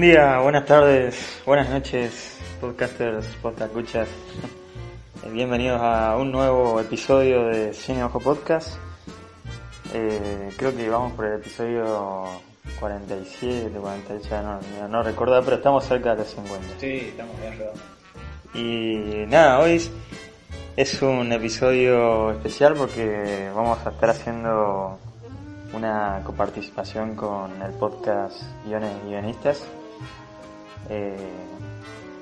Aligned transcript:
Buen 0.00 0.12
día, 0.12 0.38
buenas 0.38 0.64
tardes, 0.64 1.42
buenas 1.44 1.68
noches, 1.68 2.38
podcasters, 2.58 3.26
podcastuchas. 3.42 4.08
Eh, 5.22 5.28
Bienvenidos 5.30 5.78
a 5.82 6.16
un 6.16 6.32
nuevo 6.32 6.80
episodio 6.80 7.44
de 7.48 7.74
Cine 7.74 8.02
Ojo 8.04 8.18
Podcast. 8.18 8.78
Eh, 9.92 10.48
creo 10.56 10.74
que 10.74 10.88
vamos 10.88 11.12
por 11.12 11.26
el 11.26 11.34
episodio 11.34 12.24
47, 12.78 13.76
48, 13.78 14.42
no, 14.42 14.58
no, 14.80 14.88
no 14.88 15.02
recuerdo, 15.02 15.44
pero 15.44 15.56
estamos 15.56 15.84
cerca 15.84 16.12
de 16.14 16.22
los 16.22 16.28
50. 16.28 16.66
Sí, 16.78 16.86
estamos 17.10 17.38
bien 17.38 17.58
redondos. 17.58 17.82
Y 18.54 19.26
nada, 19.28 19.58
hoy 19.58 19.72
es- 19.72 19.90
es 20.78 21.02
un 21.02 21.30
episodio 21.30 22.30
especial 22.30 22.72
porque 22.72 23.50
vamos 23.54 23.78
a 23.86 23.90
estar 23.90 24.08
haciendo 24.08 24.98
una 25.74 26.22
coparticipación 26.24 27.14
con 27.14 27.60
el 27.60 27.72
podcast 27.72 28.42
Guiones 28.64 28.92
y 29.04 29.10
Guionistas. 29.10 29.62
Eh, 30.88 31.16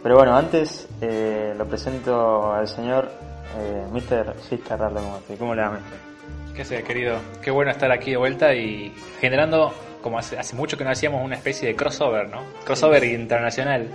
pero 0.03 0.17
bueno, 0.17 0.37
antes 0.37 0.89
eh, 1.01 1.55
lo 1.57 1.67
presento 1.67 2.53
al 2.53 2.69
señor 2.69 3.11
eh, 3.59 3.85
Mr. 3.93 4.35
Ciscarrardo, 4.49 5.01
¿cómo, 5.01 5.19
te- 5.27 5.37
¿cómo 5.37 5.55
le 5.55 5.63
va, 5.63 5.71
Mr.? 5.71 6.55
¿Qué 6.55 6.65
sé, 6.65 6.83
querido? 6.83 7.19
Qué 7.43 7.51
bueno 7.51 7.71
estar 7.71 7.91
aquí 7.93 8.11
de 8.11 8.17
vuelta 8.17 8.53
y 8.55 8.93
generando, 9.21 9.73
como 10.03 10.19
hace, 10.19 10.39
hace 10.39 10.57
mucho 10.57 10.77
que 10.77 10.85
no 10.85 10.91
hacíamos, 10.91 11.25
una 11.25 11.37
especie 11.37 11.69
de 11.69 11.77
crossover, 11.77 12.29
¿no? 12.29 12.43
Crossover 12.65 13.05
internacional. 13.05 13.89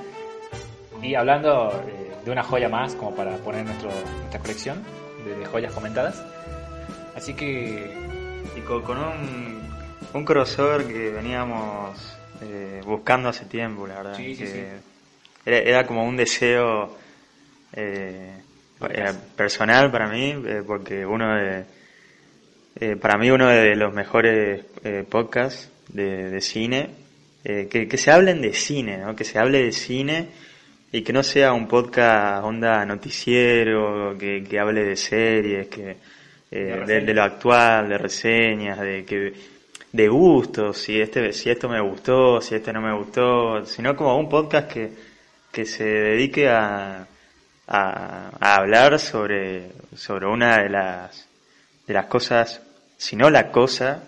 Y 1.01 1.15
hablando 1.15 1.71
eh, 1.87 2.11
de 2.23 2.31
una 2.31 2.43
joya 2.43 2.69
más, 2.69 2.95
como 2.95 3.13
para 3.15 3.35
poner 3.37 3.65
nuestro, 3.65 3.89
nuestra 4.19 4.39
colección 4.39 4.81
de, 5.25 5.35
de 5.35 5.45
joyas 5.45 5.73
comentadas. 5.73 6.23
Así 7.15 7.33
que, 7.33 7.93
Y 8.57 8.61
con, 8.61 8.81
con 8.83 8.97
un, 8.97 9.61
un 10.13 10.25
crossover 10.25 10.85
que 10.87 11.09
veníamos 11.11 12.17
eh, 12.43 12.81
buscando 12.85 13.29
hace 13.29 13.45
tiempo, 13.45 13.87
la 13.87 13.95
verdad. 13.97 14.15
Sí, 14.17 14.35
sí, 14.35 14.43
que 14.43 14.47
sí. 14.47 14.59
Era, 15.45 15.57
era 15.57 15.87
como 15.87 16.05
un 16.05 16.15
deseo 16.15 16.97
eh, 17.73 18.33
personal 19.35 19.91
para 19.91 20.07
mí, 20.07 20.35
eh, 20.45 20.63
porque 20.65 21.05
uno 21.05 21.35
de, 21.35 21.65
eh, 22.79 22.95
para 22.95 23.17
mí 23.17 23.29
uno 23.29 23.47
de 23.47 23.75
los 23.75 23.93
mejores 23.93 24.65
eh, 24.83 25.05
podcasts 25.07 25.69
de, 25.89 26.29
de 26.29 26.41
cine, 26.41 26.89
eh, 27.43 27.67
que, 27.69 27.87
que 27.87 27.97
se 27.97 28.11
hablen 28.11 28.41
de 28.41 28.53
cine, 28.53 28.97
¿no? 28.97 29.15
que 29.15 29.23
se 29.23 29.37
hable 29.37 29.63
de 29.63 29.71
cine 29.71 30.27
y 30.91 31.01
que 31.01 31.13
no 31.13 31.23
sea 31.23 31.53
un 31.53 31.67
podcast 31.67 32.43
onda 32.43 32.85
noticiero, 32.85 34.17
que, 34.17 34.43
que 34.43 34.59
hable 34.59 34.83
de 34.83 34.95
series, 34.95 35.67
que 35.67 35.97
eh, 36.51 36.83
de 36.85 37.13
lo 37.13 37.23
actual, 37.23 37.89
de 37.89 37.97
reseñas, 37.97 38.79
de 38.79 39.03
que 39.03 39.33
de 39.93 40.07
gustos, 40.09 40.77
si 40.79 40.99
este 40.99 41.31
si 41.31 41.49
esto 41.49 41.69
me 41.69 41.79
gustó, 41.79 42.41
si 42.41 42.55
este 42.55 42.73
no 42.73 42.81
me 42.81 42.93
gustó, 42.93 43.65
sino 43.65 43.95
como 43.95 44.17
un 44.17 44.27
podcast 44.27 44.69
que, 44.69 44.91
que 45.51 45.65
se 45.65 45.85
dedique 45.85 46.49
a, 46.49 47.07
a, 47.67 48.31
a 48.39 48.55
hablar 48.55 48.99
sobre, 48.99 49.71
sobre 49.95 50.25
una 50.27 50.57
de 50.63 50.69
las 50.69 51.27
de 51.87 51.93
las 51.93 52.07
cosas, 52.07 52.61
si 52.97 53.15
no 53.15 53.29
la 53.29 53.51
cosa 53.51 54.03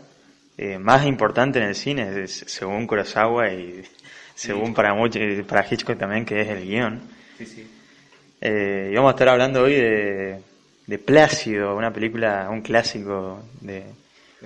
eh, 0.58 0.78
más 0.80 1.06
importante 1.06 1.60
en 1.60 1.66
el 1.66 1.76
cine, 1.76 2.24
es- 2.24 2.46
según 2.48 2.88
Kurosawa 2.88 3.52
y 3.54 3.84
según 4.34 4.74
para 4.74 4.94
muchos, 4.94 5.22
para 5.48 5.66
Hitchcock 5.70 5.98
también, 6.00 6.26
que 6.26 6.42
es 6.42 6.48
el 6.50 6.66
guion. 6.66 7.02
sí, 7.38 7.46
sí. 7.46 7.68
Eh, 8.42 8.90
y 8.92 8.96
vamos 8.96 9.10
a 9.12 9.16
estar 9.16 9.30
hablando 9.30 9.62
hoy 9.64 9.74
de, 9.76 10.42
de 10.88 11.00
Plácido, 11.00 11.76
una 11.76 11.92
película, 11.92 12.48
un 12.50 12.62
clásico 12.62 13.44
de 13.62 13.84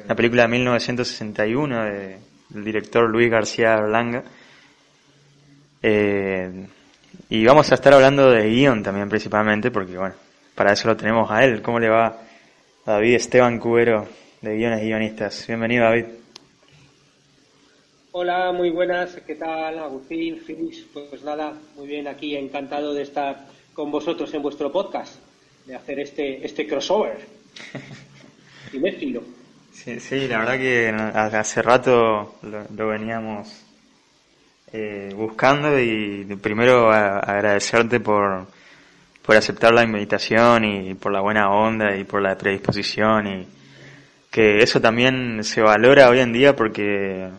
una 0.06 0.16
película 0.16 0.44
de 0.44 0.48
1961 0.50 1.84
de- 1.84 2.18
del 2.50 2.64
director 2.66 3.10
Luis 3.10 3.30
García 3.30 3.76
Berlanga. 3.76 4.24
Eh, 5.82 6.68
y 7.30 7.46
vamos 7.46 7.72
a 7.72 7.76
estar 7.76 7.94
hablando 7.94 8.30
de 8.32 8.50
guion 8.50 8.84
también 8.84 9.08
principalmente, 9.10 9.72
porque 9.72 9.98
bueno, 9.98 10.16
para 10.56 10.74
eso 10.74 10.88
lo 10.88 10.98
tenemos 10.98 11.30
a 11.32 11.44
él. 11.44 11.62
¿Cómo 11.62 11.80
le 11.80 11.90
va 11.90 12.08
a 12.08 12.92
David 12.94 13.16
Esteban 13.16 13.60
Cubero 13.60 14.08
de 14.42 14.56
Guiones 14.56 14.82
y 14.82 14.86
Guionistas? 14.88 15.46
Bienvenido 15.48 15.84
David. 15.86 16.06
Hola, 18.12 18.52
muy 18.52 18.72
buenas. 18.72 19.16
¿Qué 19.28 19.36
tal, 19.36 19.78
Agustín, 19.80 20.40
Finis? 20.40 20.86
Pues 20.94 21.24
nada, 21.24 21.54
muy 21.76 21.88
bien, 21.88 22.08
aquí 22.08 22.36
encantado 22.36 22.94
de 22.94 23.04
estar 23.04 23.46
con 23.74 23.92
vosotros 23.92 24.34
en 24.34 24.42
vuestro 24.42 24.72
podcast, 24.72 25.16
de 25.68 25.76
hacer 25.76 26.00
este, 26.00 26.44
este 26.46 26.68
crossover. 26.68 27.18
Cinéfilo. 28.72 29.22
Sí, 29.82 30.00
sí, 30.02 30.28
la 30.28 30.40
verdad 30.40 30.58
que 30.58 30.90
hace 31.38 31.62
rato 31.62 32.36
lo, 32.42 32.66
lo 32.76 32.88
veníamos 32.90 33.64
eh, 34.74 35.14
buscando 35.16 35.80
y 35.80 36.26
primero 36.42 36.92
a- 36.92 37.20
agradecerte 37.20 38.00
por, 38.02 38.48
por 39.26 39.36
aceptar 39.38 39.74
la 39.74 39.84
invitación 39.84 40.66
y 40.66 40.94
por 40.96 41.14
la 41.14 41.22
buena 41.22 41.50
onda 41.50 41.96
y 41.96 42.04
por 42.04 42.22
la 42.22 42.38
predisposición 42.38 43.28
y 43.28 43.48
que 44.30 44.60
eso 44.62 44.82
también 44.82 45.44
se 45.44 45.62
valora 45.62 46.10
hoy 46.10 46.20
en 46.20 46.34
día 46.34 46.56
porque 46.56 47.30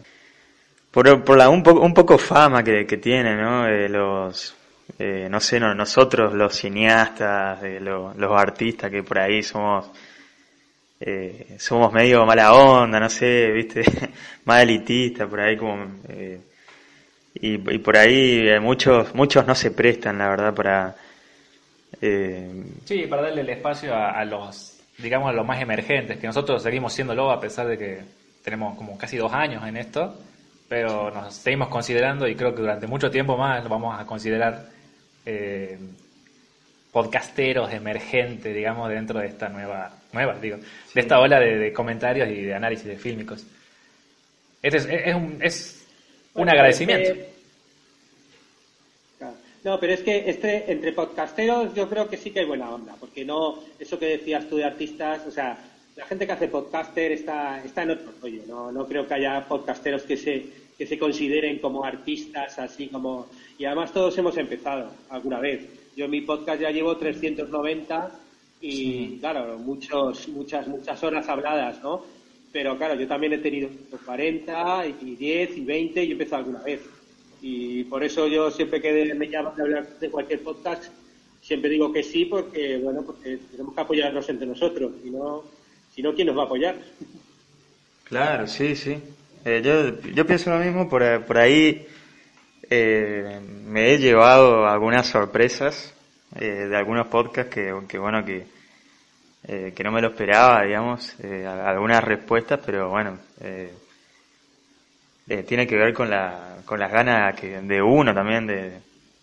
por, 0.91 1.23
por 1.25 1.37
la 1.37 1.51
un, 1.51 1.63
poco 1.63 1.81
un 1.81 1.95
poco 1.95 2.17
fama 2.19 2.63
que, 2.65 2.87
que 2.87 2.97
tiene, 2.97 3.37
¿no? 3.37 3.69
Los, 3.69 4.57
eh, 4.99 5.29
no 5.31 5.41
sé, 5.41 5.61
no- 5.61 5.75
nosotros 5.75 6.33
los 6.35 6.55
cineastas, 6.57 7.63
eh, 7.65 7.81
lo- 7.81 8.15
los 8.17 8.33
artistas 8.33 8.91
que 8.91 9.03
por 9.03 9.19
ahí 9.19 9.43
somos 9.43 9.91
eh, 11.01 11.57
somos 11.59 11.93
medio 11.93 12.25
mala 12.27 12.53
onda, 12.55 13.01
no 13.01 13.09
sé, 13.09 13.51
viste, 13.53 13.83
más 14.45 14.63
elitista, 14.63 15.27
por 15.27 15.41
ahí 15.41 15.57
como... 15.57 15.87
eh, 16.09 16.41
y, 17.35 17.59
por 17.79 17.97
ahí 17.97 18.49
eh, 18.49 18.59
muchos 18.61 19.15
muchos 19.15 19.47
no 19.47 19.55
se 19.55 19.71
prestan, 19.71 20.19
la 20.19 20.29
verdad, 20.29 20.55
para... 20.55 20.97
eh, 22.01 22.65
Sí, 22.85 23.07
para 23.07 23.23
darle 23.23 23.43
el 23.43 23.51
espacio 23.51 23.95
a, 23.95 24.11
a 24.13 24.25
los, 24.25 24.81
digamos, 24.99 25.31
a 25.31 25.33
los 25.33 25.47
más 25.47 25.61
emergentes, 25.61 26.19
que 26.19 26.27
nosotros 26.27 26.63
seguimos 26.63 26.93
siéndolo 26.93 27.31
a 27.31 27.41
pesar 27.41 27.67
de 27.69 27.79
que 27.79 28.01
tenemos 28.45 28.77
como 28.77 28.99
casi 28.99 29.17
dos 29.17 29.33
años 29.33 29.65
en 29.67 29.77
esto, 29.77 30.15
pero 30.69 31.11
nos 31.11 31.35
seguimos 31.35 31.69
considerando 31.69 32.27
y 32.29 32.35
creo 32.35 32.55
que 32.55 32.63
durante 32.63 32.87
mucho 32.87 33.11
tiempo 33.11 33.37
más 33.37 33.63
lo 33.63 33.71
vamos 33.71 33.99
a 33.99 34.07
considerar 34.07 34.67
eh, 35.27 35.79
podcasteros 36.93 37.73
emergentes, 37.73 38.55
digamos, 38.55 38.89
dentro 38.89 39.21
de 39.21 39.27
esta 39.29 39.49
nueva, 39.49 39.93
nueva, 40.13 40.37
digo, 40.39 40.57
de 40.95 41.01
esta 41.01 41.21
ola 41.21 41.39
de, 41.39 41.57
de 41.59 41.73
comentarios 41.73 42.29
y 42.29 42.43
de 42.43 42.55
análisis 42.55 42.87
de 42.87 42.97
fílmicos. 42.97 43.45
Este 44.63 44.77
es, 44.79 44.87
es 44.87 45.15
un, 45.15 45.39
es 45.41 45.87
un 46.35 46.41
Bueno, 46.41 46.53
agradecimiento. 46.53 47.11
es 47.11 47.17
que- 47.17 47.31
Claro. 49.19 49.35
No, 49.65 49.79
pero 49.81 49.93
es 49.95 50.01
que 50.01 50.29
este, 50.31 50.71
entre 50.73 50.93
podcasteros 50.93 51.75
yo 51.75 51.89
creo 51.89 52.09
que 52.09 52.17
sí 52.17 52.31
que 52.31 52.41
hay 52.41 52.47
buena 52.47 52.71
onda, 52.71 52.97
porque 52.99 53.25
no, 53.25 53.59
eso 53.79 53.99
que 53.99 54.07
decías 54.07 54.49
tú 54.49 54.57
de 54.57 54.65
artistas, 54.65 55.27
o 55.27 55.31
sea, 55.31 55.59
la 55.97 56.07
gente 56.07 56.27
que 56.27 56.33
hace 56.33 56.49
podcaster 56.49 57.13
está, 57.13 57.63
está 57.65 57.83
en 57.83 57.91
otro 57.91 58.13
rollo, 58.23 58.43
no, 58.49 58.73
no 58.73 58.87
creo 58.87 59.07
que 59.07 59.15
haya 59.15 59.47
podcasteros 59.47 60.03
que 60.03 60.17
se, 60.17 60.47
que 60.79 60.87
se 60.87 60.99
consideren 60.99 61.59
como 61.59 61.85
artistas, 61.85 62.59
así 62.59 62.89
como, 62.89 63.29
y 63.59 63.65
además 63.67 63.93
todos 63.93 64.17
hemos 64.19 64.37
empezado 64.39 64.91
alguna 65.11 65.39
vez. 65.41 65.61
Yo 66.01 66.07
en 66.07 66.13
mi 66.13 66.23
podcast 66.23 66.63
ya 66.63 66.71
llevo 66.71 66.97
390 66.97 68.11
y 68.63 69.19
claro, 69.19 69.59
muchos, 69.59 70.29
muchas, 70.29 70.67
muchas 70.67 71.03
horas 71.05 71.29
habladas, 71.29 71.83
¿no? 71.83 72.03
Pero 72.51 72.79
claro, 72.79 72.95
yo 72.95 73.07
también 73.07 73.35
he 73.35 73.39
tenido 73.39 73.69
40 74.07 74.87
y 74.87 75.17
10 75.17 75.59
y 75.59 75.61
20 75.61 76.03
y 76.03 76.09
he 76.09 76.13
empezado 76.13 76.39
alguna 76.39 76.63
vez. 76.63 76.81
Y 77.43 77.85
por 77.85 78.03
eso 78.03 78.27
yo 78.29 78.51
siempre 78.51 78.81
que 78.81 79.15
me 79.15 79.29
llaman 79.29 79.55
de 79.57 79.63
hablar 79.63 79.99
de 80.01 80.11
cualquier 80.11 80.41
podcast, 80.41 80.85
siempre 81.43 81.69
digo 81.69 81.93
que 81.93 82.03
sí, 82.03 82.25
porque 82.25 82.79
bueno, 82.79 83.03
porque 83.03 83.39
tenemos 83.51 83.75
que 83.75 83.81
apoyarnos 83.83 84.27
entre 84.31 84.47
nosotros. 84.47 84.93
Si 85.03 85.11
no, 85.11 85.45
si 85.95 86.01
no 86.01 86.15
¿quién 86.15 86.29
nos 86.29 86.39
va 86.39 86.45
a 86.45 86.47
apoyar? 86.47 86.79
Claro, 88.05 88.47
sí, 88.47 88.75
sí. 88.75 88.97
Eh, 89.45 89.61
yo, 89.63 90.01
yo 90.13 90.27
pienso 90.27 90.49
lo 90.49 90.65
mismo, 90.65 90.89
por, 90.89 91.27
por 91.27 91.37
ahí 91.37 91.87
eh, 92.71 93.41
me 93.67 93.93
he 93.93 93.99
llevado 93.99 94.67
algunas 94.67 95.07
sorpresas 95.09 95.93
eh, 96.37 96.67
de 96.69 96.77
algunos 96.77 97.09
podcasts 97.09 97.53
que, 97.53 97.75
que 97.89 97.99
bueno, 97.99 98.25
que, 98.25 98.47
eh, 99.49 99.73
que 99.75 99.83
no 99.85 99.91
me 99.91 100.01
lo 100.01 100.09
esperaba, 100.11 100.63
digamos, 100.63 101.17
eh, 101.21 101.45
algunas 101.47 102.03
respuestas, 102.05 102.61
pero 102.65 102.89
bueno, 102.89 103.19
eh, 103.41 103.75
tiene 105.47 105.67
que 105.67 105.77
ver 105.77 105.93
con, 105.93 106.11
la, 106.11 106.59
con 106.65 106.79
las 106.79 106.91
ganas 106.93 107.35
que, 107.39 107.61
de 107.61 107.83
uno 107.83 108.15
también, 108.15 108.47
de, 108.47 108.79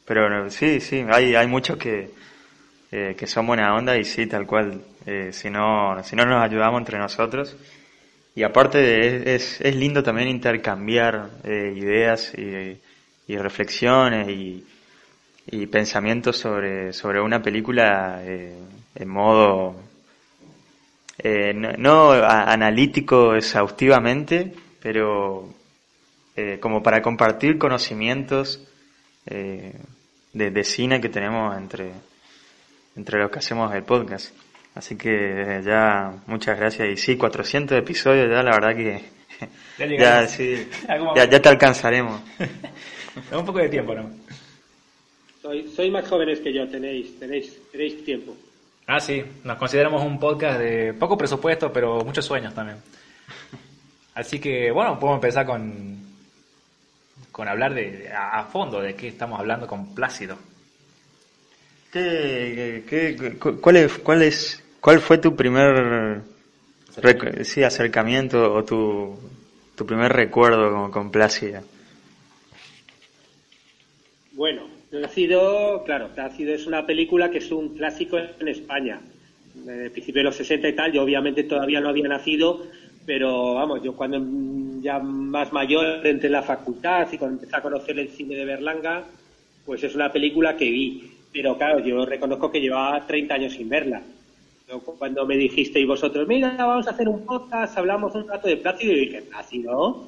pero 0.06 0.50
sí, 0.50 0.80
sí, 0.82 1.06
hay, 1.10 1.36
hay 1.36 1.48
muchos 1.48 1.78
que, 1.78 2.10
que 2.90 3.28
son 3.28 3.48
buena 3.48 3.76
onda 3.76 3.98
y 3.98 4.06
sí, 4.06 4.26
tal 4.26 4.46
cual, 4.48 4.82
si 5.32 5.50
no, 5.50 6.02
si 6.04 6.16
no 6.16 6.26
nos 6.26 6.42
ayudamos 6.42 6.80
entre 6.80 6.98
nosotros, 6.98 7.58
y 8.36 8.44
aparte 8.44 8.78
de- 8.78 9.36
es, 9.36 9.60
es, 9.60 9.76
lindo 9.76 10.02
también 10.02 10.30
intercambiar 10.30 11.30
ideas 11.44 12.34
y, 12.38 12.80
y 13.28 13.38
reflexiones 13.38 14.30
y, 14.30 14.66
y 15.48 15.66
pensamientos 15.68 16.38
sobre, 16.38 16.94
sobre 16.94 17.22
una 17.22 17.42
película 17.42 18.22
eh, 18.24 18.58
en 18.96 19.08
modo 19.10 19.76
eh, 21.20 21.54
no, 21.54 21.72
no 21.78 22.12
a- 22.12 22.52
analítico 22.52 23.36
exhaustivamente, 23.36 24.54
pero 24.82 25.50
eh, 26.36 26.60
como 26.62 26.84
para 26.84 27.02
compartir 27.02 27.58
conocimientos 27.58 28.62
eh, 29.26 29.74
de, 30.34 30.52
de, 30.52 30.64
cine 30.64 31.02
que 31.02 31.10
tenemos 31.10 31.58
entre, 31.58 31.92
entre 32.96 33.20
los 33.20 33.32
que 33.32 33.40
hacemos 33.40 33.74
el 33.74 33.84
podcast. 33.84 34.34
Así 34.76 34.96
que 34.96 35.62
ya 35.66 36.14
muchas 36.28 36.58
gracias. 36.60 36.88
Y 36.90 36.98
sí, 36.98 37.18
400 37.18 37.78
episodios 37.80 38.30
ya, 38.30 38.44
la 38.44 38.52
verdad 38.52 38.76
que 38.76 39.04
ya, 39.98 40.28
sí, 40.28 40.70
ya, 41.16 41.26
ya, 41.26 41.42
te 41.42 41.50
alcanzaremos. 41.50 42.22
un 43.32 43.46
poco 43.46 43.60
de 43.60 43.70
tiempo, 43.70 43.96
¿no? 43.96 44.10
Soy, 45.42 45.70
soy 45.70 45.92
más 45.92 46.08
jóvenes 46.08 46.40
que 46.40 46.54
yo, 46.54 46.68
tenéis, 46.68 47.18
tenéis, 47.20 47.58
tenéis 47.72 48.04
tiempo. 48.04 48.36
Ah, 48.86 49.00
sí, 49.00 49.24
nos 49.44 49.58
consideramos 49.58 50.04
un 50.04 50.20
podcast 50.20 50.60
de 50.60 50.94
poco 50.94 51.18
presupuesto, 51.18 51.72
pero 51.72 52.04
muchos 52.04 52.26
sueños 52.26 52.54
también. 52.54 52.78
Así 54.16 54.40
que, 54.40 54.72
bueno, 54.72 54.98
podemos 55.00 55.18
empezar 55.18 55.46
con, 55.46 55.98
con 57.32 57.48
hablar 57.48 57.74
de, 57.74 58.10
a, 58.12 58.44
fondo 58.46 58.82
de 58.82 58.96
qué 58.96 59.10
estamos 59.10 59.40
hablando 59.40 59.68
con 59.68 59.94
Plácido. 59.94 60.38
¿Qué, 61.92 62.84
qué, 62.88 63.38
cuál, 63.62 63.78
es, 63.78 63.98
cuál, 64.00 64.22
es, 64.22 64.64
¿Cuál 64.80 65.02
fue 65.02 65.18
tu 65.18 65.36
primer 65.36 66.22
acercamiento, 66.90 67.44
sí, 67.44 67.64
acercamiento 67.64 68.54
o 68.54 68.64
tu, 68.64 69.20
tu 69.76 69.86
primer 69.86 70.12
recuerdo 70.14 70.72
con, 70.72 70.92
con 70.92 71.12
Plácido? 71.12 71.62
Bueno, 74.38 74.68
Plácido, 74.92 75.84
claro, 75.84 76.10
Plácido 76.14 76.54
es 76.54 76.68
una 76.68 76.86
película 76.86 77.32
que 77.32 77.40
es 77.40 77.52
un 77.52 77.70
clásico 77.70 78.20
en 78.20 78.48
España. 78.48 79.02
En 79.66 79.82
el 79.82 79.92
principio 79.92 80.20
de 80.20 80.26
los 80.26 80.36
60 80.36 80.70
y 80.70 80.76
tal, 80.76 80.92
yo 80.92 81.02
obviamente 81.02 81.44
todavía 81.46 81.82
no 81.82 81.90
había 81.90 82.08
nacido, 82.08 82.62
pero 83.04 83.56
vamos, 83.56 83.82
yo 83.82 83.96
cuando 83.96 84.20
ya 84.80 85.00
más 85.00 85.52
mayor 85.52 86.06
entré 86.06 86.28
en 86.28 86.34
la 86.34 86.44
facultad 86.44 87.08
y 87.12 87.18
cuando 87.18 87.38
empecé 87.38 87.58
a 87.58 87.64
conocer 87.64 87.98
el 87.98 88.10
cine 88.10 88.36
de 88.36 88.46
Berlanga, 88.46 89.06
pues 89.66 89.84
es 89.84 89.96
una 89.96 90.14
película 90.14 90.56
que 90.56 90.70
vi. 90.70 91.12
Pero 91.34 91.58
claro, 91.58 91.80
yo 91.80 92.06
reconozco 92.06 92.52
que 92.52 92.62
llevaba 92.62 93.08
30 93.08 93.34
años 93.34 93.54
sin 93.54 93.68
verla. 93.68 94.04
cuando 95.00 95.26
me 95.26 95.36
dijisteis 95.36 95.88
vosotros, 95.88 96.28
mira, 96.28 96.56
vamos 96.56 96.86
a 96.86 96.92
hacer 96.92 97.10
un 97.10 97.26
podcast, 97.26 97.76
hablamos 97.76 98.14
un 98.14 98.28
rato 98.28 98.48
de 98.48 98.58
Plácido, 98.58 98.94
y 98.94 99.00
dije, 99.00 99.24
Plácido. 99.24 100.06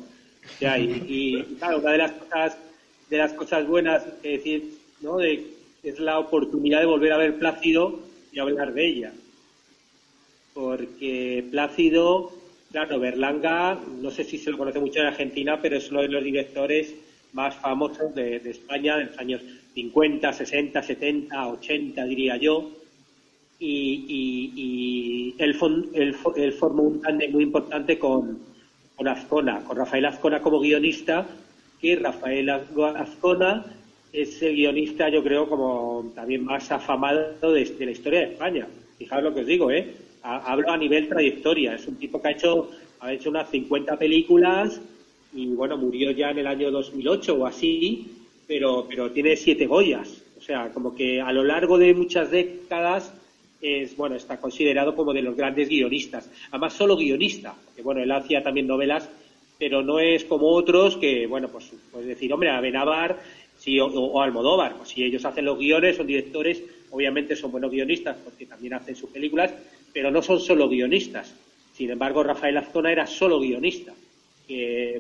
y, 0.62 0.66
y, 0.68 1.44
claro, 1.58 1.80
una 1.80 1.92
de 1.94 1.98
las 1.98 2.12
cosas, 2.12 2.69
de 3.10 3.18
las 3.18 3.34
cosas 3.34 3.68
buenas 3.68 4.04
que 4.22 4.30
decir, 4.30 4.74
¿no? 5.02 5.20
Es 5.22 6.00
la 6.00 6.20
oportunidad 6.20 6.80
de 6.80 6.86
volver 6.86 7.14
a 7.14 7.18
ver 7.18 7.40
Plácido 7.40 8.00
y 8.32 8.40
hablar 8.40 8.74
de 8.74 8.88
ella. 8.88 9.14
Porque 10.54 11.46
Plácido 11.52 12.34
Claro, 12.72 13.00
Berlanga, 13.00 13.80
no 14.00 14.12
sé 14.12 14.24
si 14.24 14.38
se 14.38 14.52
lo 14.52 14.58
conoce 14.60 14.80
mucho 14.80 15.00
en 15.00 15.08
Argentina, 15.08 15.60
pero 15.60 15.78
es 15.78 15.90
uno 15.90 16.02
de 16.02 16.08
los 16.08 16.24
directores 16.24 16.94
más 17.34 17.56
famosos 17.56 18.14
de, 18.14 18.36
España 18.46 18.96
de 18.96 19.06
los 19.06 19.18
años 19.18 19.42
50, 19.74 20.32
60, 20.32 20.84
70, 20.84 21.48
80, 21.48 22.06
diría 22.06 22.38
yo. 22.38 22.70
Y, 23.60 25.36
él, 25.40 25.56
formó 25.56 26.84
un 26.84 27.02
tándem 27.02 27.32
muy 27.32 27.44
importante 27.44 27.98
con, 27.98 28.40
con 28.96 29.08
Azcona, 29.08 29.64
con 29.64 29.76
Rafael 29.76 30.06
Azcona 30.06 30.40
como 30.40 30.60
guionista, 30.60 31.28
que 31.82 31.96
Rafael 31.96 32.50
Azcona 32.50 33.66
es 34.12 34.42
el 34.42 34.56
guionista, 34.56 35.10
yo 35.10 35.24
creo, 35.24 35.48
como 35.48 36.12
también 36.16 36.44
más 36.44 36.72
afamado 36.72 37.54
de, 37.54 37.76
la 37.80 37.92
historia 37.92 38.20
de 38.20 38.34
España. 38.34 38.68
Fijaos 38.98 39.24
lo 39.24 39.34
que 39.34 39.42
os 39.42 39.48
digo, 39.48 39.72
¿eh? 39.72 39.94
hablo 40.24 40.72
a 40.72 40.78
nivel 40.78 41.08
trayectoria. 41.08 41.76
Es 41.76 41.88
un 41.88 41.96
tipo 41.96 42.22
que 42.22 42.28
ha 42.30 42.32
hecho, 42.32 42.72
ha 43.00 43.14
hecho 43.14 43.30
unas 43.30 43.50
50 43.50 43.98
películas 43.98 44.82
y 45.34 45.48
bueno, 45.48 45.78
murió 45.78 46.12
ya 46.12 46.32
en 46.32 46.40
el 46.40 46.48
año 46.48 46.72
2008 46.72 47.36
o 47.36 47.46
así, 47.46 48.12
pero, 48.48 48.86
pero 48.90 49.12
tiene 49.12 49.36
siete 49.36 49.68
Goyas. 49.68 50.24
O 50.38 50.42
sea, 50.42 50.72
como 50.72 50.96
que 50.96 51.22
a 51.22 51.32
lo 51.32 51.44
largo 51.44 51.78
de 51.78 51.94
muchas 51.94 52.32
décadas 52.32 53.14
es, 53.62 53.96
bueno, 53.96 54.16
está 54.16 54.40
considerado 54.40 54.96
como 54.96 55.14
de 55.14 55.22
los 55.22 55.36
grandes 55.36 55.70
guionistas. 55.70 56.30
Además, 56.50 56.74
solo 56.74 56.96
guionista, 56.96 57.54
porque 57.66 57.82
bueno, 57.82 58.02
él 58.02 58.12
hacía 58.12 58.42
también 58.42 58.68
novelas, 58.68 59.10
pero 59.60 59.84
no 59.84 60.00
es 60.00 60.24
como 60.24 60.48
otros 60.48 60.98
que, 60.98 61.28
bueno, 61.28 61.50
pues 61.50 61.72
puedes 61.92 62.08
decir, 62.08 62.34
hombre, 62.34 62.50
a 62.50 62.62
Benavar 62.62 63.20
sí, 63.58 63.80
o, 63.80 63.86
o 63.86 64.22
Almodóvar, 64.22 64.78
pues 64.78 64.90
si 64.90 65.04
ellos 65.04 65.24
hacen 65.26 65.46
los 65.46 65.60
guiones, 65.60 65.98
son 65.98 66.08
directores, 66.08 66.64
obviamente 66.90 67.36
son 67.36 67.52
buenos 67.52 67.70
guionistas 67.70 68.18
porque 68.24 68.46
también 68.46 68.74
hacen 68.74 68.96
sus 68.96 69.10
películas, 69.10 69.54
pero 69.94 70.10
no 70.10 70.22
son 70.22 70.40
solo 70.40 70.68
guionistas. 70.70 71.36
Sin 71.74 71.90
embargo, 71.92 72.24
Rafael 72.24 72.58
Azcona 72.58 72.92
era 72.92 73.06
solo 73.06 73.40
guionista. 73.40 73.94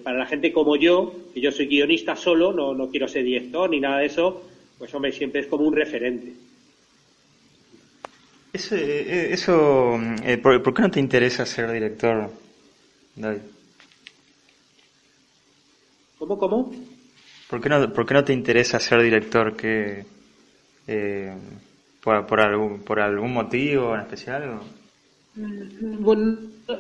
para 0.03 0.19
la 0.19 0.25
gente 0.25 0.53
como 0.53 0.75
yo, 0.75 1.13
que 1.33 1.41
yo 1.41 1.51
soy 1.51 1.67
guionista 1.67 2.15
solo, 2.15 2.53
no, 2.53 2.74
no 2.74 2.89
quiero 2.89 3.07
ser 3.07 3.24
director 3.24 3.69
ni 3.69 3.79
nada 3.79 4.00
de 4.00 4.05
eso, 4.05 4.43
pues 4.77 4.93
hombre, 4.93 5.12
siempre 5.12 5.41
es 5.41 5.48
como 5.48 5.65
un 5.65 5.75
referente. 5.75 6.33
Eso, 8.53 8.75
eh, 8.75 9.33
eso 9.33 10.00
eh, 10.24 10.38
¿por, 10.38 10.74
qué 10.74 10.81
no 10.81 10.89
te 10.89 11.00
interesa 11.00 11.45
ser 11.45 11.72
director, 11.72 12.31
David? 13.15 13.41
¿Cómo, 16.19 16.38
cómo? 16.38 16.71
¿Por 17.49 17.61
qué 17.61 17.69
no, 17.69 17.93
por 17.93 18.05
qué 18.05 18.13
no 18.13 18.23
te 18.25 18.33
interesa 18.33 18.79
ser 18.79 19.01
director? 19.01 19.55
que 19.55 20.05
eh, 20.85 21.33
por, 22.03 22.27
por, 22.27 22.41
algún, 22.41 22.81
¿Por 22.81 22.99
algún 22.99 23.33
motivo 23.33 23.95
en 23.95 24.01
especial? 24.01 24.59
Mm, 25.35 26.03
bueno, 26.03 26.38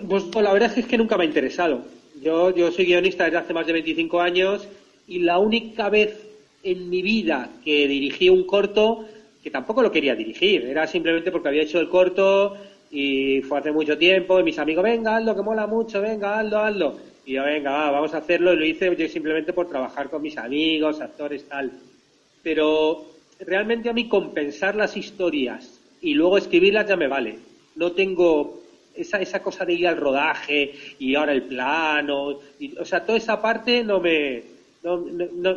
pues, 0.07 0.25
pues, 0.25 0.43
la 0.43 0.51
verdad 0.51 0.77
es 0.77 0.85
que 0.85 0.97
nunca 0.97 1.17
me 1.17 1.23
ha 1.23 1.27
interesado. 1.27 1.85
Yo, 2.21 2.53
yo 2.53 2.69
soy 2.69 2.85
guionista 2.85 3.23
desde 3.23 3.37
hace 3.37 3.53
más 3.53 3.65
de 3.65 3.73
25 3.73 4.19
años 4.19 4.67
y 5.07 5.19
la 5.19 5.39
única 5.39 5.89
vez 5.89 6.27
en 6.61 6.89
mi 6.89 7.01
vida 7.01 7.49
que 7.63 7.87
dirigí 7.87 8.29
un 8.29 8.43
corto, 8.43 9.05
que 9.41 9.49
tampoco 9.49 9.81
lo 9.81 9.91
quería 9.91 10.15
dirigir, 10.15 10.65
era 10.65 10.85
simplemente 10.85 11.31
porque 11.31 11.47
había 11.47 11.63
hecho 11.63 11.79
el 11.79 11.87
corto 11.87 12.57
y 12.91 13.41
fue 13.43 13.59
hace 13.59 13.71
mucho 13.71 13.97
tiempo 13.97 14.37
y 14.39 14.43
mis 14.43 14.59
amigos, 14.59 14.83
venga, 14.83 15.15
hazlo, 15.15 15.33
que 15.33 15.41
mola 15.41 15.65
mucho, 15.65 16.01
venga, 16.01 16.39
hazlo, 16.39 16.59
hazlo. 16.59 17.08
Y 17.29 17.33
yo, 17.33 17.43
venga, 17.43 17.91
vamos 17.91 18.15
a 18.15 18.17
hacerlo. 18.17 18.53
Y 18.53 18.57
lo 18.57 18.65
hice 18.65 19.07
simplemente 19.07 19.53
por 19.53 19.69
trabajar 19.69 20.09
con 20.09 20.19
mis 20.19 20.35
amigos, 20.35 20.99
actores, 20.99 21.47
tal. 21.47 21.71
Pero 22.41 23.05
realmente 23.39 23.87
a 23.87 23.93
mí 23.93 24.09
compensar 24.09 24.75
las 24.75 24.97
historias 24.97 25.79
y 26.01 26.15
luego 26.15 26.39
escribirlas 26.39 26.87
ya 26.87 26.95
me 26.95 27.07
vale. 27.07 27.37
No 27.75 27.91
tengo 27.91 28.63
esa, 28.95 29.21
esa 29.21 29.43
cosa 29.43 29.63
de 29.63 29.73
ir 29.73 29.87
al 29.87 29.97
rodaje 29.97 30.73
y 30.97 31.13
ahora 31.13 31.33
el 31.33 31.43
plano, 31.43 32.39
y, 32.59 32.75
o 32.79 32.83
sea, 32.83 33.05
toda 33.05 33.19
esa 33.19 33.39
parte 33.39 33.83
no 33.83 33.99
me, 33.99 34.41
no, 34.81 34.97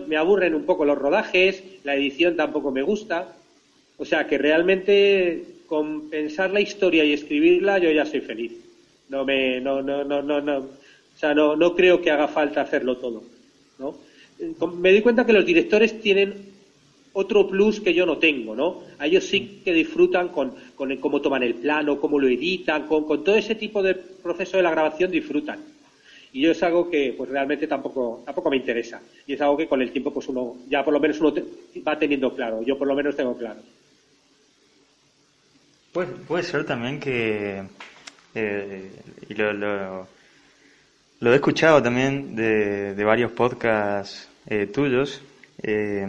me 0.06 0.16
aburren 0.18 0.54
un 0.54 0.66
poco 0.66 0.84
los 0.84 0.98
rodajes, 0.98 1.64
la 1.84 1.94
edición 1.94 2.36
tampoco 2.36 2.70
me 2.70 2.82
gusta, 2.82 3.34
o 3.96 4.04
sea 4.04 4.26
que 4.26 4.36
realmente 4.36 5.42
con 5.66 6.10
pensar 6.10 6.50
la 6.50 6.60
historia 6.60 7.02
y 7.02 7.14
escribirla 7.14 7.78
yo 7.78 7.90
ya 7.90 8.04
soy 8.04 8.20
feliz. 8.20 8.52
No 9.08 9.24
me, 9.24 9.60
no, 9.60 9.82
no, 9.82 10.04
no, 10.04 10.22
no, 10.22 10.40
no, 10.40 10.81
o 11.14 11.18
sea, 11.18 11.34
no, 11.34 11.56
no 11.56 11.74
creo 11.74 12.00
que 12.00 12.10
haga 12.10 12.28
falta 12.28 12.62
hacerlo 12.62 12.96
todo, 12.96 13.22
¿no? 13.78 13.96
Me 14.76 14.90
doy 14.90 15.02
cuenta 15.02 15.24
que 15.24 15.32
los 15.32 15.46
directores 15.46 16.00
tienen 16.00 16.52
otro 17.12 17.46
plus 17.48 17.80
que 17.80 17.94
yo 17.94 18.06
no 18.06 18.18
tengo, 18.18 18.56
¿no? 18.56 18.82
A 18.98 19.06
ellos 19.06 19.24
sí 19.24 19.60
que 19.64 19.72
disfrutan 19.72 20.28
con, 20.28 20.54
con 20.74 20.96
cómo 20.96 21.20
toman 21.20 21.42
el 21.42 21.54
plano, 21.54 22.00
cómo 22.00 22.18
lo 22.18 22.26
editan, 22.26 22.86
con, 22.86 23.04
con, 23.04 23.22
todo 23.22 23.36
ese 23.36 23.54
tipo 23.54 23.82
de 23.82 23.94
proceso 23.94 24.56
de 24.56 24.62
la 24.62 24.70
grabación 24.70 25.10
disfrutan. 25.10 25.60
Y 26.32 26.40
yo 26.40 26.52
es 26.52 26.62
algo 26.62 26.88
que 26.88 27.14
pues 27.16 27.28
realmente 27.28 27.66
tampoco, 27.66 28.22
tampoco 28.24 28.50
me 28.50 28.56
interesa. 28.56 29.02
Y 29.26 29.34
es 29.34 29.40
algo 29.40 29.56
que 29.56 29.68
con 29.68 29.82
el 29.82 29.92
tiempo 29.92 30.12
pues 30.12 30.28
uno, 30.28 30.56
ya 30.68 30.82
por 30.82 30.94
lo 30.94 31.00
menos 31.00 31.20
uno 31.20 31.34
va 31.86 31.98
teniendo 31.98 32.34
claro. 32.34 32.62
Yo 32.62 32.78
por 32.78 32.88
lo 32.88 32.94
menos 32.94 33.14
tengo 33.14 33.36
claro. 33.36 33.60
Pues, 35.92 36.08
puede 36.26 36.42
ser 36.42 36.64
también 36.64 36.98
que, 36.98 37.62
eh, 38.34 38.90
y 39.28 39.34
lo, 39.34 39.52
lo, 39.52 40.08
lo, 41.22 41.32
he 41.32 41.36
escuchado 41.36 41.82
también 41.82 42.36
de, 42.36 42.94
de 42.94 43.04
varios 43.04 43.32
podcasts 43.32 44.28
eh, 44.46 44.66
tuyos, 44.66 45.22
eh, 45.62 46.06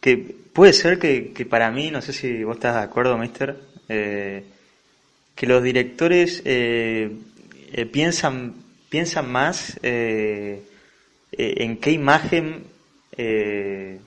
que 0.00 0.16
puede 0.16 0.72
ser 0.72 0.98
que, 0.98 1.32
que, 1.32 1.44
para 1.44 1.70
mí, 1.70 1.90
no 1.90 2.00
sé 2.00 2.12
si 2.12 2.44
vos 2.44 2.56
estás 2.56 2.76
de 2.76 2.82
acuerdo, 2.82 3.18
mister, 3.18 3.56
eh, 3.88 4.44
que 5.34 5.46
los 5.46 5.62
directores 5.62 6.42
eh, 6.44 7.10
piensan, 7.92 8.54
piensan 8.88 9.30
más 9.30 9.78
en 9.82 10.62
qué 11.32 11.90
imagen, 11.90 12.64
qué 13.16 13.98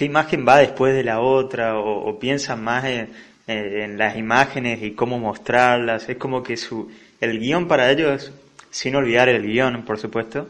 imagen 0.00 0.46
va 0.46 0.58
después 0.58 0.94
de 0.94 1.04
la 1.04 1.20
otra, 1.20 1.78
o, 1.78 2.18
piensan 2.18 2.62
más 2.62 2.84
en, 2.84 3.10
en, 3.46 3.96
las 3.98 4.16
imágenes 4.16 4.82
y 4.82 4.92
cómo 4.92 5.18
mostrarlas. 5.18 6.08
Es 6.08 6.16
como 6.16 6.42
que 6.42 6.56
su, 6.56 6.90
el 7.20 7.38
guion 7.38 7.68
para 7.68 7.90
ellos, 7.90 8.32
sin 8.70 8.94
olvidar 8.96 9.28
el 9.28 9.42
guion, 9.42 9.84
por 9.84 9.98
supuesto, 9.98 10.48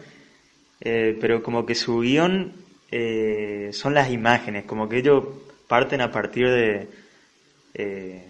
pero 0.80 1.42
como 1.42 1.66
que 1.66 1.74
su 1.74 2.00
guion 2.00 2.52
eh, 2.90 3.70
son 3.72 3.94
las 3.94 4.10
imágenes, 4.10 4.64
como 4.64 4.88
que 4.88 4.98
ellos 4.98 5.24
parten 5.68 6.00
a 6.00 6.10
partir 6.10 6.48
de, 6.48 6.88
eh, 7.74 8.24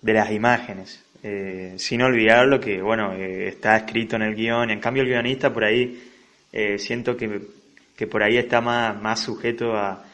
de 0.00 0.12
las 0.12 0.30
imágenes, 0.30 1.04
eh, 1.22 1.74
sin 1.76 2.02
olvidar 2.02 2.46
lo 2.46 2.58
que, 2.58 2.80
bueno, 2.80 3.12
está 3.12 3.76
escrito 3.76 4.16
en 4.16 4.22
el 4.22 4.34
guion, 4.34 4.70
en 4.70 4.80
cambio 4.80 5.02
el 5.02 5.10
guionista 5.10 5.52
por 5.52 5.64
ahí 5.64 6.02
eh, 6.50 6.78
siento 6.78 7.16
que, 7.16 7.40
que 7.96 8.06
por 8.06 8.22
ahí 8.22 8.38
está 8.38 8.60
más, 8.60 9.00
más 9.00 9.20
sujeto 9.20 9.76
a, 9.76 10.04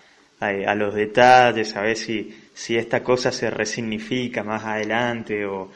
a, 0.41 0.75
los 0.75 0.95
detalles, 0.95 1.77
a 1.77 1.83
ver 1.83 1.97
si, 1.97 2.37
si 2.55 2.77
esta 2.77 3.03
cosa 3.03 3.33
se 3.33 3.51
resignifica 3.51 4.43
más 4.43 4.65
adelante 4.65 5.47
o, 5.47 5.71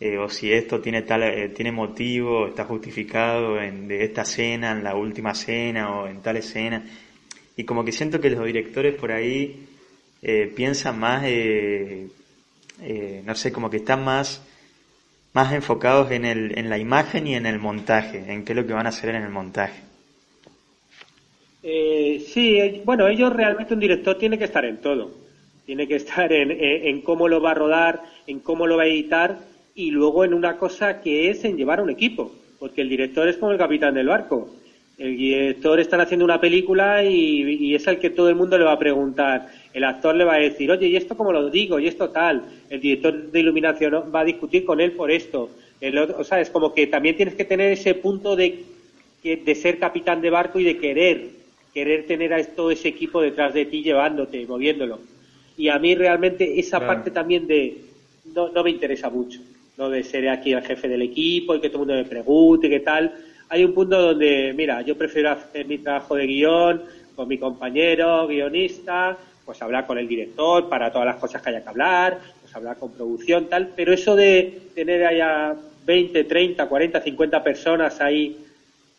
eh, 0.00 0.16
o 0.16 0.28
si 0.28 0.52
esto 0.52 0.80
tiene 0.80 1.02
tal 1.02 1.24
eh, 1.24 1.48
tiene 1.48 1.72
motivo, 1.72 2.46
está 2.46 2.64
justificado 2.64 3.60
en 3.60 3.88
de 3.88 4.04
esta 4.04 4.22
escena, 4.22 4.70
en 4.70 4.84
la 4.84 4.94
última 4.94 5.32
escena 5.32 5.90
o 5.90 6.06
en 6.06 6.22
tal 6.22 6.36
escena. 6.36 6.84
Y 7.56 7.64
como 7.64 7.84
que 7.84 7.90
siento 7.90 8.20
que 8.20 8.30
los 8.30 8.44
directores 8.44 8.94
por 8.94 9.10
ahí 9.10 9.66
eh, 10.22 10.52
piensan 10.54 11.00
más, 11.00 11.22
no 11.22 13.34
sé, 13.34 13.52
como 13.52 13.70
que 13.70 13.78
están 13.78 14.04
más 14.04 14.42
más 15.34 15.52
enfocados 15.52 16.10
en, 16.10 16.24
el, 16.24 16.58
en 16.58 16.70
la 16.70 16.78
imagen 16.78 17.26
y 17.26 17.34
en 17.34 17.46
el 17.46 17.58
montaje, 17.58 18.32
en 18.32 18.44
qué 18.44 18.52
es 18.52 18.56
lo 18.56 18.66
que 18.66 18.72
van 18.72 18.86
a 18.86 18.88
hacer 18.88 19.14
en 19.14 19.22
el 19.22 19.30
montaje. 19.30 19.82
sí, 21.62 22.82
bueno, 22.84 23.06
ellos 23.08 23.32
realmente 23.32 23.74
un 23.74 23.80
director 23.80 24.16
tiene 24.16 24.38
que 24.38 24.44
estar 24.44 24.64
en 24.64 24.78
todo. 24.78 25.10
Tiene 25.66 25.86
que 25.86 25.96
estar 25.96 26.32
en, 26.32 26.50
en 26.50 27.02
cómo 27.02 27.28
lo 27.28 27.42
va 27.42 27.50
a 27.50 27.54
rodar, 27.54 28.02
en 28.26 28.40
cómo 28.40 28.66
lo 28.66 28.76
va 28.76 28.84
a 28.84 28.86
editar 28.86 29.38
y 29.78 29.92
luego 29.92 30.24
en 30.24 30.34
una 30.34 30.56
cosa 30.56 31.00
que 31.00 31.30
es 31.30 31.44
en 31.44 31.56
llevar 31.56 31.80
un 31.80 31.88
equipo, 31.88 32.34
porque 32.58 32.80
el 32.80 32.88
director 32.88 33.28
es 33.28 33.36
como 33.36 33.52
el 33.52 33.58
capitán 33.58 33.94
del 33.94 34.08
barco. 34.08 34.50
El 34.98 35.16
director 35.16 35.78
está 35.78 36.02
haciendo 36.02 36.24
una 36.24 36.40
película 36.40 37.04
y, 37.04 37.76
es 37.76 37.86
el 37.86 38.00
que 38.00 38.10
todo 38.10 38.28
el 38.28 38.34
mundo 38.34 38.58
le 38.58 38.64
va 38.64 38.72
a 38.72 38.78
preguntar. 38.78 39.46
El 39.72 39.84
actor 39.84 40.16
le 40.16 40.24
va 40.24 40.34
a 40.34 40.40
decir, 40.40 40.68
oye, 40.68 40.88
¿y 40.88 40.96
esto 40.96 41.16
cómo 41.16 41.32
lo 41.32 41.48
digo? 41.48 41.78
¿Y 41.78 41.86
esto 41.86 42.10
tal? 42.10 42.42
El 42.68 42.80
director 42.80 43.30
de 43.30 43.38
iluminación 43.38 44.12
va 44.12 44.20
a 44.22 44.24
discutir 44.24 44.64
con 44.64 44.80
él 44.80 44.90
por 44.90 45.12
esto. 45.12 45.48
El 45.80 45.96
o 45.96 46.24
sea, 46.24 46.40
es 46.40 46.50
como 46.50 46.74
que 46.74 46.88
también 46.88 47.16
tienes 47.16 47.36
que 47.36 47.44
tener 47.44 47.70
ese 47.70 47.94
punto 47.94 48.34
de, 48.34 48.64
de 49.22 49.54
ser 49.54 49.78
capitán 49.78 50.20
de 50.20 50.30
barco 50.30 50.58
y 50.58 50.64
de 50.64 50.78
querer, 50.78 51.28
querer 51.72 52.04
tener 52.04 52.34
a 52.34 52.44
todo 52.44 52.72
ese 52.72 52.88
equipo 52.88 53.22
detrás 53.22 53.54
de 53.54 53.64
ti 53.64 53.84
llevándote, 53.84 54.44
moviéndolo. 54.44 54.98
Y 55.56 55.68
a 55.68 55.78
mí 55.78 55.94
realmente 55.94 56.58
esa 56.58 56.84
parte 56.84 57.12
también 57.12 57.46
de 57.46 57.76
no, 58.34 58.48
no 58.48 58.64
me 58.64 58.70
interesa 58.70 59.08
mucho 59.08 59.38
no 59.78 59.88
de 59.88 60.02
ser 60.02 60.28
aquí 60.28 60.52
el 60.52 60.62
jefe 60.62 60.88
del 60.88 61.02
equipo 61.02 61.54
y 61.54 61.60
que 61.60 61.70
todo 61.70 61.82
el 61.82 61.88
mundo 61.88 62.02
me 62.02 62.08
pregunte 62.08 62.68
qué 62.68 62.80
tal. 62.80 63.14
Hay 63.48 63.64
un 63.64 63.72
punto 63.72 64.02
donde, 64.02 64.52
mira, 64.54 64.82
yo 64.82 64.98
prefiero 64.98 65.30
hacer 65.30 65.66
mi 65.66 65.78
trabajo 65.78 66.16
de 66.16 66.26
guion 66.26 66.82
con 67.14 67.28
mi 67.28 67.38
compañero 67.38 68.26
guionista, 68.26 69.16
pues 69.46 69.62
hablar 69.62 69.86
con 69.86 69.96
el 69.96 70.08
director 70.08 70.68
para 70.68 70.90
todas 70.90 71.06
las 71.06 71.16
cosas 71.16 71.40
que 71.40 71.50
haya 71.50 71.62
que 71.62 71.68
hablar, 71.68 72.18
pues 72.42 72.54
hablar 72.54 72.76
con 72.76 72.90
producción, 72.90 73.46
tal, 73.48 73.72
pero 73.74 73.92
eso 73.92 74.16
de 74.16 74.62
tener 74.74 75.06
allá 75.06 75.54
20, 75.86 76.24
30, 76.24 76.68
40, 76.68 77.00
50 77.00 77.42
personas 77.44 78.00
ahí 78.00 78.36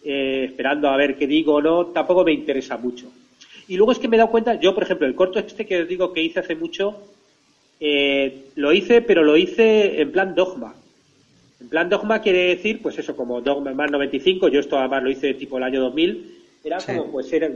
eh, 0.03 0.45
esperando 0.48 0.88
a 0.89 0.95
ver 0.95 1.17
qué 1.17 1.27
digo 1.27 1.55
o 1.55 1.62
no, 1.62 1.88
tampoco 1.88 2.24
me 2.24 2.31
interesa 2.31 2.77
mucho. 2.77 3.12
Y 3.67 3.75
luego 3.75 3.91
es 3.91 4.00
que 4.00 4.07
me 4.07 4.15
he 4.15 4.19
dado 4.19 4.31
cuenta, 4.31 4.55
yo 4.55 4.74
por 4.74 4.83
ejemplo, 4.83 5.05
el 5.05 5.13
corto 5.13 5.39
este 5.39 5.65
que 5.65 5.81
os 5.81 5.88
digo 5.89 6.13
que 6.13 6.24
hice 6.24 6.39
hace 6.39 6.55
mucho, 6.55 6.95
eh, 7.79 8.50
lo 8.55 8.74
hice, 8.74 9.01
pero 9.01 9.24
lo 9.24 9.38
hice 9.38 10.01
en 10.01 10.12
plan 10.12 10.36
dogma. 10.36 10.75
En 11.62 11.69
plan 11.69 11.89
dogma 11.89 12.21
quiere 12.21 12.55
decir, 12.55 12.81
pues 12.81 12.98
eso, 12.98 13.15
como 13.15 13.41
dogma 13.41 13.74
más 13.74 13.91
95, 13.91 14.48
yo 14.50 14.59
esto 14.59 14.77
además 14.77 15.03
lo 15.03 15.09
hice 15.09 15.33
tipo 15.33 15.57
el 15.57 15.63
año 15.63 15.81
2000, 15.81 16.38
era 16.63 16.77
como, 16.77 17.12
pues 17.12 17.31
era 17.31 17.50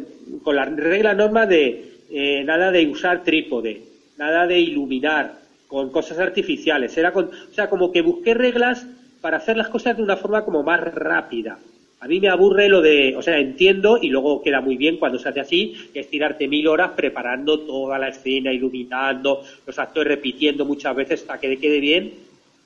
con 0.43 0.55
la 0.55 0.65
regla 0.65 1.13
norma 1.13 1.45
de 1.45 1.93
eh, 2.09 2.43
nada 2.43 2.71
de 2.71 2.87
usar 2.87 3.23
trípode, 3.23 3.81
nada 4.17 4.47
de 4.47 4.59
iluminar 4.59 5.39
con 5.67 5.89
cosas 5.89 6.19
artificiales, 6.19 6.95
era 6.97 7.11
con, 7.11 7.25
o 7.25 7.53
sea, 7.53 7.69
como 7.69 7.91
que 7.91 8.01
busqué 8.01 8.33
reglas 8.33 8.85
para 9.21 9.37
hacer 9.37 9.57
las 9.57 9.69
cosas 9.69 9.97
de 9.97 10.03
una 10.03 10.17
forma 10.17 10.45
como 10.45 10.63
más 10.63 10.81
rápida. 10.81 11.57
A 12.03 12.07
mí 12.09 12.19
me 12.19 12.27
aburre 12.27 12.67
lo 12.67 12.81
de, 12.81 13.15
o 13.15 13.21
sea, 13.21 13.39
entiendo 13.39 13.97
y 13.97 14.09
luego 14.09 14.41
queda 14.41 14.59
muy 14.59 14.75
bien 14.75 14.97
cuando 14.97 15.17
se 15.17 15.29
hace 15.29 15.39
así, 15.39 15.73
que 15.93 16.01
es 16.01 16.09
tirarte 16.09 16.49
mil 16.49 16.67
horas 16.67 16.91
preparando 16.97 17.61
toda 17.61 17.97
la 17.97 18.09
escena, 18.09 18.51
iluminando, 18.51 19.41
los 19.65 19.79
actores 19.79 20.09
repitiendo 20.09 20.65
muchas 20.65 20.93
veces 20.97 21.21
hasta 21.21 21.37
que 21.37 21.55
quede 21.55 21.79
bien. 21.79 22.11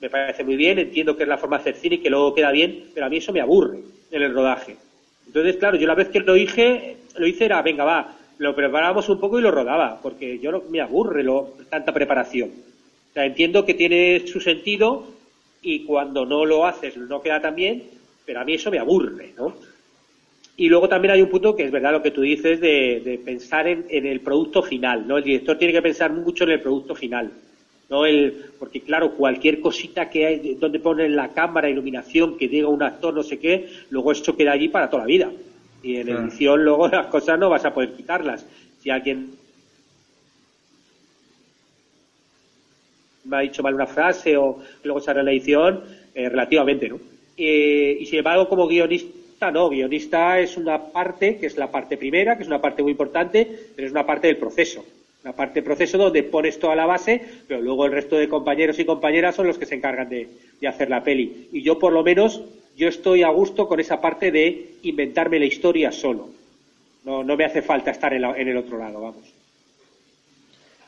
Me 0.00 0.10
parece 0.10 0.42
muy 0.42 0.56
bien, 0.56 0.80
entiendo 0.80 1.16
que 1.16 1.22
es 1.22 1.28
la 1.28 1.38
forma 1.38 1.56
de 1.58 1.60
hacer 1.60 1.76
cine 1.76 1.94
y 1.94 1.98
que 1.98 2.10
luego 2.10 2.34
queda 2.34 2.50
bien, 2.50 2.86
pero 2.92 3.06
a 3.06 3.08
mí 3.08 3.18
eso 3.18 3.32
me 3.32 3.40
aburre 3.40 3.78
en 4.10 4.22
el 4.22 4.34
rodaje. 4.34 4.76
Entonces, 5.24 5.56
claro, 5.56 5.76
yo 5.76 5.86
la 5.86 5.94
vez 5.94 6.08
que 6.08 6.18
lo 6.18 6.36
hice, 6.36 6.96
lo 7.14 7.24
hice 7.24 7.44
era, 7.44 7.62
venga, 7.62 7.84
va, 7.84 8.16
lo 8.38 8.56
preparamos 8.56 9.08
un 9.08 9.20
poco 9.20 9.38
y 9.38 9.42
lo 9.42 9.52
rodaba, 9.52 10.00
porque 10.02 10.40
yo 10.40 10.50
no, 10.50 10.62
me 10.68 10.80
aburre 10.80 11.22
lo, 11.22 11.50
tanta 11.70 11.92
preparación. 11.92 12.50
O 13.10 13.14
sea, 13.14 13.24
entiendo 13.24 13.64
que 13.64 13.74
tiene 13.74 14.26
su 14.26 14.40
sentido 14.40 15.06
y 15.62 15.84
cuando 15.84 16.26
no 16.26 16.44
lo 16.44 16.66
haces 16.66 16.96
no 16.96 17.22
queda 17.22 17.40
tan 17.40 17.54
bien, 17.54 17.97
pero 18.28 18.40
a 18.40 18.44
mí 18.44 18.52
eso 18.52 18.70
me 18.70 18.78
aburre, 18.78 19.32
¿no? 19.38 19.54
Y 20.58 20.68
luego 20.68 20.86
también 20.86 21.14
hay 21.14 21.22
un 21.22 21.30
punto 21.30 21.56
que 21.56 21.64
es 21.64 21.70
verdad 21.70 21.92
lo 21.92 22.02
que 22.02 22.10
tú 22.10 22.20
dices 22.20 22.60
de, 22.60 23.18
pensar 23.24 23.66
en, 23.66 23.86
el 23.88 24.20
producto 24.20 24.62
final, 24.62 25.08
¿no? 25.08 25.16
El 25.16 25.24
director 25.24 25.56
tiene 25.56 25.72
que 25.72 25.80
pensar 25.80 26.12
mucho 26.12 26.44
en 26.44 26.50
el 26.50 26.60
producto 26.60 26.94
final, 26.94 27.32
¿no? 27.88 28.04
El, 28.04 28.50
porque 28.58 28.82
claro, 28.82 29.14
cualquier 29.14 29.60
cosita 29.60 30.10
que 30.10 30.26
hay, 30.26 30.54
donde 30.56 30.78
ponen 30.78 31.16
la 31.16 31.28
cámara, 31.28 31.70
iluminación, 31.70 32.36
que 32.36 32.48
diga 32.48 32.68
un 32.68 32.82
actor, 32.82 33.14
no 33.14 33.22
sé 33.22 33.38
qué, 33.38 33.66
luego 33.88 34.12
esto 34.12 34.36
queda 34.36 34.52
allí 34.52 34.68
para 34.68 34.90
toda 34.90 35.04
la 35.04 35.06
vida. 35.06 35.32
Y 35.82 35.96
en 35.96 36.10
edición 36.10 36.62
luego 36.62 36.86
las 36.88 37.06
cosas 37.06 37.38
no 37.38 37.48
vas 37.48 37.64
a 37.64 37.72
poder 37.72 37.94
quitarlas. 37.94 38.44
Si 38.82 38.90
alguien 38.90 39.30
me 43.24 43.36
ha 43.38 43.40
dicho 43.40 43.62
mal 43.62 43.72
una 43.72 43.86
frase 43.86 44.36
o 44.36 44.58
luego 44.84 45.00
sale 45.00 45.22
la 45.22 45.30
edición, 45.30 45.82
eh, 46.14 46.28
relativamente, 46.28 46.90
¿no? 46.90 47.17
Eh, 47.38 47.96
y 48.00 48.06
sin 48.06 48.18
embargo, 48.18 48.48
como 48.48 48.66
guionista, 48.66 49.52
no, 49.52 49.70
guionista 49.70 50.40
es 50.40 50.56
una 50.56 50.90
parte, 50.90 51.38
que 51.38 51.46
es 51.46 51.56
la 51.56 51.70
parte 51.70 51.96
primera, 51.96 52.36
que 52.36 52.42
es 52.42 52.48
una 52.48 52.60
parte 52.60 52.82
muy 52.82 52.92
importante, 52.92 53.48
pero 53.76 53.86
es 53.86 53.92
una 53.92 54.04
parte 54.04 54.26
del 54.26 54.36
proceso. 54.36 54.84
Una 55.22 55.32
parte 55.32 55.54
del 55.54 55.64
proceso 55.64 55.98
donde 55.98 56.24
pones 56.24 56.58
toda 56.58 56.74
la 56.74 56.86
base, 56.86 57.22
pero 57.46 57.60
luego 57.60 57.86
el 57.86 57.92
resto 57.92 58.16
de 58.16 58.28
compañeros 58.28 58.78
y 58.78 58.84
compañeras 58.84 59.36
son 59.36 59.46
los 59.46 59.56
que 59.56 59.66
se 59.66 59.76
encargan 59.76 60.08
de, 60.08 60.28
hacer 60.66 60.90
la 60.90 61.04
peli. 61.04 61.48
Y 61.52 61.62
yo, 61.62 61.78
por 61.78 61.92
lo 61.92 62.02
menos, 62.02 62.42
yo 62.76 62.88
estoy 62.88 63.22
a 63.22 63.28
gusto 63.28 63.68
con 63.68 63.78
esa 63.78 64.00
parte 64.00 64.32
de 64.32 64.74
inventarme 64.82 65.38
la 65.38 65.46
historia 65.46 65.92
solo. 65.92 66.30
No, 67.04 67.22
no 67.22 67.36
me 67.36 67.44
hace 67.44 67.62
falta 67.62 67.92
estar 67.92 68.12
en, 68.12 68.24
en 68.24 68.48
el 68.48 68.56
otro 68.56 68.78
lado, 68.78 69.00
vamos. 69.00 69.37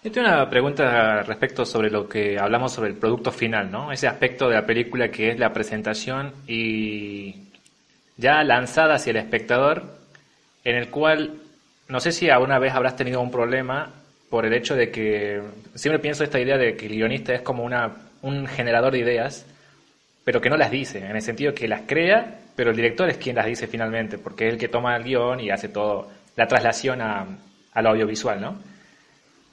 Yo 0.02 0.10
tengo 0.10 0.28
una 0.28 0.48
pregunta 0.48 1.22
respecto 1.24 1.66
sobre 1.66 1.90
lo 1.90 2.08
que 2.08 2.38
hablamos 2.38 2.72
sobre 2.72 2.88
el 2.88 2.96
producto 2.96 3.30
final, 3.30 3.70
¿no? 3.70 3.92
Ese 3.92 4.08
aspecto 4.08 4.48
de 4.48 4.54
la 4.54 4.64
película 4.64 5.10
que 5.10 5.30
es 5.30 5.38
la 5.38 5.52
presentación 5.52 6.32
y 6.46 7.34
ya 8.16 8.42
lanzada 8.42 8.94
hacia 8.94 9.10
el 9.10 9.18
espectador, 9.18 9.98
en 10.64 10.76
el 10.76 10.88
cual 10.88 11.34
no 11.88 12.00
sé 12.00 12.12
si 12.12 12.30
alguna 12.30 12.58
vez 12.58 12.72
habrás 12.72 12.96
tenido 12.96 13.20
un 13.20 13.30
problema 13.30 13.92
por 14.30 14.46
el 14.46 14.54
hecho 14.54 14.74
de 14.74 14.90
que 14.90 15.42
siempre 15.74 15.98
pienso 15.98 16.24
esta 16.24 16.40
idea 16.40 16.56
de 16.56 16.76
que 16.76 16.86
el 16.86 16.92
guionista 16.92 17.34
es 17.34 17.42
como 17.42 17.62
una, 17.62 17.92
un 18.22 18.46
generador 18.46 18.92
de 18.92 19.00
ideas, 19.00 19.44
pero 20.24 20.40
que 20.40 20.48
no 20.48 20.56
las 20.56 20.70
dice, 20.70 21.04
en 21.04 21.16
el 21.16 21.22
sentido 21.22 21.52
que 21.52 21.68
las 21.68 21.82
crea, 21.82 22.38
pero 22.56 22.70
el 22.70 22.76
director 22.76 23.10
es 23.10 23.18
quien 23.18 23.36
las 23.36 23.44
dice 23.44 23.66
finalmente, 23.66 24.16
porque 24.16 24.46
es 24.46 24.54
el 24.54 24.58
que 24.58 24.68
toma 24.68 24.96
el 24.96 25.04
guion 25.04 25.40
y 25.40 25.50
hace 25.50 25.68
todo 25.68 26.08
la 26.36 26.46
traslación 26.46 27.02
a, 27.02 27.26
a 27.74 27.82
lo 27.82 27.90
audiovisual, 27.90 28.40
¿no? 28.40 28.70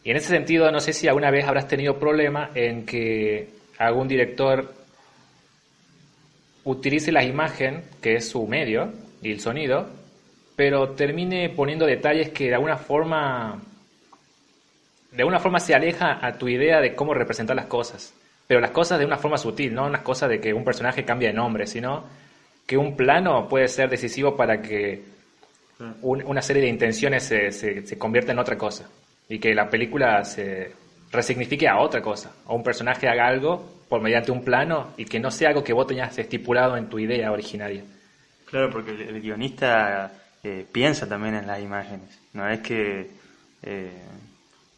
Y 0.08 0.12
en 0.12 0.16
ese 0.16 0.30
sentido, 0.30 0.72
no 0.72 0.80
sé 0.80 0.94
si 0.94 1.10
alguna 1.10 1.30
vez 1.32 1.46
habrás 1.46 1.68
tenido 1.68 2.00
problema 2.00 2.52
en 2.56 2.86
que 2.86 3.50
algún 3.78 4.08
director 4.08 4.74
utilice 6.64 7.12
la 7.12 7.26
imagen, 7.26 7.84
que 8.02 8.16
es 8.16 8.30
su 8.30 8.48
medio, 8.48 8.94
y 9.22 9.34
el 9.34 9.42
sonido, 9.42 9.90
pero 10.56 10.92
termine 10.92 11.50
poniendo 11.50 11.86
detalles 11.86 12.30
que 12.30 12.46
de 12.46 12.54
alguna 12.56 12.78
forma 12.78 13.62
de 15.12 15.24
alguna 15.24 15.42
forma 15.42 15.60
se 15.60 15.76
aleja 15.76 16.26
a 16.26 16.38
tu 16.38 16.48
idea 16.48 16.80
de 16.80 16.96
cómo 16.96 17.14
representar 17.14 17.58
las 17.58 17.66
cosas. 17.66 18.14
Pero 18.48 18.62
las 18.62 18.72
cosas 18.72 19.00
de 19.00 19.06
una 19.06 19.18
forma 19.18 19.38
sutil, 19.38 19.74
no 19.74 19.88
unas 19.88 20.04
cosas 20.04 20.30
de 20.30 20.40
que 20.40 20.54
un 20.54 20.64
personaje 20.64 21.04
cambie 21.04 21.28
de 21.28 21.34
nombre, 21.34 21.68
sino 21.68 22.06
que 22.66 22.78
un 22.78 22.96
plano 22.96 23.50
puede 23.50 23.68
ser 23.68 23.90
decisivo 23.90 24.38
para 24.38 24.62
que 24.62 25.04
una 26.02 26.42
serie 26.42 26.62
de 26.62 26.70
intenciones 26.70 27.24
se, 27.24 27.52
se, 27.52 27.86
se 27.86 27.98
convierta 27.98 28.32
en 28.32 28.40
otra 28.40 28.58
cosa 28.58 28.88
y 29.30 29.40
que 29.40 29.54
la 29.54 29.70
película 29.70 30.24
se 30.24 30.72
resignifique 31.12 31.68
a 31.68 31.80
otra 31.80 32.02
cosa, 32.02 32.34
o 32.46 32.56
un 32.56 32.64
personaje 32.64 33.08
haga 33.08 33.28
algo 33.28 33.78
por 33.90 34.02
mediante 34.02 34.32
un 34.32 34.44
plano 34.44 34.94
y 34.98 35.06
que 35.06 35.20
no 35.20 35.32
sea 35.32 35.50
algo 35.50 35.64
que 35.64 35.74
vos 35.74 35.88
tenías 35.88 36.18
estipulado 36.18 36.76
en 36.78 36.88
tu 36.88 37.00
idea 37.00 37.32
originaria. 37.32 37.84
Claro, 38.46 38.70
porque 38.70 38.92
el, 38.92 39.22
guionista 39.22 40.12
eh, 40.44 40.66
piensa 40.72 41.08
también 41.08 41.36
en 41.36 41.48
las 41.48 41.62
imágenes, 41.62 42.20
no 42.34 42.48
es 42.50 42.60
que 42.60 43.10
eh, 43.64 43.92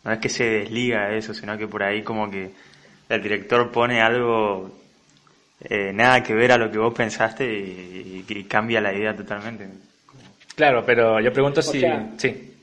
no 0.04 0.12
es 0.12 0.20
que 0.20 0.30
se 0.30 0.44
desliga 0.44 1.10
de 1.10 1.18
eso, 1.18 1.34
sino 1.34 1.58
que 1.58 1.68
por 1.68 1.84
ahí 1.84 2.04
como 2.04 2.30
que 2.30 2.52
el 3.10 3.22
director 3.22 3.72
pone 3.72 4.02
algo 4.02 4.72
eh, 5.62 5.92
nada 5.94 6.24
que 6.24 6.34
ver 6.34 6.52
a 6.52 6.58
lo 6.58 6.72
que 6.72 6.78
vos 6.78 6.94
pensaste 6.94 7.46
y, 7.46 8.46
cambia 8.48 8.80
la 8.80 8.94
idea 8.94 9.16
totalmente. 9.16 9.68
Claro, 10.56 10.84
pero 10.86 11.20
yo 11.20 11.32
pregunto 11.32 11.62
si... 11.62 11.84
sí. 12.18 12.56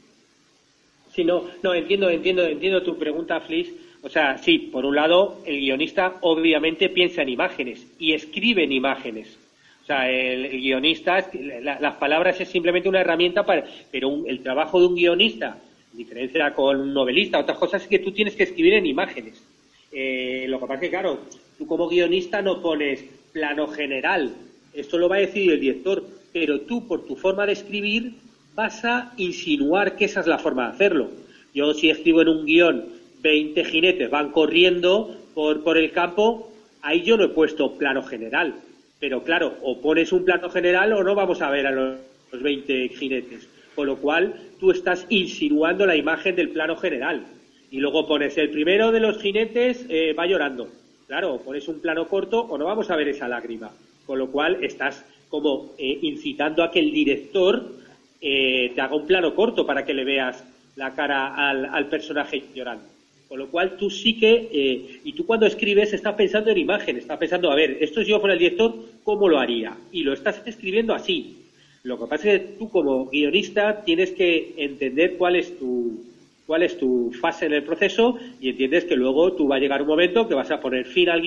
Sí, 1.16 1.24
no, 1.24 1.44
no, 1.62 1.72
entiendo, 1.72 2.10
entiendo, 2.10 2.44
entiendo 2.44 2.82
tu 2.82 2.98
pregunta, 2.98 3.40
Fliss. 3.40 3.72
O 4.02 4.10
sea, 4.10 4.36
sí, 4.36 4.58
por 4.58 4.84
un 4.84 4.96
lado, 4.96 5.38
el 5.46 5.60
guionista 5.60 6.18
obviamente 6.20 6.90
piensa 6.90 7.22
en 7.22 7.30
imágenes 7.30 7.86
y 7.98 8.12
escribe 8.12 8.64
en 8.64 8.72
imágenes. 8.72 9.38
O 9.82 9.86
sea, 9.86 10.10
el, 10.10 10.50
guionista, 10.50 11.30
las 11.62 11.94
palabras 11.94 12.38
es 12.38 12.48
simplemente 12.48 12.90
una 12.90 13.00
herramienta 13.00 13.46
para, 13.46 13.64
pero 13.90 14.26
el 14.26 14.42
trabajo 14.42 14.78
de 14.78 14.88
un 14.88 14.94
guionista, 14.94 15.56
en 15.92 15.96
diferencia 15.96 16.52
con 16.52 16.78
un 16.82 16.92
novelista, 16.92 17.38
otras 17.38 17.56
cosas 17.56 17.82
es 17.84 17.88
que 17.88 18.00
tú 18.00 18.12
tienes 18.12 18.36
que 18.36 18.42
escribir 18.42 18.74
en 18.74 18.84
imágenes. 18.84 19.42
Eh, 19.90 20.44
lo 20.48 20.60
que 20.60 20.66
pasa 20.66 20.74
es 20.74 20.80
que, 20.80 20.90
claro, 20.90 21.20
tú 21.56 21.66
como 21.66 21.88
guionista 21.88 22.42
no 22.42 22.60
pones 22.60 23.02
plano 23.32 23.68
general, 23.68 24.34
esto 24.74 24.98
lo 24.98 25.08
va 25.08 25.16
a 25.16 25.20
decir 25.20 25.50
el 25.50 25.60
director, 25.60 26.04
pero 26.34 26.60
tú 26.60 26.86
por 26.86 27.06
tu 27.06 27.16
forma 27.16 27.46
de 27.46 27.54
escribir 27.54 28.25
vas 28.56 28.84
a 28.84 29.12
insinuar 29.16 29.94
que 29.94 30.06
esa 30.06 30.20
es 30.20 30.26
la 30.26 30.38
forma 30.38 30.66
de 30.66 30.72
hacerlo. 30.74 31.10
Yo 31.54 31.72
si 31.74 31.90
escribo 31.90 32.22
en 32.22 32.28
un 32.28 32.44
guion 32.44 32.86
20 33.22 33.64
jinetes 33.64 34.10
van 34.10 34.32
corriendo 34.32 35.16
por, 35.34 35.62
por 35.62 35.78
el 35.78 35.92
campo, 35.92 36.50
ahí 36.82 37.02
yo 37.02 37.16
no 37.16 37.24
he 37.24 37.28
puesto 37.28 37.78
plano 37.78 38.02
general 38.02 38.54
pero 38.98 39.22
claro, 39.22 39.54
o 39.62 39.80
pones 39.80 40.12
un 40.12 40.24
plano 40.24 40.48
general 40.50 40.92
o 40.92 41.02
no 41.02 41.14
vamos 41.14 41.42
a 41.42 41.50
ver 41.50 41.66
a 41.66 41.70
los, 41.70 41.96
20 42.32 42.88
jinetes. 42.90 43.48
Con 43.74 43.86
lo 43.86 43.96
cual, 43.96 44.34
tú 44.58 44.70
estás 44.70 45.06
insinuando 45.10 45.86
la 45.86 45.96
imagen 45.96 46.34
del 46.34 46.50
plano 46.50 46.76
general. 46.76 47.24
Y 47.70 47.78
luego 47.78 48.06
pones 48.06 48.36
el 48.36 48.50
primero 48.50 48.90
de 48.90 49.00
los 49.00 49.20
jinetes 49.20 49.86
eh, 49.88 50.12
va 50.12 50.26
llorando. 50.26 50.68
Claro, 51.06 51.38
pones 51.38 51.68
un 51.68 51.80
plano 51.80 52.08
corto 52.08 52.40
o 52.40 52.58
no 52.58 52.64
vamos 52.64 52.90
a 52.90 52.96
ver 52.96 53.08
esa 53.08 53.28
lágrima. 53.28 53.70
Con 54.06 54.18
lo 54.18 54.30
cual, 54.30 54.62
estás 54.62 55.04
como 55.28 55.72
eh, 55.78 55.98
incitando 56.02 56.62
a 56.62 56.70
que 56.70 56.80
el 56.80 56.90
director 56.90 57.70
eh, 58.20 58.72
te 58.74 58.80
haga 58.80 58.96
un 58.96 59.06
plano 59.06 59.34
corto 59.34 59.66
para 59.66 59.84
que 59.84 59.94
le 59.94 60.04
veas 60.04 60.44
la 60.76 60.94
cara 60.94 61.34
al 61.50 61.86
personaje 61.88 62.44
llorando. 62.54 62.96
Con 63.28 63.40
lo 63.40 63.48
cual 63.48 63.76
tú 63.76 63.90
sí 63.90 64.18
que, 64.18 64.48
eh, 64.52 65.00
y 65.02 65.12
tú 65.12 65.26
cuando 65.26 65.46
escribes 65.46 65.92
estás 65.92 66.14
pensando 66.14 66.50
en 66.50 66.58
imagen, 66.58 66.96
estás 66.96 67.18
pensando, 67.18 67.50
a 67.50 67.56
ver, 67.56 67.78
esto 67.80 68.00
si 68.02 68.10
yo 68.10 68.20
fuera 68.20 68.34
el 68.34 68.38
director, 68.38 68.72
¿cómo 69.02 69.28
lo 69.28 69.40
haría? 69.40 69.76
Y 69.90 70.04
lo 70.04 70.12
estás 70.12 70.40
escribiendo 70.46 70.94
así. 70.94 71.38
Lo 71.82 71.98
que 71.98 72.06
pasa 72.06 72.32
es 72.32 72.40
que 72.40 72.46
tú 72.58 72.70
como 72.70 73.06
guionista 73.06 73.84
tienes 73.84 74.12
que 74.12 74.54
entender 74.58 75.16
cuál 75.16 75.34
es 75.36 75.58
tu, 75.58 76.04
cuál 76.46 76.62
es 76.62 76.78
tu 76.78 77.12
fase 77.20 77.46
en 77.46 77.54
el 77.54 77.64
proceso 77.64 78.16
y 78.40 78.50
entiendes 78.50 78.84
que 78.84 78.94
luego 78.94 79.32
tú 79.32 79.48
va 79.48 79.56
a 79.56 79.60
llegar 79.60 79.82
un 79.82 79.88
momento 79.88 80.28
que 80.28 80.34
vas 80.34 80.50
a 80.52 80.60
poner 80.60 80.86
fin 80.86 81.08
al 81.08 81.22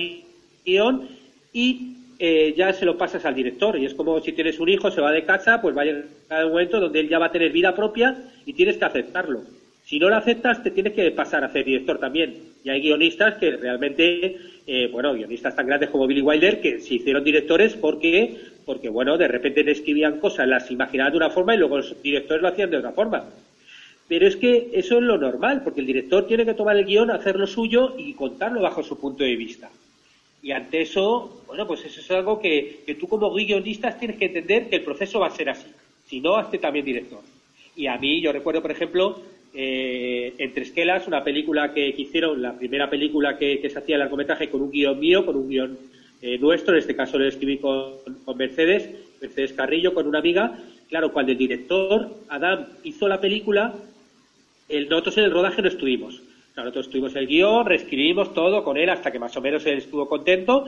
guion 0.64 1.08
y 1.52 1.96
eh, 2.22 2.52
ya 2.54 2.70
se 2.74 2.84
lo 2.84 2.98
pasas 2.98 3.24
al 3.24 3.34
director. 3.34 3.78
Y 3.78 3.86
es 3.86 3.94
como 3.94 4.20
si 4.20 4.32
tienes 4.32 4.60
un 4.60 4.68
hijo, 4.68 4.90
se 4.90 5.00
va 5.00 5.10
de 5.10 5.24
casa, 5.24 5.62
pues 5.62 5.74
va 5.74 5.82
a 5.82 5.84
llegar 5.86 6.44
un 6.44 6.50
momento 6.50 6.78
donde 6.78 7.00
él 7.00 7.08
ya 7.08 7.18
va 7.18 7.26
a 7.26 7.32
tener 7.32 7.50
vida 7.50 7.74
propia 7.74 8.14
y 8.44 8.52
tienes 8.52 8.76
que 8.76 8.84
aceptarlo. 8.84 9.40
Si 9.86 9.98
no 9.98 10.10
lo 10.10 10.16
aceptas, 10.16 10.62
te 10.62 10.70
tienes 10.70 10.92
que 10.92 11.10
pasar 11.12 11.42
a 11.42 11.50
ser 11.50 11.64
director 11.64 11.98
también. 11.98 12.36
Y 12.62 12.68
hay 12.68 12.82
guionistas 12.82 13.38
que 13.38 13.52
realmente, 13.52 14.36
eh, 14.66 14.88
bueno, 14.92 15.14
guionistas 15.14 15.56
tan 15.56 15.66
grandes 15.66 15.88
como 15.88 16.06
Billy 16.06 16.20
Wilder, 16.20 16.60
que 16.60 16.80
se 16.80 16.96
hicieron 16.96 17.24
directores 17.24 17.74
porque, 17.74 18.36
porque 18.66 18.90
bueno, 18.90 19.16
de 19.16 19.26
repente 19.26 19.64
le 19.64 19.72
escribían 19.72 20.20
cosas, 20.20 20.46
las 20.46 20.70
imaginaban 20.70 21.12
de 21.12 21.16
una 21.16 21.30
forma 21.30 21.54
y 21.54 21.58
luego 21.58 21.78
los 21.78 22.02
directores 22.02 22.42
lo 22.42 22.48
hacían 22.48 22.70
de 22.70 22.76
otra 22.76 22.92
forma. 22.92 23.24
Pero 24.08 24.26
es 24.26 24.36
que 24.36 24.68
eso 24.74 24.98
es 24.98 25.02
lo 25.02 25.16
normal, 25.16 25.62
porque 25.64 25.80
el 25.80 25.86
director 25.86 26.26
tiene 26.26 26.44
que 26.44 26.52
tomar 26.52 26.76
el 26.76 26.84
guion, 26.84 27.10
hacer 27.10 27.36
lo 27.36 27.46
suyo 27.46 27.94
y 27.96 28.12
contarlo 28.12 28.60
bajo 28.60 28.82
su 28.82 29.00
punto 29.00 29.24
de 29.24 29.36
vista. 29.36 29.70
Y 30.42 30.52
ante 30.52 30.82
eso, 30.82 31.42
bueno, 31.46 31.66
pues 31.66 31.84
eso 31.84 32.00
es 32.00 32.10
algo 32.10 32.40
que, 32.40 32.82
tú 32.98 33.06
como 33.08 33.32
guionista 33.32 33.96
tienes 33.98 34.16
que 34.16 34.26
entender 34.26 34.68
que 34.68 34.76
el 34.76 34.82
proceso 34.82 35.20
va 35.20 35.26
a 35.26 35.30
ser 35.30 35.50
así. 35.50 35.66
Si 36.06 36.20
no, 36.20 36.36
hazte 36.36 36.58
también 36.58 36.84
director. 36.84 37.20
Y 37.76 37.86
a 37.86 37.98
mí, 37.98 38.20
yo 38.20 38.32
recuerdo, 38.32 38.62
por 38.62 38.70
ejemplo, 38.70 39.22
eh, 39.52 40.34
Entre 40.38 40.62
Esquelas, 40.62 41.08
una 41.08 41.24
película 41.24 41.74
que, 41.74 41.88
hicieron, 41.88 42.40
la 42.40 42.56
primera 42.56 42.88
película 42.88 43.36
que, 43.36 43.68
se 43.68 43.78
hacía 43.78 43.96
el 43.96 44.00
largometraje 44.00 44.48
con 44.48 44.62
un 44.62 44.70
guion 44.70 44.98
mío, 44.98 45.26
con 45.26 45.36
un 45.36 45.48
guion 45.48 45.78
eh, 46.22 46.38
nuestro, 46.38 46.74
en 46.74 46.80
este 46.80 46.94
caso 46.94 47.18
lo 47.18 47.26
escribí 47.26 47.58
con, 47.58 47.94
Mercedes, 48.36 48.90
Mercedes 49.20 49.52
Carrillo, 49.52 49.92
con 49.92 50.06
una 50.06 50.20
amiga. 50.20 50.56
Claro, 50.88 51.12
cuando 51.12 51.32
el 51.32 51.38
director, 51.38 52.14
Adam, 52.28 52.66
hizo 52.84 53.08
la 53.08 53.20
película, 53.20 53.74
el, 54.68 54.88
nosotros 54.88 55.18
en 55.18 55.24
el 55.24 55.30
rodaje 55.32 55.62
no 55.62 55.68
estuvimos. 55.68 56.22
Nosotros 56.60 56.86
estuvimos 56.86 57.14
el 57.16 57.26
guion, 57.26 57.66
reescribimos 57.66 58.32
todo 58.34 58.64
con 58.64 58.76
él 58.76 58.90
hasta 58.90 59.10
que 59.10 59.18
más 59.18 59.36
o 59.36 59.40
menos 59.40 59.64
él 59.66 59.78
estuvo 59.78 60.08
contento. 60.08 60.66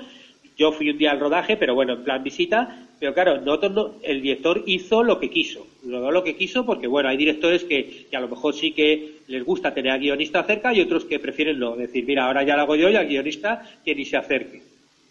Yo 0.57 0.73
fui 0.73 0.91
un 0.91 0.99
día 0.99 1.13
al 1.13 1.21
rodaje, 1.21 1.57
pero 1.57 1.75
bueno, 1.75 1.95
en 1.95 2.05
plan 2.05 2.23
visita, 2.23 2.87
pero 3.01 3.15
claro, 3.15 3.41
nosotros 3.41 3.93
el 4.03 4.21
director 4.21 4.63
hizo 4.67 5.03
lo 5.03 5.19
que 5.19 5.31
quiso, 5.31 5.67
lo 5.85 6.23
que 6.23 6.37
quiso 6.37 6.65
porque, 6.65 6.87
bueno, 6.87 7.09
hay 7.09 7.17
directores 7.17 7.65
que, 7.65 8.07
a 8.13 8.21
lo 8.21 8.29
mejor 8.29 8.55
sí 8.55 8.73
que 8.73 9.15
les 9.29 9.45
gusta 9.45 9.75
tener 9.75 9.93
al 9.93 10.01
guionista 10.01 10.45
cerca 10.45 10.73
y 10.73 10.81
otros 10.81 11.05
que 11.07 11.19
prefieren 11.19 11.59
no, 11.59 11.75
decir, 11.75 12.05
mira, 12.07 12.27
ahora 12.27 12.45
ya 12.45 12.55
lo 12.55 12.63
hago 12.63 12.77
yo 12.77 12.91
y 12.91 12.97
al 12.97 13.09
guionista 13.09 13.69
que 13.85 13.95
ni 13.95 14.05
se 14.05 14.19
acerque. 14.19 14.63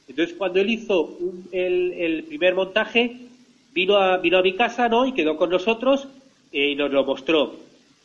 Entonces, 0.08 0.36
cuando 0.38 0.60
él 0.60 0.70
hizo 0.70 1.18
el, 1.52 2.24
primer 2.28 2.56
montaje, 2.56 3.18
vino 3.74 3.98
a, 3.98 4.18
vino 4.20 4.38
a 4.38 4.42
mi 4.42 4.54
casa, 4.54 4.88
¿no? 4.88 5.06
Y 5.06 5.14
quedó 5.14 5.36
con 5.36 5.50
nosotros 5.50 6.08
eh, 6.52 6.72
y 6.72 6.76
nos 6.76 6.92
lo 6.92 7.04
mostró. 7.04 7.56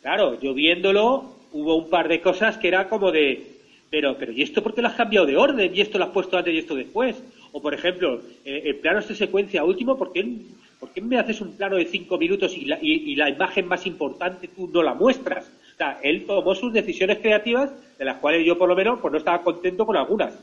Claro, 0.01 0.39
yo 0.41 0.53
viéndolo, 0.53 1.36
hubo 1.57 1.75
un 1.75 1.89
par 1.89 2.07
de 2.07 2.21
cosas 2.21 2.57
que 2.57 2.67
era 2.67 2.87
como 2.87 3.11
de, 3.11 3.57
pero, 3.89 4.15
pero 4.17 4.31
¿y 4.31 4.43
esto 4.43 4.61
por 4.61 4.75
qué 4.75 4.81
lo 4.81 4.89
has 4.89 4.95
cambiado 4.95 5.25
de 5.25 5.37
orden? 5.37 5.73
¿Y 5.73 5.81
esto 5.81 5.97
lo 5.97 6.05
has 6.05 6.11
puesto 6.11 6.37
antes 6.37 6.53
y 6.53 6.59
esto 6.59 6.75
después? 6.75 7.15
O, 7.51 7.61
por 7.61 7.73
ejemplo, 7.73 8.21
eh, 8.45 8.61
el 8.65 8.75
plano 8.75 9.01
de 9.01 9.15
secuencia 9.15 9.63
último, 9.63 9.97
¿por 9.97 10.11
qué, 10.11 10.23
me 11.01 11.17
haces 11.17 11.41
un 11.41 11.53
plano 11.53 11.77
de 11.77 11.85
cinco 11.85 12.17
minutos 12.17 12.55
y 12.55 12.65
la, 12.65 12.77
y, 12.81 13.15
la, 13.15 13.29
imagen 13.29 13.67
más 13.67 13.87
importante 13.87 14.49
tú 14.49 14.69
no 14.71 14.83
la 14.83 14.93
muestras? 14.93 15.49
O 15.73 15.77
sea, 15.77 15.99
él 16.03 16.25
tomó 16.25 16.53
sus 16.53 16.73
decisiones 16.73 17.19
creativas, 17.19 17.71
de 17.97 18.05
las 18.05 18.17
cuales 18.17 18.45
yo 18.45 18.57
por 18.57 18.69
lo 18.69 18.75
menos 18.75 18.99
pues 18.99 19.11
no 19.11 19.17
estaba 19.17 19.41
contento 19.41 19.85
con 19.85 19.97
algunas. 19.97 20.33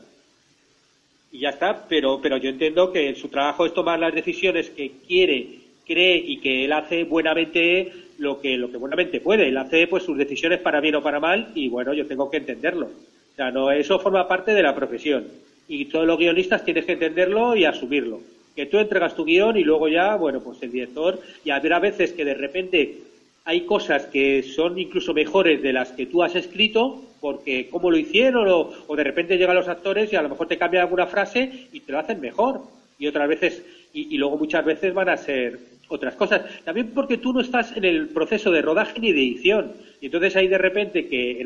Y 1.31 1.39
ya 1.39 1.49
está, 1.49 1.85
pero, 1.87 2.19
pero 2.21 2.37
yo 2.37 2.49
entiendo 2.49 2.91
que 2.91 3.13
su 3.15 3.29
trabajo 3.29 3.65
es 3.65 3.73
tomar 3.73 3.99
las 3.99 4.13
decisiones 4.13 4.69
que 4.69 4.93
quiere, 5.07 5.59
cree 5.85 6.17
y 6.17 6.39
que 6.39 6.65
él 6.65 6.73
hace 6.73 7.03
buenamente 7.03 8.04
lo 8.17 8.39
que, 8.39 8.57
lo 8.57 8.71
que 8.71 8.77
buenamente 8.77 9.21
puede. 9.21 9.47
Él 9.47 9.57
hace 9.57 9.87
pues 9.87 10.03
sus 10.03 10.17
decisiones 10.17 10.59
para 10.59 10.81
bien 10.81 10.95
o 10.95 11.03
para 11.03 11.19
mal 11.19 11.51
y 11.55 11.69
bueno, 11.69 11.93
yo 11.93 12.07
tengo 12.07 12.29
que 12.29 12.37
entenderlo. 12.37 12.87
O 12.87 13.35
sea, 13.35 13.51
no, 13.51 13.71
eso 13.71 13.99
forma 13.99 14.27
parte 14.27 14.53
de 14.53 14.63
la 14.63 14.75
profesión 14.75 15.25
y 15.67 15.85
todos 15.85 16.05
los 16.05 16.17
guionistas 16.17 16.63
tienes 16.63 16.85
que 16.85 16.93
entenderlo 16.93 17.55
y 17.55 17.65
asumirlo. 17.65 18.21
Que 18.55 18.67
tú 18.67 18.77
entregas 18.77 19.15
tu 19.15 19.25
guion 19.25 19.57
y 19.57 19.63
luego 19.63 19.87
ya, 19.87 20.15
bueno, 20.15 20.41
pues 20.41 20.61
el 20.63 20.71
director, 20.71 21.19
y 21.43 21.49
habrá 21.49 21.79
veces 21.79 22.13
que 22.13 22.23
de 22.23 22.35
repente 22.35 22.99
hay 23.43 23.61
cosas 23.61 24.05
que 24.05 24.43
son 24.43 24.79
incluso 24.79 25.13
mejores 25.13 25.61
de 25.61 25.73
las 25.73 25.91
que 25.91 26.05
tú 26.05 26.23
has 26.23 26.35
escrito, 26.35 27.03
porque 27.19 27.69
cómo 27.69 27.91
lo 27.91 27.97
hicieron, 27.97 28.47
o, 28.47 28.95
de 28.95 29.03
repente 29.03 29.37
llegan 29.37 29.55
los 29.55 29.67
actores 29.67 30.11
y 30.11 30.15
a 30.15 30.21
lo 30.21 30.29
mejor 30.29 30.47
te 30.47 30.57
cambian 30.57 30.83
alguna 30.83 31.07
frase 31.07 31.67
y 31.71 31.79
te 31.81 31.91
lo 31.91 31.99
hacen 31.99 32.21
mejor. 32.21 32.61
Y 32.97 33.07
otras 33.07 33.27
veces, 33.27 33.63
y, 33.93 34.17
luego 34.17 34.37
muchas 34.37 34.63
veces 34.63 34.93
van 34.93 35.09
a 35.09 35.17
ser 35.17 35.59
otras 35.87 36.15
cosas. 36.15 36.41
También 36.63 36.91
porque 36.93 37.17
tú 37.17 37.33
no 37.33 37.41
estás 37.41 37.75
en 37.75 37.85
el 37.85 38.09
proceso 38.09 38.51
de 38.51 38.61
rodaje 38.61 38.99
ni 38.99 39.11
de 39.11 39.21
edición. 39.21 39.73
Y 40.01 40.07
entonces 40.07 40.35
hay 40.35 40.47
de 40.47 40.57
repente 40.57 41.07
que, 41.07 41.43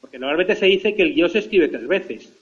porque 0.00 0.18
normalmente 0.18 0.56
se 0.56 0.66
dice 0.66 0.94
que 0.94 1.02
el 1.02 1.14
guion 1.14 1.30
se 1.30 1.40
escribe 1.40 1.68
tres 1.68 1.86
veces 1.86 2.32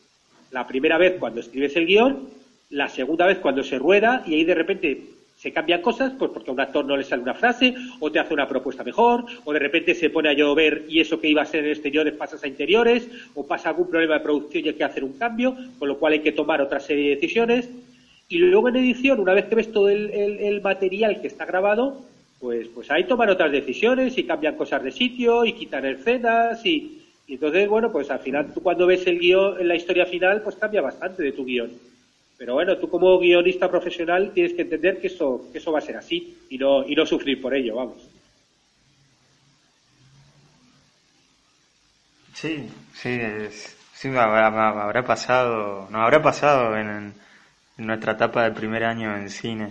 la 0.50 0.66
primera 0.66 0.98
vez 0.98 1.16
cuando 1.18 1.40
escribes 1.40 1.76
el 1.76 1.87
guion, 1.87 2.29
la 2.70 2.88
segunda 2.88 3.26
vez 3.26 3.38
cuando 3.38 3.62
se 3.62 3.79
rueda 3.79 4.22
y 4.26 4.35
ahí 4.35 4.44
de 4.44 4.55
repente 4.55 5.03
se 5.37 5.53
cambian 5.53 5.81
cosas, 5.81 6.12
pues 6.18 6.31
porque 6.33 6.50
a 6.50 6.53
un 6.53 6.61
actor 6.61 6.85
no 6.85 6.96
le 6.96 7.03
sale 7.03 7.22
una 7.22 7.33
frase, 7.33 7.74
o 7.98 8.12
te 8.12 8.18
hace 8.18 8.35
una 8.35 8.46
propuesta 8.46 8.85
mejor, 8.85 9.24
o 9.44 9.53
de 9.55 9.59
repente 9.59 9.94
se 9.94 10.11
pone 10.11 10.29
a 10.29 10.35
llover 10.35 10.85
y 10.87 11.00
eso 11.00 11.18
que 11.18 11.29
iba 11.29 11.40
a 11.40 11.46
ser 11.46 11.64
en 11.64 11.70
exteriores 11.70 12.12
pasas 12.12 12.44
a 12.44 12.48
interiores, 12.48 13.09
o 13.35 13.46
pasa 13.46 13.70
algún 13.70 13.88
problema 13.88 14.14
de 14.14 14.20
producción 14.20 14.64
y 14.64 14.68
hay 14.68 14.74
que 14.74 14.85
hacer 14.85 15.03
un 15.03 15.14
cambio, 15.14 15.57
con 15.79 15.88
lo 15.88 15.98
cual 15.98 16.12
hay 16.12 16.20
que 16.20 16.33
tomar 16.33 16.61
otra 16.61 16.79
serie 16.79 17.09
de 17.09 17.14
decisiones. 17.14 17.70
Y 18.31 18.38
luego 18.38 18.69
en 18.69 18.77
edición, 18.77 19.21
una 19.21 19.35
vez 19.35 19.47
que 19.47 19.57
ves 19.57 19.73
todo 19.73 19.88
el, 19.90 20.61
material 20.62 21.21
que 21.21 21.27
está 21.27 21.45
grabado, 21.45 22.01
pues, 22.38 22.69
pues 22.69 22.90
ahí 22.90 23.05
toman 23.05 23.29
otras 23.29 23.53
decisiones 23.53 24.16
y 24.16 24.25
cambian 24.25 24.57
cosas 24.57 24.83
de 24.83 24.93
sitio 24.93 25.45
y 25.45 25.53
quitan 25.53 25.85
escenas 25.85 26.64
y, 26.64 27.03
y 27.27 27.35
entonces, 27.35 27.69
bueno, 27.69 27.90
pues 27.90 28.09
al 28.11 28.21
final 28.21 28.55
tú 28.55 28.62
cuando 28.62 28.87
ves 28.87 29.07
el 29.09 29.19
guion 29.19 29.66
la 29.66 29.75
historia 29.75 30.07
final, 30.07 30.40
pues 30.43 30.57
cambia 30.57 30.81
bastante 30.81 31.23
de 31.23 31.33
tu 31.33 31.45
guion. 31.45 31.71
Pero 32.38 32.55
bueno, 32.55 32.79
tú 32.79 32.88
como 32.88 33.19
guionista 33.19 33.69
profesional 33.69 34.31
tienes 34.33 34.55
que 34.55 34.62
entender 34.62 35.01
que 35.01 35.09
eso, 35.09 35.49
que 35.53 35.59
eso 35.59 35.73
va 35.73 35.81
a 35.81 35.83
ser 35.83 35.97
así 35.97 36.38
y 36.49 36.57
no, 36.57 36.88
y 36.88 36.95
no 36.95 37.05
sufrir 37.05 37.38
por 37.38 37.53
ello, 37.53 37.77
vamos. 37.77 38.09
Sí, 42.33 42.66
sí, 42.95 43.19
sí 43.93 44.09
me 44.09 44.19
habrá, 44.19 45.05
pasado, 45.05 45.88
nos 45.90 46.01
habrá 46.01 46.23
pasado 46.23 46.77
en, 46.79 47.12
nuestra 47.81 48.12
etapa 48.12 48.45
del 48.45 48.53
primer 48.53 48.85
año 48.85 49.16
en 49.16 49.31
cine, 49.31 49.69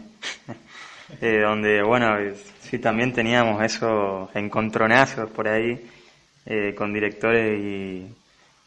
eh, 1.22 1.41
donde, 1.41 1.82
bueno, 1.82 2.15
sí 2.62 2.80
también 2.80 3.13
teníamos 3.13 3.63
esos 3.63 4.30
encontronazos 4.36 5.30
por 5.32 5.48
ahí 5.48 5.80
eh, 6.45 6.74
con 6.76 6.93
directores 6.93 7.60
y, 7.60 8.15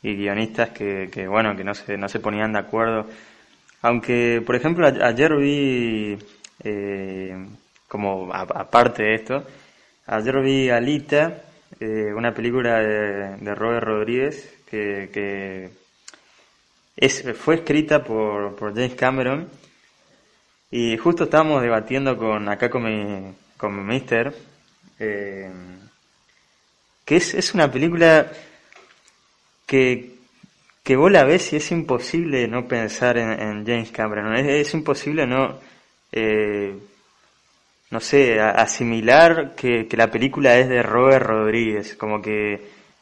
guionistas 0.02 0.70
que, 0.70 1.26
bueno, 1.28 1.56
que 1.56 1.62
no 1.62 1.74
se, 1.74 1.96
no 1.96 2.08
se 2.08 2.18
ponían 2.18 2.52
de 2.52 2.58
acuerdo. 2.58 3.06
Aunque, 3.82 4.42
por 4.44 4.56
ejemplo, 4.56 4.86
ayer 4.86 5.36
vi, 5.36 6.16
eh, 6.62 7.46
como 7.88 8.32
aparte 8.32 9.02
de 9.02 9.14
esto, 9.14 9.44
ayer 10.06 10.40
vi 10.40 10.70
Alita, 10.70 11.42
eh, 11.80 12.12
una 12.14 12.32
película 12.32 12.80
de, 12.80 13.54
Robert 13.54 13.84
Rodríguez 13.84 14.58
que, 14.70 15.70
fue 17.08 17.56
escrita 17.56 18.04
por, 18.04 18.54
por 18.56 18.74
James 18.74 18.94
Cameron 18.94 19.48
Y 20.70 20.96
justo 20.96 21.24
estábamos 21.24 21.62
debatiendo 21.62 22.16
con 22.16 22.48
acá 22.48 22.70
con 22.70 22.84
mi, 22.84 23.34
con 23.56 23.76
mi 23.76 23.94
mister, 23.94 24.34
eh, 24.98 25.50
que 27.04 27.16
es, 27.16 27.34
es 27.34 27.54
una 27.54 27.70
película 27.70 28.30
que, 29.66 30.16
que 30.82 30.96
vos 30.96 31.10
la 31.10 31.24
ves 31.24 31.52
y 31.52 31.56
es 31.56 31.70
imposible 31.70 32.48
no 32.48 32.66
pensar 32.66 33.18
en, 33.18 33.64
James 33.66 33.90
Cameron. 33.90 34.34
Es, 34.34 34.74
imposible 34.74 35.26
no, 35.26 35.58
eh, 36.10 36.76
no 37.90 38.00
sé, 38.00 38.40
asimilar 38.40 39.54
que, 39.54 39.86
que, 39.86 39.96
la 39.96 40.10
película 40.10 40.58
es 40.58 40.68
de 40.68 40.82
Robert 40.82 41.26
Rodríguez. 41.26 41.94
Como 41.96 42.20
que 42.20 42.60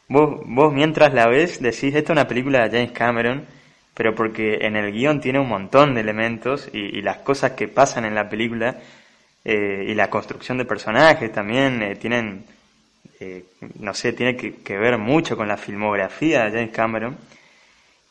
vos, 0.09 0.41
vos 0.45 0.73
mientras 0.73 1.15
la 1.15 1.27
ves 1.29 1.61
decís, 1.61 1.95
esta 1.95 1.99
es 1.99 2.11
una 2.11 2.29
película 2.29 2.69
de 2.69 2.79
James 2.79 2.93
Cameron, 2.93 3.47
pero 3.95 4.15
porque 4.15 4.59
en 4.63 4.77
el 4.77 4.93
guion 4.93 5.21
tiene 5.21 5.39
un 5.39 5.49
montón 5.49 5.95
de 5.95 6.01
elementos 6.01 6.69
y, 6.73 7.03
las 7.03 7.19
cosas 7.19 7.53
que 7.53 7.69
pasan 7.69 8.05
en 8.05 8.15
la 8.15 8.29
película 8.29 8.79
eh, 9.45 9.87
y 9.89 9.95
la 9.95 10.11
construcción 10.11 10.59
de 10.59 10.65
personajes 10.65 11.33
también 11.33 11.83
eh, 11.83 11.97
tienen, 11.97 12.45
no 13.79 13.95
sé, 13.95 14.13
tiene 14.13 14.37
que, 14.37 14.57
que 14.57 14.79
ver 14.79 14.99
mucho 14.99 15.37
con 15.37 15.49
la 15.49 15.57
filmografía 15.57 16.45
de 16.45 16.51
James 16.51 16.71
Cameron. 16.71 17.17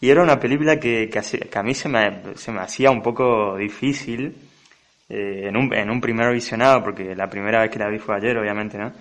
Y 0.02 0.10
era 0.10 0.24
una 0.24 0.39
película 0.39 0.80
que, 0.80 1.10
que, 1.10 1.60
a 1.60 1.63
mí 1.63 1.74
se 1.74 1.89
me, 1.89 2.36
se 2.36 2.52
me 2.52 2.62
hacía 2.62 2.89
un 2.89 3.02
poco 3.02 3.58
difícil 3.58 4.34
eh, 5.10 5.48
en, 5.48 5.58
un, 5.58 5.74
en 5.74 5.89
un 5.89 6.00
primer 6.00 6.32
visionado, 6.34 6.84
porque 6.84 7.15
la 7.15 7.30
primera 7.30 7.62
vez 7.62 7.70
que 7.70 7.80
la 7.80 7.89
vi 7.89 8.00
fue 8.00 8.15
ayer, 8.15 8.38
obviamente, 8.38 8.78
¿no? 8.78 8.94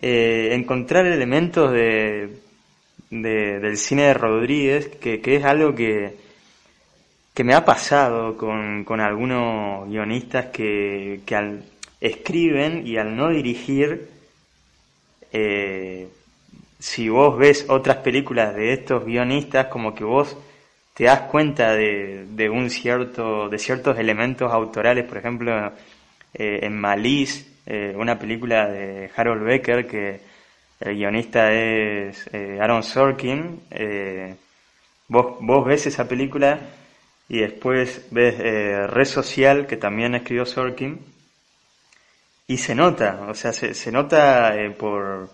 Eh, 0.00 0.50
encontrar 0.52 1.06
elementos 1.06 1.72
de, 1.72 2.40
de, 3.10 3.60
del 3.60 3.76
cine 3.76 4.02
de 4.04 4.14
Rodríguez, 4.14 4.88
que, 4.88 5.20
que 5.20 5.36
es 5.36 5.44
algo 5.44 5.74
que, 5.74 6.16
que 7.34 7.44
me 7.44 7.54
ha 7.54 7.64
pasado 7.64 8.36
con, 8.36 8.84
con 8.84 9.00
algunos 9.00 9.88
guionistas 9.88 10.46
que, 10.46 11.20
que 11.26 11.36
al, 11.36 11.64
escriben 12.00 12.86
y 12.86 12.96
al 12.96 13.16
no 13.16 13.30
dirigir 13.30 14.08
eh, 15.32 16.08
si 16.78 17.08
vos 17.08 17.36
ves 17.38 17.66
otras 17.68 17.98
películas 17.98 18.54
de 18.54 18.72
estos 18.72 19.04
guionistas, 19.04 19.66
como 19.66 19.94
que 19.94 20.04
vos 20.04 20.36
te 20.94 21.04
das 21.04 21.22
cuenta 21.22 21.72
de, 21.72 22.26
de 22.30 22.48
un 22.48 22.70
cierto, 22.70 23.48
de 23.48 23.58
ciertos 23.58 23.98
elementos 23.98 24.52
autorales, 24.52 25.04
por 25.04 25.18
ejemplo, 25.18 25.72
eh, 26.34 26.60
en 26.62 26.78
Malice, 26.78 27.46
eh, 27.66 27.94
una 27.96 28.18
película 28.18 28.68
de 28.68 29.10
Harold 29.14 29.44
Becker, 29.44 29.86
que 29.86 30.20
el 30.80 30.96
guionista 30.96 31.52
es 31.52 32.28
eh, 32.32 32.58
Aaron 32.60 32.82
Sorkin, 32.82 33.60
vos, 35.08 35.36
vos 35.40 35.66
ves 35.66 35.86
esa 35.86 36.06
película 36.08 36.60
y 37.28 37.40
después 37.40 38.06
ves 38.10 38.38
Red 38.38 39.04
Social, 39.06 39.66
que 39.66 39.76
también 39.76 40.14
escribió 40.14 40.46
Sorkin, 40.46 41.00
y 42.46 42.58
se 42.58 42.74
nota, 42.74 43.26
o 43.28 43.34
sea, 43.34 43.52
se, 43.52 43.74
se 43.74 43.90
nota 43.90 44.54
por 44.78 45.30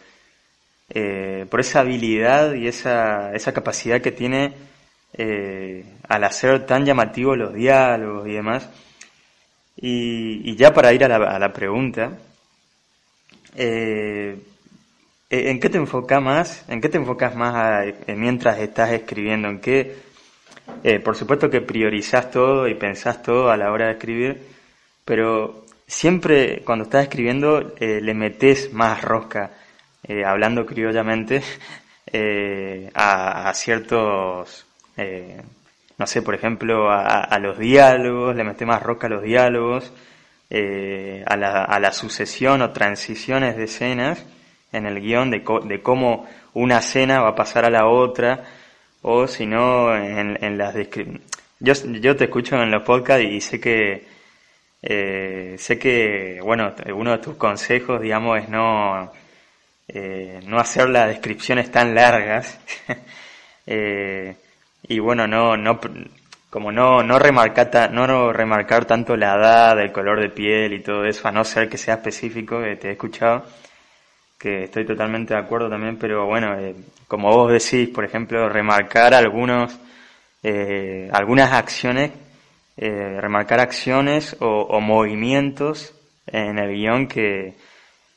eh, 0.95 1.47
por 1.49 1.61
esa 1.61 1.81
habilidad 1.81 2.53
y 2.53 2.69
esa, 2.69 3.33
esa 3.33 3.53
capacidad 3.55 4.03
que 4.03 4.13
tiene 4.13 4.53
eh, 5.15 5.87
al 6.07 6.25
hacer 6.25 6.67
tan 6.67 6.85
llamativos 6.85 7.39
los 7.39 7.55
diálogos 7.55 8.29
y 8.29 8.33
demás. 8.33 8.69
Y, 9.77 10.55
ya 10.57 10.75
para 10.75 10.93
ir 10.93 11.03
a 11.05 11.39
la, 11.39 11.53
pregunta, 11.53 12.19
eh, 13.57 14.39
¿en 15.33 15.59
qué 15.61 15.69
te 15.69 15.79
enfocas 15.79 16.23
más? 16.23 16.65
¿En 16.69 16.81
qué 16.81 16.89
te 16.89 16.99
enfocas 16.99 17.35
más 17.35 17.87
mientras 18.07 18.59
estás 18.59 18.93
escribiendo? 18.93 19.49
¿En 19.49 19.61
qué? 19.61 20.13
por 21.05 21.17
supuesto 21.17 21.51
que 21.51 21.61
priorizas 21.61 22.31
todo 22.31 22.69
y 22.69 22.75
pensás 22.75 23.23
todo 23.23 23.51
a 23.51 23.57
la 23.57 23.73
hora 23.73 23.87
de 23.87 23.93
escribir, 23.93 24.43
pero 25.05 25.65
siempre 25.87 26.63
cuando 26.65 26.85
estás 26.85 27.05
escribiendo 27.05 27.75
le 27.79 28.15
metes 28.15 28.73
más 28.73 29.03
rosca 29.03 29.51
eh, 30.05 30.25
hablando 30.25 30.67
criollamente, 30.67 31.43
eh, 32.13 32.91
a, 32.95 33.53
ciertos, 33.55 34.67
eh, 34.97 35.41
no 35.97 36.07
sé, 36.07 36.23
por 36.23 36.35
ejemplo, 36.35 36.91
a, 36.91 37.39
los 37.39 37.59
diálogos, 37.59 38.35
le 38.35 38.45
mete 38.45 38.67
más 38.67 38.83
roca 38.83 39.07
a 39.07 39.11
los 39.11 39.23
diálogos, 39.23 39.93
a, 40.51 41.37
la, 41.37 41.65
a 41.65 41.81
la 41.81 41.93
sucesión 41.93 42.61
o 42.63 42.73
transiciones 42.73 43.57
de 43.57 43.65
escenas 43.65 44.25
en 44.73 44.87
el 44.87 45.01
guion, 45.01 45.31
de, 45.31 45.45
de 45.65 45.83
cómo 45.83 46.27
una 46.55 46.79
escena 46.79 47.21
va 47.21 47.31
a 47.31 47.35
pasar 47.35 47.65
a 47.65 47.71
la 47.71 47.87
otra, 47.87 48.45
o 49.03 49.27
si 49.27 49.47
no, 49.47 49.95
en, 49.95 50.59
las 50.59 50.75
descripciones. 50.75 51.23
Yo, 51.61 52.17
te 52.17 52.25
escucho 52.25 52.57
en 52.57 52.71
los 52.71 52.83
podcasts 52.83 53.25
y 53.25 53.41
sé 53.41 53.61
que 53.61 54.07
sé 54.83 55.79
que, 55.79 56.41
bueno, 56.43 56.75
uno 56.95 57.13
de 57.13 57.19
tus 57.19 57.37
consejos, 57.37 58.01
digamos, 58.01 58.39
es 58.41 58.49
no, 58.49 59.13
eh, 59.89 60.41
no 60.47 60.59
hacer 60.59 60.89
las 60.89 61.09
descripciones 61.09 61.71
tan 61.71 61.95
largas 61.95 62.59
eh, 63.67 64.35
y 64.85 64.99
bueno, 64.99 65.27
no, 65.27 65.57
no, 65.57 65.79
como 66.49 66.73
no, 66.73 67.03
no 67.03 67.19
remarcar, 67.19 67.93
no 67.93 68.33
remarcar 68.33 68.85
tanto 68.87 69.17
la 69.17 69.35
edad, 69.35 69.81
el 69.81 69.93
color 69.93 70.21
de 70.21 70.31
piel 70.31 70.73
y 70.73 70.83
todo 70.83 71.05
eso, 71.05 71.29
a 71.29 71.33
no 71.33 71.45
ser 71.45 71.69
que 71.69 71.79
sea 71.79 71.95
específico, 71.95 72.61
que 72.61 72.77
te 72.77 72.89
he 72.89 72.93
escuchado, 72.93 73.45
que 74.43 74.65
estoy 74.65 74.85
totalmente 74.85 75.35
de 75.35 75.41
acuerdo 75.41 75.71
también, 75.71 75.97
pero 75.97 76.27
bueno, 76.27 76.59
eh, 76.59 76.75
como 77.07 77.31
vos 77.31 77.53
decís, 77.53 77.89
por 77.89 78.05
ejemplo, 78.05 78.49
remarcar 78.49 79.15
algunos, 79.15 79.79
algunas 81.13 81.53
acciones, 81.53 82.11
remarcar 82.77 83.61
acciones 83.61 84.37
o, 84.41 84.81
movimientos 84.81 85.95
en 86.27 86.59
el 86.59 86.75
guion 86.75 87.07
que, 87.07 87.55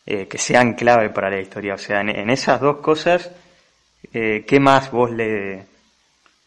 eh, 0.08 0.28
que 0.28 0.38
sean 0.38 0.76
clave 0.76 1.10
para 1.10 1.32
la 1.32 1.42
historia. 1.42 1.74
O 1.74 1.80
sea, 1.80 2.02
en, 2.02 2.30
esas 2.30 2.62
dos 2.62 2.78
cosas, 2.78 3.32
eh, 4.14 4.46
¿qué 4.48 4.60
más 4.60 4.92
vos 4.92 5.12
le 5.12 5.66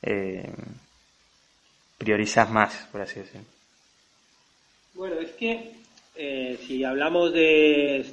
eh, 0.02 0.50
priorizás 1.98 2.48
más, 2.50 2.86
por 2.92 3.00
así 3.00 3.18
decirlo? 3.18 3.46
Bueno, 4.94 5.16
es 5.20 5.32
que 5.32 5.72
eh, 6.20 6.58
si 6.66 6.82
hablamos 6.82 7.32
de, 7.32 8.04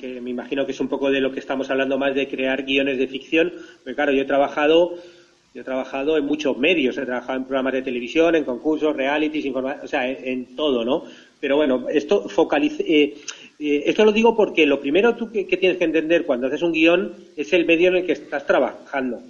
que 0.00 0.18
me 0.22 0.30
imagino 0.30 0.64
que 0.64 0.72
es 0.72 0.80
un 0.80 0.88
poco 0.88 1.10
de 1.10 1.20
lo 1.20 1.30
que 1.30 1.40
estamos 1.40 1.68
hablando 1.68 1.98
más 1.98 2.14
de 2.14 2.26
crear 2.26 2.64
guiones 2.64 2.96
de 2.96 3.06
ficción, 3.06 3.52
pues 3.84 3.94
claro, 3.94 4.12
yo 4.12 4.22
he 4.22 4.26
trabajado 4.26 4.94
yo 5.52 5.60
he 5.60 5.64
trabajado 5.64 6.16
en 6.16 6.24
muchos 6.24 6.56
medios, 6.56 6.96
he 6.96 7.04
trabajado 7.04 7.38
en 7.38 7.44
programas 7.44 7.74
de 7.74 7.82
televisión, 7.82 8.34
en 8.34 8.44
concursos, 8.44 8.96
realities, 8.96 9.52
o 9.54 9.86
sea, 9.86 10.08
en, 10.08 10.56
todo, 10.56 10.84
¿no? 10.84 11.04
Pero 11.38 11.56
bueno, 11.56 11.86
esto 11.88 12.28
focaliza, 12.28 12.82
eh, 12.86 13.14
esto 13.58 14.06
lo 14.06 14.12
digo 14.12 14.34
porque 14.34 14.64
lo 14.64 14.80
primero 14.80 15.14
tú 15.14 15.30
que, 15.30 15.44
tienes 15.44 15.76
que 15.76 15.84
entender 15.84 16.24
cuando 16.24 16.46
haces 16.46 16.62
un 16.62 16.72
guion 16.72 17.14
es 17.36 17.52
el 17.52 17.66
medio 17.66 17.88
en 17.88 17.96
el 17.96 18.06
que 18.06 18.12
estás 18.12 18.46
trabajando. 18.46 19.20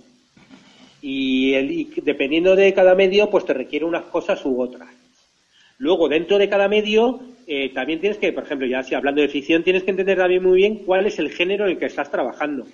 Y, 1.02 1.84
dependiendo 2.02 2.54
de 2.54 2.72
cada 2.74 2.94
medio, 2.94 3.28
pues 3.28 3.44
te 3.44 3.54
requiere 3.54 3.86
unas 3.86 4.04
cosas 4.04 4.44
u 4.44 4.60
otras. 4.60 4.88
Luego, 5.78 6.08
dentro 6.08 6.38
de 6.38 6.48
cada 6.48 6.68
medio, 6.68 7.20
eh, 7.46 7.70
también 7.70 8.00
tienes 8.00 8.18
que, 8.18 8.32
por 8.32 8.44
ejemplo, 8.44 8.66
ya 8.66 8.82
si 8.82 8.94
hablando 8.94 9.20
de 9.20 9.28
ficción, 9.28 9.62
tienes 9.62 9.82
que 9.82 9.90
entender 9.90 10.18
también 10.18 10.42
muy 10.42 10.56
bien 10.56 10.76
cuál 10.84 11.06
es 11.06 11.18
el 11.18 11.30
género 11.30 11.64
en 11.64 11.72
el 11.72 11.78
que 11.78 11.86
estás 11.86 12.10
trabajando. 12.10 12.66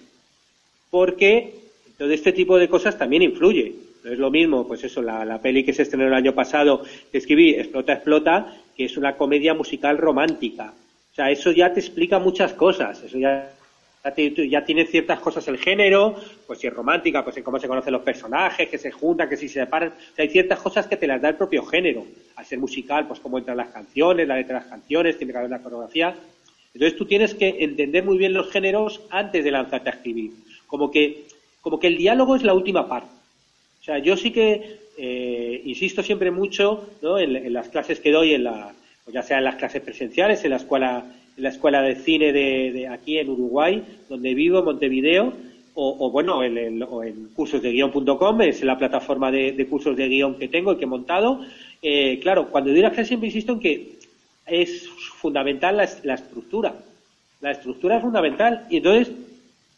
Porque 0.90 1.55
todo 1.98 2.11
este 2.11 2.33
tipo 2.33 2.59
de 2.59 2.68
cosas 2.68 2.98
también 2.98 3.22
influye. 3.22 3.74
No 4.05 4.12
es 4.12 4.18
lo 4.18 4.31
mismo, 4.31 4.66
pues 4.68 4.85
eso, 4.85 5.02
la, 5.02 5.24
la 5.24 5.40
peli 5.40 5.64
que 5.64 5.72
se 5.72 5.83
estrenó 5.83 6.07
el 6.07 6.14
año 6.14 6.35
pasado 6.35 6.83
que 7.11 7.18
escribí, 7.18 7.50
Explota, 7.55 7.92
Explota, 7.94 8.57
que 8.76 8.85
es 8.85 8.96
una 8.96 9.16
comedia 9.16 9.55
musical 9.55 9.98
romántica 9.98 10.72
o 11.11 11.14
sea, 11.16 11.31
eso 11.31 11.50
ya 11.50 11.72
te 11.72 11.81
explica 11.81 12.18
muchas 12.18 12.52
cosas, 12.52 13.02
eso 13.02 13.16
ya, 13.16 13.50
ya, 14.49 14.64
tiene 14.64 14.87
ciertas 14.87 15.21
cosas 15.21 15.47
el 15.49 15.59
género, 15.59 16.16
pues 16.47 16.59
si 16.59 16.66
es 16.66 16.73
romántica, 16.73 17.25
pues 17.25 17.37
en 17.37 17.42
cómo 17.42 17.59
se 17.59 17.69
conocen 17.69 17.92
los 17.92 18.03
personajes, 18.03 18.69
que 18.69 18.79
se 18.79 18.90
juntan, 18.90 19.29
que 19.29 19.37
si 19.37 19.49
se 19.49 19.61
separan, 19.61 19.90
o 19.90 20.14
sea, 20.14 20.23
hay 20.23 20.29
ciertas 20.29 20.61
cosas 20.61 20.87
que 20.87 20.97
te 20.97 21.07
las 21.07 21.21
da 21.21 21.31
el 21.31 21.37
propio 21.37 21.64
género. 21.64 22.05
Al 22.37 22.45
ser 22.45 22.59
musical, 22.59 23.07
pues 23.07 23.21
cómo 23.21 23.38
entran 23.38 23.57
las 23.57 23.69
canciones, 23.69 24.29
la 24.29 24.37
letra 24.37 24.59
de 24.59 24.64
las 24.64 24.71
canciones, 24.71 25.19
tiene 25.19 25.33
que 25.33 25.38
haber 25.38 25.51
una 25.51 25.62
coreografía. 25.62 26.14
Entonces 26.75 26.99
tú 26.99 27.07
tienes 27.07 27.35
que 27.35 27.57
entender 27.61 28.05
muy 28.05 28.19
bien 28.19 28.33
los 28.33 28.51
géneros 28.51 29.01
antes 29.11 29.45
de 29.45 29.51
lanzarte 29.51 29.90
a 29.90 29.92
escribir. 29.92 30.33
Como 30.66 30.90
que, 30.90 31.27
como 31.61 31.81
que 31.81 31.87
el 31.87 31.97
diálogo 31.97 32.37
es 32.37 32.42
la 32.42 32.55
última 32.55 32.88
parte. 32.88 33.11
O 33.81 33.85
sea, 33.85 33.99
yo 33.99 34.16
sí 34.16 34.31
que 34.31 34.81
eh, 34.99 35.62
insisto 35.64 36.03
siempre 36.03 36.31
mucho 36.31 36.88
¿no? 37.03 37.19
en 37.19 37.53
las 37.53 37.69
clases 37.69 38.01
que 38.01 38.11
doy 38.11 38.35
en 38.35 38.45
la, 38.45 38.75
pues 39.07 39.14
ya 39.14 39.23
sea 39.23 39.38
en 39.38 39.45
las 39.45 39.55
clases 39.55 39.83
presenciales, 39.83 40.42
en 40.42 40.51
la 40.51 40.57
escuela, 40.57 41.05
en 41.37 41.42
la 41.42 41.51
escuela 41.51 41.83
de 41.83 41.96
cine 41.96 42.33
de, 42.33 42.88
aquí 42.88 43.18
en 43.18 43.31
Uruguay, 43.31 43.83
donde 44.09 44.35
vivo, 44.35 44.61
en 44.61 44.64
Montevideo, 44.64 45.33
o, 45.79 46.11
bueno, 46.11 46.42
en, 46.42 46.83
o 46.83 47.05
en 47.05 47.29
cursosdeguion.com, 47.35 48.40
es 48.40 48.62
la 48.62 48.79
plataforma 48.79 49.31
de, 49.31 49.66
cursos 49.68 49.94
de 49.94 50.09
guion 50.09 50.38
que 50.38 50.49
tengo 50.49 50.72
y 50.72 50.77
que 50.79 50.85
he 50.85 50.88
montado. 50.88 51.40
Eh, 51.83 52.18
claro, 52.22 52.49
cuando 52.51 52.70
doy 52.70 52.81
la 52.81 52.90
clase 52.90 53.09
siempre 53.09 53.29
insisto 53.29 53.53
en 53.53 53.61
que 53.61 53.99
es 54.46 54.88
fundamental 54.88 55.77
la, 55.77 55.87
la 56.05 56.14
estructura. 56.14 56.75
La 57.42 57.51
estructura 57.51 57.96
es 57.96 58.03
fundamental 58.03 58.66
y 58.70 58.79
entonces 58.79 59.12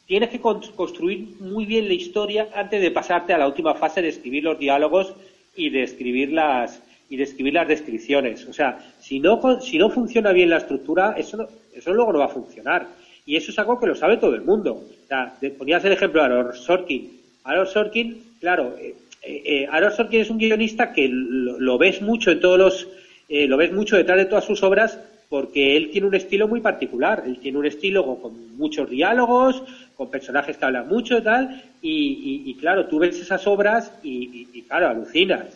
tienes 0.07 0.31
que 0.31 0.41
construir 0.41 1.35
muy 1.41 1.67
bien 1.67 1.89
la 1.89 1.95
historia 1.95 2.49
antes 2.55 2.81
de 2.81 2.93
pasarte 2.93 3.33
a 3.33 3.39
la 3.39 3.49
última 3.49 3.75
fase 3.75 4.01
de 4.01 4.09
escribir 4.09 4.45
los 4.45 4.59
diálogos 4.59 5.13
y 5.57 5.71
de 5.71 5.83
escribir 5.83 6.33
las, 6.33 6.81
y 7.09 7.17
de 7.17 7.25
escribir 7.25 7.55
las 7.55 7.69
descripciones. 7.69 8.47
O 8.47 8.53
sea, 8.53 8.79
si 9.01 9.21
no, 9.21 9.61
si 9.61 9.79
no 9.79 9.91
funciona 9.91 10.33
bien 10.33 10.51
la 10.51 10.59
estructura, 10.59 11.15
eso, 11.17 11.49
eso 11.75 11.93
luego 11.93 12.13
no 12.13 12.19
va 12.19 12.27
a 12.27 12.29
funcionar. 12.29 12.87
Y 13.25 13.37
eso 13.37 13.51
es 13.51 13.59
algo 13.59 13.79
que 13.79 13.87
lo 13.87 13.95
sabe 13.95 14.17
todo 14.17 14.35
el 14.35 14.43
mundo. 14.43 14.75
O 14.75 15.07
sea, 15.07 15.35
ponías 15.59 15.85
el 15.85 15.93
ejemplo 15.93 16.21
de 16.21 16.27
Aaron 16.27 16.55
Sorkin. 16.55 17.21
Aaron 17.45 17.67
Sorkin, 17.67 18.23
claro, 18.41 18.75
eh, 18.79 18.95
eh, 19.23 19.69
Aaron 19.71 19.93
Sorkin 19.93 20.21
es 20.21 20.31
un 20.31 20.39
guionista 20.39 20.93
que 20.93 21.09
lo, 21.11 21.79
ves 21.79 22.01
mucho 22.01 22.31
en 22.31 22.41
todos 22.41 22.59
los, 22.59 22.89
eh, 23.29 23.47
lo 23.47 23.57
ves 23.57 23.73
mucho 23.73 23.97
detrás 23.97 24.19
de 24.19 24.25
todas 24.27 24.45
sus 24.45 24.63
obras 24.63 24.99
porque 25.29 25.77
él 25.77 25.91
tiene 25.91 26.07
un 26.07 26.15
estilo 26.15 26.49
muy 26.49 26.61
particular. 26.61 27.23
Él 27.27 27.39
tiene 27.39 27.59
un 27.59 27.67
estilo 27.67 28.19
con 28.21 28.57
muchos 28.57 28.89
diálogos, 28.89 29.63
con 29.97 30.11
personajes 30.11 30.57
que 30.57 30.65
hablan 30.65 30.89
mucho 30.89 31.19
y 31.19 31.23
tal, 31.23 31.63
y, 31.83 32.55
claro, 32.55 32.87
tú 32.87 32.99
ves 32.99 33.21
esas 33.21 33.47
obras 33.47 33.93
y, 34.03 34.63
claro, 34.63 34.89
alucinas, 34.89 35.47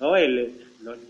¿no? 0.00 0.16
El, 0.16 0.52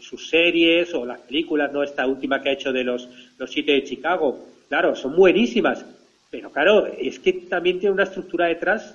sus 0.00 0.28
series 0.28 0.92
o 0.94 1.04
las 1.04 1.20
películas, 1.20 1.72
¿no? 1.72 1.82
Esta 1.82 2.06
última 2.06 2.42
que 2.42 2.50
ha 2.50 2.52
hecho 2.52 2.72
de 2.72 2.84
los, 2.84 3.08
los 3.38 3.50
siete 3.50 3.72
de 3.72 3.84
Chicago, 3.84 4.48
claro, 4.68 4.94
son 4.94 5.16
buenísimas, 5.16 5.84
pero 6.30 6.50
claro, 6.50 6.86
es 6.86 7.18
que 7.18 7.32
también 7.32 7.78
tiene 7.78 7.94
una 7.94 8.04
estructura 8.04 8.46
detrás 8.46 8.94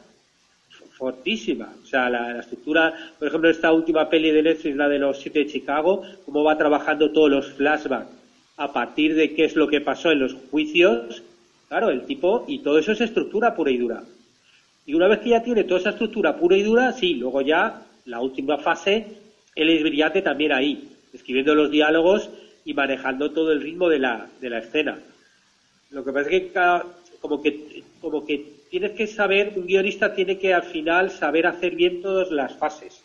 fortísima. 0.98 1.74
O 1.84 1.86
sea, 1.86 2.10
la, 2.10 2.40
estructura, 2.40 2.94
por 3.20 3.28
ejemplo, 3.28 3.50
esta 3.50 3.72
última 3.72 4.10
peli 4.10 4.32
de 4.32 4.42
Netflix, 4.42 4.76
la 4.76 4.90
de 4.90 5.00
los 5.00 5.20
siete 5.20 5.40
de 5.40 5.48
Chicago, 5.48 6.04
cómo 6.26 6.44
va 6.44 6.58
trabajando 6.58 7.12
todos 7.12 7.30
los 7.30 7.52
flashbacks 7.54 8.18
a 8.58 8.74
partir 8.74 9.16
de 9.16 9.36
qué 9.36 9.46
es 9.46 9.56
lo 9.56 9.68
que 9.68 9.82
pasó 9.82 10.12
en 10.12 10.20
los 10.20 10.36
juicios, 10.50 11.22
claro, 11.70 11.92
el 11.92 12.06
tipo, 12.06 12.44
y 12.48 12.60
todo 12.60 12.80
eso 12.80 12.92
es 12.92 13.02
estructura 13.02 13.56
pura 13.56 13.70
y 13.70 13.78
dura. 13.78 14.04
Y 14.88 14.96
una 14.96 15.08
vez 15.08 15.20
que 15.20 15.30
ya 15.30 15.44
tiene 15.44 15.64
toda 15.64 15.80
esa 15.80 15.90
estructura 15.92 16.36
pura 16.36 16.58
y 16.58 16.64
dura, 16.64 16.92
sí, 16.92 17.14
luego 17.14 17.42
ya 17.42 17.84
la 18.06 18.20
última 18.20 18.58
fase, 18.58 19.06
él 19.58 19.70
es 19.70 19.84
brillante 19.84 20.22
también 20.22 20.52
ahí, 20.52 20.90
escribiendo 21.14 21.56
los 21.56 21.72
diálogos 21.72 22.30
y 22.64 22.74
manejando 22.74 23.32
todo 23.32 23.52
el 23.52 23.62
ritmo 23.62 23.90
de 23.90 24.00
la, 24.00 24.30
de 24.40 24.50
la 24.50 24.60
escena. 24.60 25.00
Lo 25.92 26.06
que 26.06 26.12
pasa 26.12 26.30
es 26.30 26.42
que 26.44 26.52
como 27.20 27.42
que 27.42 27.84
como 28.00 28.26
que 28.26 28.58
tienes 28.70 28.92
que 28.92 29.08
saber, 29.08 29.54
un 29.56 29.66
guionista 29.66 30.14
tiene 30.14 30.38
que 30.38 30.54
al 30.54 30.64
final 30.64 31.10
saber 31.10 31.48
hacer 31.48 31.76
bien 31.76 32.02
todas 32.02 32.32
las 32.32 32.56
fases. 32.56 33.02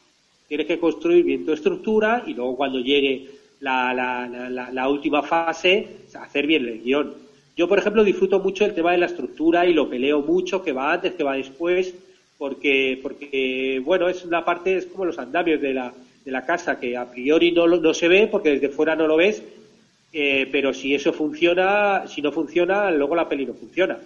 Tiene 0.49 0.67
que 0.67 0.79
construir 0.79 1.25
bien 1.25 1.47
tu 1.47 1.53
estructura 1.53 2.25
y 2.27 2.35
luego 2.35 2.57
cuando 2.57 2.81
llegue 2.81 3.29
la, 3.61 3.95
la, 3.95 4.71
la, 4.71 4.88
última 4.88 5.23
fase, 5.23 5.87
hacer 6.15 6.47
bien 6.47 6.67
el 6.69 6.83
guion. 6.83 7.15
Yo, 7.57 7.69
por 7.69 7.79
ejemplo, 7.79 8.03
disfruto 8.03 8.41
mucho 8.41 8.65
el 8.65 8.75
tema 8.75 8.93
de 8.93 8.99
la 8.99 9.07
estructura 9.07 9.65
y 9.67 9.73
lo 9.73 9.88
peleo 9.88 10.21
mucho, 10.21 10.62
que 10.62 10.73
va 10.73 10.93
antes, 10.93 11.15
que 11.15 11.23
va 11.23 11.37
después, 11.37 11.95
porque, 12.38 12.99
porque 13.03 13.81
bueno, 13.85 14.09
es 14.09 14.25
una 14.25 14.45
parte, 14.45 14.77
es 14.77 14.87
como 14.87 15.05
los 15.05 15.19
andamios 15.19 15.61
de 15.61 15.75
la, 15.75 15.93
de 16.25 16.31
la 16.31 16.45
casa, 16.45 16.79
que 16.79 16.97
a 16.97 17.11
priori 17.11 17.53
no, 17.53 17.67
no 17.67 17.95
se 17.95 18.09
ve, 18.09 18.29
porque 18.29 18.51
desde 18.51 18.69
fuera 18.69 18.95
no 18.95 19.07
lo 19.07 19.17
ves, 19.17 19.43
eh, 20.13 20.49
pero 20.51 20.73
si 20.73 20.95
eso 20.95 21.13
funciona, 21.13 22.07
si 22.07 22.23
no 22.23 22.33
funciona, 22.33 22.91
luego 22.91 23.17
la 23.17 23.29
peli 23.29 23.47
no 23.47 23.55
funciona. 23.55 23.99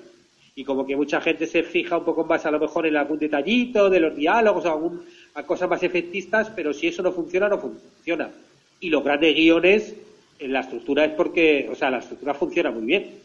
Y 0.55 0.65
como 0.65 0.87
que 0.87 0.97
mucha 0.97 1.21
gente 1.21 1.47
se 1.47 1.63
fija 1.63 1.99
un 1.99 2.05
poco 2.05 2.25
más 2.25 2.47
a 2.47 2.51
lo 2.51 2.59
mejor 2.59 2.87
en 2.87 2.97
algún 2.97 3.19
detallito 3.19 3.91
de 3.91 4.01
los 4.01 4.17
diálogos 4.17 4.65
algún, 4.65 5.03
a 5.35 5.43
cosas 5.43 5.69
más 5.69 5.83
efectistas, 5.83 6.51
pero 6.57 6.73
si 6.73 6.87
eso 6.87 7.03
no 7.03 7.13
funciona, 7.13 7.49
no 7.49 7.59
funciona 7.59 8.31
y 8.81 8.91
los 8.91 9.03
grandes 9.03 9.35
guiones 9.35 9.95
en 10.39 10.53
la 10.53 10.61
estructura 10.61 11.05
es 11.05 11.13
porque, 11.13 11.69
o 11.71 11.75
sea, 11.75 11.91
la 11.91 11.99
estructura 11.99 12.35
funciona 12.35 12.71
muy 12.71 12.85
bien. 12.85 13.21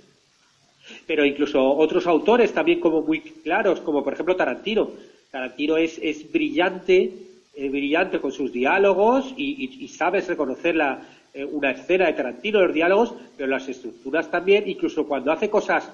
Pero 1.06 1.26
incluso 1.26 1.62
otros 1.62 2.08
autores 2.08 2.54
también 2.54 2.80
como 2.80 3.02
muy 3.02 3.22
claros, 3.22 3.82
como 3.82 4.04
por 4.04 4.14
ejemplo 4.14 4.36
Tarantino. 4.36 4.92
Tarantino 5.30 5.78
es, 5.78 6.00
es 6.02 6.32
brillante, 6.32 7.12
eh, 7.54 7.70
brillante 7.70 8.20
con 8.20 8.32
sus 8.32 8.52
diálogos 8.52 9.34
y, 9.38 9.88
sabes 9.88 10.28
reconocer 10.28 10.76
la, 10.76 11.02
eh, 11.34 11.46
una 11.46 11.72
escena 11.72 12.08
de 12.08 12.14
Tarantino, 12.14 12.62
los 12.62 12.74
diálogos, 12.74 13.14
pero 13.38 13.50
las 13.50 13.68
estructuras 13.68 14.30
también, 14.30 14.70
incluso 14.70 15.08
cuando 15.08 15.32
hace 15.32 15.50
cosas 15.50 15.92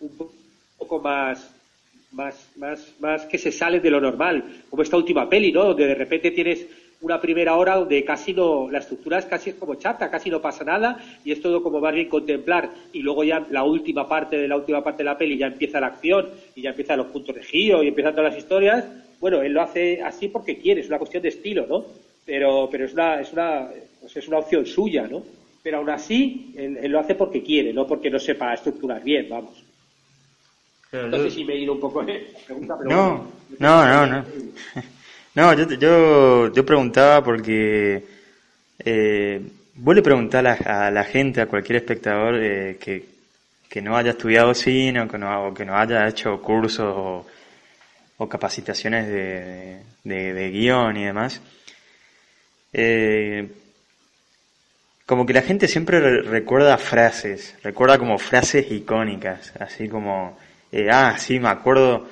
un 0.00 0.16
poco 0.78 1.00
más 1.00 1.50
más, 2.12 2.50
más, 2.56 2.94
más 3.00 3.26
que 3.26 3.38
se 3.38 3.52
salen 3.52 3.82
de 3.82 3.90
lo 3.90 4.00
normal, 4.00 4.62
como 4.68 4.82
esta 4.82 4.96
última 4.96 5.28
peli, 5.28 5.52
¿no? 5.52 5.64
Donde 5.64 5.86
de 5.86 5.94
repente 5.94 6.30
tienes 6.30 6.66
una 7.00 7.20
primera 7.20 7.56
hora 7.56 7.76
donde 7.76 8.04
casi 8.04 8.34
no, 8.34 8.70
la 8.70 8.78
estructura 8.78 9.18
es 9.18 9.24
casi 9.24 9.52
como 9.54 9.76
chata, 9.76 10.10
casi 10.10 10.28
no 10.28 10.42
pasa 10.42 10.64
nada 10.64 10.98
y 11.24 11.32
es 11.32 11.40
todo 11.40 11.62
como 11.62 11.80
más 11.80 11.94
bien 11.94 12.08
contemplar 12.08 12.70
y 12.92 13.00
luego 13.00 13.24
ya 13.24 13.46
la 13.50 13.64
última 13.64 14.06
parte 14.06 14.36
de 14.36 14.46
la 14.46 14.56
última 14.56 14.84
parte 14.84 14.98
de 14.98 15.04
la 15.04 15.16
peli 15.16 15.38
ya 15.38 15.46
empieza 15.46 15.80
la 15.80 15.86
acción 15.86 16.28
y 16.54 16.62
ya 16.62 16.70
empiezan 16.70 16.98
los 16.98 17.06
puntos 17.06 17.34
de 17.34 17.42
giro 17.42 17.82
y 17.82 17.88
empiezan 17.88 18.14
todas 18.14 18.32
las 18.34 18.42
historias. 18.42 18.84
Bueno, 19.20 19.42
él 19.42 19.52
lo 19.52 19.62
hace 19.62 20.02
así 20.02 20.28
porque 20.28 20.58
quiere, 20.58 20.80
es 20.80 20.88
una 20.88 20.98
cuestión 20.98 21.22
de 21.22 21.28
estilo, 21.28 21.66
¿no? 21.66 21.84
Pero, 22.24 22.68
pero 22.70 22.86
es 22.86 22.94
una, 22.94 23.20
es 23.20 23.32
una, 23.32 23.68
pues 24.00 24.16
es 24.16 24.28
una 24.28 24.38
opción 24.38 24.64
suya, 24.66 25.06
¿no? 25.06 25.22
Pero 25.62 25.78
aún 25.78 25.90
así, 25.90 26.54
él, 26.56 26.90
lo 26.90 27.00
hace 27.00 27.14
porque 27.14 27.42
quiere, 27.42 27.72
no 27.72 27.86
porque 27.86 28.10
no 28.10 28.18
sepa 28.18 28.54
estructurar 28.54 29.02
bien, 29.02 29.28
vamos. 29.28 29.62
no 30.92 31.18
sé 31.18 31.30
si 31.30 31.44
me 31.44 31.54
he 31.54 31.58
ido 31.58 31.74
un 31.74 31.80
poco 31.80 32.00
en 32.00 32.08
la 32.08 32.40
pregunta, 32.46 32.76
pero 32.78 32.90
no, 32.90 33.26
no, 33.58 33.86
no, 33.86 34.06
no. 34.06 34.24
No, 35.32 35.54
yo, 35.54 35.64
yo, 35.74 36.52
yo 36.52 36.66
preguntaba 36.66 37.22
porque 37.22 38.02
eh, 38.84 39.40
vos 39.76 39.94
le 39.94 40.02
preguntás 40.02 40.60
a 40.66 40.90
la, 40.90 41.04
gente, 41.04 41.40
a 41.40 41.46
cualquier 41.46 41.76
espectador 41.76 42.34
eh, 42.42 42.78
que, 42.80 43.04
que, 43.68 43.80
no 43.80 43.96
haya 43.96 44.10
estudiado 44.10 44.54
cine 44.54 45.02
o 45.02 45.08
que 45.08 45.18
no, 45.18 45.54
que 45.54 45.64
no 45.64 45.76
haya 45.76 46.08
hecho 46.08 46.42
cursos 46.42 46.92
o, 46.96 47.26
capacitaciones 48.28 49.06
de, 49.08 49.82
de, 50.04 50.50
guion 50.50 50.96
y 50.96 51.04
demás, 51.04 51.40
eh, 52.72 53.48
como 55.06 55.26
que 55.26 55.32
la 55.32 55.42
gente 55.42 55.68
siempre 55.68 56.22
recuerda 56.22 56.76
frases, 56.78 57.56
recuerda 57.62 57.98
como 57.98 58.18
frases 58.18 58.70
icónicas, 58.70 59.52
así 59.58 59.88
como, 59.88 60.38
eh, 60.70 60.88
ah, 60.90 61.16
sí, 61.18 61.40
me 61.40 61.48
acuerdo 61.48 62.06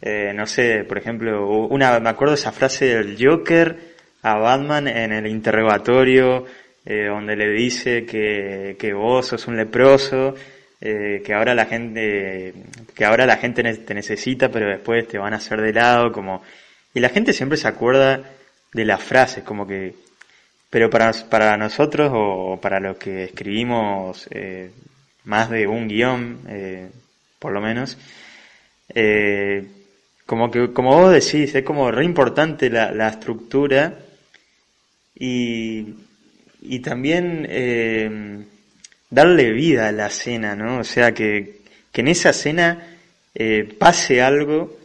eh, 0.00 0.32
no 0.32 0.46
sé, 0.46 0.84
por 0.84 0.98
ejemplo, 0.98 1.48
una, 1.66 1.98
me 1.98 2.10
acuerdo 2.10 2.34
esa 2.34 2.52
frase 2.52 2.84
del 2.84 3.16
Joker 3.20 3.76
a 4.22 4.36
Batman 4.36 4.86
en 4.86 5.12
el 5.12 5.26
interrogatorio, 5.26 6.46
donde 6.84 7.36
le 7.36 7.50
dice 7.50 8.06
que, 8.06 8.76
que 8.78 8.94
vos 8.94 9.26
sos 9.26 9.46
un 9.46 9.58
leproso, 9.58 10.34
eh, 10.80 11.22
que 11.24 11.34
ahora 11.34 11.54
la 11.54 11.66
gente, 11.66 12.54
que 12.94 13.04
ahora 13.04 13.26
la 13.26 13.36
gente 13.36 13.62
te 13.62 13.94
necesita, 13.94 14.50
pero 14.50 14.68
después 14.68 15.06
te 15.08 15.18
van 15.18 15.34
a 15.34 15.38
hacer 15.38 15.60
de 15.60 15.72
lado, 15.72 16.12
como, 16.12 16.42
y 16.94 17.00
la 17.00 17.08
gente 17.08 17.32
siempre 17.32 17.58
se 17.58 17.68
acuerda 17.68 18.22
de 18.72 18.84
las 18.84 19.02
frases, 19.02 19.44
como 19.44 19.66
que, 19.66 19.94
pero 20.70 20.90
para, 20.90 21.12
para 21.30 21.56
nosotros 21.56 22.10
o 22.14 22.58
para 22.60 22.80
los 22.80 22.96
que 22.98 23.24
escribimos 23.24 24.28
más 25.24 25.50
de 25.50 25.66
un 25.66 25.88
guion, 25.88 26.38
por 27.38 27.52
lo 27.52 27.60
menos, 27.60 27.96
eh, 28.94 29.66
como 30.26 30.50
que, 30.50 30.72
como 30.72 30.96
vos 30.96 31.12
decís, 31.12 31.54
es 31.54 31.64
como 31.64 31.90
re 31.90 32.04
importante 32.04 32.70
la, 32.70 32.92
la 32.92 33.08
estructura 33.08 33.98
y, 35.14 35.94
y 36.60 36.80
también 36.80 37.46
eh, 37.48 38.44
darle 39.10 39.52
vida 39.52 39.88
a 39.88 39.92
la 39.92 40.10
cena, 40.10 40.54
¿no? 40.54 40.80
O 40.80 40.84
sea, 40.84 41.12
que, 41.12 41.60
que 41.92 42.00
en 42.00 42.08
esa 42.08 42.32
cena 42.32 42.96
eh, 43.34 43.68
pase 43.78 44.22
algo 44.22 44.78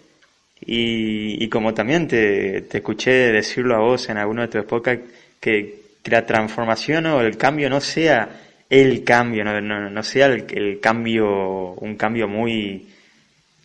y, 0.61 1.43
y 1.43 1.49
como 1.49 1.73
también 1.73 2.07
te, 2.07 2.61
te, 2.61 2.77
escuché 2.77 3.31
decirlo 3.31 3.75
a 3.75 3.79
vos 3.79 4.09
en 4.09 4.17
alguno 4.17 4.43
de 4.43 4.47
tus 4.47 4.65
podcasts, 4.65 5.03
que, 5.39 5.81
que 6.01 6.11
la 6.11 6.25
transformación 6.25 7.05
o 7.07 7.21
el 7.21 7.37
cambio 7.37 7.69
no 7.69 7.81
sea 7.81 8.29
el 8.69 9.03
cambio, 9.03 9.43
no, 9.43 9.59
no, 9.61 9.89
no 9.89 10.03
sea 10.03 10.27
el, 10.27 10.45
el 10.49 10.79
cambio, 10.79 11.73
un 11.73 11.95
cambio 11.95 12.27
muy 12.27 12.87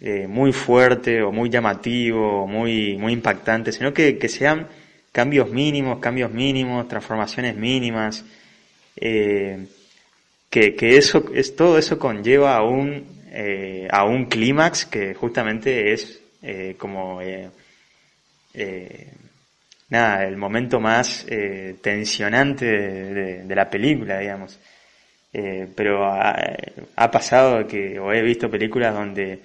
eh, 0.00 0.28
muy 0.28 0.52
fuerte 0.52 1.22
o 1.22 1.32
muy 1.32 1.50
llamativo 1.50 2.44
o 2.44 2.46
muy, 2.46 2.96
muy 2.96 3.12
impactante, 3.12 3.72
sino 3.72 3.92
que, 3.92 4.16
que, 4.16 4.28
sean 4.28 4.68
cambios 5.10 5.50
mínimos, 5.50 5.98
cambios 5.98 6.30
mínimos, 6.30 6.86
transformaciones 6.86 7.56
mínimas, 7.56 8.24
eh, 8.94 9.66
que, 10.50 10.74
que, 10.74 10.96
eso, 10.96 11.24
es, 11.34 11.56
todo 11.56 11.78
eso 11.78 11.98
conlleva 11.98 12.56
a 12.56 12.62
un, 12.62 13.06
eh, 13.30 13.88
a 13.90 14.04
un 14.04 14.26
clímax 14.26 14.86
que 14.86 15.14
justamente 15.14 15.92
es 15.92 16.20
eh, 16.42 16.76
como 16.78 17.20
eh, 17.20 17.50
eh, 18.54 19.12
nada, 19.90 20.24
el 20.24 20.36
momento 20.36 20.80
más 20.80 21.26
tensionante 21.82 22.66
de, 22.66 23.44
de, 23.44 23.54
la 23.54 23.68
película, 23.70 24.18
digamos. 24.18 24.58
pero 25.32 26.04
ha, 26.04 26.36
ha 26.96 27.10
pasado 27.10 27.66
que, 27.66 27.98
o 27.98 28.12
he 28.12 28.22
visto 28.22 28.50
películas 28.50 28.94
donde 28.94 29.40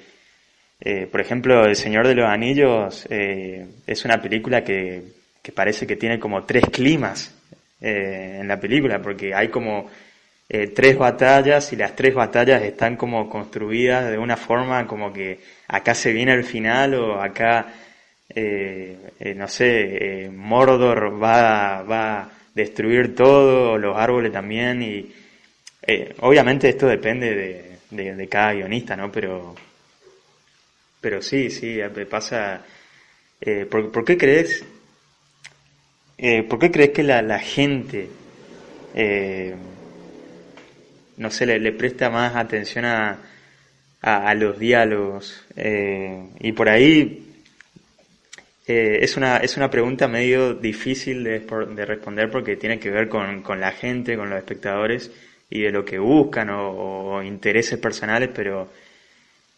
eh, 0.85 1.07
por 1.09 1.21
ejemplo, 1.21 1.63
El 1.65 1.77
Señor 1.77 2.05
de 2.07 2.15
los 2.15 2.27
Anillos 2.27 3.07
eh, 3.09 3.65
es 3.87 4.03
una 4.03 4.21
película 4.21 4.65
que, 4.65 5.01
que, 5.41 5.53
parece 5.53 5.87
que 5.87 5.95
tiene 5.95 6.19
como 6.19 6.43
tres 6.43 6.65
climas 6.65 7.33
eh, 7.79 8.39
en 8.41 8.47
la 8.49 8.59
película, 8.59 9.01
porque 9.01 9.33
hay 9.33 9.47
como 9.47 9.89
tres 10.75 10.97
batallas 10.97 11.73
y 11.73 11.75
las 11.75 11.95
tres 11.95 12.13
batallas 12.13 12.61
están 12.61 12.95
como 12.95 13.27
construidas 13.29 14.11
de 14.11 14.17
una 14.17 14.37
forma 14.37 14.85
como 14.85 15.11
que 15.11 15.39
acá 15.67 15.95
se 15.95 16.13
viene 16.13 16.33
el 16.33 16.43
final 16.43 16.93
o 16.93 17.21
acá 17.21 17.73
no 19.35 19.47
sé, 19.47 20.29
Mordor 20.33 21.21
va, 21.21 21.83
va 21.83 22.21
a 22.21 22.29
destruir 22.55 23.15
todo, 23.15 23.77
los 23.77 23.95
árboles 23.95 24.31
también, 24.31 24.81
y 24.81 25.13
obviamente 26.21 26.69
esto 26.69 26.87
depende 26.87 27.77
de, 27.91 28.15
de, 28.15 28.27
cada 28.27 28.53
guionista, 28.53 28.95
¿no? 28.95 29.11
Pero, 29.11 29.55
pero 30.99 31.21
sí, 31.21 31.49
sí, 31.51 31.79
pasa... 32.09 32.63
¿por, 33.69 33.91
¿por, 33.91 34.05
qué 34.05 34.17
crees 34.17 34.65
eh, 36.17 36.43
¿por 36.43 36.59
qué 36.59 36.71
crees 36.71 36.91
que 36.91 37.03
la, 37.03 37.21
la 37.21 37.39
gente, 37.39 38.07
eh, 38.93 39.55
no 41.17 41.30
sé, 41.30 41.45
le, 41.45 41.71
presta 41.71 42.10
más 42.10 42.36
atención 42.36 42.86
a, 42.86 43.19
a, 44.02 44.34
los 44.36 44.60
diálogos? 44.60 45.45
Eh, 45.56 46.23
y 46.39 46.52
por 46.52 46.69
ahí 46.69 47.26
es, 48.65 49.17
una, 49.17 49.38
es 49.38 49.58
una 49.58 49.69
pregunta 49.69 50.08
medio 50.08 50.54
difícil 50.54 51.23
de, 51.23 51.39
de 51.39 51.86
responder 51.86 52.30
porque 52.30 52.56
tiene 52.56 52.80
que 52.80 52.89
ver 52.89 53.10
con, 53.10 53.41
con, 53.41 53.60
la 53.60 53.71
gente, 53.71 54.15
con 54.15 54.30
los 54.30 54.39
espectadores 54.39 55.12
y 55.49 55.62
de 55.62 55.71
lo 55.71 55.86
que 55.86 55.99
buscan 55.99 56.49
o, 56.49 57.21
intereses 57.23 57.80
personales, 57.80 58.30
pero 58.34 58.69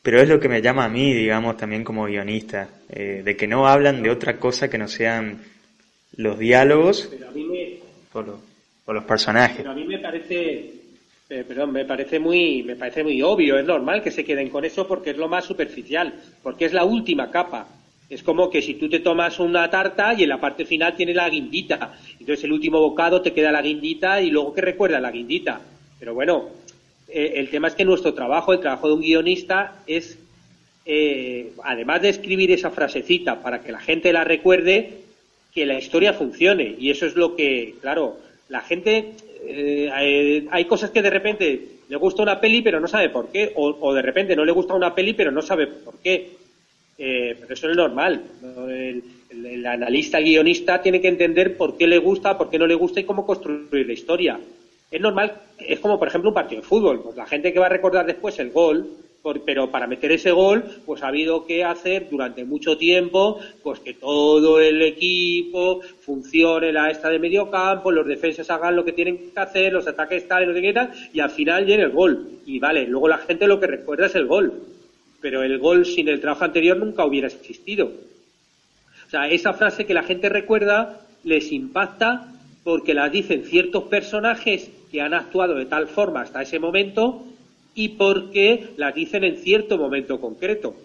pero 0.02 0.22
es 0.22 0.30
lo 0.30 0.40
que 0.40 0.48
me 0.48 0.62
llama 0.62 0.86
a 0.86 0.90
mí, 0.90 1.16
digamos, 1.16 1.58
también 1.58 1.84
como 1.84 2.06
guionista, 2.06 2.70
de 2.90 3.36
que 3.36 3.48
no 3.48 3.68
hablan 3.68 4.04
de 4.04 4.12
otra 4.12 4.38
cosa 4.38 4.70
que 4.70 4.78
no 4.78 4.88
sean 4.88 5.40
los 6.18 6.40
diálogos 6.40 7.10
o, 8.14 8.94
los 8.94 9.04
personajes. 9.04 9.58
Pero 9.58 9.72
a 9.72 9.76
mí 9.76 9.86
me 9.86 10.00
parece, 10.00 10.74
eh, 11.30 11.44
perdón, 11.48 11.72
me 11.72 11.86
parece 11.86 12.20
muy, 12.20 12.64
me 12.64 12.76
parece 12.76 13.04
muy 13.04 13.22
obvio, 13.22 13.58
es 13.58 13.66
normal 13.66 14.04
que 14.04 14.12
se 14.12 14.24
queden 14.24 14.50
con 14.50 14.66
eso 14.66 14.88
porque 14.88 15.12
es 15.12 15.18
lo 15.18 15.28
más 15.28 15.46
superficial, 15.46 16.14
porque 16.44 16.66
es 16.66 16.74
la 16.74 16.86
última 16.86 17.32
capa. 17.32 17.68
Es 18.08 18.22
como 18.22 18.52
que 18.52 18.62
si 18.62 18.76
tú 18.76 18.88
te 18.88 19.00
tomas 19.00 19.40
una 19.40 19.68
tarta 19.70 20.14
y 20.14 20.24
en 20.24 20.30
la 20.30 20.40
parte 20.40 20.66
final 20.66 20.96
tiene 20.96 21.14
la 21.14 21.28
guindita. 21.28 21.98
Entonces 22.20 22.44
el 22.44 22.54
último 22.54 22.80
bocado 22.80 23.22
te 23.22 23.34
queda 23.34 23.52
la 23.52 23.64
guindita 23.64 24.22
y 24.22 24.30
luego 24.30 24.54
que 24.54 24.62
recuerda 24.62 25.00
la 25.00 25.10
guindita. 25.10 25.60
Pero 26.00 26.14
bueno, 26.14 26.50
eh, 27.08 27.34
el 27.38 27.50
tema 27.50 27.68
es 27.70 27.74
que 27.74 27.84
nuestro 27.84 28.14
trabajo, 28.14 28.54
el 28.54 28.60
trabajo 28.60 28.88
de 28.88 28.94
un 28.94 29.02
guionista 29.02 29.82
es, 29.88 30.20
eh, 30.86 31.54
además 31.64 32.04
de 32.04 32.10
escribir 32.10 32.52
esa 32.52 32.70
frasecita 32.70 33.42
para 33.42 33.62
que 33.64 33.72
la 33.72 33.80
gente 33.80 34.14
la 34.14 34.24
recuerde, 34.24 35.00
que 35.52 35.66
la 35.66 35.80
historia 35.80 36.14
funcione. 36.14 36.76
Y 36.78 36.92
eso 36.92 37.08
es 37.08 37.16
lo 37.16 37.36
que, 37.36 37.74
claro, 37.82 38.20
la 38.50 38.62
gente, 38.62 39.14
eh, 39.48 40.48
hay 40.50 40.66
cosas 40.66 40.92
que 40.92 41.02
de 41.02 41.10
repente 41.10 41.68
le 41.88 41.96
gusta 41.98 42.24
una 42.24 42.40
peli 42.40 42.62
pero 42.62 42.80
no 42.80 42.88
sabe 42.88 43.10
por 43.10 43.30
qué, 43.30 43.52
o, 43.56 43.94
de 43.94 44.02
repente 44.02 44.36
no 44.36 44.46
le 44.46 44.52
gusta 44.52 44.74
una 44.74 44.94
peli 44.94 45.14
pero 45.14 45.32
no 45.32 45.42
sabe 45.42 45.68
por 45.68 46.00
qué. 46.00 46.32
Eh, 46.98 47.36
pero 47.40 47.54
eso 47.54 47.70
es 47.70 47.76
normal. 47.76 48.24
El, 48.70 49.66
analista, 49.66 50.20
guionista 50.20 50.82
tiene 50.82 51.02
que 51.02 51.10
entender 51.10 51.58
por 51.58 51.78
qué 51.78 51.88
le 51.88 51.98
gusta, 51.98 52.38
por 52.38 52.50
qué 52.50 52.58
no 52.58 52.68
le 52.68 52.76
gusta 52.76 53.02
y 53.02 53.04
cómo 53.04 53.26
construir 53.26 53.86
la 53.86 53.94
historia. 53.94 54.40
Es 54.90 55.02
normal, 55.02 55.42
es 55.60 55.80
como 55.80 56.00
por 56.00 56.08
ejemplo 56.08 56.30
un 56.30 56.34
partido 56.34 56.62
de 56.62 56.68
fútbol. 56.68 57.02
Pues 57.04 57.18
la 57.18 57.26
gente 57.26 57.52
que 57.52 57.60
va 57.60 57.66
a 57.66 57.70
recordar 57.70 58.06
después 58.06 58.40
el 58.40 58.52
gol, 58.52 58.88
pero 59.46 59.72
para 59.72 59.88
meter 59.88 60.12
ese 60.12 60.32
gol, 60.32 60.64
pues 60.86 61.02
ha 61.02 61.08
habido 61.08 61.46
que 61.46 61.64
hacer 61.64 62.10
durante 62.10 62.46
mucho 62.46 62.78
tiempo, 62.78 63.40
pues 63.64 63.80
que 63.80 63.94
todo 63.94 64.60
el 64.60 64.82
equipo 64.84 65.82
funcione 66.02 66.72
la 66.72 66.92
esta 66.92 67.10
de 67.10 67.18
medio 67.18 67.50
campo, 67.50 67.92
los 67.92 68.06
defensas 68.06 68.50
hagan 68.52 68.76
lo 68.76 68.86
que 68.86 68.94
tienen 68.94 69.32
que 69.32 69.40
hacer, 69.40 69.74
los 69.74 69.88
ataques 69.88 70.28
tal 70.28 70.44
y 70.44 70.46
lo 70.46 70.54
que 70.54 70.74
tal, 70.74 70.92
y 71.12 71.20
al 71.20 71.32
final 71.32 71.66
llegue 71.66 71.84
el 71.84 71.92
gol. 71.92 72.40
Y 72.46 72.60
vale, 72.60 72.86
luego 72.86 73.08
la 73.08 73.18
gente 73.18 73.48
lo 73.48 73.60
que 73.60 73.68
recuerda 73.68 74.06
es 74.06 74.16
el 74.16 74.28
gol. 74.28 74.54
Pero 75.22 75.42
el 75.42 75.58
gol 75.58 75.86
sin 75.86 76.08
el 76.08 76.22
trabajo 76.22 76.46
anterior 76.46 76.78
nunca 76.78 77.04
hubiera 77.04 77.28
existido. 77.28 77.88
O 79.08 79.10
sea, 79.10 79.28
esa 79.28 79.54
frase 79.54 79.86
que 79.86 79.94
la 79.96 80.04
gente 80.04 80.30
recuerda 80.30 81.02
les 81.24 81.52
impacta 81.52 82.28
porque 82.64 82.94
la 82.94 83.10
dicen 83.10 83.44
ciertos 83.46 83.86
personajes 83.86 84.70
que 84.92 85.02
han 85.02 85.14
actuado 85.14 85.56
de 85.56 85.66
tal 85.66 85.88
forma 85.88 86.22
hasta 86.22 86.44
ese 86.44 86.60
momento 86.60 87.26
y 87.76 87.90
porque 87.90 88.70
las 88.78 88.96
dicen 88.96 89.24
en 89.26 89.38
cierto 89.38 89.78
momento 89.78 90.20
concreto. 90.20 90.76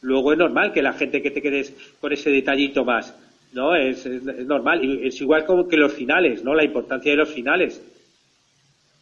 Luego 0.00 0.32
es 0.32 0.38
normal 0.38 0.72
que 0.72 0.82
la 0.82 0.94
gente 0.94 1.22
que 1.22 1.30
te 1.30 1.42
quedes 1.42 1.74
con 2.00 2.12
ese 2.12 2.30
detallito 2.30 2.84
más, 2.84 3.14
¿no? 3.52 3.76
Es, 3.76 4.06
normal. 4.06 4.82
Es 5.04 5.20
igual 5.20 5.44
como 5.44 5.68
que 5.68 5.76
los 5.76 5.92
finales, 5.92 6.42
¿no? 6.42 6.54
La 6.54 6.64
importancia 6.64 7.12
de 7.12 7.18
los 7.18 7.28
finales. 7.28 7.82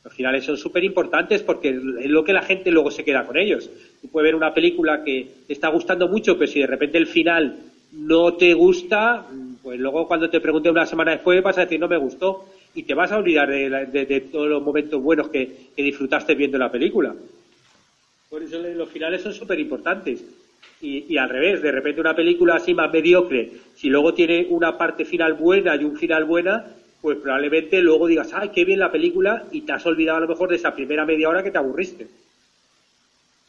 Los 0.03 0.13
finales 0.13 0.45
son 0.45 0.57
súper 0.57 0.83
importantes 0.83 1.43
porque 1.43 1.69
es 1.69 2.11
lo 2.11 2.25
que 2.25 2.33
la 2.33 2.43
gente 2.43 2.73
luego 2.73 2.91
se 2.91 3.05
queda 3.05 3.25
con 3.25 3.37
ellos. 3.37 3.71
Tú 4.03 4.09
puedes 4.09 4.27
ver 4.27 4.35
una 4.35 4.53
película 4.53 5.05
que 5.05 5.29
te 5.47 5.53
está 5.53 5.69
gustando 5.69 6.09
mucho, 6.09 6.37
pero 6.37 6.51
si 6.51 6.61
de 6.61 6.67
repente 6.67 6.99
el 6.99 7.07
final 7.07 7.57
no 7.93 8.35
te 8.35 8.55
gusta, 8.55 9.27
pues 9.63 9.79
luego 9.79 10.09
cuando 10.09 10.29
te 10.29 10.41
pregunte 10.41 10.71
una 10.71 10.87
semana 10.87 11.13
después 11.13 11.43
vas 11.43 11.59
a 11.59 11.63
decir 11.63 11.79
no 11.79 11.89
me 11.89 11.97
gustó 11.97 12.47
y 12.79 12.85
te 12.85 12.95
vas 12.95 13.11
a 13.11 13.19
olvidar 13.19 13.51
de, 13.51 14.29
todos 14.31 14.49
los 14.49 14.63
momentos 14.63 15.03
buenos 15.03 15.31
que, 15.31 15.71
disfrutaste 15.77 16.37
viendo 16.37 16.59
la 16.59 16.71
película. 16.71 17.13
Por 18.31 18.41
eso 18.41 18.57
los 18.61 18.89
finales 18.89 19.21
son 19.21 19.35
súper 19.35 19.59
importantes. 19.59 20.25
Y, 20.81 21.17
al 21.17 21.29
revés, 21.29 21.61
de 21.61 21.73
repente 21.73 22.01
una 22.01 22.15
película 22.15 22.55
así 22.55 22.75
más 22.75 22.93
mediocre, 22.93 23.51
si 23.75 23.89
luego 23.89 24.15
tiene 24.15 24.47
una 24.49 24.79
parte 24.79 25.05
final 25.05 25.35
buena 25.35 25.75
y 25.75 25.83
un 25.83 25.97
final 25.97 26.25
buena, 26.25 26.67
pues 27.03 27.19
probablemente 27.19 27.83
luego 27.83 28.07
digas, 28.07 28.31
ay, 28.33 28.51
qué 28.51 28.65
bien 28.65 28.79
la 28.79 28.93
película, 28.93 29.43
y 29.51 29.63
te 29.63 29.73
has 29.73 29.85
olvidado 29.85 30.19
a 30.19 30.21
lo 30.21 30.29
mejor 30.29 30.49
de 30.49 30.57
esa 30.57 30.73
primera 30.73 31.05
media 31.05 31.29
hora 31.29 31.43
que 31.43 31.51
te 31.51 31.59
aburriste. 31.59 32.07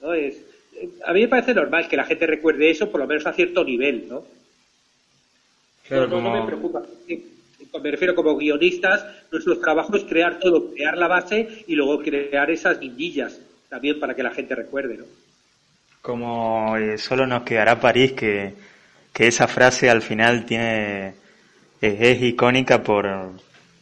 ¿No? 0.02 0.16
Es, 0.16 0.42
a 1.06 1.14
mí 1.14 1.22
me 1.22 1.28
parece 1.28 1.54
normal 1.54 1.88
que 1.88 1.98
la 1.98 2.06
gente 2.06 2.26
recuerde 2.26 2.72
eso, 2.72 2.90
por 2.90 3.00
lo 3.00 3.06
menos 3.06 3.28
a 3.28 3.34
cierto 3.34 3.64
nivel, 3.64 4.08
¿no? 4.10 4.24
Claro, 5.88 6.08
no, 6.08 6.20
no 6.20 6.34
me 6.34 6.48
preocupa 6.48 6.82
me 7.82 7.92
refiero 7.92 8.16
como 8.16 8.36
guionistas, 8.38 9.06
nuestro 9.32 9.60
trabajo 9.60 9.96
es 9.96 10.04
crear 10.04 10.40
todo, 10.40 10.72
crear 10.72 10.98
la 10.98 11.08
base 11.08 11.64
y 11.68 11.76
luego 11.76 12.02
crear 12.02 12.50
esas 12.50 12.80
guindillas 12.80 13.40
también 13.70 14.00
para 14.00 14.16
que 14.16 14.24
la 14.24 14.32
gente 14.32 14.56
recuerde, 14.56 14.98
¿no? 14.98 15.06
Como 16.02 16.78
eh, 16.78 16.98
solo 16.98 17.28
nos 17.28 17.44
quedará 17.44 17.80
París, 17.80 18.14
que, 18.14 18.54
que 19.14 19.28
esa 19.28 19.48
frase 19.48 19.90
al 19.90 20.02
final 20.02 20.46
tiene 20.46 21.14
es, 21.82 22.22
icónica 22.22 22.84
por, 22.84 23.08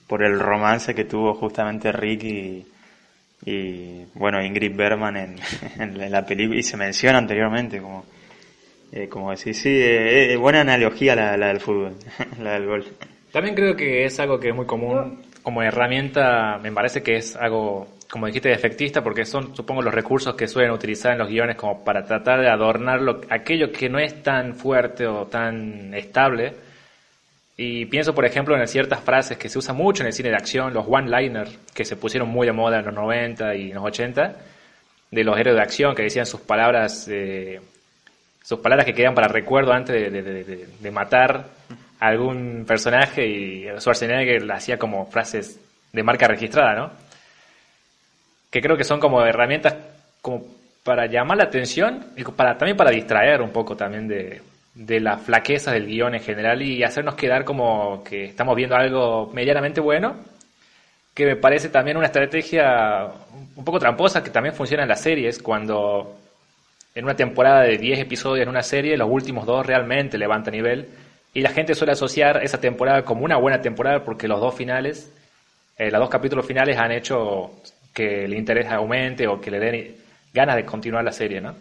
por 0.08 0.24
el 0.24 0.40
romance 0.40 0.94
que 0.94 1.06
tuvo 1.06 1.34
justamente 1.34 1.92
Rick 1.92 2.24
y, 2.24 2.66
bueno 4.16 4.44
Ingrid 4.44 4.76
Bergman 4.76 5.16
en, 5.16 5.36
en, 5.80 6.12
la 6.12 6.26
película 6.26 6.60
y 6.60 6.64
se 6.64 6.76
menciona 6.76 7.20
anteriormente 7.20 7.80
como 7.80 8.04
eh, 8.92 9.08
como 9.08 9.32
decir 9.32 9.54
sí 9.54 9.70
eh, 9.72 10.36
buena 10.38 10.62
analogía 10.62 11.16
la, 11.16 11.38
la 11.38 11.48
del 11.48 11.60
fútbol 11.60 11.96
la 12.42 12.54
del 12.54 12.66
gol 12.66 12.86
también 13.32 13.56
creo 13.56 13.76
que 13.76 14.06
es 14.06 14.20
algo 14.20 14.40
que 14.40 14.50
es 14.50 14.56
muy 14.56 14.66
común 14.66 15.22
como 15.48 15.64
herramienta, 15.64 16.60
me 16.62 16.74
parece 16.74 17.02
que 17.02 17.16
es 17.16 17.38
algo, 17.38 17.88
como 18.10 18.28
dijiste, 18.28 18.52
efectista, 18.52 19.02
porque 19.02 19.24
son, 19.24 19.56
supongo, 19.56 19.82
los 19.82 19.94
recursos 19.94 20.36
que 20.36 20.46
suelen 20.46 20.72
utilizar 20.72 21.14
en 21.14 21.20
los 21.20 21.30
guiones 21.30 21.56
como 21.56 21.86
para 21.86 22.04
tratar 22.04 22.42
de 22.42 22.50
adornar 22.50 23.02
lo, 23.02 23.22
aquello 23.30 23.72
que 23.72 23.88
no 23.88 23.98
es 23.98 24.22
tan 24.24 24.56
fuerte 24.56 25.08
o 25.08 25.26
tan 25.28 25.94
estable. 25.94 26.54
Y 27.56 27.86
pienso, 27.86 28.14
por 28.14 28.26
ejemplo, 28.26 28.60
en 28.60 28.68
ciertas 28.68 29.00
frases 29.00 29.38
que 29.38 29.48
se 29.48 29.58
usan 29.58 29.78
mucho 29.78 30.04
en 30.04 30.08
el 30.08 30.14
cine 30.14 30.30
de 30.30 30.36
acción, 30.36 30.74
los 30.74 30.86
one-liners, 30.86 31.58
que 31.74 31.86
se 31.86 31.96
pusieron 31.96 32.28
muy 32.28 32.46
de 32.46 32.52
moda 32.52 32.80
en 32.80 32.86
los 32.86 32.94
90 32.94 33.56
y 33.56 33.70
en 33.70 33.76
los 33.76 33.86
80, 33.86 34.36
de 35.12 35.24
los 35.24 35.40
héroes 35.40 35.56
de 35.56 35.62
acción 35.62 35.96
que 35.96 36.04
decían 36.04 36.26
sus 36.26 36.42
palabras, 36.42 37.08
eh, 37.10 37.62
sus 38.44 38.60
palabras 38.60 38.86
que 38.86 38.94
quedan 38.94 39.16
para 39.16 39.30
recuerdo 39.30 39.72
antes 39.72 40.12
de 40.12 40.92
matar 40.92 41.46
algún 42.00 42.66
personaje 42.68 43.26
y 43.26 43.66
Schwarzenegger 43.80 44.43
le 44.43 44.54
hacía 44.54 44.78
como 44.78 45.06
frases 45.08 45.60
de 45.91 46.04
marca 46.04 46.28
registrada, 46.28 46.76
¿no? 46.76 46.91
Que 48.52 48.62
creo 48.62 48.78
que 48.78 48.84
son 48.84 49.00
como 49.00 49.24
herramientas 49.26 49.76
como 50.22 50.45
para 50.84 51.06
llamar 51.08 51.38
la 51.38 51.45
atención 51.45 52.06
y 52.16 52.24
para, 52.24 52.58
también 52.58 52.78
para 52.78 52.91
distraer 52.91 53.41
un 53.41 53.52
poco 53.52 53.76
también 53.76 54.08
de, 54.08 54.41
de 54.74 55.00
la 55.00 55.18
flaqueza 55.18 55.72
del 55.72 55.88
guion 55.88 56.16
en 56.16 56.22
general 56.22 56.62
y 56.62 56.84
hacernos 56.84 57.16
quedar 57.16 57.43
como 57.43 58.04
que 58.04 58.26
estamos 58.26 58.56
viendo 58.56 58.76
algo 58.76 59.30
medianamente 59.34 59.82
bueno, 59.82 60.16
que 61.14 61.26
me 61.26 61.36
parece 61.36 61.70
también 61.70 61.98
una 61.98 62.06
estrategia 62.06 63.08
un 63.56 63.66
poco 63.66 63.80
tramposa 63.80 64.24
que 64.24 64.30
también 64.30 64.56
funciona 64.56 64.84
en 64.84 64.89
las 64.89 65.02
series, 65.02 65.41
cuando 65.41 66.16
en 66.93 67.04
una 67.04 67.16
temporada 67.16 67.62
de 67.64 67.78
10 67.78 68.00
episodios 68.00 68.43
en 68.43 68.50
una 68.50 68.62
serie, 68.62 68.95
los 68.95 69.10
últimos 69.10 69.45
dos 69.45 69.66
realmente 69.66 70.18
levantan 70.18 70.54
nivel 70.54 70.88
y 71.38 71.42
la 71.42 71.52
gente 71.52 71.76
suele 71.76 71.94
asociar 71.94 72.44
esa 72.44 72.60
temporada 72.60 73.06
como 73.06 73.24
una 73.24 73.38
buena 73.38 73.62
temporada 73.62 74.04
porque 74.04 74.28
los 74.28 74.42
dos 74.42 74.56
finales, 74.56 75.14
eh, 75.78 75.92
los 75.92 76.00
dos 76.00 76.10
capítulos 76.10 76.48
finales 76.48 76.76
han 76.80 76.92
hecho 76.92 77.52
que 77.94 78.26
el 78.26 78.34
interés 78.34 78.66
aumente 78.72 79.28
o 79.28 79.40
que 79.40 79.52
le 79.52 79.60
den 79.60 79.96
ganas 80.34 80.56
de 80.56 80.66
continuar 80.66 81.04
la 81.04 81.12
serie, 81.12 81.40
¿no? 81.40 81.54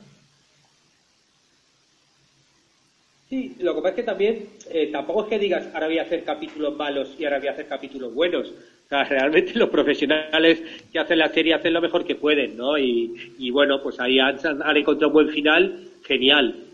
Sí, 3.28 3.54
lo 3.58 3.74
que 3.74 3.82
pasa 3.82 3.90
es 3.90 3.96
que 3.96 4.02
también 4.02 4.48
eh, 4.70 4.88
tampoco 4.90 5.24
es 5.24 5.28
que 5.28 5.38
digas 5.38 5.68
ahora 5.74 5.88
voy 5.88 5.98
a 5.98 6.04
hacer 6.04 6.24
capítulos 6.24 6.74
malos 6.74 7.14
y 7.18 7.26
ahora 7.26 7.38
voy 7.38 7.48
a 7.48 7.52
hacer 7.52 7.66
capítulos 7.66 8.14
buenos. 8.14 8.48
O 8.48 8.88
sea, 8.88 9.04
realmente 9.10 9.58
los 9.58 9.68
profesionales 9.68 10.58
que 10.90 10.98
hacen 10.98 11.18
la 11.18 11.28
serie 11.28 11.52
hacen 11.52 11.74
lo 11.74 11.82
mejor 11.82 12.06
que 12.06 12.14
pueden, 12.14 12.56
¿no? 12.56 12.78
Y, 12.78 13.50
bueno, 13.50 13.82
pues 13.82 14.00
ahí 14.00 14.18
han, 14.20 14.38
han 14.42 14.76
encontrado 14.78 15.08
un 15.08 15.12
buen 15.12 15.28
final, 15.28 15.84
genial 16.06 16.65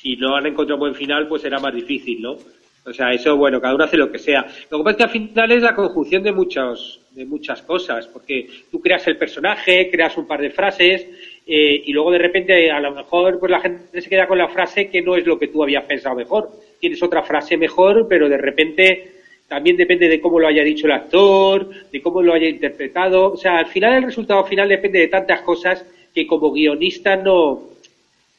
si 0.00 0.16
no 0.16 0.36
han 0.36 0.46
encontrado 0.46 0.78
buen 0.78 0.94
final, 0.94 1.26
pues 1.26 1.42
será 1.42 1.58
más 1.58 1.74
difícil, 1.74 2.22
¿no? 2.22 2.36
O 2.84 2.92
sea, 2.92 3.12
eso, 3.12 3.36
bueno, 3.36 3.60
cada 3.60 3.74
uno 3.74 3.84
hace 3.84 3.96
lo 3.96 4.10
que 4.10 4.18
sea. 4.18 4.46
Lo 4.70 4.78
que 4.78 4.84
pasa 4.84 4.90
es 4.90 4.96
que 4.96 5.02
al 5.02 5.10
final 5.10 5.52
es 5.52 5.62
la 5.62 5.74
conjunción 5.74 6.22
de 6.22 6.32
muchos, 6.32 7.00
de 7.10 7.26
muchas 7.26 7.62
cosas, 7.62 8.06
porque 8.06 8.48
tú 8.70 8.80
creas 8.80 9.06
el 9.08 9.18
personaje, 9.18 9.90
creas 9.90 10.16
un 10.16 10.26
par 10.26 10.40
de 10.40 10.50
frases, 10.50 11.06
eh, 11.46 11.82
y 11.84 11.92
luego 11.92 12.12
de 12.12 12.18
repente 12.18 12.70
a 12.70 12.80
lo 12.80 12.94
mejor 12.94 13.38
pues 13.38 13.50
la 13.50 13.60
gente 13.60 14.00
se 14.00 14.08
queda 14.08 14.26
con 14.26 14.38
la 14.38 14.48
frase 14.48 14.88
que 14.88 15.02
no 15.02 15.16
es 15.16 15.26
lo 15.26 15.38
que 15.38 15.48
tú 15.48 15.62
habías 15.62 15.84
pensado 15.84 16.14
mejor. 16.14 16.48
Tienes 16.78 17.02
otra 17.02 17.22
frase 17.22 17.56
mejor, 17.56 18.06
pero 18.08 18.28
de 18.28 18.38
repente 18.38 19.12
también 19.48 19.76
depende 19.76 20.08
de 20.08 20.20
cómo 20.20 20.38
lo 20.38 20.46
haya 20.46 20.62
dicho 20.62 20.86
el 20.86 20.92
actor, 20.92 21.68
de 21.90 22.00
cómo 22.00 22.22
lo 22.22 22.34
haya 22.34 22.48
interpretado. 22.48 23.32
O 23.32 23.36
sea, 23.36 23.58
al 23.58 23.66
final 23.66 23.94
el 23.94 24.04
resultado 24.04 24.44
final 24.44 24.68
depende 24.68 25.00
de 25.00 25.08
tantas 25.08 25.40
cosas 25.42 25.84
que 26.14 26.26
como 26.26 26.52
guionista 26.52 27.16
no, 27.16 27.77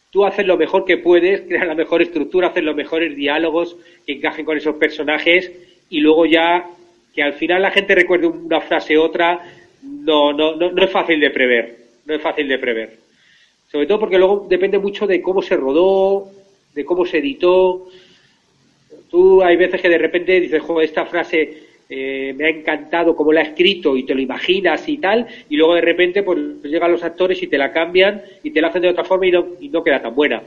tú 0.09 0.25
haces 0.25 0.45
lo 0.45 0.57
mejor 0.57 0.85
que 0.85 0.97
puedes, 0.97 1.41
creas 1.41 1.67
la 1.67 1.75
mejor 1.75 2.01
estructura, 2.01 2.47
haces 2.47 2.63
los 2.63 2.75
mejores 2.75 3.15
diálogos 3.15 3.77
que 4.05 4.13
encajen 4.13 4.45
con 4.45 4.57
esos 4.57 4.75
personajes 4.75 5.51
y 5.89 5.99
luego 5.99 6.25
ya 6.25 6.69
que 7.13 7.23
al 7.23 7.33
final 7.33 7.61
la 7.61 7.71
gente 7.71 7.95
recuerde 7.95 8.27
una 8.27 8.61
frase 8.61 8.97
u 8.97 9.01
otra, 9.01 9.41
no, 9.83 10.33
no, 10.33 10.55
no, 10.55 10.71
no 10.71 10.83
es 10.83 10.91
fácil 10.91 11.19
de 11.19 11.29
prever, 11.29 11.77
no 12.05 12.15
es 12.15 12.21
fácil 12.21 12.47
de 12.47 12.57
prever. 12.57 12.97
Sobre 13.71 13.85
todo 13.85 13.99
porque 13.99 14.17
luego 14.17 14.47
depende 14.49 14.79
mucho 14.79 15.05
de 15.05 15.21
cómo 15.21 15.41
se 15.41 15.55
rodó, 15.55 16.27
de 16.73 16.85
cómo 16.85 17.05
se 17.05 17.19
editó. 17.19 17.87
Tú 19.09 19.43
hay 19.43 19.57
veces 19.57 19.81
que 19.81 19.89
de 19.89 19.97
repente 19.97 20.39
dices, 20.39 20.61
joder, 20.61 20.87
esta 20.87 21.05
frase 21.05 21.68
eh, 21.91 22.35
me 22.37 22.45
ha 22.45 22.49
encantado 22.49 23.15
cómo 23.15 23.33
la 23.33 23.41
ha 23.41 23.45
escrito 23.45 23.97
y 23.97 24.03
te 24.03 24.13
lo 24.13 24.21
imaginas 24.21 24.87
y 24.87 24.99
tal, 24.99 25.25
y 25.49 25.57
luego 25.57 25.73
de 25.73 25.81
repente 25.81 26.21
pues 26.21 26.37
llegan 26.63 26.91
los 26.91 27.03
actores 27.03 27.41
y 27.41 27.47
te 27.47 27.57
la 27.57 27.73
cambian 27.73 28.21
y 28.43 28.51
te 28.51 28.61
la 28.61 28.67
hacen 28.67 28.83
de 28.83 28.89
otra 28.89 29.03
forma 29.03 29.25
y 29.25 29.31
no, 29.31 29.47
y 29.59 29.69
no 29.69 29.83
queda 29.83 29.99
tan 29.99 30.13
buena. 30.13 30.39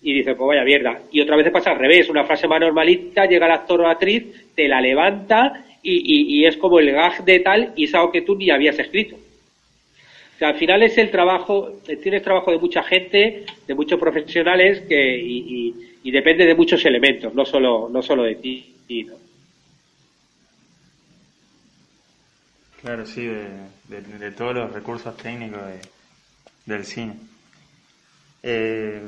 Y 0.00 0.12
dices, 0.12 0.36
pues 0.36 0.46
vaya 0.46 0.62
mierda. 0.62 1.00
Y 1.10 1.20
otra 1.20 1.34
vez 1.34 1.50
pasa 1.50 1.72
al 1.72 1.78
revés, 1.80 2.08
una 2.08 2.22
frase 2.22 2.46
más 2.46 2.60
normalita, 2.60 3.26
llega 3.26 3.46
el 3.46 3.52
actor 3.52 3.80
o 3.80 3.88
actriz, 3.88 4.52
te 4.54 4.68
la 4.68 4.80
levanta 4.80 5.64
y, 5.82 6.44
es 6.44 6.56
como 6.56 6.78
el 6.78 6.92
gag 6.92 7.24
de 7.24 7.40
tal 7.40 7.72
y 7.74 7.84
es 7.84 7.94
algo 7.94 8.12
que 8.12 8.22
tú 8.22 8.36
ni 8.36 8.50
habías 8.50 8.78
escrito. 8.78 9.16
O 9.16 10.38
sea, 10.38 10.50
al 10.50 10.56
final 10.56 10.84
es 10.84 10.96
el 10.98 11.10
trabajo, 11.10 11.80
tienes 12.00 12.22
trabajo 12.22 12.52
de 12.52 12.58
mucha 12.58 12.84
gente, 12.84 13.44
de 13.66 13.74
muchos 13.74 13.98
profesionales 13.98 14.82
que, 14.82 15.18
y, 15.18 15.74
y, 16.04 16.10
depende 16.12 16.46
de 16.46 16.54
muchos 16.54 16.84
elementos, 16.84 17.34
no 17.34 17.44
solo, 17.44 17.88
no 17.90 18.02
solo 18.02 18.22
de 18.22 18.36
ti. 18.36 18.72
¿no? 19.06 19.25
Claro, 22.86 23.04
sí, 23.04 23.26
de, 23.26 24.30
todos 24.30 24.54
los 24.54 24.72
recursos 24.72 25.16
técnicos 25.16 25.60
del 26.66 26.84
cine. 26.84 27.16
Eh, 28.44 29.02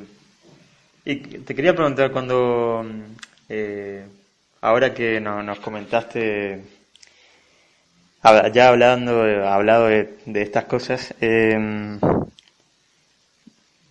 y 1.05 1.15
te 1.15 1.55
quería 1.55 1.77
preguntar 1.77 2.11
cuando, 2.11 2.85
eh, 3.49 4.05
ahora 4.63 4.93
que 4.93 5.21
nos 5.21 5.61
comentaste, 5.61 6.61
ya 8.53 8.67
hablando, 8.67 9.23
hablado 9.47 9.87
de, 9.87 10.43
estas 10.43 10.65
cosas, 10.65 11.15
em, 11.21 12.01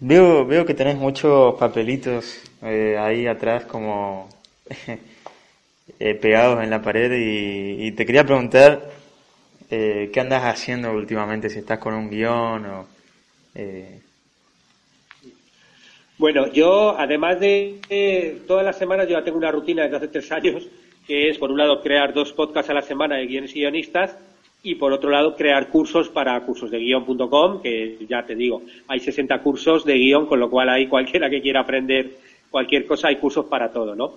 veo, 0.01 0.45
veo 0.45 0.65
que 0.65 0.73
tenés 0.73 0.97
muchos 0.97 1.55
papelitos 1.57 2.41
eh, 2.61 2.97
ahí 2.99 3.25
atrás 3.25 3.63
como 3.63 4.27
pegados 5.97 6.61
en 6.61 6.71
la 6.71 6.81
pared 6.81 7.09
y 7.15 7.89
te 7.93 8.05
quería 8.05 8.25
preguntar 8.25 8.97
eh, 9.69 10.09
¿Qué 10.13 10.19
andas 10.19 10.43
haciendo 10.43 10.91
últimamente? 10.91 11.49
Si 11.49 11.59
estás 11.59 11.79
con 11.79 11.93
un 11.93 12.09
guion 12.09 12.65
o... 12.65 12.87
Eh... 13.55 14.01
Bueno, 16.17 16.51
yo 16.51 16.97
además 16.97 17.39
de 17.39 18.41
todas 18.47 18.65
las 18.65 18.77
semanas, 18.77 19.07
yo 19.07 19.17
ya 19.17 19.23
tengo 19.23 19.37
una 19.37 19.51
rutina 19.51 19.83
desde 19.83 19.97
hace 19.97 20.07
tres 20.07 20.31
años, 20.31 20.67
que 21.05 21.29
es 21.29 21.37
por 21.37 21.51
un 21.51 21.57
lado 21.57 21.81
crear 21.81 22.13
dos 22.13 22.33
podcasts 22.33 22.71
a 22.71 22.73
la 22.73 22.81
semana 22.81 23.17
de 23.17 23.27
guiones 23.27 23.55
y 23.55 23.59
guionistas 23.59 24.17
y 24.63 24.75
por 24.75 24.91
otro 24.91 25.09
lado 25.09 25.35
crear 25.35 25.69
cursos 25.69 26.09
para 26.09 26.39
cursosdeguion.com, 26.41 27.61
que 27.61 27.97
ya 28.07 28.25
te 28.25 28.35
digo, 28.35 28.63
hay 28.87 28.99
60 28.99 29.41
cursos 29.41 29.85
de 29.85 29.93
guion, 29.93 30.25
con 30.25 30.39
lo 30.39 30.49
cual 30.49 30.69
hay 30.69 30.87
cualquiera 30.87 31.29
que 31.29 31.41
quiera 31.41 31.61
aprender 31.61 32.17
cualquier 32.49 32.85
cosa, 32.85 33.07
hay 33.09 33.17
cursos 33.17 33.45
para 33.45 33.71
todo, 33.71 33.95
¿no? 33.95 34.15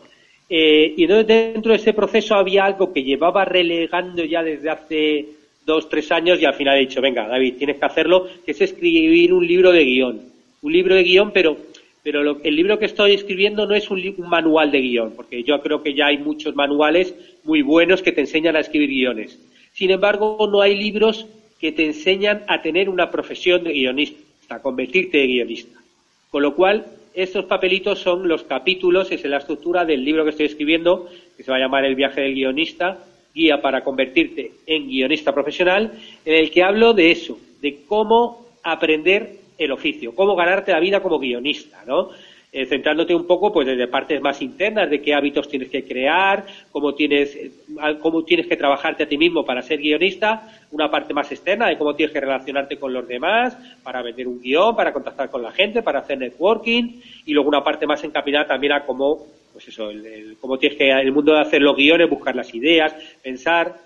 Eh, 0.48 0.94
y 0.96 1.04
entonces 1.04 1.26
dentro 1.28 1.70
de 1.70 1.76
ese 1.76 1.92
proceso 1.92 2.34
había 2.34 2.64
algo 2.64 2.92
que 2.92 3.04
llevaba 3.04 3.44
relegando 3.44 4.24
ya 4.24 4.42
desde 4.42 4.70
hace 4.70 5.28
dos, 5.70 5.88
tres 5.88 6.10
años 6.10 6.40
y 6.40 6.44
al 6.44 6.54
final 6.54 6.76
he 6.76 6.80
dicho, 6.80 7.00
venga, 7.00 7.26
David, 7.26 7.54
tienes 7.58 7.78
que 7.78 7.86
hacerlo, 7.86 8.26
que 8.44 8.50
es 8.50 8.60
escribir 8.60 9.32
un 9.32 9.46
libro 9.46 9.72
de 9.72 9.84
guion. 9.84 10.20
Un 10.62 10.72
libro 10.72 10.94
de 10.94 11.04
guion, 11.04 11.30
pero, 11.30 11.56
pero 12.02 12.38
el 12.42 12.56
libro 12.56 12.78
que 12.78 12.86
estoy 12.86 13.12
escribiendo 13.12 13.66
no 13.66 13.74
es 13.74 13.90
un, 13.90 14.02
manual 14.18 14.70
de 14.70 14.80
guion, 14.80 15.12
porque 15.14 15.42
yo 15.44 15.60
creo 15.62 15.82
que 15.82 15.94
ya 15.94 16.06
hay 16.06 16.18
muchos 16.18 16.54
manuales 16.56 17.14
muy 17.44 17.62
buenos 17.62 18.02
que 18.02 18.12
te 18.12 18.20
enseñan 18.20 18.56
a 18.56 18.60
escribir 18.60 18.90
guiones. 18.90 19.38
Sin 19.72 19.90
embargo, 19.90 20.48
no 20.50 20.60
hay 20.60 20.76
libros 20.76 21.26
que 21.60 21.72
te 21.72 21.86
enseñan 21.86 22.42
a 22.48 22.60
tener 22.62 22.88
una 22.88 23.10
profesión 23.10 23.62
de 23.62 23.72
guionista, 23.72 24.56
a 24.56 24.62
convertirte 24.62 25.18
de 25.18 25.26
guionista. 25.26 25.78
Con 26.30 26.42
lo 26.42 26.54
cual, 26.54 26.86
estos 27.14 27.44
papelitos 27.44 28.00
son 28.00 28.26
los 28.28 28.42
capítulos, 28.42 29.12
es 29.12 29.24
la 29.24 29.38
estructura 29.38 29.84
del 29.84 30.04
libro 30.04 30.24
que 30.24 30.30
estoy 30.30 30.46
escribiendo, 30.46 31.08
que 31.36 31.42
se 31.42 31.50
va 31.50 31.56
a 31.56 31.60
llamar 31.60 31.84
El 31.84 31.94
viaje 31.94 32.20
del 32.22 32.34
guionista, 32.34 33.04
guía 33.34 33.60
para 33.60 33.82
convertirte 33.82 34.52
en 34.66 34.88
guionista 34.88 35.32
profesional, 35.32 35.92
en 36.24 36.34
el 36.34 36.50
que 36.50 36.62
hablo 36.62 36.92
de 36.92 37.10
eso, 37.10 37.38
de 37.60 37.84
cómo 37.86 38.46
aprender 38.62 39.36
el 39.58 39.72
oficio, 39.72 40.14
cómo 40.14 40.34
ganarte 40.34 40.72
la 40.72 40.80
vida 40.80 41.00
como 41.00 41.18
guionista, 41.18 41.84
¿no? 41.86 42.10
Eh, 42.52 42.66
centrándote 42.66 43.14
un 43.14 43.28
poco 43.28 43.52
pues 43.52 43.64
desde 43.64 43.86
partes 43.86 44.20
más 44.20 44.42
internas 44.42 44.90
de 44.90 45.00
qué 45.00 45.14
hábitos 45.14 45.48
tienes 45.48 45.68
que 45.68 45.84
crear, 45.84 46.44
cómo 46.72 46.94
tienes, 46.94 47.36
eh, 47.36 47.52
cómo 48.00 48.24
tienes 48.24 48.48
que 48.48 48.56
trabajarte 48.56 49.04
a 49.04 49.08
ti 49.08 49.16
mismo 49.16 49.44
para 49.44 49.62
ser 49.62 49.78
guionista, 49.78 50.50
una 50.72 50.90
parte 50.90 51.14
más 51.14 51.30
externa 51.30 51.68
de 51.68 51.78
cómo 51.78 51.94
tienes 51.94 52.12
que 52.12 52.20
relacionarte 52.20 52.76
con 52.76 52.92
los 52.92 53.06
demás, 53.06 53.56
para 53.84 54.02
vender 54.02 54.26
un 54.26 54.40
guion, 54.40 54.74
para 54.74 54.92
contactar 54.92 55.30
con 55.30 55.42
la 55.42 55.52
gente, 55.52 55.80
para 55.82 56.00
hacer 56.00 56.18
networking, 56.18 57.00
y 57.24 57.32
luego 57.32 57.48
una 57.48 57.62
parte 57.62 57.86
más 57.86 58.02
encaminada 58.02 58.48
también 58.48 58.72
a 58.72 58.84
cómo 58.84 59.26
pues 59.52 59.68
eso, 59.68 59.90
el, 59.90 60.36
cómo 60.40 60.58
tienes 60.58 60.78
que, 60.78 60.90
el 60.90 61.12
mundo 61.12 61.32
de 61.32 61.40
hacer 61.40 61.62
los 61.62 61.76
guiones, 61.76 62.08
buscar 62.08 62.34
las 62.36 62.54
ideas, 62.54 62.94
pensar. 63.22 63.76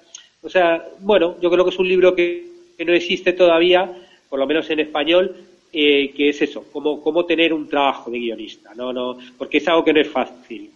O 0.42 0.48
sea, 0.48 0.84
bueno, 1.00 1.36
yo 1.40 1.50
creo 1.50 1.64
que 1.64 1.70
es 1.70 1.78
un 1.78 1.88
libro 1.88 2.14
que, 2.14 2.44
no 2.84 2.92
existe 2.92 3.32
todavía, 3.32 3.90
por 4.28 4.38
lo 4.38 4.46
menos 4.46 4.68
en 4.70 4.80
español, 4.80 5.34
eh, 5.72 6.12
que 6.16 6.30
es 6.30 6.42
eso, 6.42 6.64
cómo, 6.72 7.00
cómo 7.00 7.24
tener 7.24 7.52
un 7.52 7.68
trabajo 7.68 8.10
de 8.10 8.18
guionista, 8.18 8.74
no, 8.74 8.92
no, 8.92 9.16
porque 9.38 9.58
es 9.58 9.68
algo 9.68 9.84
que 9.84 9.92
no 9.92 10.00
es 10.00 10.08
fácil. 10.08 10.70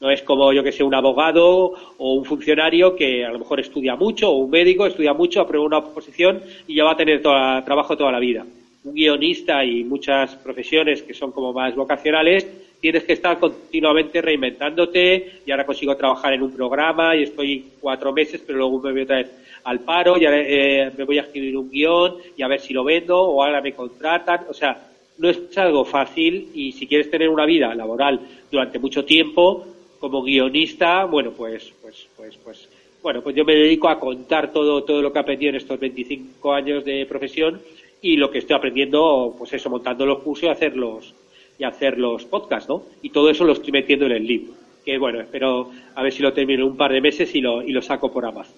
No 0.00 0.10
es 0.10 0.22
como, 0.22 0.50
yo 0.54 0.62
que 0.62 0.72
sé, 0.72 0.82
un 0.82 0.94
abogado 0.94 1.74
o 1.98 2.14
un 2.14 2.24
funcionario 2.24 2.96
que 2.96 3.22
a 3.22 3.30
lo 3.30 3.38
mejor 3.38 3.60
estudia 3.60 3.96
mucho, 3.96 4.30
o 4.30 4.38
un 4.38 4.50
médico 4.50 4.86
estudia 4.86 5.12
mucho, 5.12 5.42
aprueba 5.42 5.66
una 5.66 5.84
posición 5.84 6.42
y 6.66 6.76
ya 6.76 6.84
va 6.84 6.92
a 6.92 6.96
tener 6.96 7.20
trabajo 7.20 7.98
toda 7.98 8.10
la 8.10 8.18
vida. 8.18 8.46
Un 8.84 8.94
guionista 8.94 9.62
y 9.62 9.84
muchas 9.84 10.36
profesiones 10.36 11.02
que 11.02 11.12
son 11.12 11.32
como 11.32 11.52
más 11.52 11.76
vocacionales 11.76 12.46
tienes 12.80 13.04
que 13.04 13.12
estar 13.12 13.38
continuamente 13.38 14.22
reinventándote 14.22 15.40
y 15.44 15.50
ahora 15.50 15.66
consigo 15.66 15.96
trabajar 15.96 16.32
en 16.32 16.42
un 16.42 16.52
programa 16.52 17.14
y 17.14 17.24
estoy 17.24 17.72
cuatro 17.80 18.12
meses, 18.12 18.42
pero 18.46 18.58
luego 18.58 18.80
me 18.80 18.92
voy 18.92 19.02
otra 19.02 19.18
vez 19.18 19.30
al 19.64 19.80
paro, 19.80 20.16
y 20.16 20.24
eh, 20.26 20.90
me 20.96 21.04
voy 21.04 21.18
a 21.18 21.22
escribir 21.22 21.56
un 21.56 21.70
guion 21.70 22.16
y 22.36 22.42
a 22.42 22.48
ver 22.48 22.60
si 22.60 22.72
lo 22.72 22.82
vendo 22.82 23.20
o 23.20 23.44
ahora 23.44 23.60
me 23.60 23.74
contratan. 23.74 24.46
O 24.48 24.54
sea, 24.54 24.88
no 25.18 25.28
es 25.28 25.56
algo 25.58 25.84
fácil 25.84 26.48
y 26.54 26.72
si 26.72 26.86
quieres 26.86 27.10
tener 27.10 27.28
una 27.28 27.44
vida 27.44 27.74
laboral 27.74 28.20
durante 28.50 28.78
mucho 28.78 29.04
tiempo 29.04 29.66
como 29.98 30.22
guionista, 30.22 31.04
bueno, 31.04 31.32
pues, 31.32 31.74
pues, 31.82 32.08
pues, 32.16 32.38
pues, 32.42 32.68
bueno, 33.02 33.20
pues 33.22 33.36
yo 33.36 33.44
me 33.44 33.54
dedico 33.54 33.88
a 33.90 34.00
contar 34.00 34.50
todo, 34.50 34.82
todo 34.82 35.02
lo 35.02 35.12
que 35.12 35.18
he 35.18 35.22
aprendido 35.22 35.50
en 35.50 35.56
estos 35.56 35.78
25 35.78 36.52
años 36.52 36.84
de 36.84 37.04
profesión 37.04 37.60
y 38.00 38.16
lo 38.16 38.30
que 38.30 38.38
estoy 38.38 38.56
aprendiendo, 38.56 39.34
pues 39.36 39.52
eso, 39.52 39.68
montando 39.68 40.06
los 40.06 40.20
cursos 40.20 40.44
y 40.44 40.48
hacerlos 40.48 41.14
y 41.60 41.64
hacer 41.64 41.98
los 41.98 42.24
podcasts, 42.24 42.70
¿no? 42.70 42.84
Y 43.02 43.10
todo 43.10 43.28
eso 43.28 43.44
lo 43.44 43.52
estoy 43.52 43.70
metiendo 43.70 44.06
en 44.06 44.12
el 44.12 44.26
libro. 44.26 44.54
Que 44.82 44.96
bueno, 44.96 45.20
espero 45.20 45.70
a 45.94 46.02
ver 46.02 46.10
si 46.10 46.22
lo 46.22 46.32
termino 46.32 46.66
un 46.66 46.74
par 46.74 46.90
de 46.90 47.02
meses 47.02 47.34
y 47.34 47.42
lo, 47.42 47.62
y 47.62 47.70
lo 47.70 47.82
saco 47.82 48.10
por 48.10 48.24
Amazon. 48.24 48.54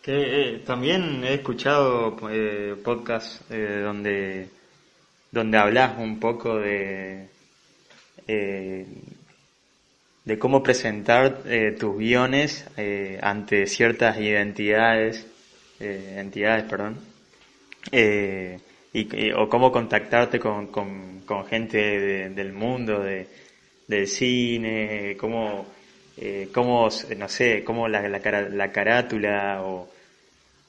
Que, 0.00 0.12
eh, 0.12 0.58
también 0.64 1.24
he 1.24 1.34
escuchado 1.34 2.16
eh, 2.30 2.76
podcasts 2.84 3.44
eh, 3.50 3.80
donde, 3.82 4.48
donde 5.32 5.58
hablas 5.58 5.98
un 5.98 6.20
poco 6.20 6.56
de, 6.56 7.26
de 10.24 10.38
cómo 10.38 10.62
presentar 10.62 11.42
tus 11.78 11.98
guiones 11.98 12.64
ante 13.20 13.66
ciertas 13.66 14.18
identidades, 14.20 15.26
entidades, 15.80 16.64
perdón, 16.64 16.98
y, 18.94 19.32
o 19.32 19.48
cómo 19.48 19.72
contactarte 19.72 20.38
con, 20.38 20.68
con, 20.68 21.46
gente 21.46 22.30
del 22.30 22.52
mundo, 22.52 23.00
de, 23.00 23.26
del 23.88 24.06
cine, 24.06 25.16
cómo, 25.18 25.66
eh, 26.16 26.48
cómo, 26.54 26.88
no 27.18 27.28
sé, 27.28 27.64
cómo 27.64 27.88
la, 27.88 28.08
la, 28.08 28.20
la 28.48 28.72
carátula 28.72 29.62
o, 29.62 29.88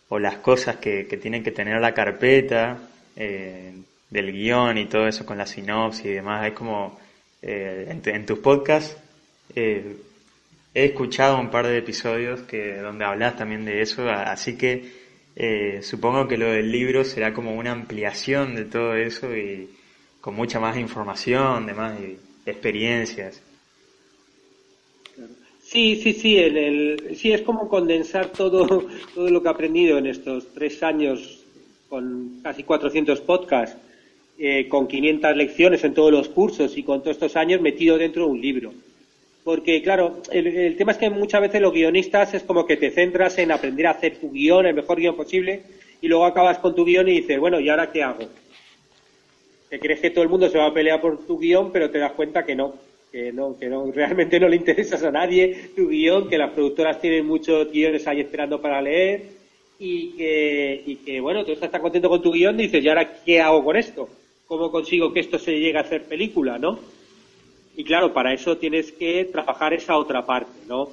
o, 0.09 0.19
las 0.19 0.37
cosas 0.37 0.77
que, 0.77 1.05
que 1.07 1.17
tienen 1.17 1.43
que 1.43 1.51
tener 1.51 1.79
la 1.79 1.93
carpeta 1.93 2.79
eh, 3.15 3.73
del 4.09 4.31
guion 4.31 4.77
y 4.79 4.87
todo 4.87 5.07
eso 5.07 5.25
con 5.25 5.37
la 5.37 5.45
sinopsis 5.45 6.05
y 6.05 6.13
demás, 6.13 6.47
es 6.47 6.53
como, 6.53 6.99
en, 7.43 8.01
en, 8.03 8.25
tus 8.25 8.39
podcasts 8.39 8.97
he 10.75 10.85
escuchado 10.85 11.39
un 11.39 11.51
par 11.51 11.67
de 11.67 11.77
episodios 11.77 12.41
que 12.41 12.77
donde 12.77 13.05
hablas 13.05 13.37
también 13.37 13.65
de 13.65 13.81
eso, 13.81 14.09
así 14.09 14.57
que 14.57 15.04
eh, 15.35 15.79
supongo 15.81 16.27
que 16.27 16.37
lo 16.37 16.51
del 16.51 16.71
libro 16.71 17.03
será 17.03 17.33
como 17.33 17.55
una 17.55 17.71
ampliación 17.71 18.55
de 18.55 18.65
todo 18.65 18.95
eso 18.95 19.35
y 19.35 19.69
con 20.21 20.35
mucha 20.35 20.59
más 20.59 20.77
información, 20.77 21.65
de 21.65 21.73
más 21.73 21.99
experiencias. 22.45 23.41
Sí, 25.61 25.99
sí, 26.01 26.13
sí, 26.13 26.37
el, 26.37 27.15
sí, 27.15 27.33
es 27.33 27.41
como 27.41 27.67
condensar 27.67 28.27
todo, 28.27 28.87
todo 29.15 29.29
lo 29.29 29.41
que 29.41 29.47
he 29.47 29.51
aprendido 29.51 29.97
en 29.97 30.07
estos 30.07 30.53
tres 30.53 30.81
años 30.83 31.43
con 31.89 32.39
casi 32.41 32.63
400 32.63 33.21
podcasts, 33.21 33.77
eh, 34.37 34.67
con 34.67 34.87
500 34.87 35.35
lecciones 35.35 35.83
en 35.83 35.93
todos 35.93 36.11
los 36.11 36.29
cursos 36.29 36.77
y 36.77 36.83
con 36.83 37.01
todos 37.01 37.15
estos 37.17 37.35
años 37.35 37.61
metido 37.61 37.97
dentro 37.97 38.25
de 38.25 38.31
un 38.31 38.41
libro. 38.41 38.73
Porque, 39.45 39.83
claro, 39.83 40.23
el, 40.31 40.75
tema 40.75 40.93
es 40.93 40.97
que 40.97 41.11
muchas 41.11 41.39
veces 41.39 41.61
los 41.61 41.71
guionistas 41.71 42.33
es 42.33 42.41
como 42.41 42.65
que 42.65 42.77
te 42.77 42.89
centras 42.89 43.37
en 43.37 43.51
aprender 43.51 43.85
a 43.85 43.91
hacer 43.91 44.17
tu 44.17 44.31
guion, 44.31 44.65
el 44.65 44.73
mejor 44.73 44.97
guion 44.97 45.15
posible, 45.15 45.61
y 46.01 46.07
luego 46.07 46.25
acabas 46.25 46.57
con 46.57 46.73
tu 46.73 46.83
guion 46.83 47.07
y 47.07 47.21
dices, 47.21 47.39
bueno, 47.39 47.59
¿y 47.59 47.69
ahora 47.69 47.91
qué 47.91 48.01
hago? 48.01 48.27
Que 49.69 49.77
crees 49.77 49.99
que 49.99 50.09
todo 50.09 50.23
el 50.23 50.31
mundo 50.31 50.49
se 50.49 50.57
va 50.57 50.65
a 50.65 50.73
pelear 50.73 50.99
por 50.99 51.27
tu 51.27 51.37
guion, 51.37 51.71
pero 51.71 51.91
te 51.91 51.99
das 51.99 52.13
cuenta 52.13 52.43
que 52.43 52.55
no, 52.55 52.73
que 53.11 53.31
no, 53.31 53.55
que 53.55 53.69
no, 53.69 53.91
realmente 53.93 54.39
no 54.39 54.47
le 54.47 54.55
interesas 54.55 55.03
a 55.03 55.11
nadie 55.11 55.69
tu 55.75 55.89
guion, 55.89 56.27
que 56.27 56.39
las 56.39 56.49
productoras 56.49 56.99
tienen 56.99 57.27
muchos 57.27 57.71
guiones 57.71 58.07
ahí 58.07 58.21
esperando 58.21 58.59
para 58.59 58.81
leer, 58.81 59.25
y 59.77 60.13
que, 60.13 60.81
y 60.87 60.95
que 60.95 61.21
bueno, 61.21 61.45
tú 61.45 61.51
estás 61.51 61.69
contento 61.79 62.09
con 62.09 62.23
tu 62.23 62.31
guion 62.31 62.59
y 62.59 62.63
dices, 62.63 62.83
¿y 62.83 62.89
ahora 62.89 63.21
qué 63.23 63.39
hago 63.41 63.63
con 63.63 63.77
esto? 63.77 64.09
¿Cómo 64.47 64.71
consigo 64.71 65.13
que 65.13 65.19
esto 65.19 65.37
se 65.37 65.51
llegue 65.51 65.77
a 65.77 65.81
hacer 65.81 66.05
película, 66.05 66.57
no? 66.57 66.94
Y 67.77 67.83
claro, 67.83 68.13
para 68.13 68.33
eso 68.33 68.57
tienes 68.57 68.91
que 68.91 69.25
trabajar 69.25 69.73
esa 69.73 69.97
otra 69.97 70.25
parte, 70.25 70.59
¿no? 70.67 70.89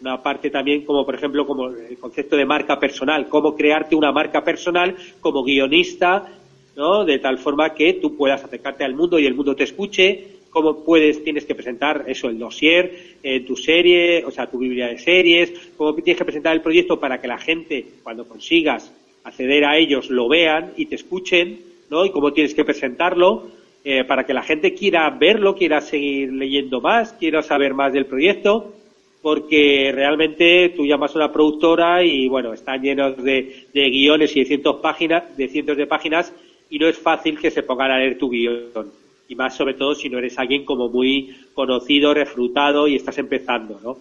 Una 0.00 0.22
parte 0.22 0.50
también 0.50 0.84
como, 0.84 1.04
por 1.04 1.14
ejemplo, 1.14 1.46
como 1.46 1.68
el 1.68 1.98
concepto 1.98 2.36
de 2.36 2.44
marca 2.44 2.78
personal, 2.78 3.28
cómo 3.28 3.56
crearte 3.56 3.94
una 3.94 4.12
marca 4.12 4.42
personal 4.44 4.96
como 5.20 5.42
guionista, 5.42 6.28
¿no? 6.76 7.04
De 7.04 7.18
tal 7.18 7.38
forma 7.38 7.74
que 7.74 7.94
tú 7.94 8.16
puedas 8.16 8.44
acercarte 8.44 8.84
al 8.84 8.94
mundo 8.94 9.18
y 9.18 9.26
el 9.26 9.34
mundo 9.34 9.56
te 9.56 9.64
escuche, 9.64 10.26
cómo 10.50 10.84
puedes, 10.84 11.24
tienes 11.24 11.44
que 11.44 11.54
presentar 11.54 12.04
eso, 12.06 12.28
el 12.28 12.38
dossier, 12.38 13.16
eh, 13.22 13.40
tu 13.40 13.56
serie, 13.56 14.24
o 14.24 14.30
sea, 14.30 14.48
tu 14.48 14.58
biblia 14.58 14.88
de 14.88 14.98
series, 14.98 15.52
cómo 15.76 15.94
tienes 15.94 16.18
que 16.18 16.24
presentar 16.24 16.54
el 16.54 16.62
proyecto 16.62 17.00
para 17.00 17.20
que 17.20 17.26
la 17.26 17.38
gente, 17.38 17.84
cuando 18.02 18.28
consigas 18.28 18.92
acceder 19.24 19.64
a 19.64 19.76
ellos, 19.76 20.10
lo 20.10 20.28
vean 20.28 20.72
y 20.76 20.86
te 20.86 20.96
escuchen, 20.96 21.60
¿no? 21.90 22.04
Y 22.04 22.10
cómo 22.10 22.32
tienes 22.32 22.54
que 22.54 22.64
presentarlo 22.64 23.61
eh, 23.84 24.04
para 24.04 24.24
que 24.24 24.32
la 24.32 24.42
gente 24.42 24.74
quiera 24.74 25.10
verlo, 25.10 25.56
quiera 25.56 25.80
seguir 25.80 26.32
leyendo 26.32 26.80
más, 26.80 27.14
quiera 27.14 27.42
saber 27.42 27.74
más 27.74 27.92
del 27.92 28.06
proyecto, 28.06 28.72
porque 29.20 29.90
realmente 29.92 30.68
tú 30.76 30.86
llamas 30.86 31.14
a 31.14 31.18
una 31.18 31.32
productora 31.32 32.04
y 32.04 32.28
bueno, 32.28 32.52
están 32.52 32.80
llenos 32.80 33.16
de, 33.22 33.66
guiones 33.72 34.36
y 34.36 34.40
de 34.40 34.46
cientos, 34.46 34.76
páginas, 34.76 35.36
de 35.36 35.48
cientos 35.48 35.76
de 35.76 35.88
páginas 35.88 36.32
y 36.70 36.78
no 36.78 36.86
es 36.86 36.96
fácil 36.96 37.40
que 37.40 37.50
se 37.50 37.64
pongan 37.64 37.90
a 37.90 37.98
leer 37.98 38.18
tu 38.18 38.30
guion. 38.30 38.92
Y 39.26 39.34
más 39.34 39.56
sobre 39.56 39.74
todo 39.74 39.96
si 39.96 40.08
no 40.08 40.18
eres 40.18 40.38
alguien 40.38 40.64
como 40.64 40.88
muy 40.88 41.34
conocido, 41.52 42.14
refrutado 42.14 42.86
y 42.86 42.94
estás 42.94 43.18
empezando, 43.18 43.80
¿no? 43.82 43.98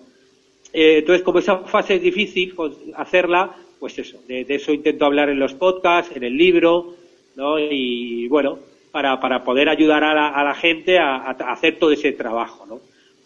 Eh, 0.73 0.99
entonces, 0.99 1.23
como 1.23 1.39
esa 1.39 1.57
fase 1.57 1.95
es 1.95 2.01
difícil 2.01 2.53
hacerla, 2.95 3.55
pues 3.79 3.97
eso, 3.97 4.19
de, 4.27 4.45
de, 4.45 4.55
eso 4.55 4.71
intento 4.73 5.05
hablar 5.05 5.29
en 5.29 5.39
los 5.39 5.53
podcasts, 5.53 6.15
en 6.15 6.23
el 6.23 6.37
libro, 6.37 6.95
¿no? 7.35 7.59
Y 7.59 8.27
bueno, 8.27 8.59
para, 8.91 9.19
para 9.19 9.43
poder 9.43 9.69
ayudar 9.69 10.03
a 10.03 10.13
la, 10.13 10.27
a 10.29 10.43
la 10.43 10.53
gente 10.53 10.99
a, 10.99 11.15
a, 11.15 11.31
hacer 11.51 11.77
todo 11.79 11.91
ese 11.91 12.11
trabajo, 12.11 12.65
¿no? 12.65 12.79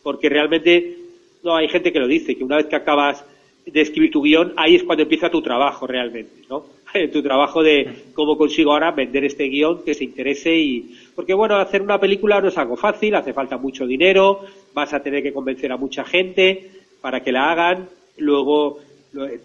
Porque 0.03 0.29
realmente, 0.29 0.97
no, 1.43 1.55
hay 1.55 1.67
gente 1.67 1.91
que 1.91 1.99
lo 1.99 2.07
dice, 2.07 2.35
que 2.35 2.43
una 2.43 2.57
vez 2.57 2.67
que 2.67 2.75
acabas 2.75 3.25
de 3.65 3.81
escribir 3.81 4.11
tu 4.11 4.21
guion, 4.21 4.53
ahí 4.57 4.75
es 4.75 4.83
cuando 4.83 5.03
empieza 5.03 5.29
tu 5.29 5.41
trabajo 5.41 5.87
realmente, 5.87 6.43
¿no? 6.49 6.65
tu 7.11 7.21
trabajo 7.21 7.63
de 7.63 8.03
cómo 8.13 8.37
consigo 8.37 8.71
ahora 8.71 8.91
vender 8.91 9.25
este 9.25 9.45
guion 9.45 9.83
que 9.83 9.93
se 9.93 10.03
interese 10.03 10.55
y... 10.55 10.95
Porque 11.15 11.33
bueno, 11.33 11.55
hacer 11.55 11.81
una 11.81 11.99
película 11.99 12.41
no 12.41 12.49
es 12.49 12.57
algo 12.57 12.75
fácil, 12.75 13.15
hace 13.15 13.33
falta 13.33 13.57
mucho 13.57 13.87
dinero, 13.87 14.41
vas 14.73 14.93
a 14.93 15.01
tener 15.01 15.23
que 15.23 15.33
convencer 15.33 15.71
a 15.71 15.77
mucha 15.77 16.03
gente 16.03 16.69
para 17.01 17.21
que 17.21 17.31
la 17.31 17.51
hagan, 17.51 17.89
luego, 18.17 18.79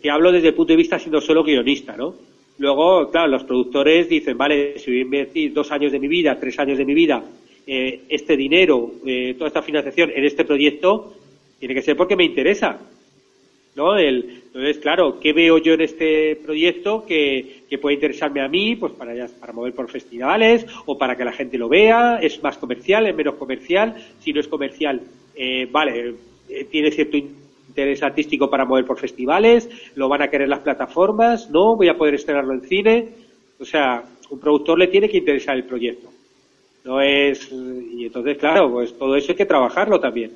te 0.03 0.11
hablo 0.11 0.33
desde 0.33 0.49
el 0.49 0.55
punto 0.55 0.73
de 0.73 0.79
vista 0.79 0.99
siendo 0.99 1.21
solo 1.21 1.45
guionista, 1.45 1.97
¿no? 1.97 2.15
Luego, 2.61 3.11
claro, 3.11 3.29
los 3.29 3.45
productores 3.45 4.07
dicen, 4.07 4.37
vale, 4.37 4.79
si 4.79 4.91
voy 4.91 4.99
a 4.99 5.03
invertir 5.05 5.55
dos 5.55 5.73
años 5.73 5.93
de 5.93 5.99
mi 5.99 6.09
vida, 6.09 6.39
tres 6.39 6.59
años 6.59 6.77
de 6.77 6.85
mi 6.85 6.93
vida, 6.93 7.25
eh, 7.67 8.03
este 8.07 8.37
dinero, 8.37 8.93
eh, 9.07 9.33
toda 9.33 9.49
esta 9.49 9.63
financiación 9.63 10.13
en 10.15 10.27
este 10.27 10.45
proyecto, 10.45 11.15
tiene 11.59 11.75
que 11.75 11.81
ser 11.81 11.97
porque 11.97 12.17
me 12.17 12.25
interesa. 12.25 12.79
¿no? 13.77 13.97
El, 13.97 14.43
entonces, 14.49 14.77
claro, 14.77 15.19
¿qué 15.19 15.33
veo 15.33 15.57
yo 15.57 15.73
en 15.73 15.81
este 15.81 16.37
proyecto 16.37 17.07
que, 17.07 17.63
que 17.71 17.79
puede 17.79 17.95
interesarme 17.95 18.43
a 18.43 18.49
mí? 18.49 18.77
Pues 18.77 18.93
para, 18.93 19.27
para 19.41 19.55
mover 19.55 19.73
por 19.73 19.89
festivales 19.89 20.67
o 20.85 20.99
para 20.99 21.17
que 21.17 21.25
la 21.25 21.33
gente 21.33 21.57
lo 21.57 21.71
vea. 21.71 22.19
¿Es 22.21 22.43
más 22.43 22.59
comercial? 22.59 23.07
¿Es 23.07 23.17
menos 23.17 23.37
comercial? 23.37 23.97
Si 24.19 24.35
no 24.35 24.41
es 24.41 24.49
comercial, 24.49 25.01
eh, 25.35 25.67
vale, 25.73 26.15
eh, 26.51 26.67
tiene 26.71 26.91
cierto 26.91 27.17
interés 27.17 27.50
artístico 28.03 28.51
para 28.51 28.65
mover 28.65 28.85
por 28.85 28.99
festivales, 28.99 29.69
lo 29.95 30.09
van 30.09 30.23
a 30.23 30.29
querer 30.29 30.49
las 30.49 30.61
plataformas, 30.61 31.51
no, 31.51 31.77
voy 31.77 31.89
a 31.89 31.97
poder 31.97 32.15
estrenarlo 32.15 32.53
en 32.55 32.63
cine. 32.63 33.09
O 33.59 33.65
sea, 33.65 34.05
un 34.31 34.39
productor 34.39 34.79
le 34.79 34.89
tiene 34.89 35.09
que 35.09 35.19
interesar 35.19 35.57
el 35.57 35.65
proyecto. 35.65 36.09
No 36.85 37.01
es, 37.01 37.51
y 37.53 38.07
entonces, 38.07 38.39
claro, 38.39 38.71
pues 38.71 38.97
todo 38.97 39.17
eso 39.17 39.33
hay 39.33 39.37
que 39.37 39.45
trabajarlo 39.45 40.01
también. 40.01 40.33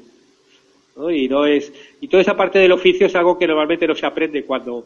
¿no? 0.96 1.10
Y 1.10 1.28
no 1.28 1.46
es, 1.46 1.72
y 2.00 2.08
toda 2.08 2.22
esa 2.22 2.36
parte 2.36 2.58
del 2.58 2.72
oficio 2.72 3.06
es 3.06 3.14
algo 3.14 3.38
que 3.38 3.46
normalmente 3.46 3.86
no 3.86 3.94
se 3.94 4.06
aprende 4.06 4.44
cuando, 4.44 4.84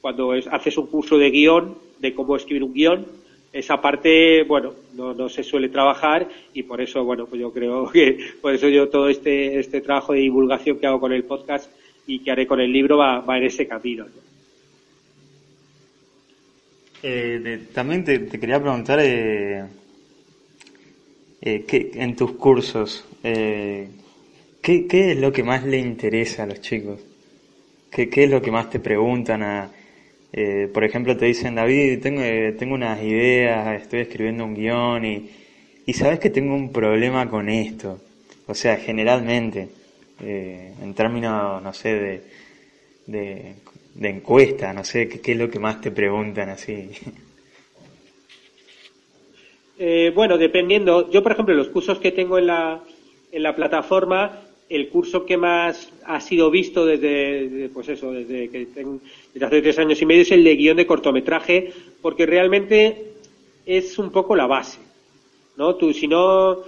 cuando 0.00 0.32
haces 0.32 0.76
un 0.78 0.86
curso 0.86 1.18
de 1.18 1.30
guion, 1.30 1.76
de 1.98 2.14
cómo 2.14 2.36
escribir 2.36 2.62
un 2.62 2.72
guion, 2.72 3.06
esa 3.52 3.80
parte, 3.80 4.44
bueno, 4.44 4.72
no, 4.94 5.12
no 5.12 5.28
se 5.28 5.42
suele 5.42 5.68
trabajar 5.68 6.26
y 6.54 6.62
por 6.62 6.80
eso, 6.80 7.04
bueno, 7.04 7.26
pues 7.26 7.40
yo 7.40 7.52
creo 7.52 7.88
que 7.92 8.18
por 8.40 8.54
eso 8.54 8.68
yo 8.68 8.88
todo 8.88 9.08
este, 9.08 9.58
este 9.58 9.80
trabajo 9.80 10.12
de 10.12 10.20
divulgación 10.20 10.78
que 10.78 10.86
hago 10.86 11.00
con 11.00 11.12
el 11.12 11.24
podcast 11.24 11.70
y 12.06 12.18
que 12.20 12.30
haré 12.30 12.46
con 12.46 12.60
el 12.60 12.72
libro 12.72 12.98
va, 12.98 13.20
va 13.20 13.38
en 13.38 13.44
ese 13.44 13.66
camino. 13.66 14.06
Eh, 17.02 17.66
también 17.74 18.04
te, 18.04 18.28
quería 18.28 18.60
preguntar 18.60 19.00
eh, 19.02 19.64
eh, 21.40 21.64
que 21.66 21.90
en 21.94 22.14
tus 22.14 22.32
cursos, 22.32 23.04
¿qué, 23.22 23.88
¿qué, 24.62 25.10
es 25.10 25.18
lo 25.18 25.32
que 25.32 25.42
más 25.42 25.64
le 25.64 25.78
interesa 25.78 26.44
a 26.44 26.46
los 26.46 26.60
chicos? 26.60 27.00
¿Qué, 27.90 28.08
qué 28.08 28.24
es 28.24 28.30
lo 28.30 28.40
que 28.40 28.52
más 28.52 28.70
te 28.70 28.78
preguntan? 28.78 29.42
A, 29.42 29.70
por 30.72 30.84
ejemplo, 30.84 31.16
te 31.16 31.26
dicen, 31.26 31.56
David, 31.56 32.00
tengo, 32.00 32.22
tengo 32.56 32.74
unas 32.74 33.02
ideas, 33.02 33.82
estoy 33.82 34.00
escribiendo 34.00 34.44
un 34.44 34.54
guion 34.54 35.04
y, 35.04 35.30
y 35.84 35.92
sabes 35.92 36.20
que 36.20 36.30
tengo 36.30 36.54
un 36.54 36.72
problema 36.72 37.28
con 37.28 37.48
esto. 37.48 38.00
O 38.46 38.54
sea, 38.54 38.76
generalmente. 38.76 39.81
Eh, 40.22 40.72
en 40.80 40.94
términos, 40.94 41.62
no 41.62 41.72
sé, 41.72 42.22
de, 43.06 43.54
de, 43.94 44.08
encuesta, 44.08 44.72
no 44.72 44.84
sé, 44.84 45.08
¿qué, 45.08 45.32
es 45.32 45.38
lo 45.38 45.50
que 45.50 45.58
más 45.58 45.80
te 45.80 45.90
preguntan 45.90 46.50
así? 46.50 46.90
Eh, 49.78 50.12
bueno, 50.14 50.38
dependiendo. 50.38 51.10
Yo, 51.10 51.24
por 51.24 51.32
ejemplo, 51.32 51.54
los 51.54 51.68
cursos 51.68 51.98
que 51.98 52.12
tengo 52.12 52.38
en 52.38 52.46
la, 52.46 52.80
en 53.32 53.42
la 53.42 53.56
plataforma, 53.56 54.42
el 54.68 54.88
curso 54.90 55.26
que 55.26 55.36
más 55.36 55.92
ha 56.04 56.20
sido 56.20 56.50
visto 56.50 56.86
desde, 56.86 57.68
pues 57.74 57.88
eso, 57.88 58.12
desde 58.12 58.48
que 58.48 58.66
tengo, 58.66 59.00
desde 59.34 59.46
hace 59.46 59.62
tres 59.62 59.78
años 59.80 60.00
y 60.00 60.06
medio 60.06 60.22
es 60.22 60.30
el 60.30 60.44
de 60.44 60.54
guion 60.54 60.76
de 60.76 60.86
cortometraje, 60.86 61.72
porque 62.00 62.26
realmente 62.26 63.12
es 63.66 63.98
un 63.98 64.12
poco 64.12 64.36
la 64.36 64.46
base, 64.46 64.78
¿no? 65.56 65.74
Tú, 65.74 65.92
si 65.92 66.06
no, 66.06 66.60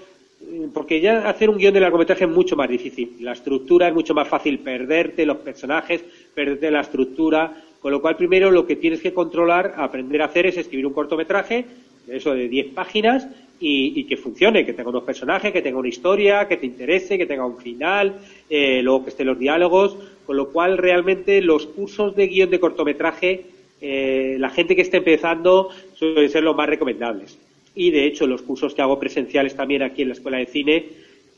porque 0.73 1.01
ya 1.01 1.29
hacer 1.29 1.51
un 1.51 1.59
guion 1.59 1.75
de 1.75 1.81
largometraje 1.81 2.25
es 2.25 2.31
mucho 2.31 2.57
más 2.57 2.69
difícil. 2.69 3.17
La 3.21 3.33
estructura 3.33 3.89
es 3.89 3.95
mucho 3.95 4.15
más 4.15 4.29
fácil 4.29 4.59
perderte 4.59 5.27
los 5.27 5.39
personajes, 5.39 6.05
perderte 6.35 6.71
la 6.71 6.81
estructura, 6.81 7.63
con 7.81 7.93
lo 7.93 8.01
cual 8.01 8.17
primero 8.17 8.51
lo 8.51 8.67
que 8.67 8.77
tienes 8.77 9.01
que 9.01 9.13
controlar, 9.13 9.75
aprender 9.77 10.23
a 10.23 10.27
hacer 10.27 10.47
es 10.47 10.57
escribir 10.57 10.87
un 10.87 10.93
cortometraje, 10.93 11.65
eso 12.09 12.35
de 12.35 12.49
10 12.49 12.75
páginas, 12.75 13.29
y, 13.61 14.05
que 14.05 14.19
funcione, 14.19 14.67
que 14.67 14.75
tenga 14.75 14.91
unos 14.91 15.05
personajes, 15.05 15.51
que 15.51 15.63
tenga 15.63 15.79
una 15.79 15.89
historia, 15.89 16.47
que 16.47 16.59
te 16.59 16.67
interese, 16.67 17.17
que 17.17 17.25
tenga 17.25 17.47
un 17.47 17.57
final, 17.57 18.19
eh, 18.51 18.83
luego 18.83 19.05
que 19.05 19.11
estén 19.11 19.27
los 19.27 19.39
diálogos, 19.39 19.97
con 20.27 20.37
lo 20.37 20.51
cual 20.51 20.77
realmente 20.77 21.41
los 21.41 21.67
cursos 21.67 22.15
de 22.15 22.27
guion 22.27 22.51
de 22.51 22.61
cortometraje, 22.61 23.47
eh, 23.81 24.37
la 24.39 24.51
gente 24.51 24.77
que 24.77 24.83
esté 24.83 24.99
empezando 24.99 25.71
suelen 25.95 26.29
ser 26.29 26.43
los 26.43 26.55
más 26.55 26.69
recomendables 26.69 27.39
y 27.75 27.91
de 27.91 28.07
hecho 28.07 28.27
los 28.27 28.43
cursos 28.43 28.75
que 28.75 28.83
hago 28.83 28.99
presenciales 28.99 29.57
también 29.57 29.83
aquí 29.83 30.03
en 30.03 30.09
la 30.09 30.15
Escuela 30.15 30.39
de 30.39 30.47
Cine, 30.47 30.87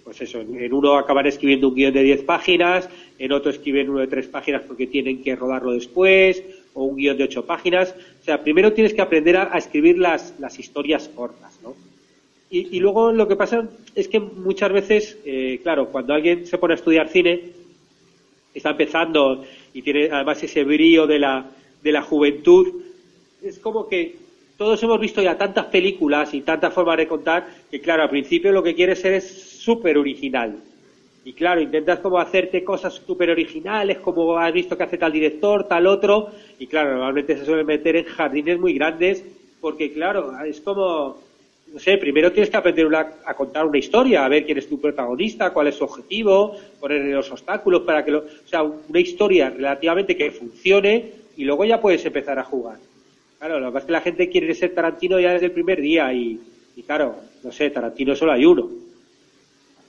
pues 0.05 0.21
eso, 0.21 0.41
en 0.41 0.73
uno 0.73 0.97
acaban 0.97 1.27
escribiendo 1.27 1.69
un 1.69 1.75
guion 1.75 1.93
de 1.93 2.03
10 2.05 2.23
páginas, 2.23 2.89
en 3.19 3.33
otro 3.33 3.51
escriben 3.51 3.91
uno 3.91 4.01
de 4.01 4.07
3 4.07 4.29
páginas 4.29 4.63
porque 4.63 4.87
tienen 4.87 5.21
que 5.21 5.35
rodarlo 5.35 5.73
después, 5.73 6.45
o 6.75 6.85
un 6.85 6.97
guion 6.97 7.17
de 7.17 7.25
8 7.25 7.45
páginas. 7.45 7.93
O 8.21 8.25
sea, 8.25 8.41
primero 8.43 8.73
tienes 8.73 8.95
que 8.95 9.03
aprender 9.03 9.37
a, 9.37 9.59
escribir 9.59 9.99
las, 9.99 10.39
las 10.39 10.61
historias 10.61 11.09
cortas, 11.09 11.59
¿no? 11.63 11.75
Y, 12.49 12.79
luego 12.79 13.11
lo 13.11 13.27
que 13.27 13.35
pasa 13.35 13.69
es 13.97 14.07
que 14.07 14.21
muchas 14.21 14.73
veces, 14.73 15.19
eh, 15.25 15.59
claro, 15.65 15.89
cuando 15.89 16.15
alguien 16.15 16.47
se 16.47 16.59
pone 16.59 16.75
a 16.75 16.77
estudiar 16.77 17.09
cine, 17.09 17.41
está 18.55 18.71
empezando 18.71 19.45
y 19.75 19.83
tiene 19.83 20.09
además 20.13 20.41
ese 20.45 20.63
brillo 20.63 21.09
de 21.09 21.19
la, 21.19 21.51
de 21.83 21.93
la 21.93 22.03
juventud, 22.03 22.83
es 23.43 23.59
como 23.59 23.89
que 23.89 24.15
todos 24.57 24.83
hemos 24.83 24.99
visto 24.99 25.23
ya 25.23 25.37
tantas 25.37 25.67
películas 25.67 26.33
y 26.33 26.41
tantas 26.41 26.73
formas 26.73 26.97
de 26.97 27.07
contar 27.07 27.47
que, 27.71 27.81
claro, 27.81 28.05
al 28.05 28.11
principio 28.11 28.53
lo 28.53 28.63
que 28.63 28.75
quieres 28.75 29.01
ser 29.01 29.15
es 29.15 29.61
súper 29.61 29.99
original. 29.99 30.57
Y 31.25 31.33
claro, 31.33 31.61
intentas 31.61 31.99
como 31.99 32.19
hacerte 32.19 32.63
cosas 32.63 32.95
súper 32.95 33.31
originales, 33.31 33.99
como 33.99 34.39
has 34.39 34.53
visto 34.53 34.77
que 34.77 34.85
hace 34.85 34.97
tal 34.97 35.13
director, 35.13 35.65
tal 35.65 35.87
otro, 35.87 36.31
y 36.59 36.69
claro, 36.69 36.93
normalmente 36.93 37.37
se 37.37 37.45
suele 37.45 37.65
meter 37.65 37.97
en 37.97 38.05
jardines 38.05 38.59
muy 38.59 38.75
grandes, 38.75 39.25
porque 39.61 39.93
claro, 39.93 40.33
es 40.45 40.61
como, 40.61 41.19
no 41.73 41.79
sé, 41.81 41.99
primero 41.99 42.31
tienes 42.31 42.49
que 42.49 42.57
aprender 42.57 42.89
a 42.95 43.35
contar 43.35 43.67
una 43.67 43.79
historia, 43.79 44.25
a 44.25 44.29
ver 44.29 44.47
quién 44.47 44.59
es 44.59 44.69
tu 44.69 44.81
protagonista, 44.81 45.53
cuál 45.53 45.67
es 45.67 45.75
su 45.75 45.85
objetivo, 45.85 46.57
ponerle 46.79 47.13
los 47.13 47.31
obstáculos 47.33 47.83
para 47.83 48.05
que 48.05 48.13
lo, 48.13 48.21
o 48.21 48.49
sea, 48.49 48.63
una 48.63 49.01
historia 49.01 49.51
relativamente 49.51 50.17
que 50.17 50.31
funcione 50.31 51.11
y 51.37 51.45
luego 51.45 51.65
ya 51.65 51.81
puedes 51.81 52.07
empezar 52.07 52.39
a 52.39 52.45
jugar. 52.45 52.79
Claro, 53.39 53.61
lo 53.61 53.67
que 53.67 53.73
pasa 53.73 53.85
es 53.85 53.87
que 53.87 53.93
la 53.93 54.01
gente 54.01 54.29
quiere 54.29 54.55
ser 54.55 54.75
Tarantino 54.75 55.21
ya 55.21 55.33
desde 55.33 55.47
el 55.47 55.53
primer 55.53 55.81
día 55.81 56.13
y, 56.13 56.41
claro, 56.87 57.17
no 57.43 57.53
sé, 57.53 57.71
Tarantino 57.71 58.15
solo 58.17 58.33
hay 58.33 58.45
uno. 58.45 58.69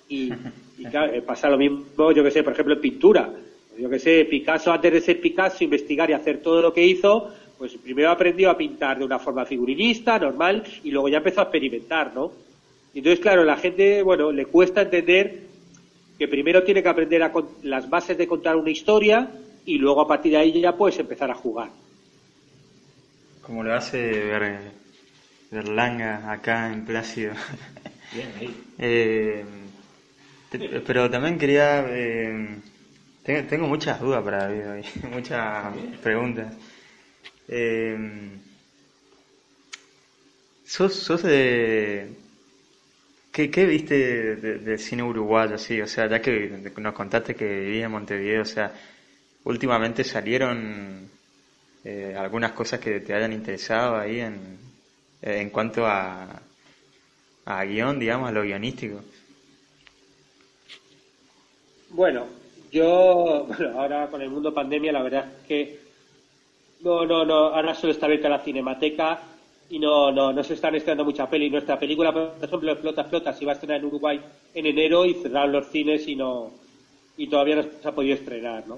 Y, 0.09 0.31
y 0.77 0.85
claro, 0.85 1.13
eh, 1.13 1.21
pasa 1.21 1.49
lo 1.49 1.57
mismo, 1.57 2.11
yo 2.11 2.23
que 2.23 2.31
sé, 2.31 2.43
por 2.43 2.53
ejemplo, 2.53 2.73
en 2.75 2.81
pintura. 2.81 3.29
Yo 3.77 3.89
que 3.89 3.99
sé, 3.99 4.25
Picasso, 4.25 4.71
antes 4.71 4.91
de 4.91 5.01
ser 5.01 5.21
Picasso, 5.21 5.63
investigar 5.63 6.09
y 6.09 6.13
hacer 6.13 6.41
todo 6.41 6.61
lo 6.61 6.73
que 6.73 6.85
hizo, 6.85 7.31
pues 7.57 7.73
primero 7.77 8.09
aprendió 8.09 8.49
a 8.49 8.57
pintar 8.57 8.99
de 8.99 9.05
una 9.05 9.19
forma 9.19 9.45
figurinista, 9.45 10.19
normal, 10.19 10.63
y 10.83 10.91
luego 10.91 11.09
ya 11.09 11.17
empezó 11.17 11.41
a 11.41 11.43
experimentar, 11.43 12.13
¿no? 12.13 12.31
Entonces, 12.93 13.19
claro, 13.19 13.43
la 13.43 13.57
gente, 13.57 14.01
bueno, 14.01 14.31
le 14.31 14.45
cuesta 14.45 14.81
entender 14.81 15.41
que 16.17 16.27
primero 16.27 16.63
tiene 16.63 16.81
que 16.81 16.89
aprender 16.89 17.21
a 17.21 17.31
las 17.63 17.89
bases 17.89 18.17
de 18.17 18.27
contar 18.27 18.55
una 18.55 18.71
historia 18.71 19.29
y 19.65 19.77
luego 19.77 20.01
a 20.01 20.07
partir 20.07 20.31
de 20.31 20.37
ahí 20.37 20.59
ya 20.59 20.75
puedes 20.75 20.97
empezar 20.97 21.29
a 21.29 21.35
jugar. 21.35 21.69
Como 23.47 23.63
lo 23.63 23.73
hace 23.73 24.29
Berlanga 25.49 26.29
acá 26.29 26.69
en 26.73 26.83
Plácido. 26.83 27.33
Bien, 28.11 28.29
ahí. 28.37 28.63
eh, 28.77 29.45
pero 30.85 31.09
también 31.09 31.39
quería... 31.39 31.85
Eh, 31.87 32.57
tengo, 33.23 33.67
muchas 33.67 34.01
dudas 34.01 34.21
para 34.21 34.49
David 34.49 34.69
hoy, 34.69 34.85
muchas 35.13 35.73
preguntas. 36.03 36.53
Eh, 37.47 37.97
¿sos, 40.65 40.93
¿Sos 40.93 41.23
de... 41.23 42.09
¿Qué, 43.31 43.49
qué 43.49 43.65
viste 43.65 44.35
del 44.35 44.79
cine 44.79 45.03
uruguayo 45.03 45.55
así? 45.55 45.79
O 45.79 45.87
sea, 45.87 46.09
ya 46.09 46.21
que 46.21 46.69
nos 46.77 46.93
contaste 46.93 47.33
que 47.33 47.61
vivía 47.61 47.85
en 47.85 47.91
Montevideo, 47.91 48.41
o 48.41 48.45
sea, 48.45 48.73
últimamente 49.45 50.03
salieron 50.03 51.15
eh, 51.89 52.13
algunas 52.17 52.51
cosas 52.51 52.81
que 52.81 52.99
te 52.99 53.13
hayan 53.13 53.31
interesado 53.31 53.95
ahí 53.95 54.19
en, 54.19 54.57
en 55.21 55.49
cuanto 55.51 55.85
a, 55.85 56.41
a 57.45 57.63
guion, 57.63 57.97
digamos, 57.97 58.27
a 58.27 58.33
lo 58.33 58.43
guionístico. 58.43 58.99
Bueno, 61.91 62.25
yo, 62.73 63.45
bueno, 63.47 63.79
ahora 63.79 64.07
con 64.07 64.21
el 64.21 64.29
mundo 64.29 64.53
pandemia, 64.53 64.91
la 64.91 65.01
verdad 65.01 65.31
es 65.39 65.47
que 65.47 65.79
no, 66.81 67.05
no, 67.05 67.23
no, 67.23 67.55
ahora 67.55 67.73
solo 67.73 67.93
está 67.93 68.07
abierta 68.07 68.27
la 68.27 68.39
cinemateca 68.39 69.21
y 69.69 69.79
no, 69.79 70.11
no, 70.11 70.33
no 70.33 70.43
se 70.43 70.55
están 70.55 70.75
estrenando 70.75 71.05
mucha 71.05 71.29
peli. 71.29 71.49
Nuestra 71.49 71.79
película, 71.79 72.11
por 72.11 72.33
ejemplo, 72.41 72.75
Flota 72.75 73.05
Flota, 73.05 73.31
se 73.31 73.45
iba 73.45 73.53
a 73.53 73.55
estrenar 73.55 73.79
en 73.79 73.85
Uruguay 73.85 74.19
en 74.53 74.65
enero 74.65 75.05
y 75.05 75.13
cerraron 75.13 75.53
los 75.53 75.69
cines 75.69 76.05
y 76.09 76.17
no, 76.17 76.51
y 77.15 77.27
todavía 77.27 77.55
no 77.55 77.63
se 77.81 77.87
ha 77.87 77.95
podido 77.95 78.15
estrenar, 78.15 78.67
¿no? 78.67 78.77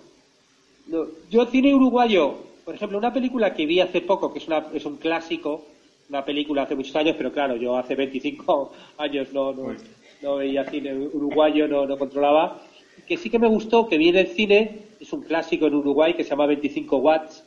yo 1.30 1.46
cine 1.46 1.74
uruguayo, 1.74 2.49
por 2.70 2.76
ejemplo, 2.76 3.00
una 3.00 3.12
película 3.12 3.52
que 3.52 3.66
vi 3.66 3.80
hace 3.80 4.02
poco, 4.02 4.32
que 4.32 4.38
es, 4.38 4.46
una, 4.46 4.68
es 4.72 4.86
un 4.86 4.98
clásico, 4.98 5.66
una 6.08 6.24
película 6.24 6.62
hace 6.62 6.76
muchos 6.76 6.96
años, 6.98 7.16
pero 7.18 7.32
claro, 7.32 7.56
yo 7.56 7.76
hace 7.76 7.96
25 7.96 8.72
años 9.00 9.34
no, 9.34 9.52
no, 9.54 9.76
no 10.22 10.36
veía 10.36 10.64
cine 10.66 10.94
uruguayo, 10.94 11.68
no, 11.68 11.88
no 11.88 11.98
controlaba, 11.98 12.62
que 13.08 13.18
sí 13.18 13.32
que 13.32 13.40
me 13.40 13.48
gustó, 13.48 13.88
que 13.88 13.98
viene 13.98 14.20
el 14.20 14.28
cine, 14.28 14.82
es 15.00 15.12
un 15.12 15.24
clásico 15.24 15.66
en 15.66 15.74
Uruguay 15.74 16.14
que 16.14 16.24
se 16.24 16.30
llama 16.30 16.46
25 16.46 16.98
watts. 16.98 17.44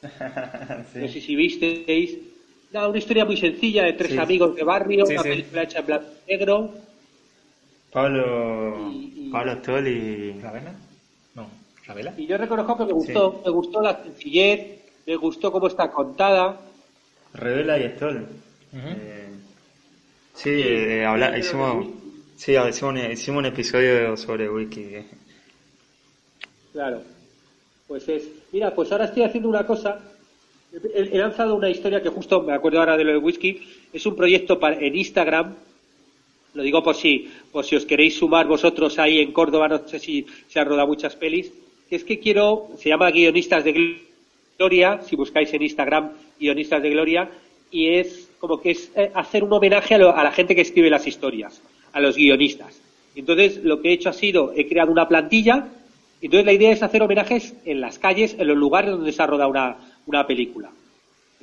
No 0.94 1.06
sé 1.06 1.20
si 1.20 1.36
visteis. 1.36 2.16
una 2.72 2.96
historia 2.96 3.26
muy 3.26 3.36
sencilla 3.36 3.84
de 3.84 3.92
tres 3.92 4.16
amigos 4.16 4.56
de 4.56 4.64
barrio, 4.64 5.04
una 5.04 5.22
película 5.22 5.64
hecha 5.64 5.80
en 5.80 5.86
blanco 5.86 6.06
y 6.26 6.30
negro. 6.30 6.70
Pablo, 7.92 8.90
y, 8.90 9.28
Pablo 9.30 9.52
Stoll 9.56 9.86
y... 9.86 10.40
¿Ravena? 10.40 10.74
No, 11.34 11.46
Y 12.16 12.26
yo 12.26 12.38
reconozco 12.38 12.78
que 12.78 12.84
me 12.84 12.92
gustó, 12.92 13.42
me 13.44 13.50
gustó 13.50 13.82
la 13.82 14.02
sencillez, 14.02 14.82
me 15.06 15.16
gustó 15.16 15.50
cómo 15.50 15.66
está 15.66 15.90
contada. 15.90 16.60
Revela 17.34 17.78
y 17.78 17.88
Stoll. 17.90 18.26
Eh, 18.74 19.28
sí, 20.34 20.50
eh, 20.50 21.04
habla, 21.04 21.36
hicimos 21.36 21.86
Sí, 22.42 22.56
hicimos, 22.56 22.94
hicimos 23.12 23.38
un 23.38 23.46
episodio 23.46 24.16
sobre 24.16 24.50
wiki. 24.50 24.96
Claro. 26.72 27.02
Pues 27.86 28.08
es. 28.08 28.28
Mira, 28.50 28.74
pues 28.74 28.90
ahora 28.90 29.04
estoy 29.04 29.22
haciendo 29.22 29.48
una 29.48 29.64
cosa. 29.64 30.00
He, 30.72 31.16
lanzado 31.16 31.54
una 31.54 31.70
historia 31.70 32.02
que 32.02 32.08
justo 32.08 32.42
me 32.42 32.52
acuerdo 32.52 32.80
ahora 32.80 32.96
de 32.96 33.04
lo 33.04 33.12
de 33.12 33.18
whisky. 33.18 33.62
Es 33.92 34.06
un 34.06 34.16
proyecto 34.16 34.58
para, 34.58 34.74
en 34.74 34.96
Instagram. 34.96 35.54
Lo 36.54 36.62
digo 36.64 36.82
por 36.82 36.96
si, 36.96 37.30
por 37.52 37.64
si 37.64 37.76
os 37.76 37.86
queréis 37.86 38.16
sumar 38.16 38.48
vosotros 38.48 38.98
ahí 38.98 39.20
en 39.20 39.32
Córdoba. 39.32 39.68
No 39.68 39.86
sé 39.86 40.00
si 40.00 40.26
se 40.48 40.58
han 40.58 40.66
rodado 40.66 40.88
muchas 40.88 41.14
pelis. 41.14 41.52
Es 41.92 42.04
que 42.04 42.18
quiero. 42.18 42.68
Se 42.78 42.88
llama 42.88 43.10
Guionistas 43.10 43.64
de 43.64 44.00
Gloria. 44.56 45.02
Si 45.02 45.14
buscáis 45.14 45.52
en 45.52 45.62
Instagram 45.62 46.12
Guionistas 46.40 46.82
de 46.82 46.88
Gloria. 46.88 47.30
Y 47.70 47.96
es 47.96 48.30
como 48.38 48.62
que 48.62 48.70
es 48.70 48.90
eh, 48.96 49.10
hacer 49.14 49.44
un 49.44 49.52
homenaje 49.52 49.94
a 49.96 49.98
la 49.98 50.32
gente 50.32 50.54
que 50.54 50.62
escribe 50.62 50.88
las 50.88 51.06
historias 51.06 51.60
a 51.92 52.00
los 52.00 52.16
guionistas. 52.16 52.80
Entonces, 53.14 53.62
lo 53.62 53.82
que 53.82 53.90
he 53.90 53.92
hecho 53.92 54.08
ha 54.08 54.14
sido, 54.14 54.54
he 54.56 54.66
creado 54.66 54.90
una 54.90 55.06
plantilla, 55.06 55.68
entonces 56.22 56.46
la 56.46 56.54
idea 56.54 56.72
es 56.72 56.82
hacer 56.82 57.02
homenajes 57.02 57.54
en 57.66 57.82
las 57.82 57.98
calles, 57.98 58.36
en 58.38 58.46
los 58.46 58.56
lugares 58.56 58.90
donde 58.90 59.12
se 59.12 59.22
ha 59.22 59.26
rodado 59.26 59.50
una, 59.50 59.76
una 60.06 60.26
película. 60.26 60.70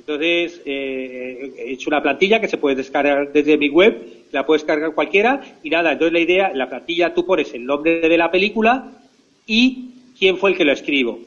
Entonces, 0.00 0.60
eh, 0.64 1.52
he 1.58 1.72
hecho 1.72 1.90
una 1.90 2.02
plantilla 2.02 2.40
que 2.40 2.48
se 2.48 2.58
puede 2.58 2.74
descargar 2.74 3.32
desde 3.32 3.56
mi 3.56 3.68
web, 3.68 4.02
la 4.32 4.44
puedes 4.44 4.64
cargar 4.64 4.94
cualquiera, 4.94 5.40
y 5.62 5.70
nada, 5.70 5.92
entonces 5.92 6.12
la 6.12 6.20
idea, 6.20 6.48
en 6.48 6.58
la 6.58 6.68
plantilla 6.68 7.14
tú 7.14 7.24
pones 7.24 7.54
el 7.54 7.64
nombre 7.64 8.00
de 8.00 8.18
la 8.18 8.32
película 8.32 8.90
y 9.46 9.90
quién 10.20 10.36
fue 10.36 10.50
el 10.50 10.56
que 10.56 10.66
lo 10.66 10.72
escribo, 10.72 11.18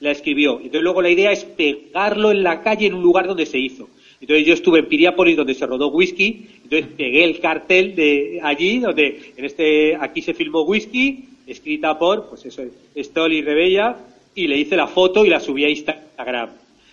la 0.00 0.10
escribió. 0.10 0.56
Entonces 0.56 0.82
luego 0.82 1.00
la 1.00 1.08
idea 1.08 1.30
es 1.30 1.44
pegarlo 1.44 2.32
en 2.32 2.42
la 2.42 2.62
calle 2.62 2.86
en 2.88 2.94
un 2.94 3.02
lugar 3.02 3.28
donde 3.28 3.46
se 3.46 3.58
hizo. 3.58 3.88
Entonces 4.20 4.44
yo 4.44 4.52
estuve 4.52 4.80
en 4.80 4.86
Piriápolis 4.86 5.36
donde 5.36 5.54
se 5.54 5.64
rodó 5.64 5.88
whisky, 5.88 6.46
entonces 6.64 6.88
pegué 6.96 7.24
el 7.24 7.38
cartel 7.38 7.94
de 7.94 8.40
allí 8.42 8.80
donde 8.80 9.32
en 9.36 9.44
este 9.44 9.96
aquí 9.96 10.20
se 10.20 10.34
filmó 10.34 10.62
whisky, 10.62 11.24
escrita 11.46 11.98
por 11.98 12.28
pues 12.28 12.44
eso, 12.44 12.62
Stoll 12.96 13.42
Rebella 13.42 13.96
y 14.34 14.48
le 14.48 14.58
hice 14.58 14.76
la 14.76 14.88
foto 14.88 15.24
y 15.24 15.30
la 15.30 15.40
subí 15.40 15.64
a 15.64 15.70
Instagram. 15.70 16.50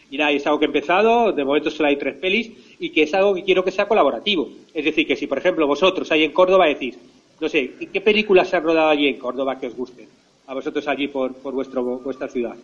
Y 0.10 0.18
nada, 0.18 0.32
es 0.32 0.46
algo 0.46 0.60
que 0.60 0.66
he 0.66 0.68
empezado, 0.68 1.34
de 1.34 1.44
momento 1.44 1.70
solo 1.70 1.90
hay 1.90 1.98
tres 1.98 2.16
pelis 2.16 2.52
y 2.80 2.92
que 2.92 3.02
es 3.02 3.14
algo 3.14 3.34
que 3.34 3.44
quiero 3.44 3.64
que 3.64 3.72
sea 3.72 3.88
colaborativo. 3.88 4.50
Es 4.74 4.86
decir, 4.86 5.06
que 5.08 5.16
si 5.16 5.26
por 5.26 5.40
ejemplo 5.40 5.68
vosotros 5.68 6.10
ahí 6.12 6.24
en 6.24 6.32
Córdoba 6.32 6.68
decís, 6.68 6.98
no 7.42 7.50
sé, 7.50 7.72
¿qué 7.92 8.00
películas 8.00 8.48
se 8.48 8.58
han 8.58 8.64
rodado 8.64 8.90
allí 8.90 9.08
en 9.08 9.18
Córdoba 9.18 9.60
que 9.60 9.68
os 9.68 9.76
gusten? 9.76 10.08
A 10.48 10.54
vosotros 10.54 10.88
allí 10.88 11.10
por, 11.10 11.36
por 11.36 11.54
vuestro, 11.54 11.84
vuestra 12.00 12.28
ciudad. 12.30 12.56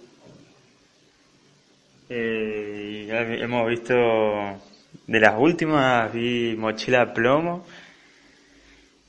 Eh, 2.10 3.06
ya 3.08 3.22
hemos 3.22 3.70
visto 3.70 3.94
de 3.94 5.20
las 5.20 5.36
últimas, 5.38 6.14
vi 6.14 6.56
Mochila 6.58 7.14
Plomo, 7.14 7.66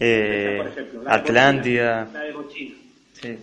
eh, 0.01 0.61
Atlántida. 1.07 2.09
la 2.13 2.21
de 2.25 2.33
mochila. 2.33 2.75
Sí. 3.13 3.39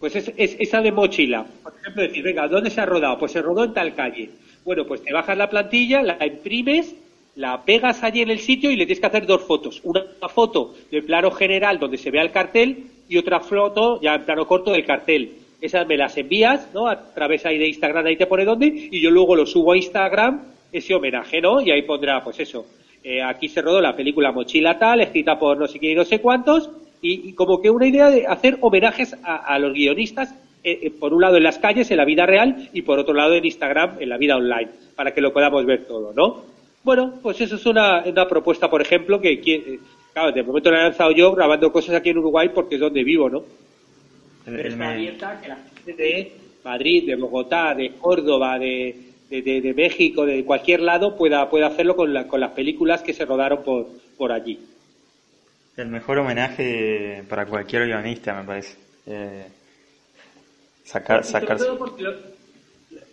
Pues 0.00 0.16
es, 0.16 0.32
esa 0.36 0.80
de 0.80 0.90
mochila. 0.92 1.46
Por 1.62 1.74
ejemplo, 1.80 2.02
decir, 2.02 2.24
venga, 2.24 2.48
¿dónde 2.48 2.70
se 2.70 2.80
ha 2.80 2.86
rodado? 2.86 3.18
Pues 3.18 3.32
se 3.32 3.42
rodó 3.42 3.64
en 3.64 3.72
tal 3.72 3.94
calle. 3.94 4.30
Bueno, 4.64 4.84
pues 4.84 5.02
te 5.02 5.12
bajas 5.12 5.38
la 5.38 5.48
plantilla, 5.48 6.02
la 6.02 6.26
imprimes, 6.26 6.94
la 7.36 7.62
pegas 7.64 8.02
allí 8.02 8.22
en 8.22 8.30
el 8.30 8.40
sitio 8.40 8.70
y 8.70 8.76
le 8.76 8.84
tienes 8.84 9.00
que 9.00 9.06
hacer 9.06 9.26
dos 9.26 9.42
fotos. 9.42 9.80
Una 9.84 10.02
foto 10.28 10.74
del 10.90 11.04
plano 11.04 11.30
general 11.30 11.78
donde 11.78 11.98
se 11.98 12.10
vea 12.10 12.22
el 12.22 12.32
cartel 12.32 12.95
y 13.08 13.18
otra 13.18 13.40
foto 13.40 14.00
ya 14.00 14.14
en 14.14 14.24
plano 14.24 14.46
corto 14.46 14.72
del 14.72 14.84
cartel 14.84 15.46
esas 15.60 15.86
me 15.86 15.96
las 15.96 16.16
envías, 16.16 16.72
¿no? 16.74 16.86
A 16.86 17.12
través 17.14 17.46
ahí 17.46 17.58
de 17.58 17.68
Instagram, 17.68 18.06
ahí 18.06 18.16
te 18.16 18.26
pone 18.26 18.44
dónde, 18.44 18.66
y 18.66 19.00
yo 19.00 19.10
luego 19.10 19.36
lo 19.36 19.46
subo 19.46 19.72
a 19.72 19.76
Instagram, 19.76 20.42
ese 20.72 20.94
homenaje, 20.94 21.40
¿no? 21.40 21.60
Y 21.60 21.70
ahí 21.70 21.82
pondrá, 21.82 22.22
pues 22.22 22.40
eso, 22.40 22.66
eh, 23.02 23.22
aquí 23.22 23.48
se 23.48 23.62
rodó 23.62 23.80
la 23.80 23.96
película 23.96 24.32
Mochila 24.32 24.78
Tal, 24.78 25.00
escrita 25.00 25.38
por 25.38 25.58
no 25.58 25.66
sé 25.66 25.78
quién 25.78 25.92
y 25.92 25.94
no 25.94 26.04
sé 26.04 26.20
cuántos, 26.20 26.70
y, 27.00 27.32
como 27.34 27.60
que 27.60 27.70
una 27.70 27.86
idea 27.86 28.10
de 28.10 28.26
hacer 28.26 28.58
homenajes 28.60 29.16
a, 29.22 29.58
los 29.58 29.72
guionistas, 29.74 30.34
eh, 30.64 30.80
eh, 30.82 30.90
por 30.90 31.14
un 31.14 31.20
lado 31.20 31.36
en 31.36 31.44
las 31.44 31.58
calles, 31.58 31.90
en 31.90 31.98
la 31.98 32.04
vida 32.04 32.26
real, 32.26 32.68
y 32.72 32.82
por 32.82 32.98
otro 32.98 33.14
lado 33.14 33.34
en 33.34 33.44
Instagram, 33.44 33.96
en 34.00 34.08
la 34.08 34.16
vida 34.16 34.36
online, 34.36 34.70
para 34.96 35.12
que 35.12 35.20
lo 35.20 35.32
podamos 35.32 35.64
ver 35.64 35.86
todo, 35.86 36.12
¿no? 36.12 36.42
Bueno, 36.82 37.14
pues 37.22 37.40
eso 37.40 37.56
es 37.56 37.66
una, 37.66 38.02
una 38.04 38.26
propuesta, 38.26 38.68
por 38.68 38.80
ejemplo, 38.80 39.20
que, 39.20 39.40
que, 39.40 39.78
claro, 40.16 40.32
de 40.32 40.42
momento 40.42 40.70
la 40.70 40.78
he 40.80 40.82
lanzado 40.84 41.10
yo 41.12 41.30
grabando 41.32 41.70
cosas 41.70 41.96
aquí 41.96 42.08
en 42.08 42.16
Uruguay 42.18 42.48
porque 42.54 42.76
es 42.76 42.80
donde 42.80 43.04
vivo, 43.04 43.28
¿no? 43.28 43.44
Pero 44.46 44.62
está 44.66 44.90
abierta 44.92 45.40
que 45.42 45.48
la 45.48 45.56
gente 45.56 45.92
de 46.02 46.32
Madrid, 46.64 47.06
de 47.06 47.16
Bogotá, 47.16 47.74
de 47.74 47.92
Córdoba, 47.98 48.58
de, 48.58 48.96
de, 49.28 49.42
de- 49.42 49.60
de 49.60 49.74
México, 49.74 50.24
de 50.24 50.42
cualquier 50.42 50.80
lado 50.80 51.16
pueda, 51.18 51.50
pueda 51.50 51.66
hacerlo 51.66 51.94
con, 51.96 52.14
la- 52.14 52.26
con 52.26 52.40
las 52.40 52.52
películas 52.52 53.02
que 53.02 53.12
se 53.12 53.26
rodaron 53.26 53.62
por, 53.62 53.88
por 54.16 54.32
allí. 54.32 54.58
El 55.76 55.88
mejor 55.88 56.16
homenaje 56.18 57.22
para 57.28 57.44
cualquier 57.44 57.84
guionista, 57.86 58.40
me 58.40 58.46
parece. 58.46 58.78
Eh, 59.06 59.44
sacar, 60.82 61.24
Sobre 61.24 61.40
sacarse. 61.40 61.64
todo 61.66 61.76
porque 61.78 62.02
lo- 62.04 62.14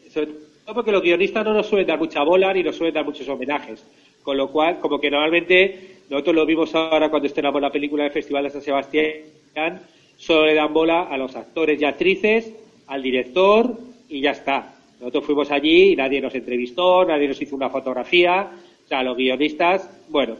sobre 0.10 0.28
todo 0.66 0.76
porque 0.76 0.92
los 0.94 1.02
guionistas 1.04 1.44
no 1.44 1.54
nos 1.54 1.68
suelen 1.68 1.86
dar 1.88 2.00
mucha 2.00 2.24
bola 2.24 2.54
ni 2.54 2.64
nos 2.64 2.78
suelen 2.78 2.94
dar 2.94 3.04
muchos 3.04 3.28
homenajes. 3.28 3.84
Con 4.22 4.38
lo 4.38 4.50
cual, 4.50 4.80
como 4.80 5.02
que 5.02 5.12
normalmente, 5.12 5.98
nosotros 6.10 6.36
lo 6.36 6.46
vimos 6.46 6.74
ahora 6.76 7.10
cuando 7.10 7.28
estrenamos 7.28 7.62
la 7.62 7.72
película 7.72 8.04
del 8.04 8.12
Festival 8.12 8.44
de 8.44 8.50
San 8.50 8.62
Sebastián, 8.62 9.82
solo 10.18 10.46
le 10.46 10.54
dan 10.54 10.74
bola 10.74 11.04
a 11.04 11.18
los 11.18 11.36
actores 11.36 11.82
y 11.82 11.86
actrices, 11.86 12.54
al 12.88 13.02
director 13.02 13.78
y 14.10 14.22
ya 14.22 14.32
está. 14.32 14.76
Nosotros 15.00 15.26
fuimos 15.26 15.52
allí 15.52 15.92
y 15.92 15.96
nadie 15.96 16.22
nos 16.22 16.36
entrevistó, 16.36 17.04
nadie 17.06 17.28
nos 17.28 17.42
hizo 17.42 17.56
una 17.56 17.70
fotografía. 17.70 18.50
O 18.86 18.88
sea, 18.88 19.04
los 19.04 19.18
guionistas, 19.18 19.90
bueno, 20.10 20.36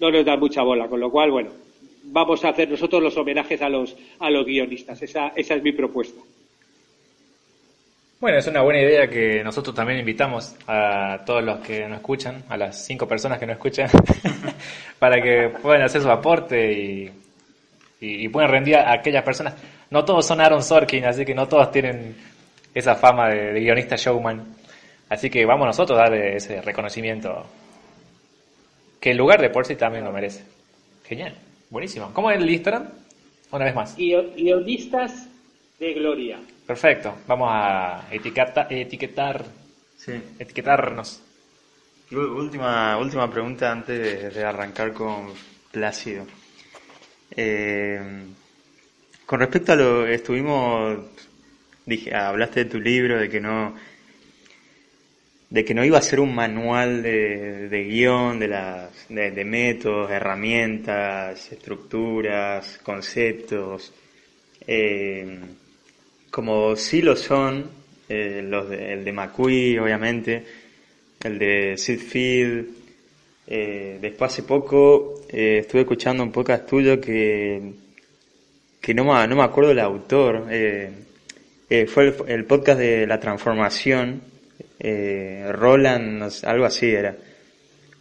no 0.00 0.10
nos 0.10 0.24
dan 0.24 0.40
mucha 0.40 0.62
bola, 0.62 0.88
con 0.88 1.00
lo 1.00 1.10
cual, 1.10 1.30
bueno, 1.30 1.50
vamos 2.04 2.44
a 2.44 2.50
hacer 2.50 2.68
nosotros 2.70 3.02
los 3.02 3.16
homenajes 3.16 3.60
a 3.62 3.68
los, 3.68 3.96
a 4.18 4.30
los 4.30 4.46
guionistas. 4.46 5.02
Esa, 5.02 5.32
esa 5.34 5.54
es 5.54 5.62
mi 5.62 5.72
propuesta. 5.72 6.20
Bueno, 8.20 8.38
es 8.38 8.46
una 8.46 8.62
buena 8.62 8.80
idea 8.80 9.06
que 9.08 9.42
nosotros 9.44 9.74
también 9.74 9.98
invitamos 9.98 10.54
a 10.66 11.20
todos 11.26 11.42
los 11.44 11.58
que 11.60 11.86
nos 11.86 11.98
escuchan, 11.98 12.42
a 12.48 12.56
las 12.56 12.84
cinco 12.86 13.06
personas 13.06 13.38
que 13.38 13.46
nos 13.46 13.56
escuchan, 13.56 13.90
para 14.98 15.20
que 15.20 15.50
puedan 15.60 15.82
hacer 15.82 16.00
su 16.00 16.10
aporte 16.10 17.10
y, 18.00 18.28
puedan 18.28 18.50
rendir 18.50 18.76
a 18.76 18.92
aquellas 18.92 19.22
personas. 19.22 19.54
No 19.90 20.04
todos 20.04 20.26
son 20.26 20.40
Aaron 20.40 20.62
Sorkin, 20.62 21.04
así 21.04 21.24
que 21.24 21.34
no 21.34 21.48
todos 21.48 21.70
tienen 21.70 22.16
esa 22.74 22.94
fama 22.94 23.28
de, 23.28 23.60
guionista 23.60 23.96
showman. 23.96 24.42
Así 25.08 25.28
que 25.30 25.44
vamos 25.44 25.66
nosotros 25.66 25.98
a 25.98 26.02
darle 26.04 26.36
ese 26.36 26.60
reconocimiento 26.62 27.46
que 29.00 29.10
el 29.10 29.16
lugar 29.18 29.40
de 29.40 29.50
por 29.50 29.66
sí 29.66 29.76
también 29.76 30.04
lo 30.04 30.12
merece. 30.12 30.44
Genial, 31.06 31.34
buenísimo. 31.70 32.10
¿Cómo 32.14 32.30
es 32.30 32.38
el 32.38 32.48
Instagram? 32.50 32.88
Una 33.52 33.64
vez 33.66 33.74
más. 33.74 33.96
Guio- 33.96 34.34
Guionistas 34.34 35.28
de 35.78 35.92
gloria. 35.94 36.38
Perfecto, 36.66 37.18
vamos 37.26 37.48
a 37.52 38.06
etiqueta- 38.10 38.66
etiquetar, 38.70 39.44
Sí. 39.96 40.12
etiquetarnos. 40.38 41.22
Última, 42.10 42.96
última 42.98 43.30
pregunta 43.30 43.70
antes 43.70 44.34
de, 44.34 44.44
arrancar 44.44 44.92
con 44.92 45.32
Plácido. 45.70 46.26
Eh, 47.36 48.00
con 49.26 49.40
respecto 49.40 49.72
a 49.72 49.76
lo 49.76 50.06
estuvimos, 50.06 50.98
dije, 51.84 52.14
hablaste 52.14 52.64
de 52.64 52.70
tu 52.70 52.80
libro, 52.80 53.18
de 53.18 53.28
que 53.28 53.40
no, 53.40 53.74
de 55.50 55.64
que 55.64 55.74
no 55.74 55.84
iba 55.84 55.98
a 55.98 56.02
ser 56.02 56.20
un 56.20 56.34
manual 56.34 57.02
de, 57.02 57.68
de 57.68 57.84
guion, 57.84 58.38
de, 58.38 58.48
las, 58.48 59.06
de, 59.08 59.30
de 59.32 59.44
métodos, 59.44 60.10
herramientas, 60.10 61.50
estructuras, 61.52 62.78
conceptos, 62.82 63.92
eh, 64.66 65.40
como 66.34 66.74
sí 66.74 67.00
lo 67.00 67.14
son, 67.14 67.70
eh, 68.08 68.42
los 68.44 68.68
de, 68.68 68.92
el 68.94 69.04
de 69.04 69.12
McQueen, 69.12 69.78
obviamente, 69.78 70.44
el 71.22 71.38
de 71.38 71.76
Sid 71.78 72.00
Field. 72.00 72.66
Eh, 73.46 73.98
después 74.00 74.32
hace 74.32 74.42
poco 74.42 75.20
eh, 75.28 75.58
estuve 75.60 75.82
escuchando 75.82 76.24
un 76.24 76.32
podcast 76.32 76.66
tuyo 76.66 77.00
que, 77.00 77.60
que 78.80 78.94
no, 78.94 79.04
me, 79.04 79.28
no 79.28 79.36
me 79.36 79.42
acuerdo 79.44 79.70
el 79.70 79.78
autor. 79.78 80.46
eh, 80.50 80.90
fue 81.86 82.08
el, 82.08 82.14
el 82.26 82.44
podcast 82.46 82.80
de 82.80 83.06
la 83.06 83.20
transformación. 83.20 84.20
eh, 84.80 85.46
Roland, 85.52 86.18
no 86.18 86.30
sé, 86.30 86.46
algo 86.48 86.64
así 86.64 86.86
era. 86.86 87.14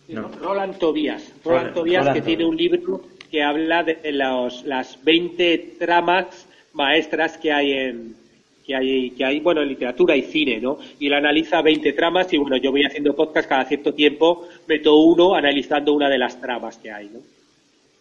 No. 0.08 0.28
Roland 0.42 0.78
Tobías. 0.80 1.22
Roland, 1.46 1.68
Roland- 1.68 1.74
Tobías 1.76 2.00
Roland 2.06 2.18
que 2.18 2.26
tiene 2.26 2.46
un 2.46 2.58
libro 2.58 3.04
que 3.30 3.44
habla 3.44 3.84
de 3.84 4.12
los, 4.12 4.64
las 4.66 5.04
20 5.04 5.76
tramas 5.80 6.48
maestras 6.74 7.38
que 7.38 7.52
hay 7.52 7.72
en 7.74 8.23
que 8.66 8.76
hay 8.76 9.12
que 9.12 9.26
hay 9.26 9.40
bueno 9.40 9.62
en 9.62 9.68
literatura 9.70 10.16
y 10.16 10.22
cine 10.24 10.60
no 10.60 10.78
y 11.00 11.08
él 11.08 11.14
analiza 11.14 11.62
20 11.62 11.92
tramas 11.94 12.32
y 12.34 12.38
bueno 12.38 12.56
yo 12.58 12.72
voy 12.72 12.84
haciendo 12.86 13.16
podcast 13.16 13.50
cada 13.50 13.66
cierto 13.66 13.94
tiempo 13.94 14.48
meto 14.68 14.96
uno 14.98 15.36
analizando 15.36 15.94
una 15.94 16.10
de 16.10 16.18
las 16.18 16.40
tramas 16.40 16.78
que 16.78 16.92
hay 16.92 17.10
no 17.14 17.20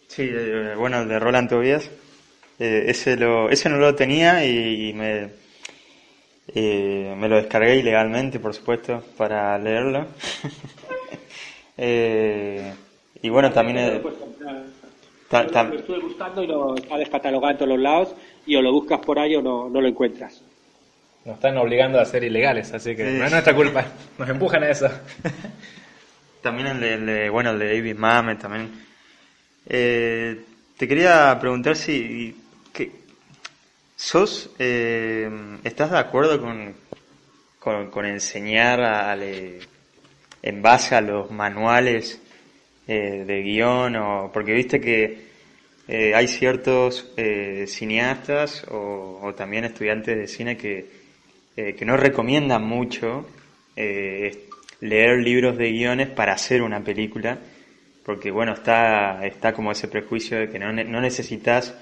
Sí, 0.09 0.29
eh, 0.31 0.75
bueno, 0.77 1.01
el 1.03 1.09
de 1.09 1.19
Roland 1.19 1.49
Tobias. 1.49 1.91
eh, 2.59 2.85
ese, 2.89 3.17
lo, 3.17 3.49
ese 3.49 3.71
no 3.71 3.79
lo 3.79 3.95
tenía 3.95 4.45
y, 4.45 4.91
y 4.91 4.93
me, 4.93 5.31
eh, 6.55 7.15
me 7.17 7.29
lo 7.31 7.37
descargué 7.37 7.77
ilegalmente, 7.77 8.39
por 8.39 8.53
supuesto, 8.53 9.03
para 9.17 9.57
leerlo. 9.59 10.07
Eh, 11.79 12.73
y 13.23 13.29
bueno, 13.31 13.51
también... 13.51 14.03
Ta- 15.31 15.45
lo 15.65 15.75
estuve 15.79 15.99
buscando 16.01 16.43
y 16.43 16.47
lo 16.47 16.77
está 16.77 16.99
descatalogado 16.99 17.53
en 17.53 17.57
todos 17.57 17.69
los 17.71 17.81
lados 17.81 18.15
y 18.45 18.55
o 18.57 18.61
lo 18.63 18.71
buscas 18.71 19.01
por 19.01 19.19
ahí 19.19 19.35
o 19.35 19.41
no, 19.41 19.71
no 19.71 19.81
lo 19.81 19.89
encuentras 19.89 20.42
Nos 21.25 21.37
están 21.37 21.57
obligando 21.57 22.01
a 22.01 22.05
ser 22.05 22.25
ilegales, 22.25 22.73
así 22.73 22.97
que 22.97 23.07
Sí. 23.13 23.19
no 23.19 23.25
es 23.27 23.31
nuestra 23.31 23.55
culpa. 23.55 23.85
Nos 24.19 24.29
empujan 24.29 24.65
a 24.65 24.71
eso. 24.71 24.89
También 26.43 26.67
el 26.69 26.81
de, 26.81 26.95
el 26.95 27.07
de- 27.07 27.31
bueno, 27.31 27.51
el 27.51 27.59
de 27.61 27.67
David 27.77 27.97
Mamet 27.97 28.41
también. 28.41 28.71
Eh, 29.69 30.41
te 30.77 30.89
quería 30.89 31.39
preguntar 31.41 31.77
si, 31.77 32.37
que, 32.73 32.91
¿sos, 33.95 34.51
eh, 34.59 35.31
estás 35.63 35.93
de 35.93 35.99
acuerdo 35.99 36.41
con, 36.41 36.75
con, 37.61 37.91
con 37.91 38.05
enseñar 38.07 38.81
a- 38.81 39.17
en 39.17 40.63
base 40.63 40.97
a 40.97 41.01
los 41.01 41.31
manuales 41.31 42.21
eh, 42.89 43.23
de 43.25 43.43
guion? 43.43 43.95
O, 43.95 44.31
porque 44.35 44.53
viste 44.53 44.81
que 44.81 45.27
eh, 45.87 46.13
hay 46.17 46.27
ciertos 46.27 47.13
eh, 47.17 47.67
cineastas 47.69 48.65
o, 48.69 49.21
o 49.23 49.35
también 49.35 49.65
estudiantes 49.65 50.17
de 50.17 50.27
cine 50.27 50.57
que, 50.57 51.02
eh, 51.57 51.75
que 51.75 51.85
no 51.85 51.97
recomiendan 51.97 52.65
mucho 52.65 53.27
eh, 53.77 54.49
leer 54.81 55.19
libros 55.21 55.57
de 55.59 55.71
guiones 55.73 56.09
para 56.09 56.33
hacer 56.35 56.63
una 56.63 56.83
película, 56.83 57.39
porque 58.05 58.31
bueno, 58.31 58.53
está, 58.55 59.25
está 59.27 59.53
como 59.53 59.73
ese 59.73 59.89
prejuicio 59.89 60.39
de 60.39 60.51
que 60.51 60.59
no, 60.59 60.73
no 60.73 61.01
necesitas 61.01 61.75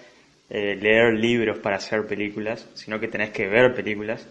eh, 0.50 0.76
leer 0.80 1.14
libros 1.14 1.58
para 1.58 1.76
hacer 1.76 2.06
películas, 2.06 2.68
sino 2.74 3.00
que 3.00 3.08
tenés 3.08 3.30
que 3.30 3.48
ver 3.48 3.74
películas. 3.74 4.26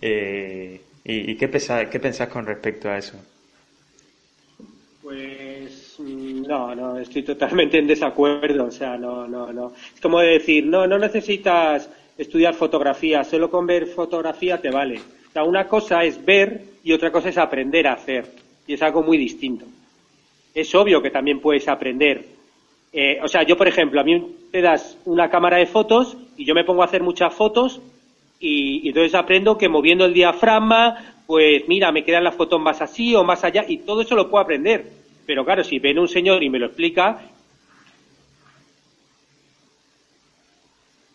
Eh, 0.00 0.80
¿Y, 1.04 1.30
y 1.32 1.36
qué, 1.36 1.48
pesa- 1.48 1.88
qué 1.90 2.00
pensás 2.00 2.28
con 2.28 2.46
respecto 2.46 2.88
a 2.90 2.98
eso? 2.98 3.18
Pues 5.00 5.94
mm, 5.98 6.42
no, 6.42 6.74
no, 6.74 6.98
estoy 6.98 7.22
totalmente 7.22 7.78
en 7.78 7.86
desacuerdo. 7.86 8.66
O 8.66 8.70
sea, 8.70 8.96
no, 8.96 9.26
no, 9.28 9.52
no. 9.52 9.72
Es 9.94 10.00
como 10.00 10.18
decir, 10.20 10.66
no, 10.66 10.86
no 10.86 10.98
necesitas 10.98 11.88
estudiar 12.18 12.54
fotografía, 12.54 13.22
solo 13.22 13.48
con 13.48 13.66
ver 13.66 13.86
fotografía 13.86 14.60
te 14.60 14.70
vale. 14.70 14.96
O 15.28 15.32
sea, 15.32 15.44
una 15.44 15.68
cosa 15.68 16.02
es 16.02 16.22
ver 16.24 16.62
y 16.82 16.92
otra 16.92 17.12
cosa 17.12 17.28
es 17.28 17.38
aprender 17.38 17.86
a 17.86 17.92
hacer. 17.92 18.26
Y 18.66 18.74
es 18.74 18.82
algo 18.82 19.02
muy 19.02 19.16
distinto. 19.16 19.64
Es 20.54 20.74
obvio 20.74 21.00
que 21.00 21.10
también 21.10 21.40
puedes 21.40 21.68
aprender. 21.68 22.24
Eh, 22.92 23.18
o 23.22 23.28
sea, 23.28 23.44
yo, 23.44 23.56
por 23.56 23.68
ejemplo, 23.68 24.00
a 24.00 24.04
mí 24.04 24.36
te 24.50 24.60
das 24.60 24.98
una 25.04 25.30
cámara 25.30 25.58
de 25.58 25.66
fotos 25.66 26.16
y 26.36 26.44
yo 26.44 26.54
me 26.54 26.64
pongo 26.64 26.82
a 26.82 26.86
hacer 26.86 27.02
muchas 27.02 27.32
fotos 27.32 27.80
y, 28.40 28.80
y 28.84 28.88
entonces 28.88 29.14
aprendo 29.14 29.56
que 29.56 29.68
moviendo 29.68 30.04
el 30.04 30.14
diafragma, 30.14 31.14
pues 31.26 31.68
mira, 31.68 31.92
me 31.92 32.04
quedan 32.04 32.24
las 32.24 32.34
fotos 32.34 32.60
más 32.60 32.80
así 32.82 33.14
o 33.14 33.22
más 33.22 33.44
allá 33.44 33.64
y 33.68 33.78
todo 33.78 34.00
eso 34.00 34.16
lo 34.16 34.28
puedo 34.28 34.42
aprender. 34.42 34.86
Pero 35.26 35.44
claro, 35.44 35.62
si 35.62 35.78
viene 35.78 36.00
un 36.00 36.08
señor 36.08 36.42
y 36.42 36.48
me 36.48 36.58
lo 36.58 36.66
explica 36.66 37.20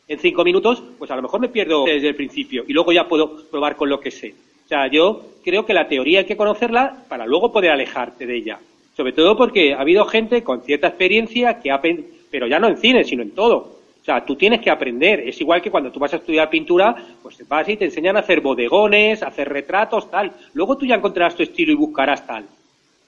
en 0.08 0.20
cinco 0.20 0.44
minutos, 0.44 0.84
pues 0.98 1.10
a 1.12 1.16
lo 1.16 1.22
mejor 1.22 1.40
me 1.40 1.50
pierdo 1.50 1.86
desde 1.86 2.10
el 2.10 2.16
principio 2.16 2.64
y 2.68 2.74
luego 2.74 2.92
ya 2.92 3.08
puedo 3.08 3.48
probar 3.50 3.76
con 3.76 3.90
lo 3.90 4.00
que 4.00 4.12
sé. 4.12 4.34
O 4.66 4.68
sea, 4.68 4.88
yo 4.88 5.22
creo 5.44 5.66
que 5.66 5.74
la 5.74 5.88
teoría 5.88 6.20
hay 6.20 6.26
que 6.26 6.38
conocerla 6.38 7.06
para 7.08 7.26
luego 7.26 7.52
poder 7.52 7.72
alejarte 7.72 8.26
de 8.26 8.36
ella. 8.36 8.60
Sobre 8.96 9.14
todo 9.14 9.36
porque 9.36 9.74
ha 9.74 9.82
habido 9.82 10.06
gente 10.06 10.44
con 10.44 10.62
cierta 10.62 10.88
experiencia 10.88 11.60
que 11.60 11.72
ha, 11.72 11.82
pero 12.30 12.48
ya 12.48 12.60
no 12.60 12.68
en 12.68 12.78
cine, 12.78 13.04
sino 13.04 13.24
en 13.24 13.32
todo. 13.32 13.58
O 14.02 14.06
sea, 14.06 14.24
tú 14.26 14.36
tienes 14.36 14.62
que 14.62 14.70
aprender. 14.70 15.22
Es 15.22 15.40
igual 15.42 15.62
que 15.62 15.72
cuando 15.72 15.92
tú 15.92 16.00
vas 16.00 16.14
a 16.14 16.18
estudiar 16.18 16.50
pintura, 16.50 16.96
pues 17.22 17.48
vas 17.48 17.68
y 17.70 17.78
te 17.78 17.86
enseñan 17.86 18.18
a 18.18 18.20
hacer 18.20 18.42
bodegones, 18.42 19.24
a 19.24 19.28
hacer 19.28 19.50
retratos, 19.50 20.12
tal. 20.12 20.32
Luego 20.54 20.78
tú 20.78 20.86
ya 20.86 20.96
encontrarás 20.96 21.36
tu 21.36 21.44
estilo 21.44 21.72
y 21.72 21.76
buscarás 21.76 22.26
tal. 22.28 22.46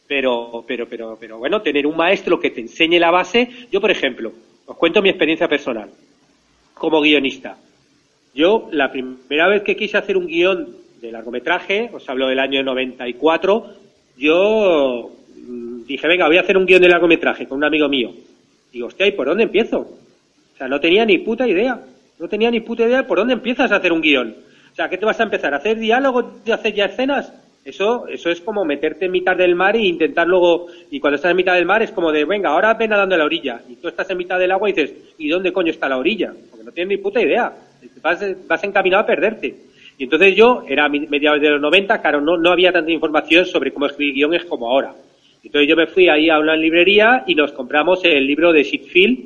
Pero, 0.08 0.64
pero, 0.66 0.88
pero, 0.88 1.18
pero 1.20 1.38
bueno, 1.38 1.62
tener 1.62 1.86
un 1.86 1.98
maestro 1.98 2.39
que 2.39 2.52
te 2.52 2.62
enseñe 2.62 3.00
la 3.00 3.12
base. 3.12 3.50
Yo, 3.72 3.82
por 3.82 3.91
ejemplo, 3.91 4.32
os 4.66 4.78
cuento 4.78 5.02
mi 5.02 5.10
experiencia 5.10 5.48
personal 5.48 5.89
como 6.76 7.01
guionista. 7.01 7.57
Yo, 8.36 8.69
la 8.71 8.91
primera 8.91 9.47
vez 9.47 9.63
que 9.63 9.76
quise 9.76 9.97
hacer 9.97 10.17
un 10.17 10.28
guion 10.28 10.67
de 11.01 11.11
largometraje, 11.11 11.89
os 11.93 12.07
hablo 12.09 12.28
del 12.28 12.39
año 12.39 12.61
94, 12.61 13.65
yo 14.17 15.09
mm, 15.36 15.86
dije, 15.86 16.07
venga, 16.07 16.28
voy 16.28 16.38
a 16.38 16.41
hacer 16.41 16.57
un 16.57 16.65
guion 16.65 16.82
de 16.82 16.89
largometraje 16.89 17.47
con 17.47 17.57
un 17.57 17.63
amigo 17.63 17.88
mío. 17.88 18.11
Digo, 18.71 18.88
hostia, 18.88 19.07
¿y 19.07 19.13
por 19.13 19.28
dónde 19.28 19.43
empiezo? 19.43 19.80
O 19.80 20.57
sea, 20.57 20.67
no 20.67 20.80
tenía 20.80 21.05
ni 21.05 21.17
puta 21.19 21.47
idea. 21.47 21.80
No 22.19 22.28
tenía 22.28 22.51
ni 22.51 22.59
puta 22.59 22.84
idea 22.84 23.07
por 23.07 23.17
dónde 23.17 23.34
empiezas 23.34 23.71
a 23.71 23.78
hacer 23.78 23.91
un 23.91 24.01
guion. 24.01 24.36
O 24.71 24.76
sea, 24.76 24.89
¿qué 24.89 24.97
te 24.97 25.05
vas 25.05 25.19
a 25.19 25.23
empezar? 25.23 25.53
¿A 25.53 25.57
hacer 25.57 25.80
diálogos 25.80 26.26
y 26.45 26.51
hacer 26.51 26.73
ya 26.73 26.86
escenas? 26.86 27.34
Eso, 27.66 28.07
eso 28.07 28.30
es 28.30 28.41
como 28.41 28.63
meterte 28.63 29.05
en 29.05 29.11
mitad 29.11 29.36
del 29.36 29.55
mar 29.55 29.76
e 29.76 29.82
intentar 29.82 30.28
luego, 30.28 30.68
y 30.91 30.99
cuando 30.99 31.16
estás 31.16 31.32
en 31.32 31.38
mitad 31.38 31.55
del 31.55 31.66
mar 31.66 31.82
es 31.82 31.89
como 31.89 32.11
de, 32.11 32.24
venga, 32.24 32.51
ahora 32.51 32.76
ven 32.76 32.91
nadando 32.91 33.16
a 33.16 33.18
la 33.18 33.26
orilla. 33.26 33.59
Y 33.68 33.78
tú 33.78 33.88
estás 33.88 34.07
en 34.11 34.20
mitad 34.20 34.38
del 34.38 34.51
agua 34.51 34.70
y 34.70 34.74
dices, 34.74 34.93
¿y 35.18 35.30
dónde 35.30 35.51
coño 35.51 35.72
está 35.72 35.89
la 35.89 35.97
orilla? 35.97 36.32
Porque 36.51 36.63
no 36.63 36.72
tienes 36.72 36.89
ni 36.89 37.03
puta 37.03 37.20
idea. 37.20 37.51
Vas, 38.03 38.24
vas 38.47 38.63
encaminado 38.63 39.01
a 39.01 39.07
perderte. 39.07 39.55
Y 39.97 40.03
entonces 40.03 40.36
yo, 40.36 40.63
era 40.68 40.88
mediados 40.88 41.41
de 41.41 41.49
los 41.49 41.61
90, 41.61 42.01
claro, 42.01 42.22
no, 42.22 42.38
no 42.38 42.51
había 42.51 42.72
tanta 42.72 42.91
información 42.91 43.47
sobre 43.47 43.72
cómo 43.72 43.88
escribir 43.88 44.13
guiones 44.13 44.45
como 44.45 44.70
ahora. 44.70 44.93
Entonces 45.43 45.68
yo 45.68 45.76
me 45.76 45.88
fui 45.88 46.07
ahí 46.07 46.30
a 46.30 46.38
una 46.38 46.55
librería 46.55 47.24
y 47.26 47.34
nos 47.34 47.51
compramos 47.51 48.05
el 48.05 48.28
libro 48.28 48.53
de 48.53 48.63
Shitfield, 48.63 49.20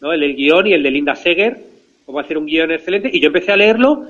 ¿no? 0.00 0.14
el 0.14 0.20
del 0.20 0.34
guion 0.34 0.66
y 0.66 0.72
el 0.72 0.82
de 0.82 0.90
Linda 0.90 1.14
Seger, 1.14 1.58
cómo 2.06 2.20
hacer 2.20 2.38
un 2.38 2.46
guion 2.46 2.70
excelente, 2.70 3.10
y 3.12 3.20
yo 3.20 3.26
empecé 3.26 3.52
a 3.52 3.56
leerlo 3.56 4.06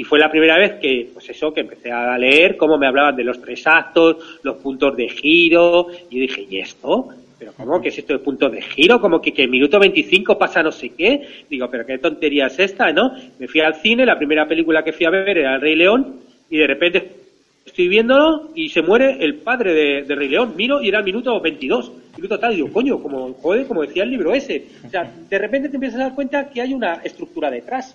y 0.00 0.04
fue 0.04 0.18
la 0.18 0.30
primera 0.30 0.56
vez 0.56 0.80
que, 0.80 1.10
pues 1.12 1.28
eso, 1.28 1.52
que 1.52 1.60
empecé 1.60 1.92
a 1.92 2.16
leer 2.16 2.56
cómo 2.56 2.78
me 2.78 2.86
hablaban 2.86 3.14
de 3.14 3.22
los 3.22 3.38
tres 3.38 3.66
actos, 3.66 4.40
los 4.42 4.56
puntos 4.56 4.96
de 4.96 5.10
giro, 5.10 5.88
y 6.08 6.20
dije, 6.20 6.46
¿y 6.48 6.58
esto? 6.58 7.08
¿Pero 7.38 7.52
cómo? 7.52 7.82
¿Qué 7.82 7.90
es 7.90 7.98
esto 7.98 8.14
de 8.14 8.20
puntos 8.20 8.50
de 8.50 8.62
giro? 8.62 8.98
Como 8.98 9.20
que, 9.20 9.30
que 9.30 9.42
el 9.42 9.50
minuto 9.50 9.78
25 9.78 10.38
pasa 10.38 10.62
no 10.62 10.72
sé 10.72 10.88
qué. 10.96 11.44
Digo, 11.50 11.68
¿pero 11.70 11.84
qué 11.84 11.98
tontería 11.98 12.46
es 12.46 12.58
esta, 12.58 12.90
no? 12.94 13.12
Me 13.38 13.46
fui 13.46 13.60
al 13.60 13.74
cine, 13.74 14.06
la 14.06 14.16
primera 14.16 14.48
película 14.48 14.82
que 14.82 14.94
fui 14.94 15.04
a 15.04 15.10
ver 15.10 15.36
era 15.36 15.56
El 15.56 15.60
Rey 15.60 15.76
León, 15.76 16.20
y 16.48 16.56
de 16.56 16.66
repente 16.66 17.10
estoy 17.66 17.88
viéndolo 17.88 18.52
y 18.54 18.70
se 18.70 18.80
muere 18.80 19.22
el 19.22 19.34
padre 19.34 19.74
de, 20.04 20.14
Rey 20.14 20.28
León. 20.28 20.54
Miro 20.56 20.80
y 20.80 20.88
era 20.88 21.00
el 21.00 21.04
minuto 21.04 21.38
22. 21.42 21.92
Minuto 22.16 22.38
tal, 22.38 22.54
y 22.54 22.56
digo, 22.56 22.72
coño, 22.72 23.02
como, 23.02 23.34
joder, 23.34 23.66
como 23.66 23.82
decía 23.82 24.04
el 24.04 24.10
libro 24.12 24.32
ese. 24.32 24.64
O 24.82 24.88
sea, 24.88 25.12
de 25.28 25.38
repente 25.38 25.68
te 25.68 25.76
empiezas 25.76 26.00
a 26.00 26.04
dar 26.04 26.14
cuenta 26.14 26.48
que 26.48 26.62
hay 26.62 26.72
una 26.72 27.02
estructura 27.04 27.50
detrás 27.50 27.94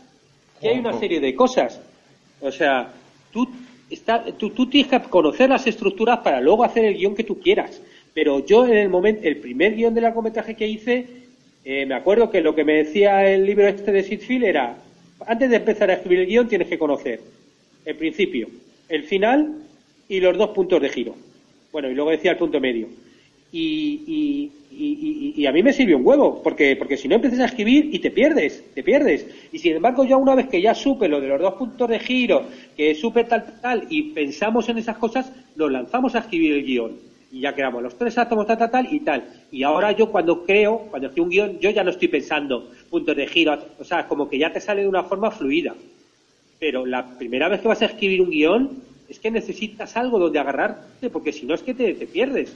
que 0.60 0.70
hay 0.70 0.80
una 0.80 0.98
serie 1.00 1.20
de 1.20 1.36
cosas. 1.36 1.82
O 2.46 2.52
sea, 2.52 2.94
tú, 3.32 3.50
está, 3.90 4.24
tú, 4.38 4.70
tienes 4.70 4.92
que 4.92 5.00
conocer 5.10 5.50
las 5.50 5.66
estructuras 5.66 6.20
para 6.20 6.40
luego 6.42 6.64
hacer 6.64 6.86
el 6.86 6.96
guion 6.96 7.16
que 7.16 7.24
tú 7.24 7.40
quieras. 7.40 7.82
Pero 8.14 8.46
yo 8.46 8.66
en 8.66 8.78
el 8.78 8.90
momento, 8.90 9.22
el 9.24 9.38
primer 9.38 9.76
guion 9.76 9.94
del 9.94 10.04
largometraje 10.04 10.56
que 10.56 10.68
hice, 10.68 11.08
eh, 11.64 11.86
me 11.86 11.96
acuerdo 11.96 12.30
que 12.30 12.42
lo 12.42 12.54
que 12.54 12.64
me 12.64 12.74
decía 12.74 13.30
el 13.30 13.46
libro 13.46 13.68
este 13.68 13.92
de 13.92 14.04
Sidfield 14.04 14.46
era, 14.46 14.78
antes 15.26 15.50
de 15.50 15.56
empezar 15.56 15.90
a 15.90 15.94
escribir 15.96 16.20
el 16.20 16.28
guion 16.28 16.48
tienes 16.48 16.68
que 16.68 16.78
conocer 16.78 17.20
el 17.84 17.96
principio, 17.96 18.48
el 18.90 19.04
final 19.04 19.64
y 20.08 20.20
los 20.20 20.38
dos 20.38 20.52
puntos 20.52 20.82
de 20.82 20.90
giro. 20.90 21.16
Bueno, 21.72 21.90
y 21.90 21.96
luego 21.96 22.12
decía 22.12 22.32
el 22.32 22.38
punto 22.38 22.60
medio. 22.60 22.88
Y, 23.52 24.52
y, 25.38 25.46
a 25.46 25.52
mí 25.52 25.64
me 25.64 25.72
sirvió 25.72 25.98
un 25.98 26.06
huevo, 26.06 26.42
porque, 26.44 26.76
porque 26.76 26.98
si 26.98 27.08
no 27.08 27.16
empiezas 27.16 27.40
a 27.40 27.46
escribir 27.46 27.94
y 27.94 28.00
te 28.00 28.12
pierdes, 28.12 28.74
te 28.74 28.84
pierdes. 28.84 29.26
Y 29.52 29.60
sin 29.60 29.76
embargo, 29.76 30.04
yo 30.04 30.18
una 30.18 30.36
vez 30.36 30.48
que 30.48 30.62
ya 30.62 30.74
supe 30.74 31.08
lo 31.08 31.22
de 31.22 31.28
los 31.28 31.40
dos 31.40 31.54
puntos 31.54 31.88
de 31.90 32.00
giro, 32.00 32.44
que 32.76 32.94
supe 32.96 33.24
tal, 33.24 33.60
tal, 33.62 33.86
y 33.90 34.14
pensamos 34.14 34.68
en 34.68 34.80
esas 34.80 34.98
cosas, 34.98 35.32
nos 35.56 35.72
lanzamos 35.72 36.16
a 36.16 36.20
escribir 36.20 36.54
el 36.54 36.66
guion. 36.66 36.98
Y 37.32 37.42
ya 37.42 37.54
quedamos 37.54 37.84
los 37.84 37.98
tres 37.98 38.18
átomos, 38.18 38.48
tal, 38.48 38.58
tal, 38.58 38.72
tal 38.72 38.94
y 38.94 39.00
tal. 39.02 39.24
Y 39.52 39.64
ahora 39.64 39.92
yo 39.92 40.12
cuando 40.12 40.44
creo, 40.46 40.88
cuando 40.90 41.08
escribo 41.08 41.26
un 41.26 41.32
guion, 41.32 41.60
yo 41.60 41.70
ya 41.70 41.84
no 41.84 41.92
estoy 41.92 42.08
pensando 42.08 42.70
puntos 42.90 43.16
de 43.16 43.28
giro, 43.28 43.58
o 43.80 43.84
sea, 43.84 44.08
como 44.08 44.30
que 44.30 44.38
ya 44.38 44.52
te 44.52 44.60
sale 44.60 44.82
de 44.82 44.88
una 44.88 45.04
forma 45.04 45.32
fluida. 45.32 45.76
Pero 46.60 46.86
la 46.86 47.18
primera 47.18 47.48
vez 47.48 47.62
que 47.62 47.68
vas 47.68 47.82
a 47.82 47.86
escribir 47.86 48.22
un 48.22 48.30
guion, 48.30 48.70
es 49.08 49.20
que 49.20 49.32
necesitas 49.32 49.96
algo 49.98 50.20
donde 50.20 50.40
agarrarte, 50.40 51.10
porque 51.10 51.32
si 51.32 51.46
no 51.46 51.54
es 51.54 51.62
que 51.62 51.74
te, 51.74 51.94
te 51.94 52.08
pierdes. 52.08 52.56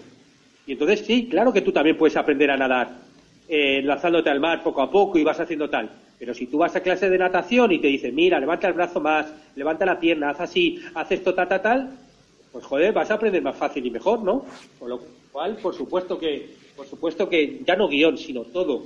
Y 0.70 0.74
entonces 0.74 1.00
sí, 1.00 1.26
claro 1.26 1.52
que 1.52 1.62
tú 1.62 1.72
también 1.72 1.98
puedes 1.98 2.16
aprender 2.16 2.52
a 2.52 2.56
nadar, 2.56 2.92
eh, 3.48 3.82
lanzándote 3.82 4.30
al 4.30 4.40
mar 4.40 4.62
poco 4.62 4.84
a 4.84 4.92
poco 4.92 5.18
y 5.18 5.24
vas 5.24 5.40
haciendo 5.40 5.68
tal. 5.68 5.90
Pero 6.20 6.32
si 6.36 6.46
tú 6.46 6.60
vas 6.60 6.76
a 6.76 6.82
clase 6.82 7.10
de 7.10 7.18
natación 7.18 7.72
y 7.72 7.80
te 7.80 7.88
dicen, 7.88 8.14
mira, 8.14 8.40
levanta 8.40 8.68
el 8.68 8.74
brazo 8.74 9.02
más, 9.02 9.34
levanta 9.56 9.84
la 9.84 10.00
pierna, 10.00 10.30
haz 10.30 10.42
así, 10.42 10.80
haz 10.94 11.12
esto, 11.12 11.34
tal, 11.34 11.48
tal, 11.48 11.62
tal, 11.64 11.90
pues 12.52 12.64
joder, 12.66 12.94
vas 12.94 13.10
a 13.10 13.16
aprender 13.16 13.42
más 13.42 13.56
fácil 13.56 13.84
y 13.84 13.90
mejor, 13.90 14.22
¿no? 14.22 14.46
Con 14.78 14.90
lo 14.90 15.02
cual, 15.32 15.58
por 15.58 15.74
supuesto 15.74 16.20
que, 16.20 16.50
por 16.76 16.86
supuesto 16.86 17.28
que 17.28 17.62
ya 17.66 17.76
no 17.76 17.88
guion, 17.88 18.16
sino 18.20 18.44
todo, 18.44 18.84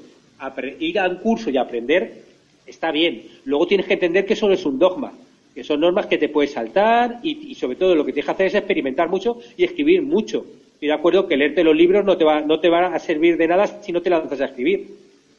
ir 0.79 0.99
a 0.99 1.09
un 1.09 1.17
curso 1.17 1.49
y 1.49 1.57
aprender 1.57 2.23
está 2.65 2.91
bien. 2.91 3.27
Luego 3.43 3.67
tienes 3.67 3.87
que 3.87 3.95
entender 3.95 4.25
que 4.25 4.35
eso 4.35 4.47
no 4.47 4.53
es 4.53 4.65
un 4.65 4.79
dogma, 4.79 5.11
que 5.53 5.65
son 5.65 5.81
normas 5.81 6.05
que 6.05 6.17
te 6.17 6.29
puedes 6.29 6.53
saltar 6.53 7.19
y, 7.23 7.51
y 7.51 7.55
sobre 7.55 7.75
todo 7.75 7.93
lo 7.93 8.05
que 8.05 8.13
tienes 8.13 8.27
que 8.27 8.31
hacer 8.31 8.47
es 8.47 8.55
experimentar 8.55 9.09
mucho 9.09 9.39
y 9.57 9.65
escribir 9.65 10.01
mucho 10.01 10.45
estoy 10.83 10.89
de 10.89 10.99
acuerdo 10.99 11.27
que 11.29 11.37
leerte 11.37 11.63
los 11.63 11.77
libros 11.77 12.03
no 12.03 12.17
te, 12.17 12.25
va, 12.25 12.41
no 12.41 12.59
te 12.59 12.67
van 12.67 12.93
a 12.93 12.99
servir 12.99 13.37
de 13.37 13.47
nada 13.47 13.67
si 13.81 13.93
no 13.93 14.01
te 14.01 14.09
lanzas 14.09 14.41
a 14.41 14.45
escribir. 14.45 14.85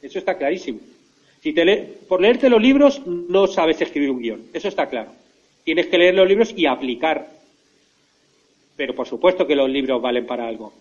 Eso 0.00 0.18
está 0.18 0.38
clarísimo. 0.38 0.80
Si 1.42 1.52
te 1.52 1.86
por 2.08 2.22
leerte 2.22 2.48
los 2.48 2.62
libros 2.62 3.02
no 3.06 3.46
sabes 3.46 3.78
escribir 3.78 4.10
un 4.10 4.22
guion. 4.22 4.42
Eso 4.54 4.68
está 4.68 4.88
claro. 4.88 5.10
Tienes 5.62 5.88
que 5.88 5.98
leer 5.98 6.14
los 6.14 6.26
libros 6.26 6.54
y 6.56 6.64
aplicar. 6.64 7.28
Pero 8.74 8.94
por 8.94 9.06
supuesto 9.06 9.46
que 9.46 9.54
los 9.54 9.68
libros 9.68 10.00
valen 10.00 10.24
para 10.24 10.48
algo. 10.48 10.72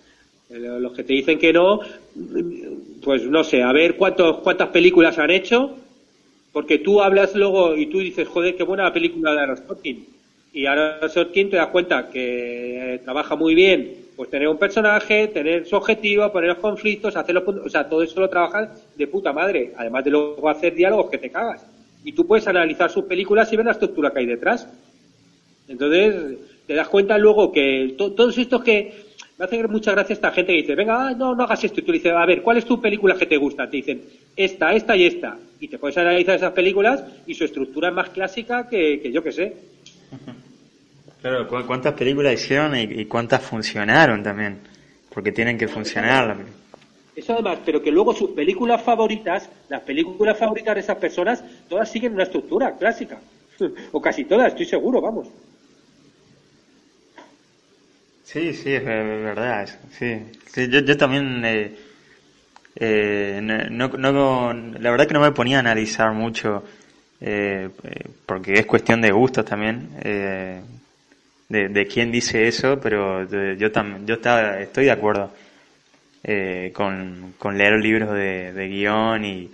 Eh, 0.49 0.59
los 0.59 0.93
que 0.93 1.03
te 1.03 1.11
dicen 1.11 1.38
que 1.38 1.51
no, 1.51 1.82
pues 3.03 3.24
no 3.24 3.43
sé, 3.43 3.61
a 3.64 3.74
ver 3.74 3.97
cuántos, 3.97 4.38
cuántas 4.38 4.70
películas 4.70 5.20
han 5.20 5.32
hecho, 5.32 5.76
porque 6.53 6.80
tú 6.80 7.01
hablas 7.01 7.36
luego 7.36 7.76
y 7.76 7.88
tú 7.88 7.99
dices, 7.99 8.30
joder, 8.30 8.55
qué 8.55 8.64
buena 8.64 8.84
la 8.84 8.93
película 8.93 9.34
de 9.34 9.41
Aaron 9.41 9.57
Sorkin. 9.57 10.07
Y 10.53 10.68
Aaron 10.68 11.09
Sorkin 11.09 11.49
te 11.49 11.57
das 11.57 11.68
cuenta 11.68 12.09
que 12.09 13.01
trabaja 13.03 13.36
muy 13.36 13.55
bien 13.55 14.03
pues 14.16 14.30
tener 14.30 14.47
un 14.47 14.57
personaje, 14.57 15.28
tener 15.28 15.66
su 15.66 15.76
objetivo, 15.76 16.32
poner 16.32 16.49
los 16.49 16.59
conflictos, 16.59 17.16
hacer 17.16 17.36
los 17.36 17.43
puntos, 17.43 17.66
o 17.66 17.70
sea, 17.70 17.88
todo 17.88 18.03
eso 18.03 18.20
lo 18.20 18.30
trabajas 18.30 18.70
de 18.95 19.07
puta 19.07 19.34
madre, 19.34 19.74
además 19.76 20.03
de 20.03 20.11
luego 20.11 20.49
hacer 20.49 20.76
diálogos 20.76 21.09
que 21.09 21.18
te 21.18 21.30
cagas. 21.30 21.66
Y 22.03 22.11
tú 22.11 22.28
puedes 22.28 22.47
analizar 22.47 22.89
sus 22.91 23.05
películas 23.05 23.51
y 23.51 23.57
ver 23.57 23.66
la 23.66 23.72
estructura 23.72 24.11
que 24.11 24.20
hay 24.20 24.26
detrás. 24.26 24.68
Entonces, 25.68 26.38
te 26.68 26.74
das 26.74 26.89
cuenta 26.89 27.18
luego 27.18 27.51
que 27.51 27.95
todos 27.97 28.38
estos 28.38 28.64
que 28.64 28.93
me 29.38 29.45
hace 29.45 29.68
mucha 29.68 29.91
gracia 29.91 30.14
esta 30.14 30.32
gente 30.32 30.51
que 30.51 30.61
dice, 30.61 30.76
venga, 30.76 31.07
ah, 31.07 31.14
no, 31.14 31.34
no 31.34 31.43
hagas 31.43 31.64
esto. 31.64 31.80
Y 31.80 31.84
tú 31.84 31.91
dices, 31.91 32.11
a 32.11 32.26
ver, 32.26 32.41
¿cuál 32.41 32.57
es 32.57 32.66
tu 32.66 32.80
película 32.80 33.16
que 33.16 33.26
te 33.26 33.38
gusta? 33.38 33.70
Te 33.70 33.78
dicen, 33.78 34.01
esta, 34.36 34.74
esta 34.74 34.95
y 34.95 35.05
esta. 35.05 35.38
Y 35.59 35.68
te 35.70 35.80
puedes 35.80 35.97
analizar 35.97 36.36
esas 36.36 36.51
películas 36.51 37.03
y 37.26 37.34
su 37.34 37.45
estructura 37.45 37.89
es 37.89 37.95
más 37.95 38.09
clásica 38.09 38.68
que, 38.70 38.99
que 39.01 39.11
yo 39.11 39.24
que 39.24 39.32
sé. 39.32 39.53
Claro, 41.24 41.47
¿cuántas 41.47 41.93
películas 41.93 42.34
hicieron 42.34 42.76
y, 42.76 43.05
cuántas 43.05 43.41
funcionaron 43.41 44.21
también? 44.21 44.59
Porque 45.09 45.32
tienen 45.32 45.57
que 45.57 45.69
funcionar. 45.69 46.36
Eso 47.15 47.32
además, 47.32 47.59
pero 47.63 47.82
que 47.82 47.91
luego 47.91 48.13
sus 48.13 48.32
películas 48.32 48.82
favoritas, 48.82 49.49
las 49.69 49.82
películas 49.84 50.38
favoritas 50.38 50.76
de 50.76 50.82
esas 50.82 50.97
personas, 50.97 51.41
todas 51.69 51.89
siguen 51.89 52.15
una 52.15 52.24
estructura 52.24 52.76
clásica. 52.78 53.21
o 53.93 54.01
casi 54.01 54.26
todas, 54.26 54.49
estoy 54.49 54.65
seguro, 54.65 54.99
vamos. 54.99 55.30
Sí, 58.26 58.53
sí, 58.53 58.74
es 58.74 58.84
verdad. 58.84 59.69
Sí, 59.97 60.67
yo, 60.69 60.97
también... 60.97 61.41
Eh, 61.45 61.76
eh, 62.76 63.39
no, 63.41 63.88
no, 63.88 64.53
la 64.53 64.91
verdad 64.91 65.07
que 65.07 65.13
no 65.13 65.21
me 65.21 65.32
ponía 65.32 65.55
a 65.55 65.59
analizar 65.61 66.11
mucho, 66.11 66.65
eh, 67.21 67.69
porque 68.26 68.55
es 68.55 68.65
cuestión 68.65 68.99
de 68.99 69.11
gustos 69.11 69.45
también. 69.45 69.88
Eh, 71.50 71.68
de, 71.70 71.88
quién 71.88 72.12
dice 72.12 72.48
eso, 72.48 72.80
pero 72.80 73.28
yo, 73.56 73.72
tam, 73.72 74.06
yo 74.06 74.16
está, 74.16 74.60
estoy 74.60 74.86
de 74.86 74.91
acuerdo 74.91 75.34
eh, 76.24 76.72
con, 76.74 77.36
con, 77.38 77.58
leer 77.58 77.80
libros 77.80 78.12
de, 78.12 78.54
de 78.54 78.68
guion 78.68 79.26
y, 79.26 79.52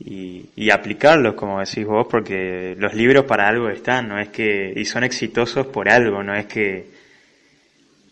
y, 0.00 0.70
aplicarlos, 0.70 1.34
como 1.34 1.60
decís 1.60 1.86
vos, 1.86 2.06
porque 2.10 2.74
los 2.78 2.94
libros 2.94 3.24
para 3.24 3.48
algo 3.48 3.68
están, 3.70 4.08
no 4.08 4.18
es 4.18 4.28
que, 4.28 4.72
y 4.74 4.84
son 4.84 5.04
exitosos 5.04 5.66
por 5.66 5.88
algo, 5.88 6.22
no 6.22 6.34
es 6.34 6.46
que, 6.46 6.86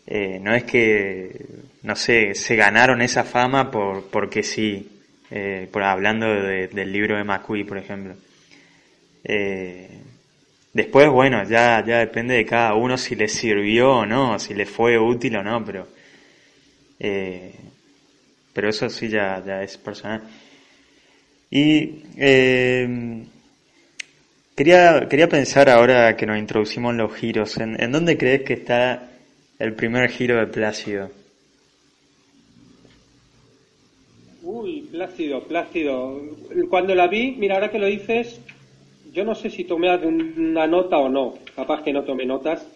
eh, 0.07 0.39
no 0.41 0.53
es 0.55 0.63
que, 0.63 1.45
no 1.83 1.95
sé, 1.95 2.35
se 2.35 2.55
ganaron 2.55 3.01
esa 3.01 3.23
fama 3.23 3.69
por, 3.71 4.09
porque 4.09 4.43
sí, 4.43 4.89
eh, 5.31 5.67
por 5.71 5.83
hablando 5.83 6.27
del 6.27 6.91
libro 6.91 7.17
de 7.17 7.23
McQueen, 7.23 7.65
por 7.65 7.77
ejemplo. 7.77 8.15
Eh, 9.23 10.02
Después, 10.73 11.07
bueno, 11.09 11.43
ya, 11.47 11.83
ya 11.85 11.99
depende 11.99 12.33
de 12.33 12.45
cada 12.45 12.73
uno 12.73 12.97
si 12.97 13.15
le 13.15 13.27
sirvió 13.27 13.97
o 13.97 14.05
no, 14.07 14.39
si 14.39 14.55
le 14.55 14.65
fue 14.65 14.97
útil 14.97 15.35
o 15.35 15.43
no, 15.43 15.63
pero, 15.63 15.87
eh, 16.99 17.53
pero 18.53 18.69
eso 18.69 18.89
sí 18.89 19.07
ya, 19.07 19.43
ya 19.45 19.61
es 19.61 19.77
personal. 19.77 20.23
Y 21.51 22.01
eh, 22.17 23.23
quería, 24.55 25.07
quería 25.07 25.29
pensar 25.29 25.69
ahora 25.69 26.17
que 26.17 26.25
nos 26.25 26.39
introducimos 26.39 26.91
en 26.93 26.97
los 26.97 27.13
giros, 27.13 27.55
¿en, 27.57 27.79
¿en 27.79 27.91
dónde 27.91 28.17
crees 28.17 28.41
que 28.41 28.53
está 28.53 29.11
el 29.59 29.73
primer 29.73 30.09
giro 30.09 30.39
de 30.39 30.47
Plácido? 30.47 31.11
Uy, 34.41 34.87
Plácido, 34.91 35.43
Plácido. 35.43 36.19
Cuando 36.67 36.95
la 36.95 37.07
vi, 37.07 37.35
mira, 37.37 37.55
ahora 37.55 37.69
que 37.69 37.77
lo 37.77 37.85
dices, 37.85 38.41
yo 39.13 39.23
no 39.23 39.35
sé 39.35 39.49
si 39.49 39.63
tomé 39.63 39.95
una 39.95 40.67
nota 40.67 40.97
o 40.97 41.07
no, 41.07 41.35
capaz 41.55 41.83
que 41.83 41.93
no 41.93 42.03
tomé 42.03 42.25
notas. 42.25 42.67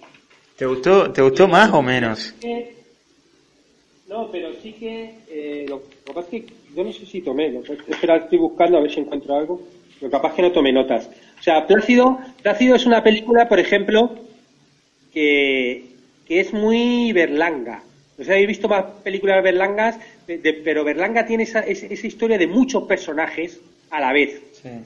¿Te 0.56 0.66
gustó, 0.66 1.12
te 1.12 1.22
gustó 1.22 1.48
más 1.48 1.74
o 1.74 1.82
menos? 1.82 2.34
No, 4.08 4.30
pero 4.32 4.54
sí 4.62 4.74
que 4.74 5.16
eh, 5.30 5.66
lo, 5.68 5.82
que 5.82 6.14
pasa 6.14 6.28
es 6.32 6.46
que 6.46 6.54
yo 6.76 6.84
no 6.84 6.94
sé 6.94 7.06
si 7.06 7.22
tomé, 7.22 7.52
lo, 7.52 7.62
espera, 7.62 8.18
estoy 8.18 8.38
buscando 8.38 8.78
a 8.78 8.82
ver 8.82 8.92
si 8.92 9.00
encuentro 9.00 9.36
algo. 9.36 9.62
Lo 10.00 10.10
capaz 10.12 10.36
que 10.36 10.44
no 10.44 10.52
tomé 10.52 10.72
notas. 10.72 11.10
O 11.40 11.44
sea, 11.44 11.66
Plácido, 11.66 12.20
Plácido 12.44 12.76
es 12.76 12.86
una 12.86 13.04
película, 13.04 13.50
por 13.50 13.60
ejemplo, 13.60 14.16
que, 15.12 15.86
que 16.28 16.40
es 16.40 16.54
muy 16.54 17.12
berlanga. 17.14 17.84
O 18.20 18.24
sea, 18.24 18.38
he 18.38 18.46
visto 18.46 18.68
más 18.68 18.86
películas 19.04 19.44
berlangas, 19.44 20.00
pero 20.26 20.84
Berlanga 20.84 21.26
tiene 21.26 21.44
esa, 21.44 21.60
esa, 21.60 22.08
historia 22.08 22.38
de 22.38 22.48
muchos 22.48 22.84
personajes 22.84 23.60
a 23.90 24.02
la 24.02 24.14
vez. 24.14 24.42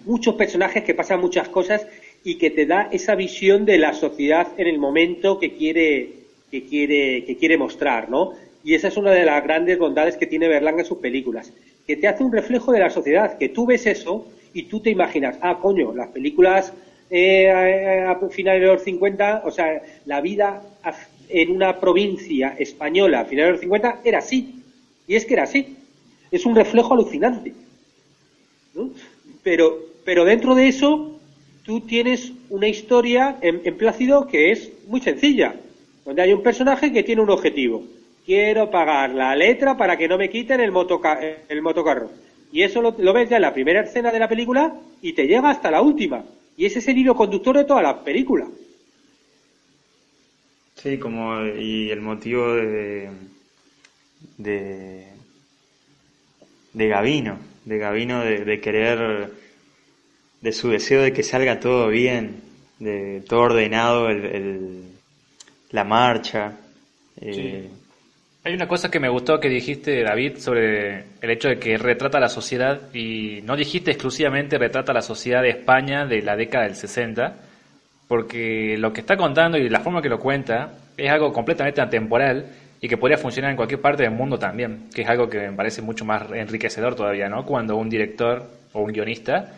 Muchos 0.05 0.35
personajes 0.35 0.83
que 0.83 0.93
pasan 0.93 1.21
muchas 1.21 1.49
cosas 1.49 1.87
y 2.23 2.35
que 2.35 2.51
te 2.51 2.65
da 2.65 2.89
esa 2.91 3.15
visión 3.15 3.65
de 3.65 3.77
la 3.77 3.93
sociedad 3.93 4.47
en 4.57 4.67
el 4.67 4.77
momento 4.77 5.39
que 5.39 5.55
quiere, 5.55 6.09
que 6.51 6.65
quiere, 6.65 7.25
que 7.25 7.37
quiere 7.37 7.57
mostrar, 7.57 8.09
¿no? 8.09 8.33
Y 8.63 8.75
esa 8.75 8.89
es 8.89 8.97
una 8.97 9.11
de 9.11 9.25
las 9.25 9.43
grandes 9.43 9.79
bondades 9.79 10.17
que 10.17 10.27
tiene 10.27 10.47
Berlanga 10.47 10.81
en 10.81 10.85
sus 10.85 10.99
películas, 10.99 11.51
que 11.87 11.95
te 11.95 12.07
hace 12.07 12.23
un 12.23 12.31
reflejo 12.31 12.71
de 12.71 12.79
la 12.79 12.91
sociedad, 12.91 13.37
que 13.37 13.49
tú 13.49 13.65
ves 13.65 13.87
eso 13.87 14.27
y 14.53 14.63
tú 14.63 14.81
te 14.81 14.91
imaginas, 14.91 15.37
ah, 15.41 15.57
coño, 15.59 15.93
las 15.95 16.09
películas 16.09 16.73
eh, 17.09 17.49
a, 17.49 18.15
finales 18.29 18.61
de 18.61 18.67
los 18.67 18.83
50, 18.83 19.41
o 19.45 19.51
sea, 19.51 19.81
la 20.05 20.21
vida 20.21 20.61
en 21.27 21.51
una 21.51 21.79
provincia 21.79 22.55
española 22.57 23.21
a 23.21 23.25
finales 23.25 23.47
de 23.47 23.51
los 23.53 23.61
50 23.61 24.01
era 24.03 24.19
así. 24.19 24.63
Y 25.07 25.15
es 25.15 25.25
que 25.25 25.33
era 25.33 25.43
así. 25.43 25.77
Es 26.31 26.45
un 26.45 26.55
reflejo 26.55 26.93
alucinante. 26.93 27.53
Pero, 29.43 29.79
pero 30.05 30.25
dentro 30.25 30.55
de 30.55 30.67
eso, 30.67 31.19
tú 31.63 31.81
tienes 31.81 32.31
una 32.49 32.67
historia 32.67 33.37
en, 33.41 33.61
en 33.63 33.77
Plácido 33.77 34.27
que 34.27 34.51
es 34.51 34.71
muy 34.87 35.01
sencilla, 35.01 35.55
donde 36.05 36.21
hay 36.21 36.33
un 36.33 36.43
personaje 36.43 36.91
que 36.91 37.03
tiene 37.03 37.21
un 37.21 37.29
objetivo 37.29 37.83
quiero 38.25 38.69
pagar 38.69 39.11
la 39.11 39.35
letra 39.35 39.75
para 39.77 39.97
que 39.97 40.07
no 40.07 40.17
me 40.17 40.29
quiten 40.29 40.59
el, 40.61 40.71
el 41.49 41.61
motocarro. 41.61 42.11
Y 42.51 42.63
eso 42.63 42.81
lo, 42.81 43.13
ves 43.13 43.29
ya 43.29 43.37
en 43.37 43.41
la 43.41 43.53
primera 43.53 43.81
escena 43.81 44.11
de 44.11 44.19
la 44.19 44.27
película 44.27 44.73
y 45.01 45.13
te 45.13 45.25
llega 45.25 45.49
hasta 45.49 45.71
la 45.71 45.81
última. 45.81 46.23
Y 46.57 46.65
ese 46.65 46.79
es 46.79 46.87
el 46.87 46.97
hilo 46.97 47.15
conductor 47.15 47.57
de 47.57 47.63
toda 47.63 47.81
la 47.81 48.03
película. 48.03 48.47
Sí, 50.75 50.97
como 50.97 51.45
y 51.45 51.91
el 51.91 52.01
motivo 52.01 52.53
de, 52.53 53.09
de, 54.37 55.07
de 56.73 56.87
Gavino, 56.87 57.37
de 57.65 57.77
Gavino 57.77 58.23
de, 58.23 58.59
querer, 58.59 59.29
de 60.41 60.51
su 60.51 60.69
deseo 60.69 61.01
de 61.01 61.13
que 61.13 61.23
salga 61.23 61.59
todo 61.59 61.87
bien, 61.87 62.41
de 62.79 63.21
todo 63.27 63.41
ordenado, 63.41 64.09
el, 64.09 64.83
la 65.71 65.83
marcha. 65.83 66.53
Eh, 67.19 67.69
hay 68.43 68.53
una 68.55 68.67
cosa 68.67 68.89
que 68.89 68.99
me 68.99 69.09
gustó 69.09 69.39
que 69.39 69.49
dijiste, 69.49 70.03
David, 70.03 70.37
sobre 70.37 71.05
el 71.21 71.29
hecho 71.29 71.49
de 71.49 71.59
que 71.59 71.77
retrata 71.77 72.19
la 72.19 72.29
sociedad 72.29 72.93
y 72.93 73.41
no 73.43 73.55
dijiste 73.55 73.91
exclusivamente 73.91 74.57
retrata 74.57 74.93
la 74.93 75.03
sociedad 75.03 75.43
de 75.43 75.49
España 75.49 76.07
de 76.07 76.23
la 76.23 76.35
década 76.35 76.65
del 76.65 76.75
60, 76.75 77.35
porque 78.07 78.77
lo 78.79 78.91
que 78.91 79.01
está 79.01 79.15
contando 79.15 79.57
y 79.57 79.69
la 79.69 79.81
forma 79.81 80.01
que 80.01 80.09
lo 80.09 80.19
cuenta 80.19 80.73
es 80.97 81.09
algo 81.11 81.31
completamente 81.31 81.81
atemporal 81.81 82.47
y 82.81 82.87
que 82.87 82.97
podría 82.97 83.17
funcionar 83.17 83.51
en 83.51 83.57
cualquier 83.57 83.79
parte 83.79 84.01
del 84.03 84.11
mundo 84.11 84.39
también, 84.39 84.89
que 84.93 85.03
es 85.03 85.07
algo 85.07 85.29
que 85.29 85.37
me 85.37 85.51
parece 85.55 85.83
mucho 85.83 86.03
más 86.03 86.23
enriquecedor 86.31 86.95
todavía, 86.95 87.29
¿no? 87.29 87.45
Cuando 87.45 87.77
un 87.77 87.87
director 87.87 88.43
o 88.73 88.81
un 88.81 88.91
guionista 88.91 89.53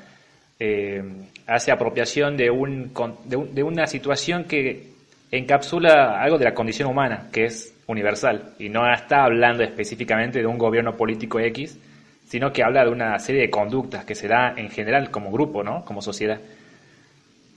eh, 0.60 1.02
hace 1.48 1.72
apropiación 1.72 2.36
de, 2.36 2.50
un, 2.50 2.92
de 3.26 3.64
una 3.64 3.88
situación 3.88 4.44
que 4.44 4.92
encapsula 5.32 6.22
algo 6.22 6.38
de 6.38 6.46
la 6.46 6.54
condición 6.54 6.90
humana, 6.90 7.30
que 7.32 7.46
es 7.46 7.74
universal 7.88 8.54
y 8.60 8.68
no 8.68 8.92
está 8.92 9.24
hablando 9.24 9.64
específicamente 9.64 10.40
de 10.40 10.46
un 10.46 10.58
gobierno 10.58 10.98
político 10.98 11.40
X, 11.40 11.80
sino 12.28 12.52
que 12.52 12.62
habla 12.62 12.84
de 12.84 12.92
una 12.92 13.18
serie 13.20 13.42
de 13.42 13.50
conductas 13.50 14.04
que 14.04 14.16
se 14.16 14.28
da 14.28 14.54
en 14.58 14.70
general 14.70 15.12
como 15.12 15.32
grupo, 15.32 15.64
¿no? 15.64 15.86
Como 15.86 16.02
sociedad. 16.02 16.40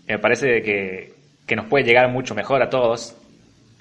Me 0.07 0.19
parece 0.21 0.63
que, 0.63 1.13
que 1.45 1.57
nos 1.57 1.67
puede 1.67 1.85
llegar 1.85 2.09
mucho 2.09 2.37
mejor 2.37 2.63
a 2.63 2.71
todos 2.71 3.17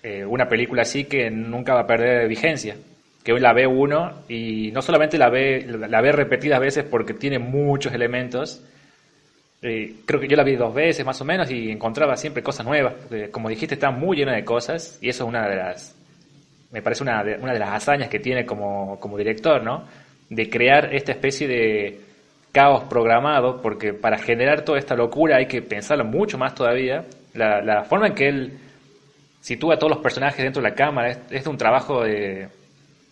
eh, 0.08 0.24
una 0.24 0.48
película 0.48 0.84
así 0.84 1.06
que 1.06 1.32
nunca 1.32 1.74
va 1.74 1.80
a 1.80 1.88
perder 1.88 2.28
vigencia. 2.28 2.76
Que 3.24 3.34
hoy 3.34 3.40
la 3.40 3.54
ve 3.54 3.66
uno 3.66 4.22
y 4.30 4.70
no 4.72 4.84
solamente 4.84 5.18
la 5.18 5.32
ve, 5.32 5.66
la 5.66 6.00
ve 6.00 6.12
repetidas 6.12 6.60
veces 6.60 6.84
porque 6.84 7.16
tiene 7.16 7.40
muchos 7.40 7.92
elementos, 7.92 8.64
eh, 9.64 9.96
creo 10.06 10.22
que 10.22 10.28
yo 10.28 10.38
la 10.38 10.44
vi 10.44 10.58
dos 10.58 10.76
veces 10.76 11.04
más 11.04 11.20
o 11.22 11.26
menos 11.26 11.50
y 11.50 11.72
encontraba 11.72 12.16
siempre 12.18 12.44
cosas 12.44 12.68
nuevas. 12.68 12.94
como 13.32 13.50
dijiste, 13.50 13.74
está 13.74 13.90
muy 13.90 14.16
llena 14.16 14.36
de 14.36 14.46
cosas 14.46 15.00
y 15.02 15.10
eso 15.10 15.24
es 15.24 15.28
una 15.28 15.50
de 15.50 15.56
las 15.56 15.96
me 16.72 16.84
parece 16.84 17.02
una 17.02 17.24
de, 17.24 17.38
una 17.38 17.54
de 17.54 17.60
las 17.60 17.72
hazañas 17.72 18.08
que 18.08 18.20
tiene 18.20 18.46
como, 18.46 19.00
como 19.00 19.18
director, 19.18 19.64
¿no? 19.64 19.86
De 20.30 20.52
crear 20.52 20.94
esta 20.94 21.14
especie 21.14 21.48
de 21.48 22.00
caos 22.52 22.84
programado, 22.84 23.60
porque 23.60 23.94
para 23.94 24.20
generar 24.20 24.62
toda 24.62 24.78
esta 24.78 24.96
locura 24.96 25.38
hay 25.38 25.48
que 25.48 25.64
pensarlo 25.64 26.06
mucho 26.06 26.38
más 26.38 26.54
todavía. 26.54 27.06
La, 27.34 27.60
la 27.64 27.86
forma 27.86 28.06
en 28.06 28.14
que 28.14 28.28
él 28.28 28.60
sitúa 29.46 29.76
a 29.76 29.78
todos 29.78 29.92
los 29.92 30.02
personajes 30.02 30.44
dentro 30.44 30.60
de 30.60 30.70
la 30.70 30.76
cámara 30.76 31.12
es, 31.12 31.20
es 31.30 31.46
un 31.46 31.56
trabajo 31.56 32.04
de... 32.04 32.48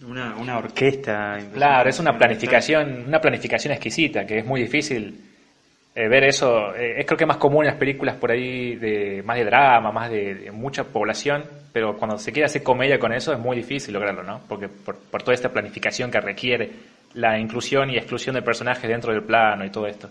Una, 0.04 0.36
una 0.36 0.58
orquesta. 0.58 1.38
Claro, 1.54 1.88
es 1.88 2.00
una 2.00 2.18
planificación, 2.18 3.06
una 3.08 3.22
planificación 3.22 3.72
exquisita, 3.72 4.26
que 4.26 4.40
es 4.40 4.46
muy 4.46 4.60
difícil 4.62 5.16
eh, 5.94 6.08
ver 6.08 6.24
eso. 6.24 6.76
Eh, 6.76 7.02
es 7.02 7.06
creo 7.06 7.18
que 7.20 7.28
más 7.28 7.38
común 7.38 7.64
en 7.64 7.70
las 7.70 7.78
películas 7.78 8.16
por 8.16 8.32
ahí 8.32 8.76
de 8.76 9.22
más 9.24 9.38
de 9.38 9.46
drama, 9.46 9.92
más 9.92 10.10
de 10.10 10.50
mucha 10.52 10.86
población, 10.86 11.44
pero 11.72 11.96
cuando 11.96 12.18
se 12.18 12.32
quiere 12.32 12.48
hacer 12.48 12.64
comedia 12.64 12.98
con 12.98 13.14
eso 13.14 13.32
es 13.32 13.40
muy 13.40 13.56
difícil 13.56 13.94
lograrlo, 13.94 14.24
¿no? 14.24 14.42
Porque 14.50 14.68
por, 14.68 14.98
toda 15.22 15.36
esta 15.36 15.50
planificación 15.50 16.10
que 16.10 16.20
requiere 16.20 16.72
la 17.14 17.38
inclusión 17.38 17.92
y 17.92 17.98
exclusión 17.98 18.34
de 18.34 18.42
personajes 18.42 18.90
dentro 18.90 19.14
del 19.14 19.22
plano 19.22 19.64
y 19.66 19.70
todo 19.70 19.86
esto. 19.86 20.10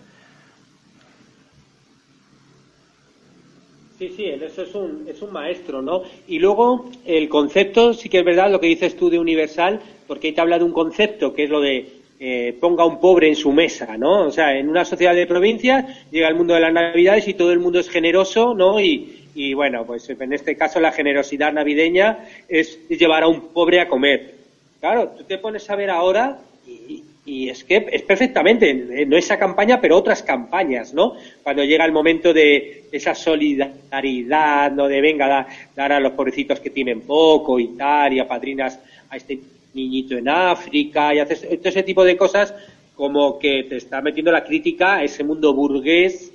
Sí, 3.97 4.11
sí, 4.15 4.25
en 4.25 4.43
eso 4.43 4.63
es 4.63 4.73
un, 4.73 5.05
es 5.07 5.21
un 5.21 5.31
maestro, 5.31 5.81
¿no? 5.81 6.03
Y 6.27 6.39
luego 6.39 6.89
el 7.05 7.29
concepto, 7.29 7.93
sí 7.93 8.09
que 8.09 8.19
es 8.19 8.25
verdad 8.25 8.51
lo 8.51 8.59
que 8.59 8.67
dices 8.67 8.95
tú 8.95 9.09
de 9.09 9.19
universal, 9.19 9.79
porque 10.07 10.27
ahí 10.27 10.33
te 10.33 10.41
habla 10.41 10.57
de 10.57 10.65
un 10.65 10.73
concepto 10.73 11.33
que 11.33 11.43
es 11.43 11.49
lo 11.49 11.61
de 11.61 11.87
eh, 12.19 12.55
ponga 12.59 12.85
un 12.85 12.99
pobre 12.99 13.27
en 13.27 13.35
su 13.35 13.51
mesa, 13.51 13.97
¿no? 13.97 14.27
O 14.27 14.31
sea, 14.31 14.57
en 14.57 14.69
una 14.69 14.85
sociedad 14.85 15.13
de 15.13 15.27
provincias 15.27 16.09
llega 16.09 16.27
el 16.27 16.35
mundo 16.35 16.53
de 16.53 16.61
las 16.61 16.73
navidades 16.73 17.27
y 17.27 17.33
todo 17.33 17.51
el 17.51 17.59
mundo 17.59 17.79
es 17.79 17.89
generoso, 17.89 18.53
¿no? 18.53 18.79
Y, 18.79 19.27
y 19.35 19.53
bueno, 19.53 19.85
pues 19.85 20.09
en 20.09 20.33
este 20.33 20.55
caso 20.55 20.79
la 20.79 20.91
generosidad 20.91 21.51
navideña 21.53 22.25
es 22.47 22.87
llevar 22.87 23.23
a 23.23 23.27
un 23.27 23.49
pobre 23.49 23.79
a 23.79 23.87
comer. 23.87 24.35
Claro, 24.79 25.09
tú 25.17 25.23
te 25.23 25.37
pones 25.37 25.69
a 25.69 25.75
ver 25.75 25.89
ahora 25.89 26.39
y, 26.67 27.03
es 27.25 27.63
que 27.63 27.87
es 27.89 28.01
perfectamente, 28.01 28.69
eh, 28.69 29.05
no 29.05 29.15
esa 29.15 29.39
campaña, 29.39 29.79
pero 29.79 29.97
otras 29.97 30.21
campañas, 30.23 30.93
¿no? 30.93 31.15
Cuando 31.41 31.63
llega 31.63 31.85
el 31.85 31.93
momento 31.93 32.33
de 32.33 32.85
esa 32.91 33.15
solidaridad, 33.15 34.71
¿no? 34.73 34.89
De 34.89 34.99
venga, 34.99 35.47
dar 35.73 35.93
a 35.93 35.99
los 36.01 36.11
pobrecitos 36.13 36.59
que 36.59 36.69
tienen 36.69 37.01
poco 37.01 37.59
y 37.59 37.69
tal, 37.77 38.13
y 38.13 38.19
a 38.19 38.27
padrinas 38.27 38.77
a 39.09 39.15
este 39.15 39.39
niñito 39.73 40.17
en 40.17 40.27
África, 40.27 41.13
y 41.15 41.19
haces 41.19 41.41
todo 41.41 41.69
ese 41.69 41.83
tipo 41.83 42.03
de 42.03 42.17
cosas 42.17 42.53
como 42.95 43.39
que 43.39 43.63
te 43.63 43.77
está 43.77 44.01
metiendo 44.01 44.31
la 44.31 44.43
crítica 44.43 44.95
a 44.95 45.03
ese 45.03 45.23
mundo 45.23 45.53
burgués 45.53 46.32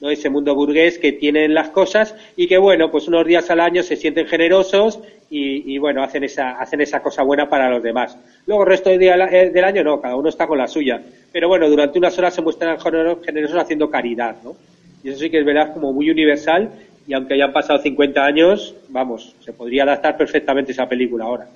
¿no? 0.00 0.10
ese 0.10 0.30
mundo 0.30 0.54
burgués 0.54 0.98
que 0.98 1.12
tienen 1.12 1.54
las 1.54 1.68
cosas 1.68 2.14
y 2.36 2.46
que 2.46 2.58
bueno 2.58 2.90
pues 2.90 3.06
unos 3.08 3.26
días 3.26 3.50
al 3.50 3.60
año 3.60 3.82
se 3.82 3.96
sienten 3.96 4.26
generosos 4.26 5.00
y, 5.32 5.78
bueno 5.78 6.02
hacen 6.02 6.24
esa 6.24 6.58
hacen 6.60 6.80
esa 6.80 7.00
cosa 7.00 7.22
buena 7.22 7.48
para 7.48 7.70
los 7.70 7.82
demás 7.82 8.18
luego 8.46 8.64
el 8.64 8.68
resto 8.68 8.90
del, 8.90 8.98
día, 8.98 9.14
eh, 9.30 9.50
del 9.50 9.64
año 9.64 9.84
no 9.84 10.00
cada 10.00 10.16
uno 10.16 10.28
está 10.28 10.46
con 10.46 10.58
la 10.58 10.66
suya 10.66 11.00
pero 11.32 11.48
bueno 11.48 11.68
durante 11.68 11.98
unas 11.98 12.18
horas 12.18 12.34
se 12.34 12.42
muestran 12.42 12.78
generosos 13.24 13.56
haciendo 13.56 13.88
caridad 13.88 14.36
¿no? 14.42 14.56
y 15.04 15.10
eso 15.10 15.20
sí 15.20 15.30
que 15.30 15.38
es 15.38 15.44
verdad 15.44 15.72
como 15.72 15.92
muy 15.92 16.10
universal 16.10 16.70
y 17.06 17.14
aunque 17.14 17.34
hayan 17.34 17.52
pasado 17.52 17.78
50 17.78 18.24
años 18.24 18.74
vamos 18.88 19.36
se 19.40 19.52
podría 19.52 19.84
adaptar 19.84 20.16
perfectamente 20.16 20.72
esa 20.72 20.88
película 20.88 21.26
ahora 21.26 21.46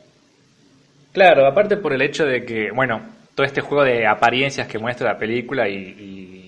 claro 1.13 1.45
aparte 1.47 1.77
por 1.77 1.93
el 1.93 2.03
hecho 2.03 2.25
de 2.25 2.45
que 2.45 2.71
bueno 2.71 3.01
todo 3.35 3.45
este 3.45 3.61
juego 3.61 3.83
de 3.83 4.07
apariencias 4.07 4.69
que 4.69 4.79
muestra 4.79 5.13
la 5.13 5.19
película 5.19 5.69
y 5.69 5.75
y 5.75 6.44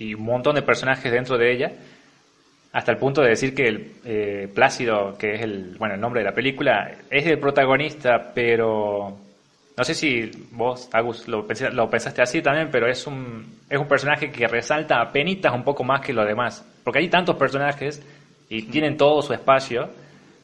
un 0.00 0.24
montón 0.24 0.54
de 0.54 0.62
personajes 0.62 1.10
dentro 1.10 1.38
de 1.38 1.52
ella, 1.52 1.72
hasta 2.72 2.92
el 2.92 2.98
punto 2.98 3.22
de 3.22 3.30
decir 3.30 3.54
que 3.54 3.68
el 3.68 3.92
eh, 4.04 4.48
Plácido, 4.54 5.16
que 5.16 5.34
es 5.34 5.40
el, 5.40 5.76
bueno, 5.78 5.94
el 5.94 6.00
nombre 6.00 6.20
de 6.20 6.26
la 6.26 6.34
película, 6.34 6.92
es 7.10 7.26
el 7.26 7.38
protagonista, 7.38 8.32
pero 8.34 9.16
no 9.76 9.84
sé 9.84 9.94
si 9.94 10.30
vos, 10.52 10.88
Agus, 10.92 11.26
lo, 11.26 11.46
lo 11.72 11.90
pensaste 11.90 12.20
así 12.20 12.42
también, 12.42 12.68
pero 12.70 12.86
es 12.86 13.06
un, 13.06 13.60
es 13.70 13.78
un 13.78 13.88
personaje 13.88 14.30
que 14.30 14.46
resalta 14.46 15.00
a 15.00 15.10
penitas 15.10 15.54
un 15.54 15.64
poco 15.64 15.84
más 15.84 16.02
que 16.02 16.12
los 16.12 16.26
demás, 16.26 16.66
porque 16.84 16.98
hay 16.98 17.08
tantos 17.08 17.36
personajes 17.36 18.02
y 18.50 18.64
tienen 18.64 18.98
todo 18.98 19.22
su 19.22 19.32
espacio, 19.32 19.88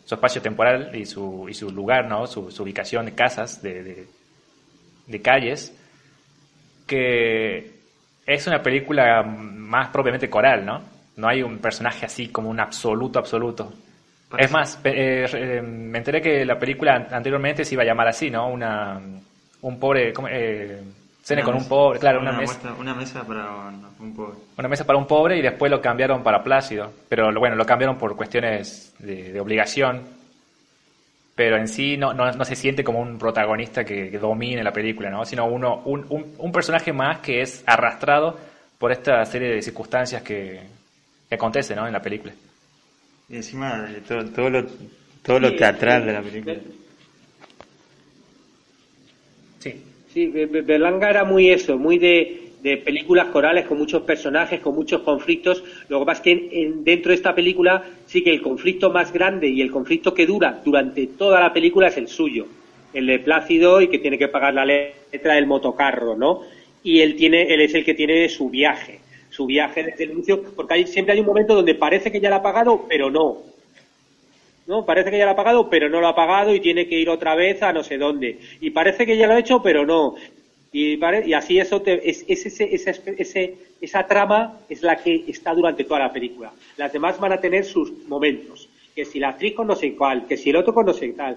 su 0.07 0.15
espacio 0.15 0.41
temporal 0.41 0.95
y 0.95 1.05
su, 1.05 1.47
y 1.51 1.55
su 1.55 1.71
lugar, 1.71 2.09
¿no? 2.09 2.27
Su, 2.27 2.49
ubicación 2.63 3.05
de 3.05 3.15
casas, 3.15 3.63
de, 3.63 4.07
de 5.07 5.23
calles, 5.23 5.79
que 6.87 7.82
es 8.27 8.47
una 8.47 8.63
película 8.63 9.23
más 9.23 9.89
propiamente 9.89 10.31
coral, 10.31 10.65
¿no? 10.65 10.83
No 11.17 11.29
hay 11.29 11.43
un 11.43 11.59
personaje 11.59 12.07
así 12.07 12.29
como 12.29 12.49
un 12.49 12.61
absoluto 12.61 13.19
absoluto. 13.19 13.73
Es 14.39 14.51
más, 14.51 14.81
eh, 14.85 15.27
eh, 15.31 15.61
me 15.63 15.99
enteré 15.99 16.23
que 16.23 16.45
la 16.45 16.59
película 16.59 17.07
anteriormente 17.11 17.65
se 17.65 17.75
iba 17.75 17.83
a 17.83 17.87
llamar 17.87 18.09
así, 18.09 18.31
¿no? 18.31 18.49
Una, 18.49 18.99
un 19.61 19.79
pobre... 19.79 20.13
Eh, 20.31 20.83
cene 21.23 21.43
con 21.43 21.55
un 21.55 21.69
pobre, 21.69 22.01
claro, 22.01 22.21
una, 22.21 22.33
mesa. 22.33 22.75
una 22.79 22.95
mesa 22.95 23.23
para 23.25 23.49
un, 24.01 24.15
pobre. 24.15 24.35
Una 24.59 24.69
mesa 24.69 24.85
para 24.85 24.99
un 24.99 25.07
pobre 25.07 25.39
y 25.39 25.43
después 25.43 25.71
lo 25.71 25.81
cambiaron 25.81 26.23
para 26.23 26.43
Plácido. 26.43 26.91
Pero 27.09 27.33
bueno, 27.39 27.57
lo 27.57 27.65
cambiaron 27.65 27.97
por 27.97 28.17
cuestiones 28.17 28.95
de, 28.99 29.39
obligación. 29.39 30.03
Pero 31.45 31.57
en 31.57 31.67
sí 31.67 31.97
no, 31.97 32.15
no, 32.15 32.31
no, 32.31 32.45
se 32.45 32.55
siente 32.55 32.85
como 32.85 33.01
un 33.01 33.19
protagonista 33.19 33.85
que, 33.85 34.17
domine 34.17 34.63
la 34.63 34.73
película, 34.73 35.11
¿no? 35.11 35.25
Sino 35.25 35.45
uno, 35.47 35.83
un, 35.87 36.07
un, 36.09 36.37
un, 36.39 36.53
personaje 36.53 36.93
más 36.93 37.19
que 37.19 37.41
es 37.41 37.65
arrastrado 37.67 38.39
por 38.79 38.93
esta 38.93 39.25
serie 39.25 39.49
de 39.49 39.61
circunstancias 39.61 40.23
que, 40.23 40.61
que 41.29 41.35
acontecen 41.35 41.79
¿no? 41.79 41.87
en 41.89 41.95
la 41.95 42.01
película. 42.01 42.33
Y 43.29 43.35
encima 43.35 43.89
todo, 44.07 44.25
todo 44.27 44.51
lo, 44.51 44.65
todo 45.21 45.41
lo 45.41 45.57
teatral 45.57 46.07
de 46.07 46.13
la 46.13 46.23
película. 46.23 46.55
Sí. 49.59 49.83
Sí, 50.15 50.27
Berlanga 50.29 51.11
era 51.11 51.25
muy 51.25 51.51
eso, 51.51 51.77
muy 51.77 51.99
de, 51.99 52.42
de, 52.63 52.77
películas 52.79 53.27
corales 53.27 53.67
con 53.67 53.79
muchos 53.79 54.03
personajes, 54.03 54.61
con 54.61 54.75
muchos 54.75 55.03
conflictos. 55.03 55.63
Lo 55.89 56.01
que 56.01 56.07
pasa 56.07 56.23
es 56.25 56.25
que 56.25 56.73
dentro 56.77 57.11
de 57.11 57.17
esta 57.17 57.35
película 57.35 57.85
sí 58.07 58.23
que 58.23 58.31
el 58.31 58.43
conflicto 58.43 58.91
más 58.91 59.13
grande 59.13 59.49
y 59.49 59.61
el 59.61 59.71
conflicto 59.71 60.15
que 60.15 60.27
dura 60.27 60.61
durante 60.65 61.07
toda 61.07 61.41
la 61.41 61.53
película 61.53 61.89
es 61.89 61.97
el 61.97 62.09
suyo, 62.09 62.47
el 62.95 63.07
de 63.07 63.19
Plácido 63.19 63.81
y 63.81 63.89
que 63.89 63.99
tiene 63.99 64.19
que 64.19 64.29
pagar 64.29 64.55
la 64.55 64.65
letra 64.65 65.35
del 65.35 65.47
motocarro, 65.47 66.17
¿no? 66.17 66.43
Y 66.83 67.01
él 67.01 67.17
tiene, 67.17 67.53
él 67.53 67.61
es 67.61 67.75
el 67.75 67.85
que 67.85 67.95
tiene 67.95 68.29
su 68.29 68.49
viaje, 68.51 69.01
su 69.31 69.47
viaje 69.47 69.85
desde 69.85 70.05
el 70.05 70.13
inicio, 70.13 70.43
porque 70.55 70.75
hay, 70.75 70.87
siempre 70.87 71.15
hay 71.15 71.21
un 71.21 71.27
momento 71.27 71.55
donde 71.55 71.75
parece 71.75 72.11
que 72.11 72.21
ya 72.21 72.31
lo 72.31 72.37
ha 72.37 72.43
pagado, 72.43 72.87
pero 72.89 73.11
no. 73.11 73.39
¿no? 74.67 74.85
Parece 74.85 75.11
que 75.11 75.19
ya 75.19 75.25
lo 75.25 75.33
ha 75.33 75.37
pagado, 75.37 75.69
pero 75.69 75.89
no 75.89 76.01
lo 76.01 76.09
ha 76.09 76.15
pagado 76.15 76.55
y 76.55 76.61
tiene 76.61 76.87
que 76.87 76.99
ir 76.99 77.09
otra 77.09 77.35
vez 77.35 77.63
a 77.63 77.73
no 77.73 77.83
sé 77.83 77.99
dónde. 77.99 78.39
Y 78.61 78.71
parece 78.71 79.07
que 79.07 79.17
ya 79.17 79.27
lo 79.27 79.35
ha 79.35 79.39
hecho, 79.39 79.63
pero 79.63 79.85
no. 79.85 80.15
Y, 80.73 80.99
y 80.99 81.35
así 81.35 81.59
eso 81.59 81.83
es, 81.85 82.25
ese, 82.27 82.75
ese, 82.75 83.57
esa 83.81 84.07
trama 84.07 84.61
es 84.69 84.83
la 84.83 84.97
que 84.97 85.25
está 85.29 85.53
durante 85.53 85.85
toda 85.85 86.01
la 86.01 86.13
película. 86.13 86.51
Las 86.79 86.93
demás 86.93 87.21
van 87.21 87.33
a 87.33 87.41
tener 87.41 87.65
sus 87.65 87.93
momentos. 88.09 88.69
Que 88.95 89.05
si 89.05 89.19
la 89.19 89.31
actriz 89.31 89.55
con 89.55 89.67
no 89.67 89.77
sé 89.77 89.95
cuál, 89.95 90.27
que 90.27 90.37
si 90.37 90.51
el 90.51 90.57
otro 90.57 90.73
con 90.73 90.87
no 90.87 90.95
sé 90.95 91.09
tal. 91.13 91.37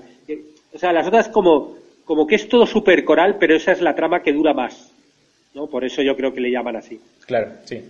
o 0.73 0.77
sea, 0.77 0.93
las 0.93 1.07
otras 1.07 1.29
como, 1.29 1.77
como 2.05 2.25
que 2.25 2.35
es 2.35 2.47
todo 2.47 2.65
súper 2.65 3.03
coral, 3.03 3.37
pero 3.37 3.55
esa 3.55 3.73
es 3.73 3.81
la 3.81 3.95
trama 3.95 4.21
que 4.21 4.31
dura 4.31 4.53
más. 4.53 4.93
¿no? 5.53 5.67
Por 5.67 5.83
eso 5.83 6.01
yo 6.01 6.15
creo 6.15 6.33
que 6.33 6.41
le 6.41 6.51
llaman 6.51 6.77
así. 6.77 6.99
Claro, 7.25 7.51
sí. 7.65 7.81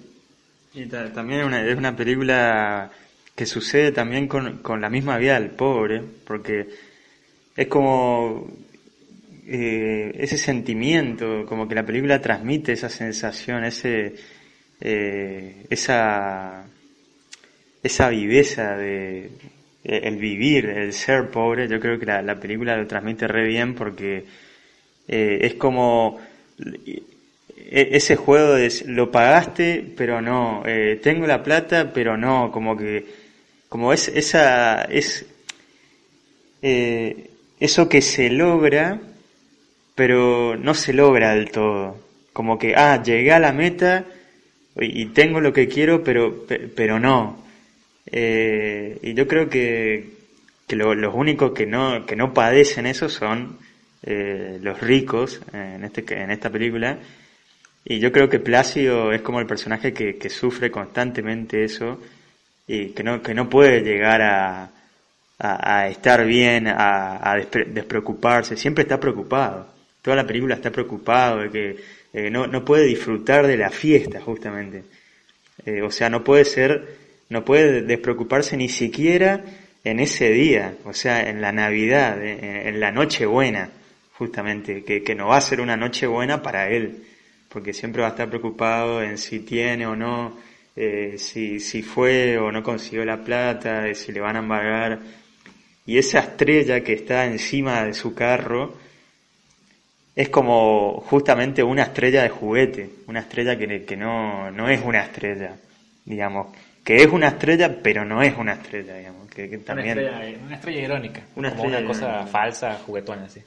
Y 0.74 0.86
también 0.88 1.42
es 1.42 1.46
una, 1.46 1.68
es 1.68 1.78
una 1.78 1.96
película 1.96 2.92
que 3.36 3.46
sucede 3.46 3.92
también 3.92 4.28
con, 4.28 4.60
con 4.60 4.82
la 4.82 4.90
misma 4.90 5.18
vida 5.18 5.40
del 5.40 5.52
pobre, 5.52 6.02
porque 6.26 6.68
es 7.56 7.68
como 7.68 8.48
eh, 9.48 10.12
ese 10.18 10.38
sentimiento, 10.38 11.46
como 11.46 11.68
que 11.68 11.76
la 11.76 11.86
película 11.86 12.22
transmite 12.22 12.74
esa 12.74 12.90
sensación, 12.90 13.64
ese, 13.64 14.16
eh, 14.82 15.66
esa, 15.70 16.66
esa 17.84 18.10
viveza 18.10 18.76
de 18.76 19.30
el 19.84 20.18
vivir, 20.18 20.66
el 20.66 20.94
ser 20.94 21.30
pobre, 21.30 21.68
yo 21.68 21.80
creo 21.80 22.00
que 22.00 22.08
la, 22.08 22.24
la 22.24 22.40
película 22.40 22.76
lo 22.76 22.88
transmite 22.88 23.28
re 23.28 23.46
bien 23.46 23.76
porque 23.76 24.26
eh, 25.08 25.38
es 25.42 25.54
como 25.54 26.20
ese 27.70 28.16
juego 28.16 28.54
de 28.54 28.72
lo 28.88 29.12
pagaste 29.12 29.94
pero 29.96 30.22
no, 30.22 30.64
tengo 31.04 31.28
la 31.28 31.44
plata 31.44 31.94
pero 31.94 32.18
no, 32.18 32.52
como 32.52 32.76
que 32.76 33.06
como 33.70 33.94
es 33.94 34.08
esa 34.08 34.84
es 34.84 35.26
eh, 36.68 37.30
eso 37.60 37.88
que 37.88 38.02
se 38.02 38.30
logra 38.30 39.00
pero 39.96 40.56
no 40.58 40.74
se 40.74 40.94
logra 40.94 41.34
del 41.34 41.52
todo. 41.52 41.98
Como 42.34 42.60
que 42.60 42.76
ah 42.76 43.02
llegué 43.02 43.32
a 43.32 43.40
la 43.40 43.54
meta 43.54 44.06
y 44.78 45.06
tengo 45.08 45.40
lo 45.40 45.54
que 45.54 45.68
quiero 45.68 46.04
pero 46.04 46.46
pero 46.76 47.00
no. 47.00 47.44
Eh, 48.06 49.00
y 49.02 49.14
yo 49.14 49.28
creo 49.28 49.50
que, 49.50 50.10
que 50.68 50.76
los 50.76 51.16
únicos 51.16 51.54
que 51.54 51.66
no 51.66 52.06
que 52.06 52.16
no 52.16 52.34
padecen 52.34 52.86
eso 52.86 53.10
son 53.10 53.58
eh, 54.04 54.60
los 54.62 54.80
ricos 54.82 55.42
en 55.54 55.84
este 55.86 56.06
en 56.22 56.32
esta 56.32 56.50
película. 56.50 57.00
Y 57.86 58.00
yo 58.00 58.12
creo 58.12 58.30
que 58.30 58.40
Plácido 58.40 59.12
es 59.12 59.22
como 59.22 59.40
el 59.40 59.46
personaje 59.46 59.94
que, 59.94 60.18
que 60.18 60.30
sufre 60.30 60.72
constantemente 60.72 61.64
eso 61.64 62.00
y 62.68 62.90
que 62.90 63.04
no, 63.04 63.22
que 63.22 63.34
no 63.34 63.50
puede 63.50 63.82
llegar 63.82 64.22
a, 64.22 64.72
a, 65.40 65.88
estar 65.88 66.26
bien, 66.26 66.68
a, 66.68 67.36
despreocuparse, 67.68 68.58
siempre 68.58 68.84
está 68.84 69.00
preocupado. 69.00 69.68
Toda 70.06 70.18
la 70.18 70.28
película 70.28 70.54
está 70.54 70.70
preocupado 70.70 71.40
de 71.40 71.50
que 71.50 71.76
eh, 72.14 72.30
no, 72.30 72.46
no 72.46 72.64
puede 72.64 72.86
disfrutar 72.86 73.48
de 73.48 73.58
la 73.58 73.72
fiesta 73.72 74.22
justamente. 74.22 74.84
Eh, 75.66 75.82
o 75.82 75.90
sea, 75.90 76.12
no 76.12 76.24
puede 76.24 76.46
ser, 76.46 76.88
no 77.30 77.44
puede 77.44 77.82
despreocuparse 77.82 78.56
ni 78.56 78.70
siquiera 78.70 79.44
en 79.84 80.00
ese 80.00 80.30
día, 80.30 80.76
o 80.86 80.94
sea, 80.94 81.28
en 81.28 81.42
la 81.42 81.52
Navidad, 81.52 82.24
en, 82.24 82.68
en 82.68 82.80
la 82.80 82.92
Nochebuena, 82.92 83.72
justamente, 84.14 84.84
que, 84.84 85.02
que 85.02 85.16
no 85.16 85.30
va 85.30 85.38
a 85.38 85.42
ser 85.42 85.60
una 85.60 85.76
Nochebuena 85.76 86.44
para 86.44 86.70
él, 86.70 87.04
porque 87.50 87.74
siempre 87.74 88.04
va 88.04 88.10
a 88.10 88.12
estar 88.12 88.30
preocupado 88.30 89.02
en 89.02 89.18
si 89.18 89.40
tiene 89.40 89.88
o 89.88 89.96
no 89.96 90.38
eh, 90.76 91.16
si, 91.18 91.60
si 91.60 91.82
fue 91.82 92.38
o 92.38 92.52
no 92.52 92.62
consiguió 92.62 93.04
la 93.06 93.24
plata, 93.24 93.92
si 93.96 94.12
le 94.12 94.20
van 94.20 94.36
a 94.36 94.40
embargar. 94.40 95.00
Y 95.88 95.98
esa 95.98 96.20
estrella 96.20 96.82
que 96.84 96.94
está 96.94 97.26
encima 97.26 97.86
de 97.86 97.96
su 97.96 98.14
carro 98.14 98.85
es 100.16 100.30
como 100.30 101.02
justamente 101.02 101.62
una 101.62 101.84
estrella 101.84 102.24
de 102.24 102.30
juguete, 102.30 102.90
una 103.08 103.20
estrella 103.20 103.58
que, 103.58 103.84
que 103.84 103.98
no, 103.98 104.50
no 104.50 104.70
es 104.70 104.82
una 104.84 105.02
estrella, 105.02 105.58
digamos, 106.06 106.56
que 106.84 106.96
es 106.98 107.08
una 107.08 107.30
estrella 107.30 107.78
pero 107.84 108.06
no 108.06 108.22
es 108.22 108.38
una 108.38 108.54
estrella, 108.54 108.96
digamos. 108.96 109.28
Que, 109.30 109.58
también... 109.58 110.00
una, 110.00 110.56
estrella, 110.56 110.82
irónica, 110.82 111.22
una 111.36 111.50
como 111.50 111.64
una 111.64 111.84
cosa 111.84 112.26
falsa, 112.26 112.80
juguetona, 112.86 113.26
así. 113.26 113.42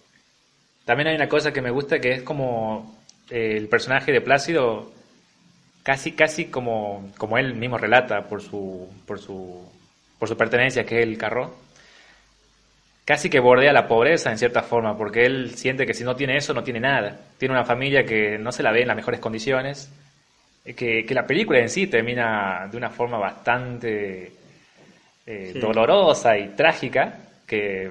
También 0.84 1.08
hay 1.08 1.14
una 1.14 1.28
cosa 1.28 1.52
que 1.52 1.62
me 1.62 1.70
gusta 1.70 1.98
que 1.98 2.12
es 2.12 2.22
como 2.22 2.98
eh, 3.30 3.54
el 3.56 3.68
personaje 3.68 4.12
de 4.12 4.20
Plácido 4.20 4.92
casi, 5.82 6.12
casi 6.12 6.46
como, 6.46 7.10
como 7.16 7.38
él 7.38 7.54
mismo 7.54 7.78
relata 7.78 8.28
por 8.28 8.42
su, 8.42 8.88
por 9.06 9.18
su, 9.18 9.66
por 10.18 10.28
su 10.28 10.36
pertenencia, 10.36 10.84
que 10.84 10.98
es 10.98 11.06
el 11.06 11.16
carro, 11.16 11.54
casi 13.08 13.30
que 13.30 13.40
bordea 13.40 13.72
la 13.72 13.88
pobreza 13.88 14.30
en 14.30 14.36
cierta 14.36 14.62
forma, 14.62 14.94
porque 14.94 15.24
él 15.24 15.54
siente 15.54 15.86
que 15.86 15.94
si 15.94 16.04
no 16.04 16.14
tiene 16.14 16.36
eso, 16.36 16.52
no 16.52 16.62
tiene 16.62 16.78
nada. 16.78 17.18
Tiene 17.38 17.54
una 17.54 17.64
familia 17.64 18.04
que 18.04 18.36
no 18.36 18.52
se 18.52 18.62
la 18.62 18.70
ve 18.70 18.82
en 18.82 18.88
las 18.88 18.96
mejores 18.96 19.18
condiciones, 19.18 19.90
que, 20.76 21.06
que 21.06 21.14
la 21.14 21.26
película 21.26 21.58
en 21.58 21.70
sí 21.70 21.86
termina 21.86 22.68
de 22.70 22.76
una 22.76 22.90
forma 22.90 23.16
bastante 23.16 24.30
eh, 25.26 25.52
dolorosa 25.58 26.36
y 26.36 26.48
trágica, 26.48 27.14
que 27.46 27.90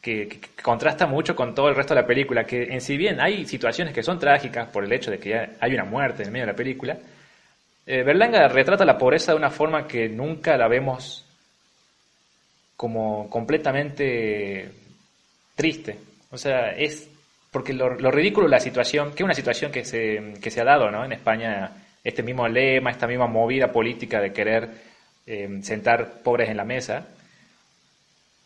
que, 0.00 0.38
contrasta 0.62 1.08
mucho 1.08 1.34
con 1.34 1.52
todo 1.52 1.68
el 1.68 1.74
resto 1.74 1.92
de 1.92 2.02
la 2.02 2.06
película, 2.06 2.44
que 2.44 2.62
en 2.62 2.80
si 2.80 2.96
bien 2.96 3.20
hay 3.20 3.44
situaciones 3.44 3.92
que 3.92 4.04
son 4.04 4.20
trágicas 4.20 4.68
por 4.68 4.84
el 4.84 4.92
hecho 4.92 5.10
de 5.10 5.18
que 5.18 5.34
hay 5.58 5.74
una 5.74 5.84
muerte 5.84 6.22
en 6.22 6.30
medio 6.30 6.46
de 6.46 6.52
la 6.52 6.56
película, 6.56 6.96
eh, 7.84 8.04
Berlanga 8.04 8.46
retrata 8.46 8.84
la 8.84 8.98
pobreza 8.98 9.32
de 9.32 9.38
una 9.38 9.50
forma 9.50 9.88
que 9.88 10.08
nunca 10.08 10.56
la 10.56 10.68
vemos 10.68 11.25
como 12.76 13.28
completamente 13.30 14.70
triste. 15.54 15.98
O 16.30 16.38
sea, 16.38 16.70
es 16.70 17.08
porque 17.50 17.72
lo, 17.72 18.10
ridículo 18.10 18.46
de 18.46 18.50
la 18.50 18.60
situación, 18.60 19.10
que 19.12 19.22
es 19.22 19.24
una 19.24 19.34
situación 19.34 19.72
que 19.72 19.84
se, 19.84 20.34
que 20.42 20.50
se 20.50 20.60
ha 20.60 20.64
dado 20.64 20.90
¿no? 20.90 21.04
en 21.04 21.12
España, 21.12 21.72
este 22.04 22.22
mismo 22.22 22.46
lema, 22.46 22.90
esta 22.90 23.06
misma 23.06 23.26
movida 23.26 23.72
política 23.72 24.20
de 24.20 24.32
querer 24.32 24.68
eh, 25.26 25.60
sentar 25.62 26.22
pobres 26.22 26.50
en 26.50 26.58
la 26.58 26.64
mesa, 26.64 27.06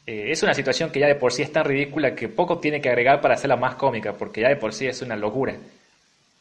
eh, 0.06 0.30
es 0.30 0.42
una 0.42 0.54
situación 0.54 0.90
que 0.90 1.00
ya 1.00 1.06
de 1.06 1.14
por 1.16 1.32
sí 1.32 1.42
es 1.42 1.52
tan 1.52 1.64
ridícula 1.64 2.14
que 2.14 2.28
poco 2.28 2.58
tiene 2.58 2.80
que 2.80 2.88
agregar 2.88 3.20
para 3.20 3.34
hacerla 3.34 3.56
más 3.56 3.74
cómica, 3.74 4.12
porque 4.12 4.42
ya 4.42 4.48
de 4.48 4.56
por 4.56 4.72
sí 4.72 4.86
es 4.86 5.02
una 5.02 5.16
locura. 5.16 5.56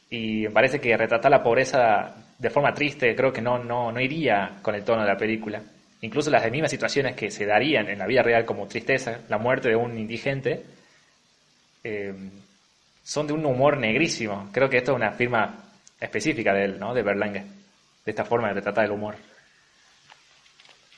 Y 0.10 0.44
me 0.44 0.52
parece 0.52 0.80
que 0.80 0.96
retratar 0.96 1.30
la 1.30 1.44
pobreza 1.44 2.16
de 2.38 2.50
forma 2.50 2.74
triste 2.74 3.16
creo 3.16 3.34
que 3.34 3.42
no, 3.42 3.60
no, 3.64 3.92
no 3.92 4.00
iría 4.00 4.58
con 4.62 4.76
el 4.76 4.84
tono 4.84 5.02
de 5.02 5.08
la 5.08 5.18
película. 5.18 5.62
Incluso 6.02 6.30
las 6.30 6.50
mismas 6.50 6.72
situaciones 6.72 7.16
que 7.16 7.30
se 7.30 7.46
darían 7.46 7.90
en 7.90 8.00
la 8.00 8.08
vida 8.08 8.24
real 8.24 8.46
como 8.46 8.68
tristeza, 8.68 9.22
la 9.28 9.38
muerte 9.38 9.70
de 9.70 9.76
un 9.76 9.98
indigente, 9.98 10.64
eh, 11.84 12.14
son 13.04 13.28
de 13.28 13.34
un 13.34 13.46
humor 13.46 13.78
negrísimo. 13.78 14.50
Creo 14.52 14.70
que 14.70 14.78
esto 14.78 14.92
es 14.92 14.98
una 14.98 15.12
firma 15.12 15.72
específica 16.00 16.54
de 16.54 16.66
él, 16.66 16.80
¿no? 16.80 16.94
De 16.94 17.04
Berlanga, 17.04 17.42
de 17.42 18.12
esta 18.12 18.24
forma 18.24 18.48
de 18.50 18.56
retratar 18.56 18.86
el 18.86 18.92
humor. 18.92 19.16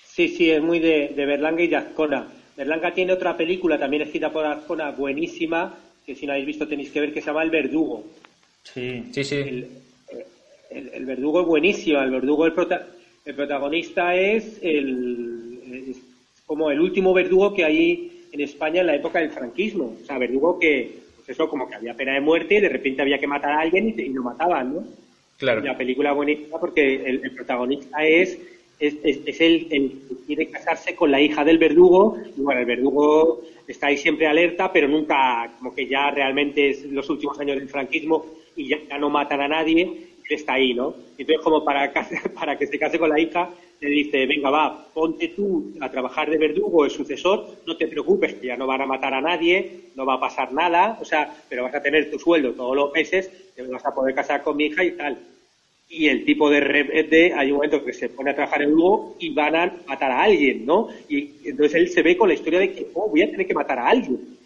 Sí, 0.06 0.28
sí, 0.28 0.52
es 0.52 0.62
muy 0.62 0.80
de, 0.80 1.14
de 1.16 1.26
Berlanga 1.26 1.64
y 1.64 1.68
de 1.68 1.78
Ascona. 1.78 2.28
Berlanga 2.56 2.94
tiene 2.94 3.14
otra 3.14 3.36
película 3.36 3.80
también 3.80 4.04
escrita 4.04 4.32
por 4.32 4.46
Arjona 4.46 4.92
buenísima, 4.92 5.74
que 6.06 6.16
si 6.16 6.26
no 6.26 6.34
habéis 6.34 6.48
visto 6.48 6.68
tenéis 6.68 6.92
que 6.92 7.00
ver, 7.00 7.14
que 7.14 7.22
se 7.22 7.28
llama 7.28 7.44
El 7.44 7.50
Verdugo. 7.50 8.04
Sí, 8.64 9.06
sí, 9.12 9.24
sí. 9.24 9.36
El, 10.70 11.06
Verdugo 11.06 11.42
es 11.42 11.48
buenísimo. 11.48 12.00
El 12.00 12.12
Verdugo, 12.12 12.46
el, 13.26 13.36
protagonista 13.36 14.16
es 14.16 14.60
el. 14.62 15.96
como 16.46 16.72
el 16.72 16.80
último 16.80 17.14
verdugo 17.14 17.54
que 17.54 17.64
hay 17.64 18.28
en 18.32 18.42
España 18.42 18.82
en 18.82 18.88
la 18.88 18.96
época 18.96 19.20
del 19.20 19.32
franquismo. 19.32 19.98
O 20.02 20.06
sea, 20.06 20.18
verdugo 20.18 20.60
que, 20.60 21.00
pues 21.18 21.30
eso, 21.30 21.50
como 21.50 21.70
que 21.70 21.76
había 21.76 21.96
pena 21.96 22.14
de 22.14 22.22
muerte 22.22 22.56
y 22.56 22.62
de 22.62 22.70
repente 22.70 23.02
había 23.02 23.20
que 23.20 23.28
matar 23.28 23.52
a 23.54 23.62
alguien 23.62 23.94
y, 23.98 24.10
lo 24.10 24.24
mataban, 24.24 24.74
¿no? 24.74 24.84
Claro. 25.38 25.62
la 25.62 25.76
película 25.76 26.14
bonita 26.14 26.60
porque 26.60 27.04
el, 27.04 27.32
protagonista 27.32 28.06
es, 28.06 28.38
es, 28.80 28.96
es, 29.04 29.42
el, 29.42 29.68
el, 29.72 29.90
que 30.08 30.16
quiere 30.28 30.52
casarse 30.52 30.94
con 30.94 31.10
la 31.10 31.20
hija 31.20 31.44
del 31.44 31.58
verdugo 31.58 32.16
y 32.38 32.42
bueno, 32.42 32.60
el 32.60 32.68
verdugo 32.68 33.42
está 33.68 33.88
ahí 33.88 33.98
siempre 33.98 34.28
alerta, 34.28 34.72
pero 34.72 34.88
nunca, 34.88 35.52
como 35.58 35.74
que 35.74 35.88
ya 35.88 36.12
realmente 36.12 36.70
es 36.70 36.86
los 36.86 37.10
últimos 37.10 37.40
años 37.40 37.58
del 37.58 37.70
franquismo 37.70 38.24
y 38.56 38.68
ya, 38.68 38.78
ya 38.88 39.00
no 39.00 39.10
matan 39.10 39.42
a 39.42 39.48
nadie 39.48 40.11
está 40.36 40.54
ahí, 40.54 40.74
¿no? 40.74 40.94
Entonces, 41.18 41.44
como 41.44 41.64
para, 41.66 41.92
que 42.58 42.68
se 42.68 42.80
case 42.80 43.00
con 43.00 43.10
la 43.10 43.20
hija, 43.20 43.50
le 43.80 43.90
dice, 43.90 44.26
venga, 44.26 44.50
va, 44.50 44.88
ponte 44.94 45.30
tú 45.30 45.74
a 45.82 45.90
trabajar 45.90 46.30
de 46.30 46.38
verdugo, 46.38 46.86
el 46.86 46.92
sucesor, 46.92 47.46
no 47.66 47.76
te 47.76 47.88
preocupes, 47.88 48.36
que 48.36 48.48
ya 48.48 48.58
no 48.58 48.68
van 48.68 48.82
a 48.82 48.86
matar 48.86 49.14
a 49.14 49.22
nadie, 49.22 49.92
no 49.96 50.06
va 50.06 50.16
a 50.16 50.20
pasar 50.20 50.54
nada, 50.54 50.98
o 51.02 51.06
sea, 51.06 51.34
pero 51.50 51.64
vas 51.64 51.76
a 51.76 51.82
tener 51.82 52.10
tu 52.12 52.20
sueldo 52.20 52.54
todos 52.54 52.76
los 52.76 52.92
meses, 52.94 53.32
te 53.56 53.64
vas 53.64 53.86
a 53.86 53.94
poder 53.94 54.14
casar 54.14 54.44
con 54.44 54.58
mi 54.58 54.66
hija 54.66 54.84
y 54.84 54.92
tal. 54.92 55.18
Y 55.90 56.08
el 56.08 56.24
tipo 56.24 56.50
de 56.50 56.62
repente, 56.62 57.34
hay 57.34 57.52
un 57.52 57.58
momento 57.58 57.84
que 57.84 57.92
se 57.92 58.08
pone 58.08 58.32
a 58.32 58.36
trabajar 58.36 58.62
en 58.62 58.70
verdugo 58.70 59.18
y 59.20 59.34
van 59.34 59.56
a 59.56 59.74
matar 59.88 60.12
a 60.12 60.22
alguien, 60.24 60.66
¿no? 60.66 60.88
Y 61.10 61.50
entonces 61.50 61.76
él 61.76 61.90
se 61.90 62.02
ve 62.02 62.16
con 62.16 62.30
la 62.30 62.36
historia 62.36 62.60
de 62.60 62.72
que, 62.72 62.88
oh, 62.94 63.10
voy 63.10 63.24
a 63.24 63.30
tener 63.30 63.46
que 63.46 63.54
matar 63.54 63.78
a 63.80 63.90
alguien. 63.90 64.38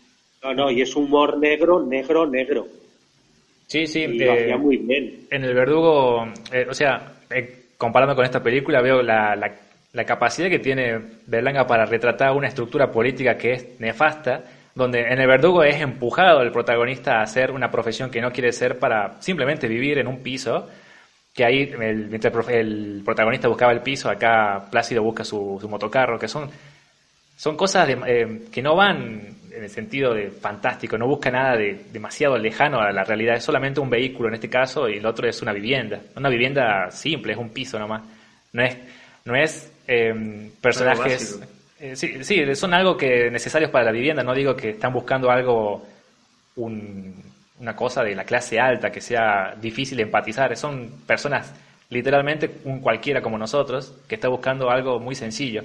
No, 0.41 0.53
no, 0.53 0.71
y 0.71 0.81
es 0.81 0.95
humor 0.95 1.37
negro, 1.37 1.83
negro, 1.83 2.25
negro. 2.25 2.67
Sí, 3.67 3.87
sí. 3.87 4.03
Eh, 4.03 4.55
muy 4.57 4.77
bien. 4.77 5.27
En 5.29 5.43
el 5.43 5.53
verdugo, 5.53 6.27
eh, 6.51 6.67
o 6.69 6.73
sea, 6.73 7.13
eh, 7.29 7.65
comparando 7.77 8.15
con 8.15 8.25
esta 8.25 8.41
película, 8.41 8.81
veo 8.81 9.01
la, 9.01 9.35
la, 9.35 10.05
capacidad 10.05 10.49
que 10.49 10.59
tiene 10.59 10.99
Berlanga 11.25 11.65
para 11.65 11.85
retratar 11.85 12.31
una 12.33 12.47
estructura 12.47 12.91
política 12.91 13.37
que 13.37 13.53
es 13.53 13.79
nefasta, 13.79 14.43
donde 14.75 15.01
en 15.01 15.19
el 15.19 15.27
verdugo 15.27 15.63
es 15.63 15.81
empujado 15.81 16.41
el 16.41 16.51
protagonista 16.51 17.19
a 17.19 17.23
hacer 17.23 17.51
una 17.51 17.71
profesión 17.71 18.11
que 18.11 18.21
no 18.21 18.31
quiere 18.31 18.51
ser 18.51 18.77
para 18.77 19.21
simplemente 19.21 19.67
vivir 19.67 19.97
en 19.97 20.07
un 20.07 20.21
piso, 20.21 20.69
que 21.33 21.45
ahí 21.45 21.73
el, 21.79 22.07
mientras 22.07 22.33
el 22.49 23.01
protagonista 23.03 23.47
buscaba 23.47 23.71
el 23.71 23.81
piso, 23.81 24.09
acá 24.09 24.67
Plácido 24.69 25.01
busca 25.01 25.23
su, 25.23 25.57
su 25.59 25.67
motocarro, 25.69 26.19
que 26.19 26.27
son, 26.27 26.49
son 27.35 27.55
cosas 27.55 27.87
que 28.51 28.61
no 28.61 28.75
van 28.75 29.35
en 29.55 29.63
el 29.63 29.69
sentido 29.69 30.13
de 30.13 30.29
fantástico, 30.29 30.97
no 30.97 31.07
busca 31.07 31.31
nada 31.31 31.55
de 31.55 31.85
demasiado 31.91 32.37
lejano 32.37 32.79
a 32.81 32.91
la 32.91 33.03
realidad, 33.03 33.35
es 33.35 33.43
solamente 33.43 33.79
un 33.79 33.89
vehículo 33.89 34.27
en 34.29 34.35
este 34.35 34.49
caso 34.49 34.89
y 34.89 34.97
el 34.97 35.05
otro 35.05 35.27
es 35.27 35.41
una 35.41 35.53
vivienda, 35.53 36.01
una 36.15 36.29
vivienda 36.29 36.91
simple, 36.91 37.33
es 37.33 37.39
un 37.39 37.49
piso 37.49 37.79
nomás, 37.79 38.03
no 38.51 38.63
es, 38.63 38.77
no 39.23 39.35
es 39.35 39.71
em, 39.87 40.51
personajes... 40.61 41.39
Eh, 41.79 41.95
sí, 41.95 42.23
sí, 42.23 42.55
son 42.55 42.73
algo 42.73 42.95
que 42.95 43.29
necesarios 43.29 43.69
para 43.69 43.85
la 43.85 43.91
vivienda, 43.91 44.23
no 44.23 44.33
digo 44.33 44.55
que 44.55 44.71
están 44.71 44.93
buscando 44.93 45.29
algo, 45.29 45.85
una 46.55 47.75
cosa 47.75 48.03
de 48.03 48.15
la 48.15 48.23
clase 48.23 48.59
alta, 48.59 48.91
que 48.91 49.01
sea 49.01 49.55
difícil 49.59 49.97
de 49.97 50.03
empatizar, 50.03 50.55
son 50.55 50.89
personas 51.05 51.53
literalmente 51.89 52.49
un 52.63 52.79
cualquiera 52.79 53.21
como 53.21 53.37
nosotros, 53.37 53.93
que 54.07 54.15
está 54.15 54.27
buscando 54.27 54.69
algo 54.69 54.99
muy 54.99 55.15
sencillo 55.15 55.63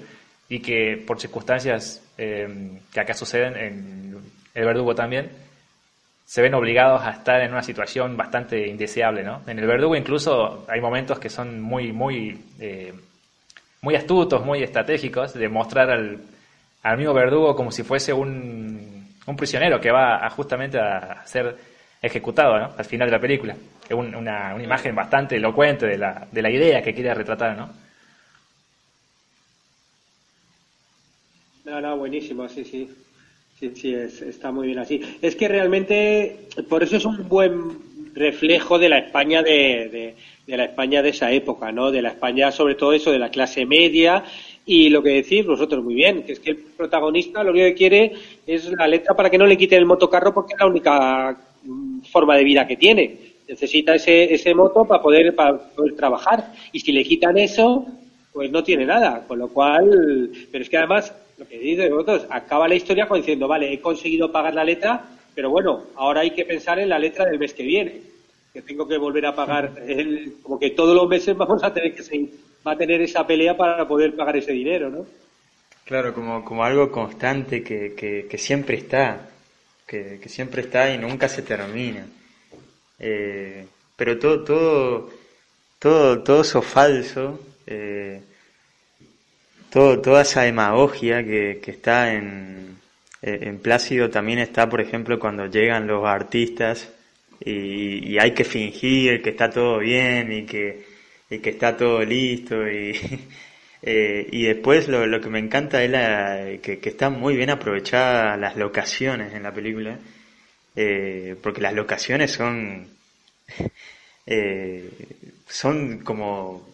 y 0.51 0.59
que 0.59 1.03
por 1.07 1.19
circunstancias 1.19 2.03
eh, 2.19 2.79
que 2.93 3.01
acá 3.01 3.15
suceden 3.15 3.57
en 3.57 4.17
el 4.53 4.65
verdugo 4.67 4.95
también, 4.95 5.31
se 6.27 6.43
ven 6.43 6.55
obligados 6.55 7.03
a 7.03 7.11
estar 7.11 7.41
en 7.41 7.53
una 7.53 7.63
situación 7.63 8.17
bastante 8.17 8.67
indeseable, 8.67 9.23
¿no? 9.23 9.43
En 9.47 9.59
el 9.59 9.67
verdugo 9.67 9.97
incluso 9.97 10.67
hay 10.69 10.81
momentos 10.81 11.19
que 11.21 11.31
son 11.31 11.61
muy, 11.61 11.93
muy, 11.93 12.39
eh, 12.59 12.93
muy 13.81 13.95
astutos, 13.95 14.45
muy 14.45 14.63
estratégicos, 14.63 15.35
de 15.35 15.49
mostrar 15.49 15.89
al, 15.89 16.19
al 16.83 16.99
mismo 16.99 17.15
verdugo 17.15 17.55
como 17.55 17.71
si 17.71 17.85
fuese 17.85 18.13
un, 18.13 19.09
un 19.27 19.37
prisionero 19.37 19.81
que 19.81 19.93
va 19.93 20.29
justamente 20.31 20.79
a 20.81 21.25
ser 21.27 21.57
ejecutado. 22.03 22.75
Al 22.77 22.85
final 22.85 23.09
de 23.09 23.13
la 23.17 23.21
película. 23.21 23.55
Es 23.89 23.95
una, 23.95 24.55
una 24.55 24.65
imagen 24.65 24.95
bastante 24.95 25.37
elocuente 25.37 25.87
de 25.87 25.99
la, 25.99 26.27
de 26.31 26.43
la 26.43 26.51
idea 26.51 26.83
que 26.83 26.95
quiere 26.95 27.15
retratar, 27.15 27.57
¿no? 27.57 27.71
No, 31.65 31.81
no, 31.81 31.97
buenísimo, 31.97 32.49
sí, 32.49 32.65
sí. 32.65 32.89
Sí, 33.59 33.73
sí, 33.75 33.95
está 33.95 34.51
muy 34.51 34.69
bien 34.69 34.79
así. 34.79 35.03
Es 35.21 35.37
que 35.37 35.47
realmente, 35.47 36.49
por 36.71 36.83
eso 36.83 36.97
es 36.97 37.05
un 37.05 37.29
buen 37.29 38.15
reflejo 38.15 38.79
de 38.79 38.89
la 38.89 38.99
España 38.99 39.43
de, 39.43 40.17
de, 40.47 40.57
la 40.57 40.65
España 40.65 41.03
de 41.03 41.11
esa 41.11 41.31
época, 41.31 41.71
¿no? 41.71 41.91
De 41.91 42.01
la 42.01 42.09
España, 42.09 42.51
sobre 42.51 42.75
todo 42.75 42.95
eso, 42.95 43.13
de 43.13 43.19
la 43.19 43.31
clase 43.31 43.67
media 43.67 44.25
y 44.65 44.89
lo 44.89 45.03
que 45.03 45.11
decís 45.11 45.45
vosotros 45.45 45.85
muy 45.85 45.95
bien, 45.95 46.23
que 46.23 46.33
es 46.33 46.41
que 46.41 46.51
el 46.53 46.57
protagonista 46.57 47.45
lo 47.45 47.51
único 47.51 47.67
que 47.67 47.75
quiere 47.75 48.13
es 48.47 48.71
la 48.73 48.87
letra 48.89 49.15
para 49.15 49.29
que 49.29 49.37
no 49.37 49.47
le 49.47 49.59
quiten 49.59 49.81
el 49.81 49.87
motocarro 49.87 50.33
porque 50.33 50.55
es 50.55 50.61
la 50.61 50.67
única 50.67 51.39
mm, 51.63 52.01
forma 52.11 52.37
de 52.37 52.45
vida 52.45 52.67
que 52.67 52.77
tiene. 52.77 53.19
Necesita 53.47 53.95
ese, 53.95 54.33
ese 54.33 54.55
moto 54.55 54.87
para 54.87 55.03
poder, 55.03 55.35
para 55.35 55.59
poder 55.59 55.95
trabajar. 55.97 56.53
Y 56.73 56.81
si 56.81 56.93
le 56.93 57.05
quitan 57.05 57.37
eso, 57.37 57.85
pues 58.33 58.51
no 58.51 58.63
tiene 58.65 58.87
nada. 58.87 59.25
Con 59.27 59.39
lo 59.39 59.49
cual, 59.49 60.31
pero 60.51 60.63
es 60.65 60.71
que 60.71 60.79
además 60.79 61.13
lo 61.41 61.49
que 61.49 61.59
dice 61.59 61.89
vosotros, 61.89 62.27
acaba 62.29 62.69
la 62.69 62.75
historia 62.75 63.09
diciendo, 63.15 63.49
vale, 63.49 63.73
he 63.73 63.81
conseguido 63.81 64.31
pagar 64.31 64.55
la 64.55 64.63
letra, 64.63 65.03
pero 65.35 65.49
bueno, 65.49 65.85
ahora 65.97 66.21
hay 66.21 66.33
que 66.33 66.45
pensar 66.45 66.79
en 66.79 66.91
la 66.91 66.99
letra 66.99 67.25
del 67.25 67.39
mes 67.39 67.55
que 67.55 67.63
viene, 67.63 68.03
que 68.53 68.61
tengo 68.61 68.87
que 68.87 68.99
volver 68.99 69.25
a 69.25 69.35
pagar, 69.35 69.73
el, 69.87 70.35
como 70.43 70.59
que 70.59 70.73
todos 70.73 70.95
los 70.95 71.09
meses 71.09 71.35
vamos 71.35 71.65
a 71.65 71.73
tener 71.73 71.95
que 71.95 72.03
seguir, 72.03 72.31
va 72.67 72.73
a 72.73 72.77
tener 72.77 73.01
esa 73.01 73.27
pelea 73.27 73.57
para 73.57 73.89
poder 73.89 74.15
pagar 74.15 74.37
ese 74.37 74.53
dinero, 74.53 74.91
¿no? 74.91 75.07
Claro, 75.87 76.13
como, 76.13 76.45
como 76.45 76.63
algo 76.63 76.93
constante 76.93 77.65
que, 77.65 77.95
que, 78.29 78.39
siempre 78.39 78.77
está, 78.77 79.31
que, 79.87 80.21
siempre 80.27 80.61
está 80.61 80.93
y 80.93 80.99
nunca 80.99 81.27
se 81.27 81.41
termina. 81.41 82.07
Eh, 82.99 83.67
pero 83.97 84.19
todo, 84.19 84.45
todo, 84.45 85.11
todo, 85.79 86.23
todo 86.23 86.43
eso 86.43 86.61
falso, 86.61 87.41
eh, 87.67 88.21
todo, 89.71 90.01
toda 90.01 90.23
esa 90.23 90.43
demagogia 90.43 91.25
que, 91.25 91.61
que 91.63 91.71
está 91.71 92.13
en, 92.13 92.79
eh, 93.23 93.39
en 93.43 93.59
Plácido 93.61 94.11
también 94.11 94.39
está, 94.39 94.69
por 94.69 94.81
ejemplo, 94.81 95.19
cuando 95.19 95.47
llegan 95.47 95.87
los 95.87 96.05
artistas 96.07 96.89
y, 97.45 98.19
hay 98.19 98.33
que 98.33 98.45
fingir 98.45 99.23
que 99.23 99.31
está 99.31 99.51
todo 99.51 99.79
bien 99.79 100.33
y 100.33 100.45
que, 100.47 100.85
y 101.31 101.39
que 101.39 101.51
está 101.51 101.77
todo 101.77 102.03
listo 102.05 102.69
y, 102.69 102.93
eh, 103.83 104.27
y 104.31 104.45
después 104.45 104.89
lo, 104.89 105.07
lo, 105.07 105.21
que 105.21 105.31
me 105.31 105.39
encanta 105.39 105.83
es 105.83 105.91
la, 105.91 106.59
que, 106.63 106.79
que 106.79 106.89
están 106.91 107.19
muy 107.19 107.37
bien 107.37 107.51
aprovechadas 107.51 108.39
las 108.39 108.57
locaciones 108.57 109.33
en 109.35 109.43
la 109.43 109.53
película 109.55 109.99
eh, 110.77 111.37
porque 111.43 111.61
las 111.61 111.75
locaciones 111.75 112.33
son 112.33 112.87
eh, 114.27 114.91
son 115.49 115.99
como 116.01 116.69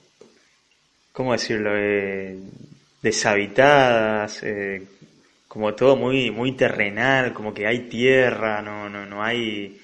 ¿cómo 1.12 1.32
decirlo? 1.32 1.72
Eh, 3.06 3.10
deshabitadas, 3.10 4.42
eh, 4.42 4.82
como 5.48 5.74
todo 5.74 5.96
muy, 5.96 6.30
muy 6.30 6.52
terrenal, 6.52 7.32
como 7.32 7.54
que 7.54 7.66
hay 7.66 7.88
tierra, 7.88 8.60
no, 8.60 8.88
no, 8.88 9.06
no 9.06 9.22
hay, 9.22 9.80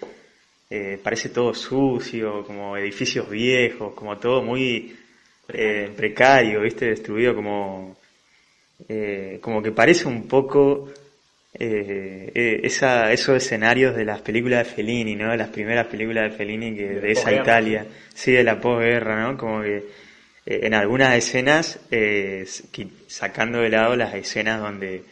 eh, 0.69 0.99
parece 1.03 1.29
todo 1.29 1.55
sucio, 1.55 2.45
como 2.45 2.77
edificios 2.77 3.31
viejos, 3.31 3.95
como 3.95 4.19
todo 4.19 4.43
muy 4.43 4.97
eh, 5.49 5.91
precario, 5.97 6.63
viste, 6.63 6.87
destruido, 6.87 7.35
como, 7.35 7.97
como 9.41 9.63
que 9.63 9.71
parece 9.71 10.09
un 10.09 10.27
poco 10.27 10.91
esa, 11.55 13.13
esos 13.13 13.37
escenarios 13.37 13.95
de 13.95 14.05
las 14.05 14.21
películas 14.21 14.67
de 14.67 14.75
Fellini, 14.75 15.15
¿no? 15.15 15.31
De 15.31 15.37
las 15.37 15.51
primeras 15.51 15.87
películas 15.87 16.31
de 16.31 16.37
Fellini 16.37 16.75
que, 16.75 16.89
de, 17.01 17.13
esa 17.13 17.33
Italia, 17.33 17.87
sí, 18.13 18.33
de 18.33 18.43
la 18.43 18.61
posguerra, 18.61 19.23
¿no? 19.23 19.39
Como 19.39 19.63
que 19.63 20.02
eh, 20.45 20.61
en 20.65 20.75
algunas 20.75 21.17
escenas, 21.17 21.79
eh, 21.91 22.47
sacando 23.07 23.59
de 23.61 23.71
lado 23.71 23.97
las 23.97 24.15
escenas 24.15 24.61
donde 24.61 25.05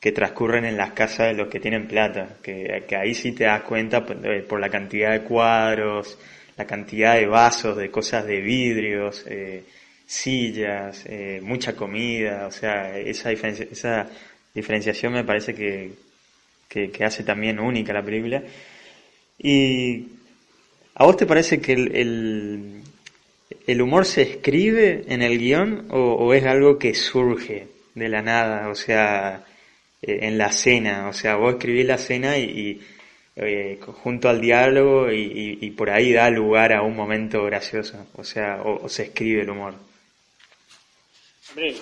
que 0.00 0.12
transcurren 0.12 0.66
en 0.66 0.76
las 0.76 0.92
casas 0.92 1.28
de 1.28 1.34
los 1.34 1.48
que 1.48 1.60
tienen 1.60 1.88
plata, 1.88 2.36
que, 2.42 2.84
ahí 2.94 3.14
sí 3.14 3.32
te 3.32 3.44
das 3.44 3.62
cuenta 3.62 4.04
por, 4.04 4.18
eh, 4.26 4.42
por, 4.42 4.60
la 4.60 4.68
cantidad 4.68 5.12
de 5.12 5.22
cuadros, 5.22 6.18
la 6.58 6.66
cantidad 6.66 7.14
de 7.14 7.26
vasos, 7.26 7.74
de 7.78 7.90
cosas 7.90 8.26
de 8.26 8.40
vidrios, 8.42 9.24
sillas, 10.06 11.06
mucha 11.40 11.74
comida, 11.74 12.46
o 12.46 12.52
sea, 12.52 12.98
esa, 12.98 13.30
diferencia, 13.30 13.66
esa 13.72 14.06
diferenciación 14.54 15.14
me 15.14 15.24
parece 15.24 15.54
que, 15.54 15.92
que, 16.68 17.04
hace 17.04 17.24
también 17.24 17.58
única 17.58 17.94
la 17.94 18.04
película. 18.04 18.42
Y 19.38 20.06
¿a 20.96 21.04
vos 21.04 21.16
te 21.16 21.24
parece 21.24 21.60
que 21.62 21.72
el 21.72 21.96
¿El 21.96 22.83
humor 23.80 24.06
se 24.06 24.22
escribe 24.22 25.04
en 25.08 25.22
el 25.22 25.38
guion 25.38 25.86
o, 25.90 26.32
es 26.34 26.44
algo 26.44 26.78
que 26.78 26.94
surge 26.94 27.68
de 27.94 28.08
la 28.08 28.22
nada? 28.22 28.68
O 28.68 28.74
sea, 28.74 29.44
eh, 30.02 30.18
en 30.22 30.38
la 30.38 30.50
cena. 30.50 31.08
O 31.08 31.12
sea, 31.12 31.36
vos 31.36 31.54
escribís 31.54 31.86
la 31.86 31.98
cena 31.98 32.38
y, 32.38 32.80
eh, 33.36 33.78
junto 33.80 34.28
al 34.28 34.40
diálogo 34.40 35.10
y, 35.10 35.70
por 35.76 35.90
ahí 35.90 36.12
da 36.12 36.30
lugar 36.30 36.72
a 36.72 36.82
un 36.82 36.96
momento 36.96 37.44
gracioso. 37.44 38.06
O 38.14 38.24
sea, 38.24 38.62
o, 38.62 38.88
se 38.88 39.04
escribe 39.04 39.42
el 39.42 39.50
humor. 39.50 39.74
Hombre, 41.50 41.74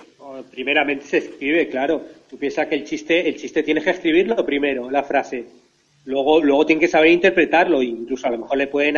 primeramente 0.50 1.04
se 1.04 1.18
escribe, 1.18 1.68
claro. 1.68 2.04
Tú 2.28 2.38
piensas 2.38 2.66
que 2.66 2.74
el 2.74 2.84
chiste, 2.84 3.28
el 3.28 3.36
chiste 3.36 3.62
tienes 3.62 3.84
que 3.84 3.90
escribirlo 3.90 4.44
primero, 4.44 4.90
la 4.90 5.02
frase. 5.02 5.61
Luego, 6.04 6.42
luego 6.42 6.66
tienen 6.66 6.80
que 6.80 6.88
saber 6.88 7.10
interpretarlo, 7.10 7.82
incluso 7.82 8.26
a 8.26 8.30
lo 8.30 8.38
mejor 8.38 8.58
le 8.58 8.66
pueden 8.66 8.96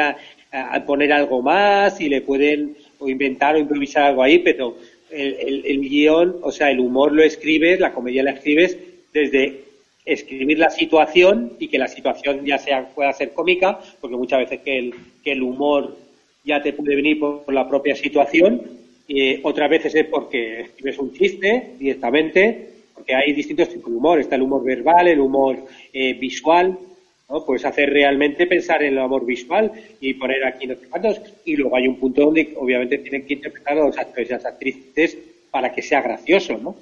poner 0.87 1.13
algo 1.13 1.43
más 1.43 2.01
y 2.01 2.09
le 2.09 2.23
pueden 2.23 2.77
o 2.99 3.09
inventar 3.09 3.57
o 3.57 3.59
improvisar 3.59 4.05
algo 4.05 4.23
ahí, 4.23 4.39
pero 4.39 4.77
el, 5.11 5.63
el, 5.67 5.81
guion, 5.81 6.37
o 6.43 6.51
sea, 6.51 6.71
el 6.71 6.81
humor 6.81 7.13
lo 7.13 7.23
escribes, 7.23 7.79
la 7.81 7.93
comedia 7.93 8.23
la 8.23 8.33
escribes 8.33 8.79
desde 9.13 9.65
escribir 10.05 10.59
la 10.59 10.71
situación 10.71 11.53
y 11.59 11.69
que 11.69 11.79
la 11.79 11.89
situación 11.89 12.45
ya 12.45 12.59
sea 12.59 12.89
pueda 12.95 13.13
ser 13.13 13.33
cómica, 13.33 13.81
porque 14.01 14.17
muchas 14.17 14.41
veces 14.41 14.61
que 14.61 14.79
el, 14.79 14.95
que 15.23 15.33
el 15.33 15.43
humor 15.43 15.97
ya 16.45 16.63
te 16.63 16.73
puede 16.73 16.97
venir 16.97 17.19
por, 17.19 17.53
la 17.53 17.69
propia 17.69 17.95
situación, 17.95 18.61
y 19.07 19.41
otras 19.43 19.71
veces 19.71 19.95
es 19.95 20.07
porque 20.07 20.61
escribes 20.63 20.99
un 20.99 21.13
chiste 21.13 21.75
directamente, 21.79 22.71
porque 22.95 23.15
hay 23.15 23.33
distintos 23.33 23.69
tipos 23.69 23.91
de 23.91 23.97
humor, 23.97 24.21
está 24.21 24.37
el 24.37 24.43
humor 24.43 24.65
verbal, 24.65 25.09
el 25.09 25.21
humor 25.21 25.65
eh, 25.93 26.15
visual, 26.15 26.79
¿no? 27.29 27.45
Puedes 27.45 27.65
hacer 27.65 27.91
realmente 27.91 28.47
pensar 28.47 28.83
en 28.83 28.95
el 28.95 28.99
amor 28.99 29.25
visual 29.25 29.73
y 30.01 30.15
poner 30.15 30.45
aquí 30.45 30.67
no 30.67 30.75
sé 30.75 30.89
cuántos. 30.89 31.21
Y 31.45 31.57
luego 31.57 31.77
hay 31.77 31.89
un 31.89 31.99
punto 31.99 32.23
donde 32.23 32.53
obviamente 32.57 32.99
tienen 32.99 33.27
que 33.27 33.35
interpretar 33.35 33.79
a 33.79 33.87
los 33.87 33.99
actores 33.99 34.29
y 34.29 34.33
las 34.33 34.45
actrices 34.45 35.17
para 35.51 35.73
que 35.73 35.83
sea 35.83 36.03
gracioso, 36.03 36.59
¿no? 36.59 36.77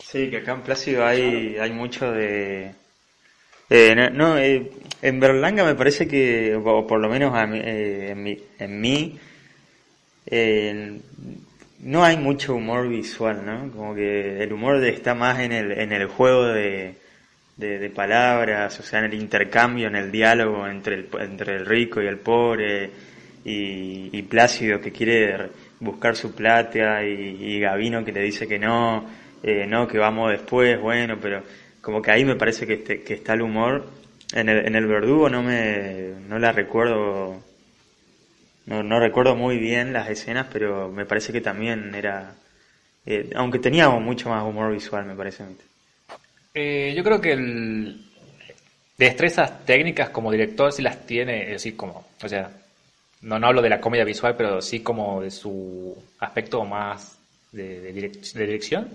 Sí, 0.00 0.30
que 0.30 0.38
acá 0.38 0.52
en 0.52 0.62
Plácido 0.62 1.04
hay, 1.04 1.56
hay 1.60 1.72
mucho 1.72 2.12
de... 2.12 2.70
Eh, 3.70 4.10
no, 4.12 4.38
eh, 4.38 4.70
en 5.00 5.20
Berlanga 5.20 5.64
me 5.64 5.74
parece 5.74 6.06
que, 6.06 6.54
o 6.54 6.86
por 6.86 7.00
lo 7.00 7.08
menos 7.08 7.34
eh, 7.54 8.10
en, 8.10 8.38
en 8.58 8.80
mí 8.80 9.18
no 11.80 12.04
hay 12.04 12.16
mucho 12.16 12.54
humor 12.54 12.88
visual, 12.88 13.44
¿no? 13.44 13.70
Como 13.72 13.94
que 13.94 14.42
el 14.42 14.52
humor 14.52 14.82
está 14.84 15.14
más 15.14 15.40
en 15.40 15.52
el, 15.52 15.72
en 15.72 15.92
el 15.92 16.06
juego 16.06 16.46
de, 16.46 16.94
de, 17.56 17.90
palabras, 17.90 18.78
o 18.80 18.82
sea, 18.82 19.00
en 19.00 19.06
el 19.06 19.14
intercambio, 19.14 19.88
en 19.88 19.96
el 19.96 20.10
diálogo 20.10 20.66
entre 20.66 20.96
el, 20.96 21.08
entre 21.20 21.56
el 21.56 21.66
rico 21.66 22.02
y 22.02 22.06
el 22.06 22.18
pobre, 22.18 22.90
y, 23.44 24.22
Plácido 24.22 24.80
que 24.80 24.90
quiere 24.90 25.50
buscar 25.80 26.16
su 26.16 26.34
plata, 26.34 27.04
y, 27.04 27.60
Gavino 27.60 28.04
que 28.04 28.12
le 28.12 28.22
dice 28.22 28.48
que 28.48 28.58
no, 28.58 29.04
eh, 29.42 29.66
no, 29.66 29.86
que 29.86 29.98
vamos 29.98 30.30
después, 30.30 30.80
bueno, 30.80 31.18
pero 31.20 31.42
como 31.80 32.02
que 32.02 32.10
ahí 32.10 32.24
me 32.24 32.36
parece 32.36 32.66
que, 32.66 32.74
este, 32.74 33.02
que 33.02 33.14
está 33.14 33.34
el 33.34 33.42
humor. 33.42 33.86
En 34.32 34.48
el, 34.48 34.66
en 34.66 34.74
el 34.74 34.86
verdugo 34.86 35.28
no 35.28 35.42
me 35.42 36.14
no 36.28 36.38
la 36.38 36.50
recuerdo 36.50 37.40
no, 38.66 38.82
no 38.82 38.98
recuerdo 38.98 39.36
muy 39.36 39.58
bien 39.58 39.92
las 39.92 40.08
escenas 40.08 40.46
pero 40.50 40.90
me 40.90 41.04
parece 41.04 41.32
que 41.32 41.40
también 41.40 41.94
era 41.94 42.34
eh, 43.06 43.30
aunque 43.36 43.58
teníamos 43.60 44.02
mucho 44.02 44.30
más 44.30 44.42
humor 44.42 44.72
visual 44.72 45.04
me 45.04 45.14
parece 45.14 45.44
eh, 46.54 46.94
yo 46.96 47.02
creo 47.02 47.20
que 47.20 47.32
el, 47.32 48.04
destrezas 48.96 49.64
técnicas 49.64 50.10
como 50.10 50.30
director 50.30 50.72
sí 50.72 50.82
las 50.82 51.04
tiene, 51.06 51.54
así 51.54 51.72
como, 51.72 52.06
o 52.22 52.28
sea, 52.28 52.50
no, 53.22 53.38
no 53.38 53.46
hablo 53.46 53.62
de 53.62 53.70
la 53.70 53.80
comedia 53.80 54.04
visual, 54.04 54.36
pero 54.36 54.60
sí 54.60 54.80
como 54.80 55.22
de 55.22 55.30
su 55.30 55.96
aspecto 56.20 56.64
más 56.64 57.18
de, 57.52 57.92
dirección. 58.34 58.88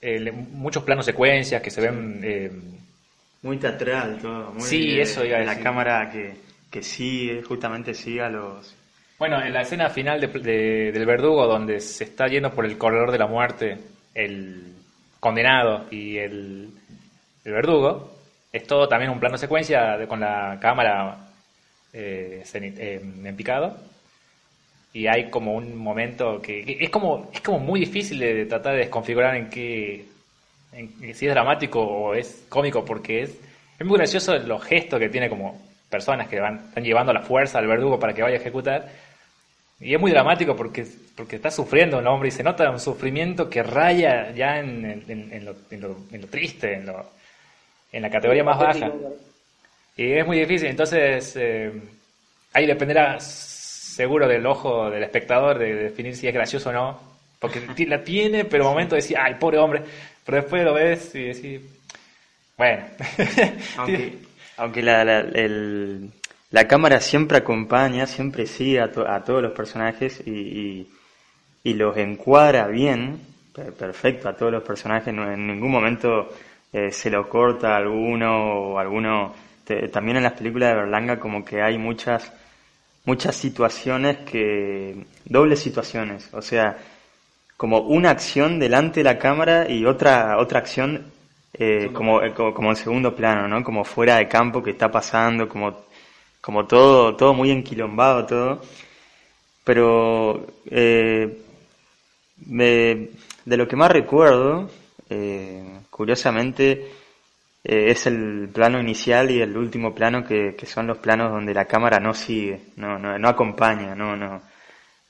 Eh, 0.00 0.30
muchos 0.30 0.82
planos 0.82 1.06
secuencias 1.06 1.62
que 1.62 1.70
se 1.70 1.80
ven... 1.80 2.20
Eh, 2.22 2.52
muy 3.42 3.58
teatral 3.58 4.18
todo. 4.20 4.52
Muy 4.52 4.62
sí, 4.62 4.98
eso 4.98 5.24
iba 5.24 5.38
La 5.40 5.60
cámara 5.60 6.10
que, 6.10 6.34
que 6.70 6.82
sigue, 6.82 7.42
justamente 7.42 7.94
sigue 7.94 8.22
a 8.22 8.28
los... 8.28 8.74
Bueno, 9.18 9.40
en 9.42 9.52
la 9.52 9.62
escena 9.62 9.88
final 9.88 10.20
de, 10.20 10.92
del 10.92 11.06
verdugo, 11.06 11.46
donde 11.46 11.80
se 11.80 12.04
está 12.04 12.26
yendo 12.26 12.50
por 12.50 12.66
el 12.66 12.76
corredor 12.76 13.12
de 13.12 13.18
la 13.18 13.26
muerte, 13.26 13.78
el, 14.12 14.73
condenado 15.24 15.86
y 15.90 16.18
el, 16.18 16.68
verdugo, 17.42 18.12
es 18.52 18.66
todo 18.66 18.86
también 18.86 19.10
un 19.10 19.18
plano 19.18 19.38
secuencia 19.38 20.06
con 20.06 20.20
la 20.20 20.58
cámara 20.60 21.16
eh, 21.94 22.44
eh, 22.52 23.00
en 23.24 23.34
picado. 23.34 23.74
Y 24.92 25.06
hay 25.06 25.30
como 25.30 25.54
un 25.54 25.74
momento 25.74 26.42
que, 26.42 26.76
es 26.78 26.90
como 26.90 27.30
es 27.32 27.40
como 27.40 27.58
muy 27.58 27.80
difícil 27.80 28.18
de, 28.18 28.44
tratar 28.44 28.74
de 28.74 28.80
desconfigurar 28.80 29.34
en 29.36 29.48
qué 29.48 30.04
si 31.14 31.26
es 31.26 31.32
dramático 31.32 31.80
o 31.80 32.14
es 32.14 32.44
cómico 32.50 32.84
porque 32.84 33.22
es 33.22 33.40
es 33.78 33.86
muy 33.86 33.96
gracioso 33.96 34.36
los 34.38 34.62
gestos 34.62 35.00
que 35.00 35.08
tiene 35.08 35.28
como 35.28 35.60
personas 35.88 36.28
que 36.28 36.38
van 36.38 36.66
están 36.68 36.84
llevando 36.84 37.12
la 37.12 37.22
fuerza 37.22 37.58
al 37.58 37.66
verdugo 37.66 37.98
para 37.98 38.12
que 38.12 38.22
vaya 38.22 38.36
a 38.36 38.40
ejecutar 38.40 38.88
y 39.80 39.94
es 39.94 40.00
muy 40.00 40.10
dramático 40.10 40.54
porque, 40.56 40.86
porque 41.16 41.36
está 41.36 41.50
sufriendo 41.50 41.98
un 41.98 42.06
hombre 42.06 42.28
y 42.28 42.32
se 42.32 42.42
nota 42.42 42.70
un 42.70 42.80
sufrimiento 42.80 43.50
que 43.50 43.62
raya 43.62 44.30
ya 44.32 44.58
en, 44.58 45.04
en, 45.08 45.44
lo, 45.44 45.56
en 45.70 46.20
lo, 46.20 46.26
triste, 46.28 46.74
en, 46.74 46.86
lo, 46.86 47.04
en 47.92 48.02
la 48.02 48.10
categoría 48.10 48.44
más 48.44 48.58
baja. 48.58 48.92
Y 49.96 50.12
es 50.12 50.26
muy 50.26 50.38
difícil, 50.38 50.68
entonces 50.68 51.34
eh, 51.36 51.72
ahí 52.52 52.66
dependerá 52.66 53.20
seguro 53.20 54.26
del 54.26 54.44
ojo 54.46 54.90
del 54.90 55.02
espectador 55.02 55.58
de 55.58 55.74
definir 55.74 56.16
si 56.16 56.26
es 56.26 56.34
gracioso 56.34 56.70
o 56.70 56.72
no, 56.72 57.00
porque 57.38 57.60
la 57.86 58.02
tiene, 58.02 58.44
pero 58.44 58.64
un 58.64 58.70
momento 58.70 58.96
decir, 58.96 59.16
ay, 59.18 59.34
pobre 59.34 59.58
hombre, 59.58 59.82
pero 60.24 60.38
después 60.38 60.64
lo 60.64 60.74
ves 60.74 61.14
y 61.14 61.24
decís, 61.24 61.60
bueno. 62.56 62.84
aunque, 63.76 64.18
aunque 64.56 64.82
la, 64.82 65.02
el, 65.20 66.10
la 66.54 66.68
cámara 66.68 67.00
siempre 67.00 67.38
acompaña, 67.38 68.06
siempre 68.06 68.46
sigue 68.46 68.80
a, 68.80 68.92
todos 68.92 69.42
los 69.42 69.50
personajes 69.50 70.22
y, 70.24 70.86
los 71.64 71.96
encuadra 71.96 72.68
bien, 72.68 73.18
perfecto 73.76 74.28
a 74.28 74.36
todos 74.36 74.52
los 74.52 74.62
personajes, 74.62 75.08
en 75.08 75.48
ningún 75.48 75.72
momento 75.72 76.28
eh, 76.72 76.92
se 76.92 77.10
lo 77.10 77.28
corta 77.28 77.74
a 77.74 77.78
alguno 77.78 78.70
o 78.70 78.78
alguno. 78.78 79.34
también 79.92 80.18
en 80.18 80.22
las 80.22 80.34
películas 80.34 80.68
de 80.68 80.76
Berlanga 80.76 81.18
como 81.18 81.44
que 81.44 81.60
hay 81.60 81.76
muchas 81.76 82.32
muchas 83.04 83.34
situaciones 83.34 84.18
que 84.18 85.06
dobles 85.24 85.58
situaciones, 85.58 86.32
o 86.32 86.40
sea, 86.40 86.78
como 87.56 87.80
una 87.80 88.10
acción 88.10 88.60
delante 88.60 89.00
de 89.00 89.04
la 89.04 89.18
cámara 89.18 89.68
y 89.68 89.84
otra 89.86 90.38
otra 90.38 90.60
acción 90.60 91.10
eh, 91.52 91.90
como, 91.92 92.20
como 92.54 92.70
en 92.70 92.76
segundo 92.76 93.12
plano, 93.16 93.48
¿no? 93.48 93.64
Como 93.64 93.84
fuera 93.84 94.18
de 94.18 94.28
campo 94.28 94.62
que 94.62 94.70
está 94.70 94.88
pasando, 94.88 95.48
como 95.48 95.84
como 96.44 96.66
todo, 96.66 97.16
todo 97.16 97.32
muy 97.32 97.50
enquilombado, 97.50 98.26
todo. 98.26 98.62
Pero 99.64 100.46
eh, 100.66 101.40
de 102.36 103.56
lo 103.56 103.66
que 103.66 103.76
más 103.76 103.90
recuerdo, 103.90 104.68
eh, 105.08 105.80
curiosamente, 105.88 106.72
eh, 107.64 107.90
es 107.90 108.06
el 108.06 108.50
plano 108.52 108.78
inicial 108.78 109.30
y 109.30 109.40
el 109.40 109.56
último 109.56 109.94
plano 109.94 110.22
que, 110.22 110.54
son 110.66 110.86
los 110.86 110.98
planos 110.98 111.32
donde 111.32 111.54
la 111.54 111.64
cámara 111.64 111.98
no 111.98 112.12
sigue, 112.12 112.60
no, 112.76 112.98
no, 112.98 113.18
no 113.18 113.28
acompaña, 113.28 113.94
no, 113.94 114.14
no, 114.14 114.42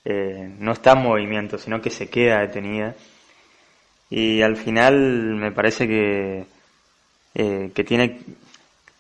no 0.04 0.72
está 0.72 0.92
en 0.92 1.02
movimiento, 1.02 1.58
sino 1.58 1.80
que 1.80 1.90
se 1.90 2.08
queda 2.08 2.42
detenida. 2.42 2.94
Y 4.08 4.40
al 4.42 4.56
final 4.56 4.94
me 5.34 5.50
parece 5.50 5.88
que, 5.88 6.44
que 7.34 7.84
tiene, 7.84 8.20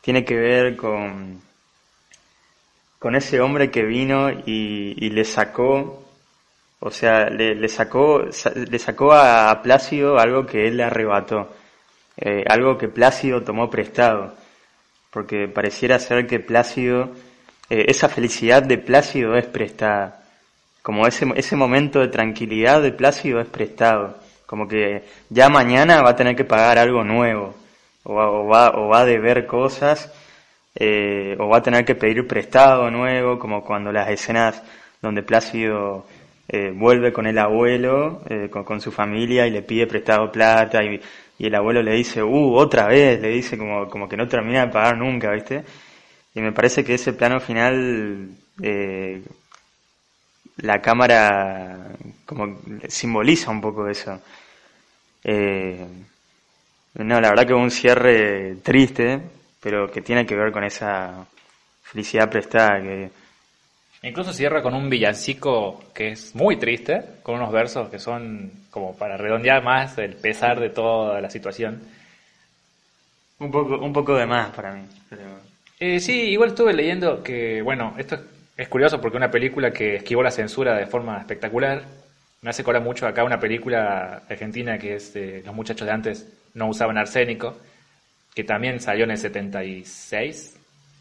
tiene 0.00 0.24
que 0.24 0.34
ver 0.34 0.76
con, 0.76 1.44
con 3.04 3.16
ese 3.16 3.38
hombre 3.38 3.70
que 3.70 3.82
vino 3.82 4.30
y, 4.30 5.10
le 5.10 5.26
sacó, 5.26 6.06
o 6.80 6.90
sea, 6.90 7.28
le, 7.28 7.68
sacó, 7.68 8.22
le 8.22 8.78
sacó 8.78 9.12
a 9.12 9.60
Plácido 9.62 10.18
algo 10.18 10.46
que 10.46 10.66
él 10.66 10.78
le 10.78 10.84
arrebató, 10.84 11.50
eh, 12.16 12.44
algo 12.48 12.78
que 12.78 12.88
Plácido 12.88 13.42
tomó 13.42 13.68
prestado, 13.68 14.32
porque 15.10 15.48
pareciera 15.48 15.98
ser 15.98 16.26
que 16.26 16.40
Plácido, 16.40 17.10
eh, 17.68 17.84
esa 17.88 18.08
felicidad 18.08 18.62
de 18.62 18.78
Plácido 18.78 19.36
es 19.36 19.44
prestada, 19.44 20.22
como 20.80 21.06
ese, 21.06 21.26
ese 21.36 21.56
momento 21.56 22.00
de 22.00 22.08
tranquilidad 22.08 22.80
de 22.80 22.92
Plácido 22.92 23.38
es 23.38 23.48
prestado, 23.48 24.16
como 24.46 24.66
que 24.66 25.04
ya 25.28 25.50
mañana 25.50 26.00
va 26.00 26.12
a 26.12 26.16
tener 26.16 26.36
que 26.36 26.44
pagar 26.46 26.78
algo 26.78 27.04
nuevo, 27.04 27.54
o, 28.02 28.14
o 28.14 28.46
va, 28.46 28.70
o 28.70 28.88
va 28.88 29.00
a 29.00 29.04
deber 29.04 29.46
cosas, 29.46 30.10
eh, 30.76 31.36
o 31.38 31.48
va 31.48 31.58
a 31.58 31.62
tener 31.62 31.84
que 31.84 31.94
pedir 31.94 32.26
prestado 32.26 32.90
nuevo, 32.90 33.38
como 33.38 33.62
cuando 33.64 33.92
las 33.92 34.08
escenas 34.10 34.62
donde 35.00 35.22
Plácido 35.22 36.06
eh, 36.48 36.72
vuelve 36.74 37.12
con 37.12 37.26
el 37.26 37.38
abuelo, 37.38 38.22
eh, 38.28 38.50
con, 38.50 38.80
su 38.80 38.90
familia 38.90 39.46
y 39.46 39.50
le 39.50 39.62
pide 39.62 39.86
prestado 39.86 40.32
plata 40.32 40.82
y, 40.82 41.00
el 41.38 41.54
abuelo 41.54 41.82
le 41.82 41.92
dice, 41.94 42.22
uh, 42.22 42.54
otra 42.54 42.86
vez, 42.86 43.20
le 43.20 43.28
dice 43.28 43.58
como, 43.58 43.88
como 43.88 44.08
que 44.08 44.16
no 44.16 44.26
termina 44.28 44.66
de 44.66 44.72
pagar 44.72 44.96
nunca, 44.96 45.30
¿viste? 45.32 45.64
Y 46.34 46.40
me 46.40 46.52
parece 46.52 46.84
que 46.84 46.94
ese 46.94 47.12
plano 47.12 47.40
final, 47.40 48.30
la 50.58 50.80
cámara 50.80 51.90
como 52.24 52.58
simboliza 52.88 53.50
un 53.50 53.60
poco 53.60 53.88
eso. 53.88 54.20
no, 56.94 57.20
la 57.20 57.28
verdad 57.30 57.46
que 57.46 57.54
un 57.54 57.70
cierre 57.70 58.56
triste, 58.62 59.20
pero 59.64 59.90
que 59.90 60.02
tiene 60.02 60.26
que 60.26 60.36
ver 60.36 60.52
con 60.52 60.62
esa 60.62 61.26
felicidad 61.82 62.28
prestada 62.28 62.82
que 62.82 63.10
Incluso 64.02 64.34
cierra 64.34 64.60
con 64.60 64.74
un 64.74 64.90
villancico 64.90 65.82
que 65.94 66.08
es 66.08 66.34
muy 66.34 66.58
triste, 66.58 67.02
con 67.22 67.36
unos 67.36 67.50
versos 67.50 67.88
que 67.88 67.98
son 67.98 68.52
como 68.70 68.94
para 68.94 69.16
redondear 69.16 69.64
más 69.64 69.96
el 69.96 70.14
pesar 70.16 70.60
de 70.60 70.68
toda 70.68 71.22
la 71.22 71.30
situación. 71.30 71.80
Un 73.38 73.50
poco, 73.50 73.78
un 73.78 73.94
poco 73.94 74.14
de 74.14 74.26
más 74.26 74.50
para 74.50 74.74
mí. 74.74 74.82
Pero... 75.08 75.22
Eh, 75.80 76.00
sí, 76.00 76.12
igual 76.12 76.50
estuve 76.50 76.74
leyendo 76.74 77.22
que, 77.22 77.62
bueno, 77.62 77.94
esto 77.96 78.18
es 78.58 78.68
curioso 78.68 79.00
porque 79.00 79.16
una 79.16 79.30
película 79.30 79.72
que 79.72 79.96
esquivó 79.96 80.22
la 80.22 80.30
censura 80.30 80.76
de 80.76 80.86
forma 80.86 81.18
espectacular, 81.18 81.84
me 82.42 82.50
hace 82.50 82.62
colar 82.62 82.82
mucho 82.82 83.06
acá 83.06 83.24
una 83.24 83.40
película 83.40 84.20
argentina 84.28 84.76
que 84.76 84.96
es 84.96 85.14
de 85.14 85.42
Los 85.46 85.54
muchachos 85.54 85.86
de 85.86 85.94
antes 85.94 86.28
no 86.52 86.68
usaban 86.68 86.98
arsénico, 86.98 87.56
que 88.34 88.44
también 88.44 88.80
salió 88.80 89.04
en 89.04 89.12
el 89.12 89.18
76, 89.18 90.56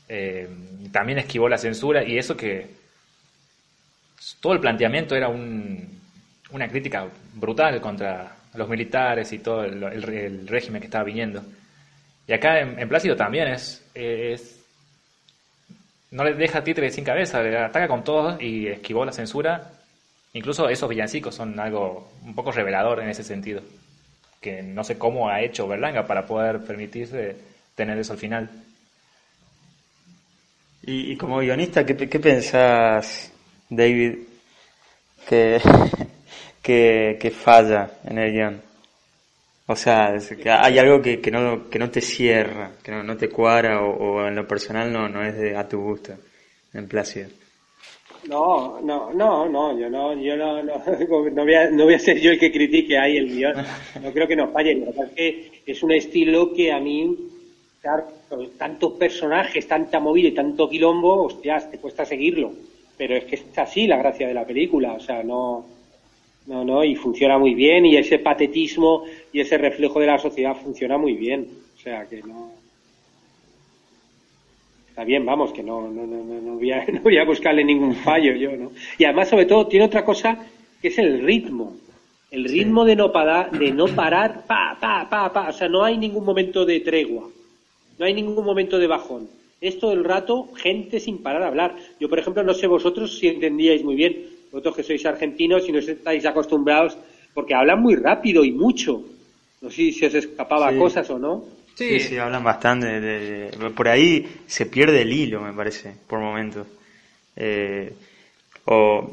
eh, 0.10 0.48
también 0.92 1.20
esquivó 1.20 1.50
la 1.50 1.58
censura 1.58 2.04
y 2.04 2.18
eso 2.18 2.38
que 2.38 2.68
todo 4.40 4.54
el 4.54 4.60
planteamiento 4.60 5.16
era 5.16 5.30
un, 5.30 6.00
una 6.52 6.68
crítica 6.68 7.08
brutal 7.34 7.82
contra 7.82 8.36
los 8.54 8.70
militares 8.70 9.34
y 9.34 9.40
todo 9.40 9.64
el, 9.64 10.48
régimen 10.48 10.80
que 10.80 10.86
estaba 10.88 11.04
viniendo. 11.04 11.44
Y 12.28 12.34
acá 12.34 12.60
en, 12.60 12.88
Plácido 12.88 13.16
también 13.16 13.48
es, 13.48 13.84
es, 13.94 14.64
No 16.12 16.24
le 16.24 16.36
deja 16.36 16.64
títere 16.64 16.92
sin 16.92 17.04
cabeza, 17.04 17.42
le 17.42 17.58
ataca 17.58 17.88
con 17.88 18.04
todo 18.04 18.40
y 18.40 18.68
esquivó 18.68 19.04
la 19.04 19.12
censura. 19.12 19.72
Incluso 20.34 20.70
esos 20.70 20.90
villancicos 20.90 21.36
son 21.36 21.60
algo 21.60 22.12
un 22.24 22.34
poco 22.36 22.52
revelador 22.52 23.02
en 23.02 23.10
ese 23.10 23.24
sentido. 23.24 23.62
Que 24.44 24.62
no 24.62 24.84
sé 24.84 24.98
cómo 24.98 25.30
ha 25.30 25.42
hecho 25.42 25.68
Berlanga 25.68 26.06
para 26.06 26.28
poder 26.28 26.66
permitirse 26.66 27.36
tener 27.76 27.98
eso 27.98 28.12
al 28.12 28.20
final. 28.20 28.50
Y, 30.86 31.16
como 31.16 31.40
guionista, 31.40 31.86
¿qué, 31.86 31.96
qué 31.96 32.20
pensás, 32.20 33.32
David, 33.70 34.18
que, 35.30 37.18
que, 37.22 37.32
falla 37.32 37.90
en 38.04 38.18
el 38.18 38.34
guion? 38.34 38.62
O 39.68 39.78
sea, 39.78 40.14
hay 40.60 40.78
algo 40.78 41.02
que, 41.02 41.22
que, 41.22 41.32
no, 41.32 41.70
que 41.70 41.80
no 41.80 41.90
te 41.90 42.02
cierra, 42.02 42.72
que 42.84 42.92
no, 42.92 43.02
no 43.02 43.16
te 43.16 43.30
cuadra 43.30 43.82
o, 43.82 44.28
en 44.28 44.36
lo 44.36 44.46
personal 44.46 44.92
no, 44.92 45.08
no 45.08 45.24
es 45.24 45.38
de, 45.38 45.56
a 45.56 45.66
tu 45.66 45.80
gusto, 45.82 46.16
en 46.74 46.86
Plácido. 46.90 47.30
No, 48.30 48.80
no, 48.82 49.12
no, 49.12 49.50
no, 49.50 49.78
yo 49.78 49.90
no, 49.90 50.14
yo 50.16 50.38
no, 50.38 50.64
no, 50.64 50.74
no, 51.32 51.44
voy 51.44 51.54
a, 51.54 51.70
no 51.70 51.84
voy 51.84 51.94
a 51.94 52.00
ser 52.00 52.20
yo 52.20 52.32
el 52.32 52.40
que 52.40 52.52
critique 52.52 52.98
ahí 52.98 53.18
el 53.18 53.28
guion. 53.28 53.54
No 54.02 54.12
creo 54.12 54.28
que 54.28 54.36
nos 54.36 54.52
falle. 54.52 54.76
La 54.76 54.86
verdad 54.86 55.06
es 55.08 55.14
que 55.14 55.62
es 55.66 55.84
un 55.84 55.92
estilo 55.92 56.54
que 56.54 56.72
a 56.72 56.80
mí, 56.80 57.18
claro, 57.82 58.06
tantos 58.58 58.94
personajes, 58.94 59.68
tanta 59.68 60.00
movida 60.00 60.30
y 60.30 60.34
tanto 60.34 60.70
quilombo, 60.70 61.24
hostias, 61.24 61.70
te 61.70 61.80
cuesta 61.80 62.06
seguirlo. 62.06 62.54
Pero 62.98 63.16
es 63.16 63.26
que 63.26 63.36
es 63.36 63.58
así 63.58 63.88
la 63.88 63.98
gracia 63.98 64.28
de 64.28 64.34
la 64.34 64.46
película, 64.46 64.94
o 64.94 65.00
sea, 65.00 65.24
no, 65.24 65.66
no, 66.46 66.64
no, 66.64 66.84
y 66.84 66.96
funciona 66.96 67.38
muy 67.38 67.54
bien, 67.56 67.86
y 67.86 67.98
ese 67.98 68.20
patetismo 68.20 69.04
y 69.32 69.40
ese 69.40 69.58
reflejo 69.58 70.00
de 70.00 70.08
la 70.08 70.20
sociedad 70.20 70.56
funciona 70.56 70.98
muy 70.98 71.14
bien, 71.14 71.48
o 71.76 71.80
sea, 71.80 72.06
que 72.08 72.22
no. 72.22 72.63
Está 74.94 75.06
bien, 75.06 75.26
vamos, 75.26 75.52
que 75.52 75.64
no, 75.64 75.90
no, 75.90 76.06
no, 76.06 76.24
no, 76.24 76.54
voy 76.54 76.72
a, 76.72 76.86
no 76.94 77.02
voy 77.02 77.18
a 77.18 77.26
buscarle 77.26 77.64
ningún 77.64 77.96
fallo 77.96 78.36
yo, 78.36 78.56
¿no? 78.56 78.72
Y 78.96 79.06
además, 79.06 79.28
sobre 79.28 79.48
todo, 79.48 79.66
tiene 79.66 79.86
otra 79.86 80.06
cosa 80.06 80.38
que 80.80 80.90
es 80.90 81.00
el 81.00 81.24
ritmo. 81.24 81.76
El 82.30 82.44
ritmo 82.44 82.86
de 82.86 82.96
no 82.96 83.12
parar, 83.12 83.50
de 83.58 83.72
no 83.72 83.88
parar, 83.88 84.46
pa, 84.46 84.78
pa, 84.80 85.10
pa, 85.10 85.34
pa. 85.34 85.50
O 85.50 85.52
sea, 85.52 85.68
no 85.68 85.84
hay 85.84 85.98
ningún 85.98 86.24
momento 86.24 86.64
de 86.64 86.80
tregua. 86.82 87.28
No 87.98 88.06
hay 88.06 88.14
ningún 88.14 88.46
momento 88.46 88.78
de 88.78 88.86
bajón. 88.86 89.28
Es 89.60 89.80
todo 89.80 89.94
el 89.94 90.04
rato 90.04 90.50
gente 90.54 91.00
sin 91.00 91.24
parar 91.24 91.42
a 91.42 91.48
hablar. 91.48 91.76
Yo, 92.00 92.08
por 92.08 92.20
ejemplo, 92.20 92.44
no 92.44 92.54
sé 92.54 92.68
vosotros 92.68 93.18
si 93.18 93.30
entendíais 93.30 93.84
muy 93.84 93.96
bien, 93.96 94.28
vosotros 94.52 94.76
que 94.76 94.84
sois 94.84 95.04
argentinos 95.08 95.68
y 95.68 95.72
no 95.72 95.80
estáis 95.80 96.24
acostumbrados, 96.28 97.00
porque 97.34 97.56
hablan 97.56 97.82
muy 97.82 97.96
rápido 97.96 98.46
y 98.46 98.52
mucho. 98.52 99.04
No 99.60 99.72
sé 99.72 99.92
si 99.92 100.06
os 100.06 100.14
escapaba 100.14 100.72
cosas 100.78 101.10
o 101.10 101.18
no. 101.18 101.46
Sí. 101.76 102.00
sí, 102.00 102.18
hablan 102.18 102.44
bastante. 102.44 103.50
por 103.76 103.88
ahí 103.88 104.42
se 104.46 104.66
pierde 104.66 105.02
el 105.02 105.12
hilo, 105.12 105.42
me 105.42 105.54
parece, 105.54 105.94
por 106.08 106.20
momentos. 106.20 106.68
Eh, 107.36 107.94
o 108.66 109.12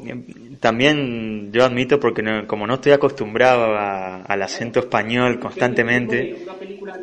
también 0.59 1.51
yo 1.51 1.65
admito 1.65 1.99
porque 1.99 2.45
como 2.47 2.65
no 2.65 2.75
estoy 2.75 2.93
acostumbrado 2.93 3.75
al 3.75 4.41
acento 4.41 4.79
español 4.79 5.39
constantemente. 5.39 6.35
Una 6.43 6.53
película 6.53 6.99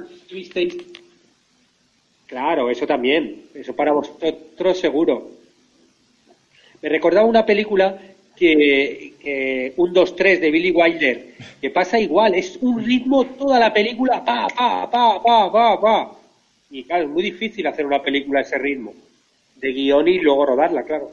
Claro, 2.27 2.71
eso 2.71 2.87
también. 2.87 3.45
Eso 3.55 3.75
para 3.75 3.93
vosotros 3.93 4.79
seguro. 4.79 5.31
Me 6.81 6.89
recordaba 6.89 7.27
una 7.27 7.45
película 7.45 7.99
que, 8.37 9.08
un 9.77 9.95
2-3 9.95 10.41
de 10.41 10.51
Billy 10.51 10.71
Wilder, 10.71 11.35
que 11.61 11.71
pasa 11.71 11.99
igual, 11.99 12.35
es 12.35 12.57
un 12.61 12.85
ritmo 12.85 13.25
toda 13.27 13.59
la 13.59 13.73
película, 13.73 14.25
pa, 14.25 14.47
pa, 14.49 14.91
pa, 14.91 15.23
pa, 15.23 15.53
pa, 15.53 15.81
pa. 15.81 16.13
Y 16.71 16.85
claro, 16.85 17.05
es 17.05 17.11
muy 17.11 17.23
difícil 17.23 17.67
hacer 17.67 17.87
una 17.87 18.03
película 18.03 18.41
a 18.41 18.43
ese 18.43 18.59
ritmo, 18.59 18.95
de 19.57 19.73
guion 19.73 20.09
y 20.09 20.19
luego 20.19 20.47
rodarla, 20.47 20.83
claro. 20.83 21.11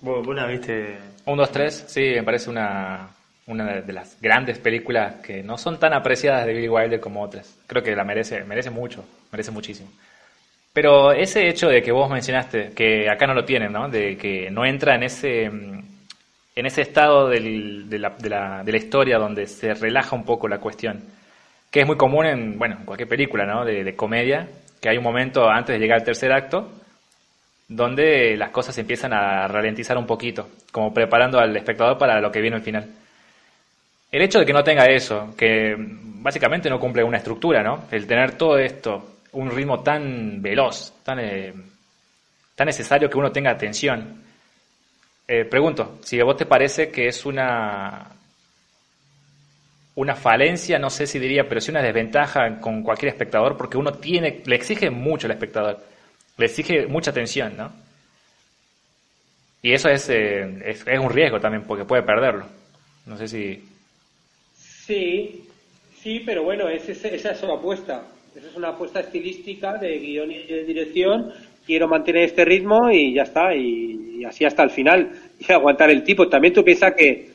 ¿Vos, 0.00 0.26
la 0.34 0.46
viste? 0.46 0.96
Un 1.24 1.38
2-3, 1.38 1.70
sí, 1.70 2.00
me 2.00 2.22
parece 2.22 2.50
una, 2.50 3.08
una 3.46 3.80
de 3.80 3.92
las 3.92 4.20
grandes 4.20 4.58
películas 4.58 5.16
que 5.16 5.42
no 5.42 5.56
son 5.56 5.78
tan 5.78 5.94
apreciadas 5.94 6.46
de 6.46 6.52
Billy 6.52 6.68
Wilder 6.68 7.00
como 7.00 7.22
otras. 7.22 7.58
Creo 7.66 7.82
que 7.82 7.96
la 7.96 8.04
merece, 8.04 8.44
merece 8.44 8.70
mucho, 8.70 9.04
merece 9.32 9.50
muchísimo. 9.50 9.88
Pero 10.72 11.12
ese 11.12 11.48
hecho 11.48 11.68
de 11.68 11.82
que 11.82 11.90
vos 11.90 12.10
mencionaste, 12.10 12.72
que 12.74 13.08
acá 13.08 13.26
no 13.26 13.34
lo 13.34 13.44
tienen, 13.44 13.72
¿no? 13.72 13.88
De 13.88 14.16
que 14.18 14.50
no 14.50 14.66
entra 14.66 14.94
en 14.94 15.04
ese, 15.04 15.50
en 16.56 16.66
ese 16.66 16.82
estado 16.82 17.28
de, 17.28 17.38
la, 17.98 18.64
historia 18.74 19.18
donde 19.18 19.46
se 19.46 19.74
relaja 19.74 20.16
un 20.16 20.24
poco 20.24 20.48
la 20.48 20.58
cuestión, 20.58 21.04
que 21.70 21.80
es 21.80 21.86
muy 21.86 21.96
común 21.96 22.26
en, 22.26 22.58
bueno, 22.58 22.78
en 22.80 22.84
cualquier 22.84 23.08
película, 23.08 23.44
¿no? 23.44 23.64
De, 23.64 23.84
de 23.84 23.94
comedia, 23.94 24.48
que 24.80 24.88
hay 24.88 24.96
un 24.96 25.04
momento 25.04 25.48
antes 25.48 25.74
de 25.74 25.78
llegar 25.78 25.98
al 25.98 26.04
tercer 26.04 26.32
acto 26.32 26.72
donde 27.68 28.36
las 28.36 28.50
cosas 28.50 28.76
empiezan 28.78 29.12
a 29.12 29.48
ralentizar 29.48 29.98
un 29.98 30.06
poquito, 30.06 30.48
como 30.70 30.92
preparando 30.94 31.38
al 31.38 31.56
espectador 31.56 31.98
para 31.98 32.20
lo 32.20 32.30
que 32.30 32.40
viene 32.40 32.56
al 32.56 32.62
final. 32.62 32.88
El 34.10 34.22
hecho 34.22 34.38
de 34.38 34.46
que 34.46 34.52
no 34.52 34.62
tenga 34.62 34.86
eso, 34.86 35.34
que 35.36 35.74
básicamente 35.76 36.70
no 36.70 36.78
cumple 36.78 37.02
una 37.02 37.18
estructura, 37.18 37.62
¿no? 37.62 37.84
El 37.90 38.06
tener 38.06 38.36
todo 38.38 38.58
esto, 38.58 39.16
un 39.32 39.50
ritmo 39.50 39.82
tan 39.82 40.40
veloz, 40.40 41.02
tan, 41.02 41.18
eh, 41.18 41.52
tan 42.54 42.66
necesario 42.66 43.10
que 43.10 43.18
uno 43.18 43.32
tenga 43.32 43.50
atención. 43.50 44.22
Eh, 45.28 45.44
pregunto, 45.44 45.98
si 46.02 46.20
a 46.20 46.24
vos 46.24 46.36
te 46.36 46.46
parece 46.46 46.90
que 46.90 47.08
es 47.08 47.26
una, 47.26 48.06
una 49.96 50.14
falencia, 50.14 50.78
no 50.78 50.90
sé 50.90 51.06
si 51.06 51.18
diría, 51.18 51.48
pero 51.48 51.60
sí 51.60 51.70
una 51.70 51.82
desventaja 51.82 52.60
con 52.60 52.82
cualquier 52.82 53.12
espectador, 53.12 53.56
porque 53.56 53.76
uno 53.76 53.92
tiene, 53.92 54.42
le 54.44 54.56
exige 54.56 54.90
mucho 54.90 55.26
al 55.26 55.32
espectador, 55.32 55.78
le 56.36 56.46
exige 56.46 56.86
mucha 56.86 57.10
atención, 57.10 57.56
¿no? 57.56 57.72
Y 59.62 59.72
eso 59.72 59.88
es, 59.88 60.08
eh, 60.10 60.62
es, 60.64 60.86
es 60.86 60.98
un 60.98 61.10
riesgo 61.10 61.40
también, 61.40 61.64
porque 61.64 61.84
puede 61.84 62.02
perderlo. 62.02 62.46
No 63.06 63.16
sé 63.16 63.26
si 63.26 63.64
Sí, 64.86 65.44
sí, 66.00 66.22
pero 66.24 66.44
bueno, 66.44 66.68
esa 66.68 66.92
es 66.92 67.42
una 67.42 67.54
apuesta. 67.54 68.06
Esa 68.36 68.46
es 68.46 68.54
una 68.54 68.68
apuesta 68.68 69.00
estilística 69.00 69.78
de 69.78 69.98
guion 69.98 70.30
y 70.30 70.44
de 70.44 70.64
dirección. 70.64 71.32
Quiero 71.66 71.88
mantener 71.88 72.26
este 72.26 72.44
ritmo 72.44 72.88
y 72.92 73.14
ya 73.14 73.22
está, 73.22 73.52
y, 73.52 74.05
así 74.24 74.44
hasta 74.44 74.62
el 74.62 74.70
final. 74.70 75.10
Y 75.38 75.52
aguantar 75.52 75.90
el 75.90 76.02
tipo. 76.02 76.28
También 76.28 76.54
tú 76.54 76.64
piensas 76.64 76.94
que, 76.94 77.30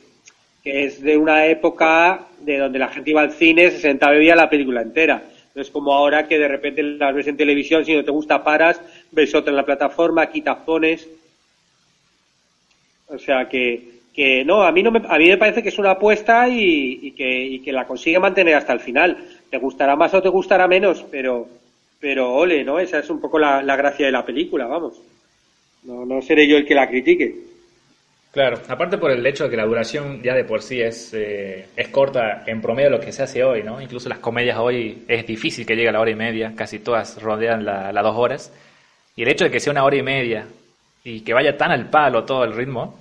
es 0.64 1.00
de 1.00 1.16
una 1.16 1.46
época 1.46 2.26
de 2.40 2.58
donde 2.58 2.78
la 2.78 2.88
gente 2.88 3.10
iba 3.10 3.20
al 3.20 3.32
cine, 3.32 3.70
se 3.70 3.78
sentaba 3.78 4.14
y 4.14 4.18
veía 4.18 4.34
la 4.34 4.50
película 4.50 4.82
entera. 4.82 5.22
No 5.54 5.62
es 5.62 5.70
como 5.70 5.92
ahora 5.92 6.26
que 6.26 6.38
de 6.38 6.48
repente 6.48 6.82
las 6.82 7.14
ves 7.14 7.28
en 7.28 7.36
televisión, 7.36 7.84
si 7.84 7.94
no 7.94 8.04
te 8.04 8.10
gusta 8.10 8.42
paras, 8.42 8.80
ves 9.12 9.34
otra 9.34 9.50
en 9.50 9.56
la 9.56 9.64
plataforma, 9.64 10.26
quitas 10.26 10.58
pones. 10.58 11.08
O 13.06 13.18
sea 13.18 13.48
que, 13.48 13.92
que 14.14 14.44
no, 14.44 14.62
a 14.62 14.72
mí, 14.72 14.82
no 14.82 14.90
me, 14.90 15.02
a 15.08 15.18
mí 15.18 15.28
me 15.28 15.38
parece 15.38 15.62
que 15.62 15.70
es 15.70 15.78
una 15.78 15.92
apuesta 15.92 16.48
y, 16.48 17.12
que, 17.12 17.72
la 17.72 17.86
consigue 17.86 18.18
mantener 18.18 18.54
hasta 18.54 18.72
el 18.72 18.80
final. 18.80 19.16
Te 19.50 19.58
gustará 19.58 19.96
más 19.96 20.12
o 20.14 20.22
te 20.22 20.28
gustará 20.28 20.68
menos, 20.68 21.04
pero, 21.10 21.46
pero 22.00 22.32
ole, 22.34 22.64
¿no? 22.64 22.78
Esa 22.78 22.98
es 22.98 23.10
un 23.10 23.20
poco 23.20 23.38
la, 23.38 23.62
gracia 23.76 24.06
de 24.06 24.12
la 24.12 24.24
película, 24.24 24.66
vamos. 24.66 25.00
No, 25.84 26.04
no 26.04 26.22
seré 26.22 26.48
yo 26.48 26.56
el 26.56 26.66
que 26.66 26.74
la 26.74 26.88
critique. 26.88 27.34
Claro, 28.32 28.62
aparte 28.66 28.96
por 28.96 29.10
el 29.10 29.26
hecho 29.26 29.44
de 29.44 29.50
que 29.50 29.58
la 29.58 29.66
duración 29.66 30.22
ya 30.22 30.34
de 30.34 30.44
por 30.44 30.62
sí 30.62 30.80
es, 30.80 31.12
eh, 31.12 31.66
es 31.76 31.88
corta 31.88 32.44
en 32.46 32.62
promedio 32.62 32.88
de 32.88 32.96
lo 32.96 33.04
que 33.04 33.12
se 33.12 33.22
hace 33.22 33.44
hoy, 33.44 33.62
¿no? 33.62 33.78
Incluso 33.80 34.08
las 34.08 34.20
comedias 34.20 34.56
hoy 34.58 35.04
es 35.06 35.26
difícil 35.26 35.66
que 35.66 35.76
llegue 35.76 35.90
a 35.90 35.92
la 35.92 36.00
hora 36.00 36.12
y 36.12 36.14
media, 36.14 36.54
casi 36.56 36.78
todas 36.78 37.20
rodean 37.20 37.64
las 37.66 38.02
dos 38.02 38.16
horas. 38.16 38.50
Y 39.16 39.22
el 39.22 39.28
hecho 39.28 39.44
de 39.44 39.50
que 39.50 39.60
sea 39.60 39.72
una 39.72 39.84
hora 39.84 39.96
y 39.96 40.02
media 40.02 40.46
y 41.04 41.20
que 41.20 41.34
vaya 41.34 41.58
tan 41.58 41.72
al 41.72 41.90
palo 41.90 42.24
todo 42.24 42.44
el 42.44 42.54
ritmo, 42.54 42.98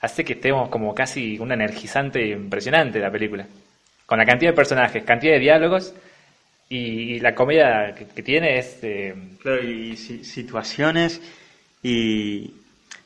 hace 0.00 0.24
que 0.24 0.32
estemos 0.32 0.70
como 0.70 0.94
casi 0.94 1.38
un 1.38 1.52
energizante 1.52 2.28
impresionante 2.28 3.00
la 3.00 3.10
película. 3.10 3.46
Con 4.06 4.18
la 4.18 4.24
cantidad 4.24 4.52
de 4.52 4.56
personajes, 4.56 5.04
cantidad 5.04 5.34
de 5.34 5.40
diálogos 5.40 5.94
y, 6.70 7.20
la 7.20 7.34
comedia 7.34 7.94
que, 7.94 8.22
tiene 8.22 8.58
es... 8.58 8.78
Claro, 9.42 9.62
y 9.62 9.94
situaciones 9.96 11.20
y 11.82 12.52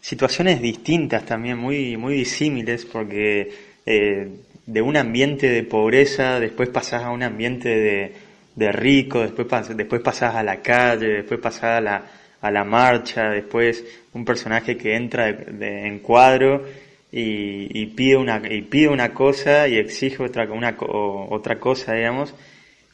situaciones 0.01 0.61
distintas 0.61 1.25
también, 1.25 1.59
muy, 1.59 1.97
muy 1.97 2.15
disímiles, 2.15 2.85
porque 2.85 3.53
eh, 3.87 4.29
de 4.67 4.83
un 4.83 4.97
ambiente 4.97 5.49
de 5.49 5.63
pobreza, 5.63 6.41
después 6.41 6.69
pasás 6.69 7.03
a 7.03 7.11
un 7.11 7.23
ambiente 7.23 7.69
de, 7.69 8.13
de 8.55 8.73
rico, 8.73 9.21
después, 9.21 9.47
después 9.77 10.01
pasás 10.03 10.35
a 10.35 10.43
la 10.43 10.61
calle, 10.63 11.09
después 11.09 11.41
pasás 11.41 11.79
a 11.79 11.81
la, 11.81 12.05
a 12.41 12.51
la 12.51 12.65
marcha, 12.65 13.31
después 13.31 13.85
un 14.13 14.25
personaje 14.25 14.77
que 14.77 14.95
entra 14.95 15.29
en 15.29 15.99
cuadro 16.01 16.65
y, 17.11 17.87
pide 17.87 18.17
una 18.17 18.43
y 18.51 18.63
pide 18.63 18.89
una 18.89 19.15
cosa 19.15 19.69
y 19.69 19.77
exige 19.77 20.23
otra 20.23 20.51
una 20.51 20.77
otra 20.79 21.59
cosa 21.59 21.95
digamos. 21.95 22.35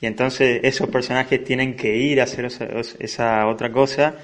Y 0.00 0.06
entonces 0.06 0.60
esos 0.62 0.88
personajes 0.88 1.42
tienen 1.44 1.74
que 1.74 1.96
ir 1.96 2.20
a 2.20 2.24
hacer 2.24 2.46
esa, 3.00 3.46
otra 3.46 3.70
cosa 3.72 4.14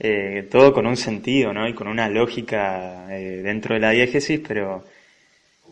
eh, 0.00 0.48
todo 0.50 0.72
con 0.72 0.86
un 0.86 0.96
sentido 0.96 1.52
no 1.52 1.68
y 1.68 1.74
con 1.74 1.86
una 1.86 2.08
lógica 2.08 3.06
eh, 3.10 3.42
dentro 3.42 3.74
de 3.74 3.80
la 3.80 3.90
diégesis 3.90 4.40
pero 4.46 4.84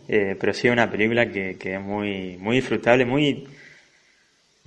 eh, 0.08 0.36
pero 0.38 0.54
sí 0.54 0.68
una 0.68 0.90
película 0.90 1.30
que, 1.30 1.56
es 1.60 1.80
muy 1.80 2.36
muy 2.38 2.56
disfrutable 2.56 3.04
muy 3.04 3.46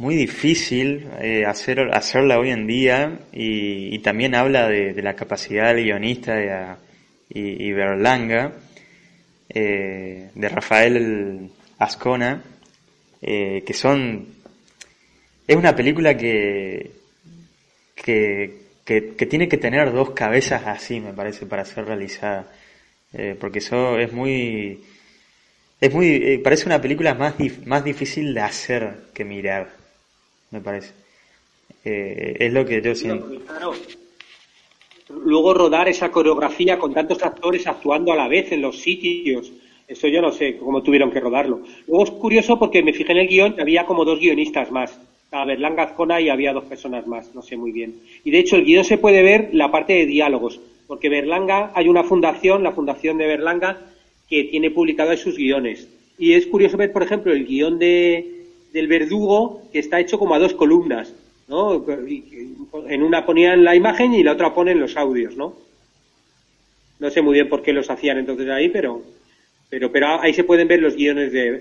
muy 0.02 0.16
difícil 0.16 1.08
eh, 1.20 1.46
hacer, 1.46 1.80
hacerla 1.94 2.40
hoy 2.40 2.50
en 2.50 2.66
día 2.66 3.20
y, 3.32 4.00
también 4.00 4.34
habla 4.34 4.68
de, 4.68 5.00
la 5.02 5.16
capacidad 5.16 5.76
del 5.76 5.84
guionista 5.84 6.78
y, 7.30 7.72
Berlanga, 7.72 8.54
eh, 9.48 10.32
de 10.34 10.50
Rafael 10.50 11.52
Ascona, 11.78 12.42
que 13.22 13.74
son... 13.76 14.26
Es 15.48 15.56
una 15.56 15.76
película 15.76 16.18
que, 16.18 16.92
que, 17.94 18.61
que, 18.86 19.02
tiene 19.26 19.48
que 19.48 19.58
tener 19.58 19.92
dos 19.92 20.12
cabezas 20.12 20.66
así, 20.66 21.00
me 21.00 21.14
parece, 21.14 21.46
para 21.46 21.66
ser 21.66 21.86
realizada. 21.86 22.52
porque 23.40 23.60
eso 23.60 23.98
es 23.98 24.12
muy... 24.14 24.80
Es 25.80 25.92
muy, 25.94 26.38
parece 26.44 26.68
una 26.68 26.80
película 26.80 27.16
más, 27.16 27.36
más 27.66 27.84
difícil 27.84 28.34
de 28.36 28.42
hacer 28.42 28.98
que 29.16 29.26
mirar 29.26 29.82
me 30.52 30.60
parece. 30.62 30.94
Eh, 31.84 32.38
es 32.40 32.54
lo 32.54 32.66
que 32.66 32.82
yo 32.82 32.94
siento. 32.94 33.28
Luego 35.10 35.54
rodar 35.54 35.90
esa 35.90 36.12
coreografía 36.12 36.78
con 36.78 36.94
tantos 36.94 37.22
actores 37.24 37.66
actuando 37.68 38.14
a 38.14 38.16
la 38.16 38.28
vez 38.28 38.52
en 38.52 38.62
los 38.62 38.80
sitios. 38.80 39.52
Eso 39.88 40.08
yo 40.08 40.22
no 40.22 40.32
sé 40.32 40.58
cómo 40.58 40.84
tuvieron 40.84 41.12
que 41.12 41.20
rodarlo. 41.20 41.62
Luego 41.88 42.04
es 42.04 42.12
curioso 42.12 42.60
porque 42.60 42.84
me 42.84 42.94
fijé 42.94 43.12
en 43.12 43.18
el 43.20 43.28
guion, 43.28 43.60
había 43.60 43.86
como 43.86 44.06
dos 44.06 44.20
guionistas 44.20 44.72
más. 44.72 44.98
A 45.32 45.46
Berlán 45.46 45.76
Gazcona 45.76 46.20
y 46.20 46.30
había 46.30 46.54
dos 46.54 46.66
personas 46.66 47.08
más, 47.08 47.34
no 47.34 47.42
sé 47.42 47.58
muy 47.58 47.72
bien. 47.72 47.96
Y 48.24 48.32
de 48.32 48.40
hecho 48.40 48.58
el 48.58 48.66
guion 48.66 48.84
se 48.84 48.98
puede 48.98 49.24
ver 49.24 49.50
la 49.54 49.72
parte 49.72 49.94
de 49.94 50.06
diálogos, 50.06 50.60
porque 50.88 51.10
Berlanga, 51.10 51.72
hay 51.74 51.88
una 51.88 52.04
fundación, 52.04 52.64
la 52.64 52.74
fundación 52.74 53.18
de 53.18 53.28
Berlanga, 53.28 53.78
que 54.30 54.44
tiene 54.46 54.72
publicado 54.72 55.16
sus 55.16 55.38
guiones. 55.38 55.88
Y 56.18 56.34
es 56.34 56.46
curioso 56.48 56.78
ver, 56.78 56.92
por 56.92 57.04
ejemplo, 57.04 57.34
el 57.34 57.46
guion 57.46 57.80
de, 57.80 58.42
del 58.74 58.88
verdugo 58.88 59.64
que 59.72 59.80
está 59.80 60.00
hecho 60.00 60.20
como 60.20 60.36
a 60.36 60.40
dos 60.40 60.54
columnas, 60.54 61.14
¿no? 61.48 61.86
En 62.88 63.04
una 63.04 63.26
ponían 63.26 63.64
la 63.64 63.76
imagen 63.76 64.14
y 64.14 64.24
la 64.24 64.34
otra 64.34 64.54
ponen 64.54 64.80
los 64.80 64.96
audios, 64.98 65.36
¿no? 65.36 65.56
No 67.00 67.10
sé 67.10 67.22
muy 67.22 67.34
bien 67.34 67.50
por 67.50 67.62
qué 67.62 67.74
los 67.74 67.90
hacían 67.90 68.20
entonces 68.20 68.48
ahí, 68.50 68.70
pero, 68.70 69.02
pero, 69.70 69.92
pero 69.92 70.22
ahí 70.22 70.34
se 70.34 70.44
pueden 70.44 70.68
ver 70.68 70.82
los 70.82 70.96
guiones 70.96 71.32
de, 71.32 71.60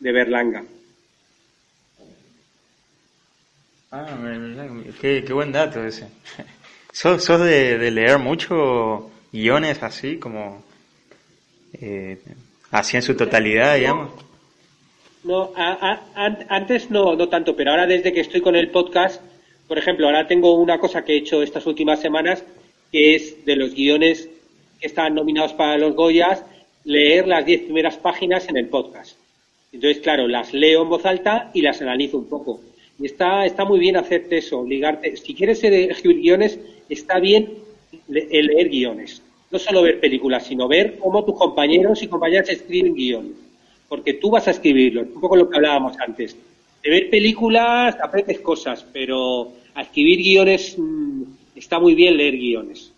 de, 0.00 0.12
Berlanga. 0.12 0.64
Ah, 3.96 4.04
qué, 5.00 5.22
buen 5.30 5.52
dato 5.52 5.84
ese. 5.84 6.08
¿Sos, 6.92 7.28
de, 7.28 7.90
leer 7.92 8.18
mucho 8.18 9.08
guiones 9.32 9.84
así, 9.84 10.18
como 10.18 10.64
eh, 11.80 12.18
así 12.72 12.96
en 12.96 13.02
su 13.02 13.16
totalidad, 13.16 13.76
digamos? 13.76 14.10
No, 15.22 15.52
antes 15.54 16.90
no, 16.90 17.14
no 17.14 17.28
tanto, 17.28 17.54
pero 17.54 17.70
ahora 17.70 17.86
desde 17.86 18.12
que 18.12 18.20
estoy 18.20 18.40
con 18.40 18.56
el 18.56 18.72
podcast, 18.72 19.22
por 19.68 19.78
ejemplo, 19.78 20.06
ahora 20.06 20.26
tengo 20.26 20.54
una 20.54 20.78
cosa 20.80 21.04
que 21.04 21.12
he 21.12 21.18
hecho 21.18 21.44
estas 21.44 21.64
últimas 21.64 22.00
semanas, 22.00 22.44
que 22.90 23.14
es 23.14 23.44
de 23.44 23.54
los 23.54 23.74
guiones 23.74 24.28
que 24.80 24.88
están 24.88 25.14
nominados 25.14 25.52
para 25.52 25.78
los 25.78 25.94
Goyas, 25.94 26.44
leer 26.82 27.28
las 27.28 27.46
diez 27.46 27.62
primeras 27.62 27.96
páginas 27.98 28.48
en 28.48 28.56
el 28.56 28.68
podcast. 28.68 29.16
Entonces, 29.70 30.02
claro, 30.02 30.26
las 30.26 30.52
leo 30.52 30.82
en 30.82 30.88
voz 30.88 31.06
alta 31.06 31.52
y 31.54 31.62
las 31.62 31.80
analizo 31.80 32.18
un 32.18 32.28
poco. 32.28 32.60
Y 32.98 33.06
está, 33.06 33.44
está 33.44 33.64
muy 33.64 33.78
bien 33.78 33.96
hacerte 33.96 34.38
eso, 34.38 34.60
obligarte. 34.60 35.16
Si 35.16 35.34
quieres 35.34 35.62
escribir 35.64 36.20
guiones, 36.22 36.58
está 36.88 37.18
bien 37.18 37.48
leer 38.08 38.68
guiones. 38.68 39.22
No 39.50 39.58
solo 39.58 39.82
ver 39.82 40.00
películas, 40.00 40.46
sino 40.46 40.68
ver 40.68 40.98
cómo 40.98 41.24
tus 41.24 41.36
compañeros 41.36 42.02
y 42.02 42.08
compañeras 42.08 42.48
escriben 42.48 42.94
guiones 42.94 43.44
porque 43.94 44.14
tú 44.14 44.30
vas 44.30 44.48
a 44.48 44.50
escribirlo, 44.50 45.02
un 45.02 45.20
poco 45.20 45.36
lo 45.36 45.48
que 45.48 45.56
hablábamos 45.56 45.96
antes. 46.00 46.36
De 46.82 46.90
ver 46.90 47.10
películas 47.10 47.96
aprendes 48.02 48.40
cosas, 48.40 48.84
pero 48.92 49.52
a 49.74 49.82
escribir 49.82 50.18
guiones 50.18 50.74
mm, 50.76 51.22
está 51.54 51.78
muy 51.78 51.94
bien 51.94 52.16
leer 52.16 52.36
guiones. 52.36 52.92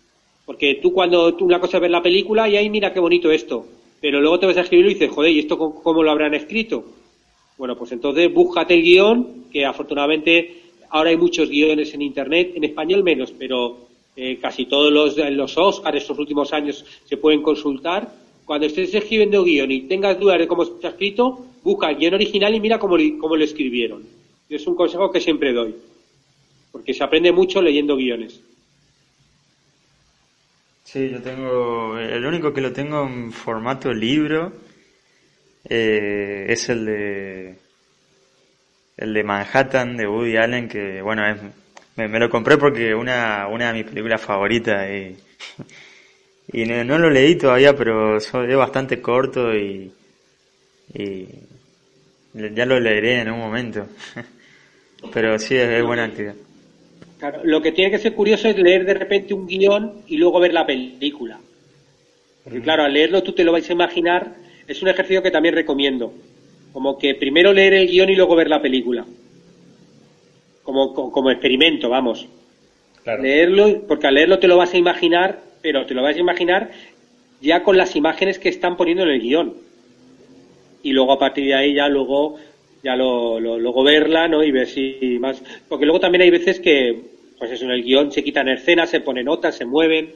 Porque 0.45 0.79
tú 0.81 0.93
cuando 0.93 1.35
tú 1.35 1.45
una 1.45 1.59
cosa 1.59 1.77
es 1.77 1.81
ver 1.81 1.91
la 1.91 2.01
película 2.01 2.49
y 2.49 2.57
ahí 2.57 2.69
mira 2.69 2.93
qué 2.93 2.99
bonito 2.99 3.31
esto, 3.31 3.65
pero 4.01 4.21
luego 4.21 4.39
te 4.39 4.45
vas 4.45 4.57
a 4.57 4.61
escribirlo 4.61 4.89
y 4.89 4.95
dices, 4.95 5.11
joder, 5.11 5.31
¿y 5.31 5.39
esto 5.39 5.57
cómo, 5.57 6.03
lo 6.03 6.09
habrán 6.09 6.33
escrito? 6.33 6.83
Bueno, 7.57 7.75
pues 7.75 7.91
entonces 7.91 8.31
búscate 8.31 8.75
el 8.75 8.83
guion, 8.83 9.45
que 9.51 9.65
afortunadamente 9.65 10.61
ahora 10.89 11.09
hay 11.09 11.17
muchos 11.17 11.49
guiones 11.49 11.93
en 11.93 12.01
Internet, 12.03 12.53
en 12.55 12.63
español 12.63 13.03
menos, 13.03 13.31
pero 13.31 13.87
eh, 14.15 14.37
casi 14.39 14.65
todos 14.65 14.91
los, 14.91 15.17
los 15.17 15.57
Oscars 15.57 15.97
estos 15.97 16.19
últimos 16.19 16.53
años 16.53 16.85
se 17.05 17.17
pueden 17.17 17.41
consultar 17.41 18.11
cuando 18.45 18.67
estés 18.67 18.93
escribiendo 18.93 19.43
guion 19.43 19.71
y 19.71 19.81
tengas 19.81 20.19
dudas 20.19 20.39
de 20.39 20.47
cómo 20.47 20.63
está 20.63 20.89
escrito, 20.89 21.45
busca 21.63 21.89
el 21.89 21.97
guion 21.97 22.13
original 22.13 22.55
y 22.55 22.59
mira 22.59 22.79
cómo, 22.79 22.95
cómo 23.19 23.35
lo 23.35 23.43
escribieron. 23.43 24.03
Es 24.49 24.65
un 24.67 24.75
consejo 24.75 25.11
que 25.11 25.19
siempre 25.19 25.51
doy, 25.51 25.75
porque 26.71 26.93
se 26.93 27.03
aprende 27.03 27.31
mucho 27.31 27.61
leyendo 27.61 27.97
guiones. 27.97 28.39
Sí, 30.85 31.09
yo 31.09 31.21
tengo, 31.21 31.97
el 31.97 32.25
único 32.25 32.53
que 32.53 32.61
lo 32.61 32.71
tengo 32.71 33.03
en 33.05 33.33
formato 33.33 33.93
libro 33.93 34.53
eh, 35.69 36.45
es 36.49 36.69
el 36.69 36.85
de 36.85 37.55
el 38.97 39.13
de 39.13 39.23
Manhattan 39.23 39.95
de 39.95 40.07
Woody 40.07 40.37
Allen, 40.37 40.67
que 40.67 41.01
bueno, 41.01 41.27
es, 41.27 41.37
me, 41.95 42.07
me, 42.07 42.19
lo 42.19 42.29
compré 42.29 42.57
porque 42.57 42.95
una, 42.95 43.47
una 43.47 43.67
de 43.67 43.73
mis 43.73 43.85
películas 43.85 44.21
favoritas 44.21 44.89
y 44.89 45.15
y 46.51 46.65
no, 46.65 46.97
lo 46.97 47.09
leí 47.09 47.35
todavía, 47.35 47.75
pero 47.75 48.17
es 48.17 48.31
bastante 48.31 49.01
corto 49.01 49.53
y, 49.53 49.91
ya 52.33 52.65
lo 52.65 52.79
leeré 52.79 53.21
en 53.21 53.31
un 53.31 53.39
momento. 53.39 53.85
pero 55.13 55.37
sí, 55.37 55.55
es, 55.55 55.83
buena 55.83 56.05
actividad. 56.05 56.35
Claro, 57.19 57.41
lo 57.43 57.61
que 57.61 57.71
tiene 57.71 57.91
que 57.91 57.99
ser 57.99 58.13
curioso 58.13 58.47
es 58.47 58.57
leer 58.57 58.85
de 58.85 58.93
repente 58.93 59.33
un 59.33 59.47
guion 59.47 60.03
y 60.07 60.17
luego 60.17 60.39
ver 60.39 60.53
la 60.53 60.65
película. 60.65 61.39
Porque 62.43 62.61
claro, 62.61 62.83
al 62.83 62.93
leerlo 62.93 63.23
tú 63.23 63.33
te 63.33 63.43
lo 63.43 63.51
vais 63.51 63.69
a 63.69 63.73
imaginar, 63.73 64.35
es 64.67 64.81
un 64.81 64.89
ejercicio 64.89 65.23
que 65.23 65.31
también 65.31 65.55
recomiendo. 65.55 66.13
Como 66.73 66.97
que 66.97 67.15
primero 67.15 67.53
leer 67.53 67.73
el 67.73 67.87
guion 67.87 68.09
y 68.09 68.15
luego 68.15 68.35
ver 68.35 68.49
la 68.49 68.61
película. 68.61 69.05
Como, 70.63 70.93
como, 70.93 71.31
experimento, 71.31 71.89
vamos. 71.89 72.27
Leerlo, 73.21 73.83
porque 73.87 74.07
al 74.07 74.15
leerlo 74.15 74.37
te 74.37 74.49
lo 74.49 74.57
vas 74.57 74.73
a 74.73 74.77
imaginar 74.77 75.47
pero 75.61 75.85
te 75.85 75.93
lo 75.93 76.01
vas 76.01 76.15
a 76.15 76.19
imaginar 76.19 76.71
ya 77.41 77.63
con 77.63 77.77
las 77.77 77.95
imágenes 77.95 78.39
que 78.39 78.49
están 78.49 78.77
poniendo 78.77 79.03
en 79.03 79.09
el 79.09 79.21
guion. 79.21 79.53
Y 80.83 80.91
luego 80.91 81.11
a 81.11 81.19
partir 81.19 81.45
de 81.45 81.55
ahí 81.55 81.73
ya 81.73 81.89
luego 81.89 82.37
ya 82.83 82.95
lo, 82.95 83.39
luego 83.39 83.83
verla, 83.83 84.27
¿no? 84.27 84.43
Y 84.43 84.51
ver 84.51 84.67
si 84.67 85.17
más 85.19 85.43
porque 85.67 85.85
luego 85.85 85.99
también 85.99 86.21
hay 86.21 86.29
veces 86.29 86.59
que 86.59 87.01
pues 87.37 87.51
eso 87.51 87.65
en 87.65 87.71
el 87.71 87.83
guion 87.83 88.11
se 88.11 88.23
quitan 88.23 88.47
escenas, 88.47 88.89
se 88.89 89.01
ponen 89.01 89.25
notas, 89.25 89.55
se 89.55 89.65
mueven. 89.65 90.09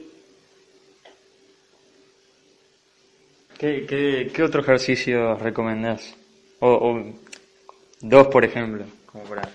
¿Qué, 3.62 4.42
otro 4.42 4.60
ejercicio 4.60 5.36
recomendás? 5.36 6.16
O, 6.58 7.00
dos, 8.00 8.26
por 8.26 8.44
ejemplo, 8.44 8.84
como 9.06 9.22
para 9.22 9.48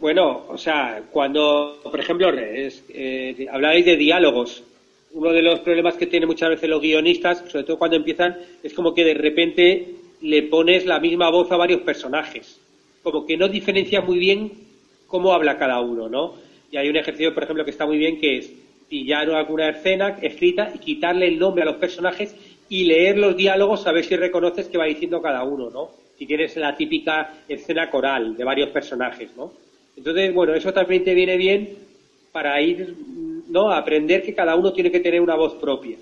bueno, 0.00 0.46
o 0.48 0.58
sea, 0.58 1.02
cuando, 1.10 1.78
por 1.84 2.00
ejemplo, 2.00 2.30
eh, 2.34 3.46
hablabais 3.50 3.84
de 3.84 3.96
diálogos, 3.96 4.64
uno 5.12 5.32
de 5.32 5.42
los 5.42 5.60
problemas 5.60 5.94
que 5.94 6.06
tienen 6.06 6.28
muchas 6.28 6.50
veces 6.50 6.68
los 6.68 6.82
guionistas, 6.82 7.44
sobre 7.48 7.64
todo 7.64 7.78
cuando 7.78 7.96
empiezan, 7.96 8.36
es 8.64 8.74
como 8.74 8.92
que 8.92 9.04
de 9.04 9.14
repente 9.14 9.94
le 10.20 10.42
pones 10.44 10.84
la 10.84 10.98
misma 10.98 11.30
voz 11.30 11.50
a 11.52 11.56
varios 11.56 11.82
personajes. 11.82 12.60
Como 13.04 13.24
que 13.24 13.36
no 13.36 13.48
diferencia 13.48 14.00
muy 14.00 14.18
bien 14.18 14.50
cómo 15.06 15.32
habla 15.32 15.58
cada 15.58 15.80
uno, 15.80 16.08
¿no? 16.08 16.34
Y 16.72 16.76
hay 16.76 16.88
un 16.88 16.96
ejercicio, 16.96 17.34
por 17.34 17.44
ejemplo, 17.44 17.64
que 17.64 17.70
está 17.70 17.86
muy 17.86 17.98
bien, 17.98 18.20
que 18.20 18.38
es 18.38 18.52
pillar 18.88 19.30
alguna 19.30 19.68
escena 19.68 20.18
escrita 20.20 20.70
y 20.74 20.78
quitarle 20.78 21.28
el 21.28 21.38
nombre 21.38 21.62
a 21.62 21.66
los 21.66 21.76
personajes 21.76 22.34
y 22.68 22.84
leer 22.84 23.18
los 23.18 23.36
diálogos 23.36 23.86
a 23.86 23.92
ver 23.92 24.04
si 24.04 24.16
reconoces 24.16 24.68
qué 24.68 24.78
va 24.78 24.84
diciendo 24.84 25.22
cada 25.22 25.44
uno, 25.44 25.70
¿no? 25.70 25.90
Si 26.18 26.26
tienes 26.26 26.56
la 26.56 26.76
típica 26.76 27.34
escena 27.48 27.90
coral 27.90 28.36
de 28.36 28.44
varios 28.44 28.70
personajes, 28.70 29.30
¿no? 29.36 29.52
Entonces, 29.96 30.32
bueno, 30.34 30.54
eso 30.54 30.72
también 30.72 31.04
te 31.04 31.14
viene 31.14 31.36
bien 31.36 31.68
para 32.32 32.60
ir 32.60 32.94
¿no? 33.48 33.72
Aprender 33.72 34.22
que 34.22 34.34
cada 34.34 34.54
uno 34.54 34.72
tiene 34.72 34.90
que 34.90 35.00
tener 35.00 35.20
una 35.20 35.34
voz 35.34 35.54
propia. 35.54 35.96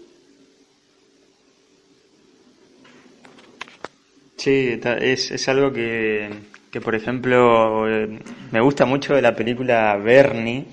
Sí, 4.37 4.79
es, 5.01 5.31
es 5.31 5.49
algo 5.49 5.73
que, 5.73 6.29
que, 6.71 6.81
por 6.81 6.95
ejemplo, 6.95 7.89
eh, 7.89 8.19
me 8.53 8.61
gusta 8.61 8.85
mucho 8.85 9.15
de 9.15 9.23
la 9.23 9.35
película 9.35 9.97
Bernie 9.97 10.65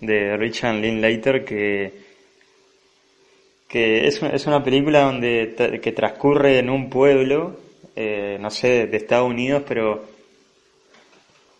de 0.00 0.36
Richard 0.36 0.76
Linklater, 0.76 1.44
que, 1.44 1.92
que 3.68 4.06
es, 4.06 4.22
es 4.22 4.46
una 4.46 4.62
película 4.62 5.02
donde 5.02 5.80
que 5.82 5.92
transcurre 5.92 6.58
en 6.58 6.70
un 6.70 6.90
pueblo, 6.90 7.58
eh, 7.94 8.38
no 8.40 8.50
sé, 8.50 8.86
de 8.86 8.96
Estados 8.96 9.28
Unidos, 9.28 9.62
pero, 9.66 10.04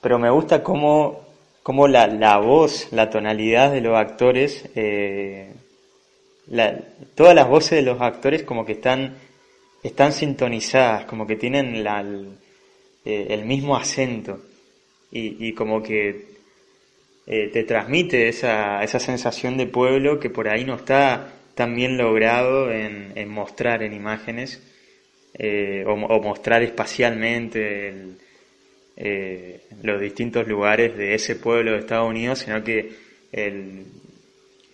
pero 0.00 0.18
me 0.18 0.30
gusta 0.30 0.62
cómo, 0.62 1.24
cómo 1.62 1.88
la, 1.88 2.06
la 2.06 2.38
voz, 2.38 2.88
la 2.92 3.10
tonalidad 3.10 3.72
de 3.72 3.80
los 3.80 3.96
actores, 3.96 4.68
eh, 4.74 5.52
la, 6.48 6.78
todas 7.14 7.34
las 7.34 7.48
voces 7.48 7.72
de 7.72 7.82
los 7.82 8.00
actores 8.00 8.42
como 8.42 8.64
que 8.64 8.72
están 8.72 9.16
están 9.86 10.12
sintonizadas, 10.12 11.04
como 11.04 11.26
que 11.26 11.36
tienen 11.36 11.76
el, 11.76 12.38
eh, 13.04 13.42
mismo 13.44 13.76
acento. 13.76 14.40
Y, 15.10 15.48
y 15.48 15.52
como 15.54 15.82
que 15.82 16.35
eh, 17.26 17.50
te 17.52 17.64
transmite 17.64 18.28
esa, 18.28 18.82
esa 18.82 19.00
sensación 19.00 19.56
de 19.56 19.66
pueblo 19.66 20.20
que 20.20 20.30
por 20.30 20.48
ahí 20.48 20.64
no 20.64 20.76
está 20.76 21.32
tan 21.54 21.74
bien 21.74 21.96
logrado 21.96 22.70
en, 22.70 23.12
en 23.14 23.28
mostrar 23.28 23.82
en 23.82 23.92
imágenes 23.92 24.62
eh, 25.34 25.84
o, 25.86 25.96
mostrar 25.96 26.62
espacialmente 26.62 27.88
el, 27.88 29.60
los 29.82 30.00
distintos 30.00 30.46
lugares 30.46 30.96
de 30.96 31.14
ese 31.14 31.36
pueblo 31.36 31.72
de 31.72 31.78
Estados 31.78 32.08
Unidos, 32.08 32.38
sino 32.38 32.62
que 32.64 32.90
el, 33.32 33.84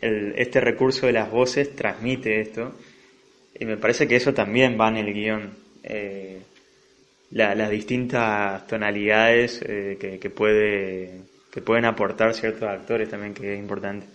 este 0.01 0.61
recurso 0.61 1.07
de 1.07 1.13
las 1.13 1.31
voces 1.31 1.75
transmite 1.75 2.41
esto 2.41 2.75
y 3.59 3.65
me 3.65 3.77
parece 3.77 4.09
que 4.09 4.17
eso 4.17 4.35
también 4.35 4.77
va 4.79 4.89
en 4.89 4.97
el 4.97 5.13
guion. 5.13 5.51
Eh, 5.85 6.41
las 7.31 7.71
distintas 7.71 8.67
tonalidades 8.67 9.63
eh, 9.67 10.19
que, 10.21 10.31
puede, 10.31 11.21
que 11.53 11.61
pueden 11.61 11.85
aportar 11.85 12.35
ciertos 12.35 12.65
actores 12.65 13.11
también, 13.11 13.35
que 13.35 13.53
es 13.53 13.59
importante. 13.59 14.07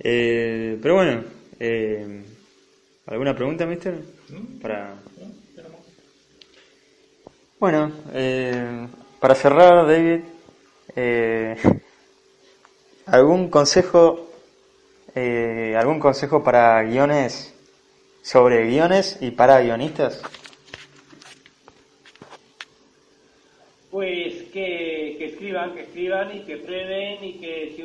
Eh, 0.00 0.76
pero 0.82 0.96
bueno, 0.96 1.22
¿alguna 3.06 3.34
pregunta, 3.34 3.64
mister? 3.64 3.94
Para... 4.60 4.94
Bueno, 7.60 7.92
para 9.20 9.34
cerrar, 9.34 9.86
David, 9.86 10.20
¿algún 13.06 13.48
consejo, 13.48 14.30
algún 15.14 16.00
consejo 16.00 16.42
para 16.42 16.82
guiones 16.82 17.54
sobre 18.22 18.66
guiones 18.66 19.16
y 19.20 19.30
para 19.30 19.60
guionistas? 19.60 20.20
Pues 23.90 24.44
que, 24.52 24.97
escriban, 25.38 25.72
que 25.72 25.82
escriban 25.82 26.36
y 26.36 26.40
que 26.40 26.56
prueben 26.56 27.24
y 27.24 27.32
que, 27.34 27.72
si 27.76 27.84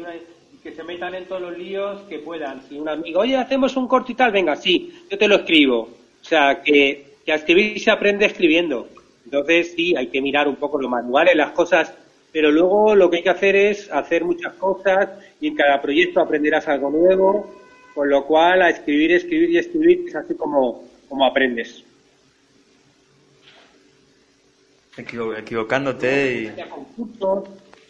que 0.64 0.72
se 0.72 0.84
metan 0.84 1.14
en 1.14 1.26
todos 1.26 1.42
los 1.42 1.58
líos 1.58 2.02
que 2.10 2.18
puedan. 2.18 2.62
Si 2.68 2.80
un 2.80 2.90
amigo, 2.90 3.20
oye, 3.20 3.36
hacemos 3.36 3.78
un 3.78 3.88
corto 3.88 4.12
y 4.12 4.16
tal, 4.16 4.32
venga, 4.32 4.56
sí, 4.56 4.92
yo 5.12 5.18
te 5.18 5.28
lo 5.28 5.36
escribo. 5.36 5.82
O 5.82 6.26
sea, 6.26 6.62
que, 6.64 7.18
que 7.24 7.32
a 7.32 7.36
escribir 7.36 7.80
se 7.80 7.92
aprende 7.92 8.26
escribiendo. 8.26 8.88
Entonces, 9.26 9.74
sí, 9.76 9.96
hay 9.96 10.08
que 10.08 10.22
mirar 10.22 10.48
un 10.48 10.56
poco 10.56 10.82
los 10.82 10.90
manuales, 10.90 11.36
las 11.36 11.52
cosas, 11.52 11.94
pero 12.32 12.50
luego 12.50 12.96
lo 12.96 13.10
que 13.10 13.18
hay 13.18 13.24
que 13.24 13.30
hacer 13.30 13.56
es 13.56 13.92
hacer 13.92 14.24
muchas 14.24 14.54
cosas 14.54 15.10
y 15.40 15.48
en 15.48 15.56
cada 15.56 15.80
proyecto 15.80 16.22
aprenderás 16.22 16.68
algo 16.68 16.90
nuevo 16.90 17.54
con 17.94 18.10
lo 18.10 18.26
cual, 18.26 18.64
a 18.64 18.70
escribir, 18.70 19.12
escribir 19.12 19.52
y 19.52 19.58
escribir 19.60 20.06
es 20.08 20.16
así 20.16 20.34
como, 20.34 20.84
como 21.08 21.26
aprendes. 21.26 21.84
Equivocándote 24.98 26.34
y... 26.34 26.52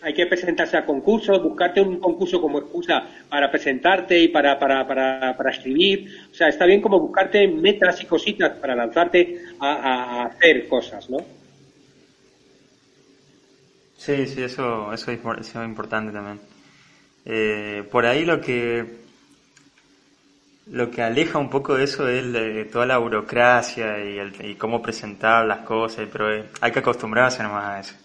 hay 0.01 0.13
que 0.13 0.25
presentarse 0.25 0.77
a 0.77 0.85
concursos, 0.85 1.41
buscarte 1.41 1.81
un 1.81 1.99
concurso 1.99 2.41
como 2.41 2.59
excusa 2.59 3.03
para 3.29 3.49
presentarte 3.49 4.19
y 4.19 4.27
para, 4.27 4.59
para, 4.59 4.87
para, 4.87 5.35
para 5.37 5.51
escribir. 5.51 6.27
O 6.31 6.33
sea, 6.33 6.49
está 6.49 6.65
bien 6.65 6.81
como 6.81 6.99
buscarte 6.99 7.47
metas 7.47 8.01
y 8.01 8.05
cositas 8.05 8.51
para 8.57 8.75
lanzarte 8.75 9.41
a, 9.59 10.25
hacer 10.25 10.67
cosas, 10.67 11.09
¿no? 11.09 11.17
Sí, 13.97 14.27
sí, 14.27 14.43
eso, 14.43 14.91
eso 14.91 15.11
es 15.11 15.55
importante 15.55 16.11
también. 16.11 16.39
Eh, 17.25 17.87
por 17.89 18.05
ahí 18.05 18.25
lo 18.25 18.41
que 18.41 19.02
lo 20.67 20.89
que 20.89 21.01
aleja 21.01 21.39
un 21.39 21.49
poco 21.49 21.75
de 21.75 21.83
eso 21.83 22.07
es 22.07 22.71
toda 22.71 22.85
la 22.85 22.97
burocracia 22.97 24.03
y, 24.03 24.17
el, 24.17 24.57
cómo 24.57 24.81
presentar 24.81 25.45
las 25.45 25.59
cosas, 25.59 26.07
pero 26.11 26.33
eh, 26.33 26.45
hay 26.61 26.71
que 26.71 26.79
acostumbrarse 26.79 27.43
nomás 27.43 27.65
a 27.65 27.79
eso. 27.79 27.95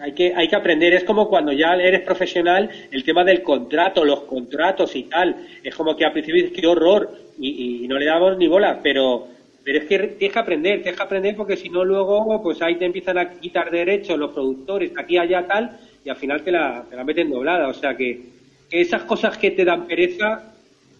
Hay 0.00 0.12
que, 0.12 0.32
hay 0.34 0.48
que 0.48 0.56
aprender, 0.56 0.94
es 0.94 1.04
como 1.04 1.28
cuando 1.28 1.52
ya 1.52 1.74
eres 1.74 2.02
profesional, 2.02 2.70
el 2.90 3.02
tema 3.02 3.24
del 3.24 3.42
contrato, 3.42 4.04
los 4.04 4.20
contratos 4.22 4.94
y 4.94 5.04
tal. 5.04 5.34
Es 5.62 5.74
como 5.74 5.96
que 5.96 6.04
al 6.04 6.12
principio 6.12 6.42
dices, 6.42 6.58
qué 6.58 6.66
horror, 6.68 7.10
y, 7.40 7.86
no 7.88 7.98
le 7.98 8.06
damos 8.06 8.38
ni 8.38 8.46
bola, 8.46 8.78
pero, 8.80 9.26
pero 9.64 9.78
es 9.78 9.84
que 9.86 9.98
tienes 9.98 10.32
que 10.32 10.38
aprender, 10.38 10.82
tienes 10.82 10.96
que 10.96 11.02
aprender 11.02 11.34
porque 11.34 11.56
si 11.56 11.68
no 11.68 11.84
luego, 11.84 12.40
pues 12.42 12.62
ahí 12.62 12.76
te 12.76 12.84
empiezan 12.84 13.18
a 13.18 13.28
quitar 13.28 13.72
derechos 13.72 14.16
los 14.16 14.30
productores, 14.30 14.92
aquí, 14.96 15.18
allá, 15.18 15.46
tal, 15.46 15.78
y 16.04 16.08
al 16.08 16.16
final 16.16 16.42
te 16.42 16.52
la, 16.52 16.84
te 16.88 16.94
la 16.94 17.02
meten 17.02 17.30
doblada. 17.30 17.66
O 17.66 17.74
sea 17.74 17.96
que 17.96 18.37
esas 18.70 19.02
cosas 19.02 19.38
que 19.38 19.50
te 19.50 19.64
dan 19.64 19.86
pereza, 19.86 20.52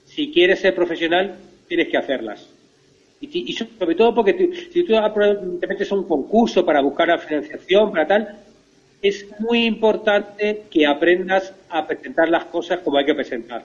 si 0.05 0.33
quieres 0.33 0.61
ser 0.61 0.75
profesional, 0.75 1.37
tienes 1.67 1.89
que 1.89 1.97
hacerlas. 1.97 2.49
Y, 3.21 3.53
sobre 3.53 3.97
todo 3.97 4.15
porque 4.15 4.51
si 4.73 4.85
tú 4.85 4.95
te 5.61 5.67
metes 5.67 5.91
a 5.91 5.95
un 5.97 6.07
concurso 6.07 6.65
para 6.65 6.81
buscar 6.81 7.09
la 7.09 7.19
financiación, 7.19 7.91
para 7.91 8.07
tal, 8.07 8.39
es 9.03 9.27
muy 9.41 9.65
importante 9.65 10.63
que 10.71 10.87
aprendas 10.87 11.53
a 11.69 11.87
presentar 11.87 12.29
las 12.29 12.45
cosas 12.47 12.79
como 12.81 12.99
hay 12.99 13.05
que 13.05 13.15
presentar. 13.15 13.65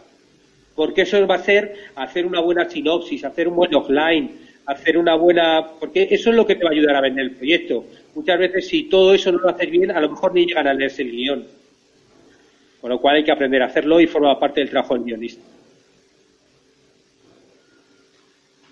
Porque 0.76 1.04
eso 1.04 1.26
va 1.28 1.36
a 1.36 1.44
ser 1.44 1.76
hacer 1.96 2.26
una 2.26 2.40
buena 2.40 2.68
sinopsis, 2.68 3.24
hacer 3.24 3.48
un 3.48 3.56
buen 3.56 3.74
offline, 3.76 4.32
hacer 4.66 4.98
una 4.98 5.16
buena... 5.16 5.68
Porque 5.80 6.08
eso 6.10 6.32
es 6.32 6.36
lo 6.36 6.48
que 6.48 6.56
te 6.56 6.64
va 6.64 6.72
a 6.72 6.74
ayudar 6.74 6.96
a 6.96 7.02
vender 7.02 7.26
el 7.26 7.36
proyecto. 7.36 7.86
Muchas 8.16 8.40
veces 8.40 8.68
si 8.68 8.84
todo 8.84 9.14
eso 9.14 9.32
no 9.32 9.38
lo 9.38 9.50
haces 9.50 9.70
bien, 9.70 9.92
a 9.92 10.02
lo 10.02 10.10
mejor 10.10 10.34
ni 10.34 10.48
llegan 10.48 10.68
a 10.68 10.74
leerse 10.74 11.04
el 11.04 11.12
guion. 11.12 11.46
Con 12.84 12.90
lo 12.90 13.00
cual 13.00 13.16
hay 13.16 13.24
que 13.24 13.32
aprender 13.32 13.62
a 13.62 13.68
hacerlo 13.68 14.02
y 14.02 14.08
forma 14.08 14.38
parte 14.38 14.60
del 14.60 14.70
trabajo 14.70 14.96
del 14.96 15.06
guionista. 15.06 15.42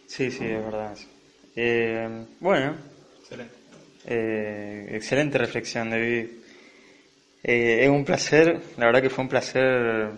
Sí, 0.06 0.30
sí, 0.30 0.44
es 0.44 0.66
verdad. 0.66 0.98
Eh, 1.56 2.26
bueno, 2.42 2.76
excelente. 3.22 3.54
Eh, 4.06 4.90
excelente 4.92 5.38
reflexión, 5.38 5.92
David. 5.92 6.28
Eh, 7.42 7.84
es 7.84 7.90
un 7.90 8.04
placer, 8.04 8.60
la 8.76 8.88
verdad 8.88 9.02
que 9.02 9.10
fue 9.10 9.24
un 9.24 9.30
placer 9.30 10.10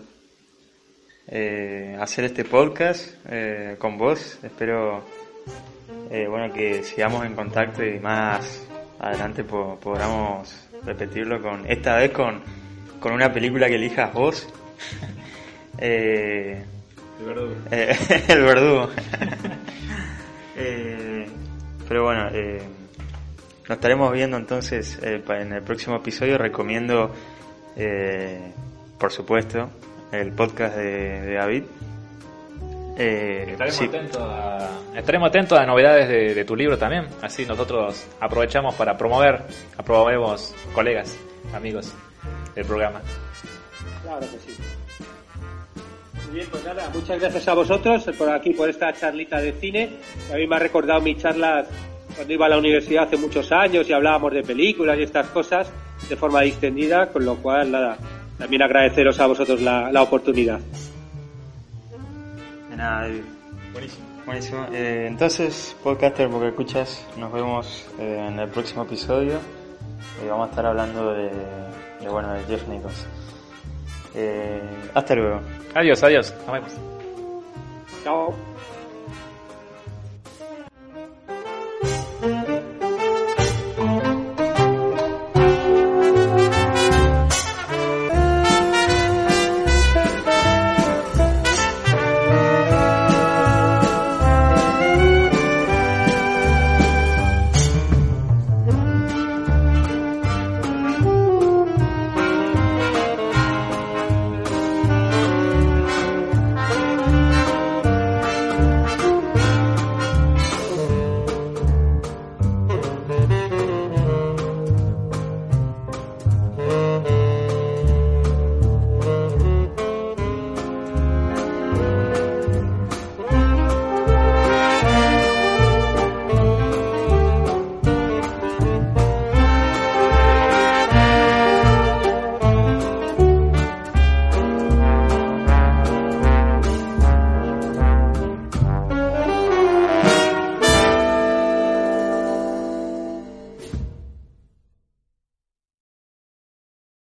hacer 2.00 2.24
este 2.24 2.44
podcast 2.44 3.14
con 3.78 3.96
vos. 3.96 4.40
Espero 4.42 5.04
bueno 6.10 6.52
que 6.52 6.82
sigamos 6.82 7.24
en 7.24 7.36
contacto 7.36 7.84
y 7.84 8.00
más 8.00 8.66
adelante 8.98 9.44
podamos 9.44 10.68
repetirlo 10.84 11.40
con 11.40 11.64
esta 11.70 11.98
vez 11.98 12.10
con 12.10 12.63
con 13.04 13.12
una 13.12 13.30
película 13.30 13.68
que 13.68 13.74
elijas 13.74 14.14
vos. 14.14 14.48
eh, 15.78 16.64
el 17.20 17.26
verdugo. 17.26 17.54
Eh, 17.70 17.96
el 18.28 18.42
verdugo. 18.42 18.88
eh, 20.56 21.26
pero 21.86 22.04
bueno, 22.04 22.30
nos 22.30 23.70
estaremos 23.76 24.10
viendo 24.10 24.38
entonces 24.38 24.98
eh, 25.02 25.22
en 25.28 25.52
el 25.52 25.60
próximo 25.60 25.96
episodio. 25.96 26.38
Recomiendo, 26.38 27.14
por 28.98 29.12
supuesto, 29.12 29.68
el 30.10 30.32
podcast 30.32 30.74
de, 30.74 31.20
de 31.20 31.34
David. 31.34 31.64
Eh, 32.96 33.48
estaremos, 33.50 33.82
atentos 33.82 34.22
a, 34.22 34.70
estaremos 34.96 35.28
atentos 35.28 35.58
a 35.58 35.66
novedades 35.66 36.08
de, 36.08 36.34
de, 36.34 36.44
tu 36.46 36.56
libro 36.56 36.78
también. 36.78 37.04
Así 37.20 37.44
nosotros 37.44 38.06
aprovechamos 38.18 38.74
para 38.76 38.96
promover, 38.96 39.42
aprobemos 39.76 40.54
colegas, 40.72 41.14
amigos 41.52 41.94
el 42.56 42.64
programa. 42.64 43.00
Claro 44.02 44.20
que 44.20 44.38
sí. 44.38 44.56
Muy 46.26 46.36
bien, 46.36 46.48
pues 46.50 46.64
nada, 46.64 46.90
muchas 46.92 47.20
gracias 47.20 47.48
a 47.48 47.54
vosotros 47.54 48.04
por 48.18 48.30
aquí, 48.30 48.50
por 48.54 48.68
esta 48.68 48.92
charlita 48.92 49.40
de 49.40 49.52
cine. 49.52 49.90
A 50.32 50.36
mí 50.36 50.46
me 50.46 50.56
ha 50.56 50.58
recordado 50.58 51.00
mis 51.00 51.18
charlas 51.18 51.66
cuando 52.14 52.32
iba 52.32 52.46
a 52.46 52.48
la 52.48 52.58
universidad 52.58 53.04
hace 53.04 53.16
muchos 53.16 53.50
años 53.52 53.88
y 53.88 53.92
hablábamos 53.92 54.32
de 54.32 54.42
películas 54.42 54.98
y 54.98 55.02
estas 55.02 55.28
cosas 55.28 55.70
de 56.08 56.16
forma 56.16 56.42
distendida, 56.42 57.10
con 57.10 57.24
lo 57.24 57.36
cual, 57.36 57.70
nada, 57.70 57.96
también 58.38 58.62
agradeceros 58.62 59.18
a 59.20 59.26
vosotros 59.26 59.60
la, 59.60 59.90
la 59.90 60.02
oportunidad. 60.02 60.60
De 62.70 62.76
nada, 62.76 63.08
Buenísimo. 63.72 64.04
Buenísimo. 64.24 64.66
Eh, 64.72 65.06
entonces, 65.08 65.76
podcaster, 65.82 66.28
porque 66.30 66.48
escuchas, 66.48 67.04
nos 67.18 67.32
vemos 67.32 67.86
eh, 67.98 68.26
en 68.28 68.38
el 68.38 68.48
próximo 68.48 68.84
episodio 68.84 69.38
y 70.24 70.28
vamos 70.28 70.46
a 70.46 70.50
estar 70.50 70.66
hablando 70.66 71.12
de 71.12 71.30
y 72.00 72.06
bueno, 72.06 72.32
de 72.34 72.44
Jeff 72.44 72.66
Nichols. 72.68 73.06
Eh, 74.14 74.60
hasta 74.94 75.14
luego. 75.14 75.40
Adiós, 75.74 76.02
adiós. 76.02 76.34
Nos 76.46 76.52
vemos. 76.52 76.72
Chao. 78.04 78.53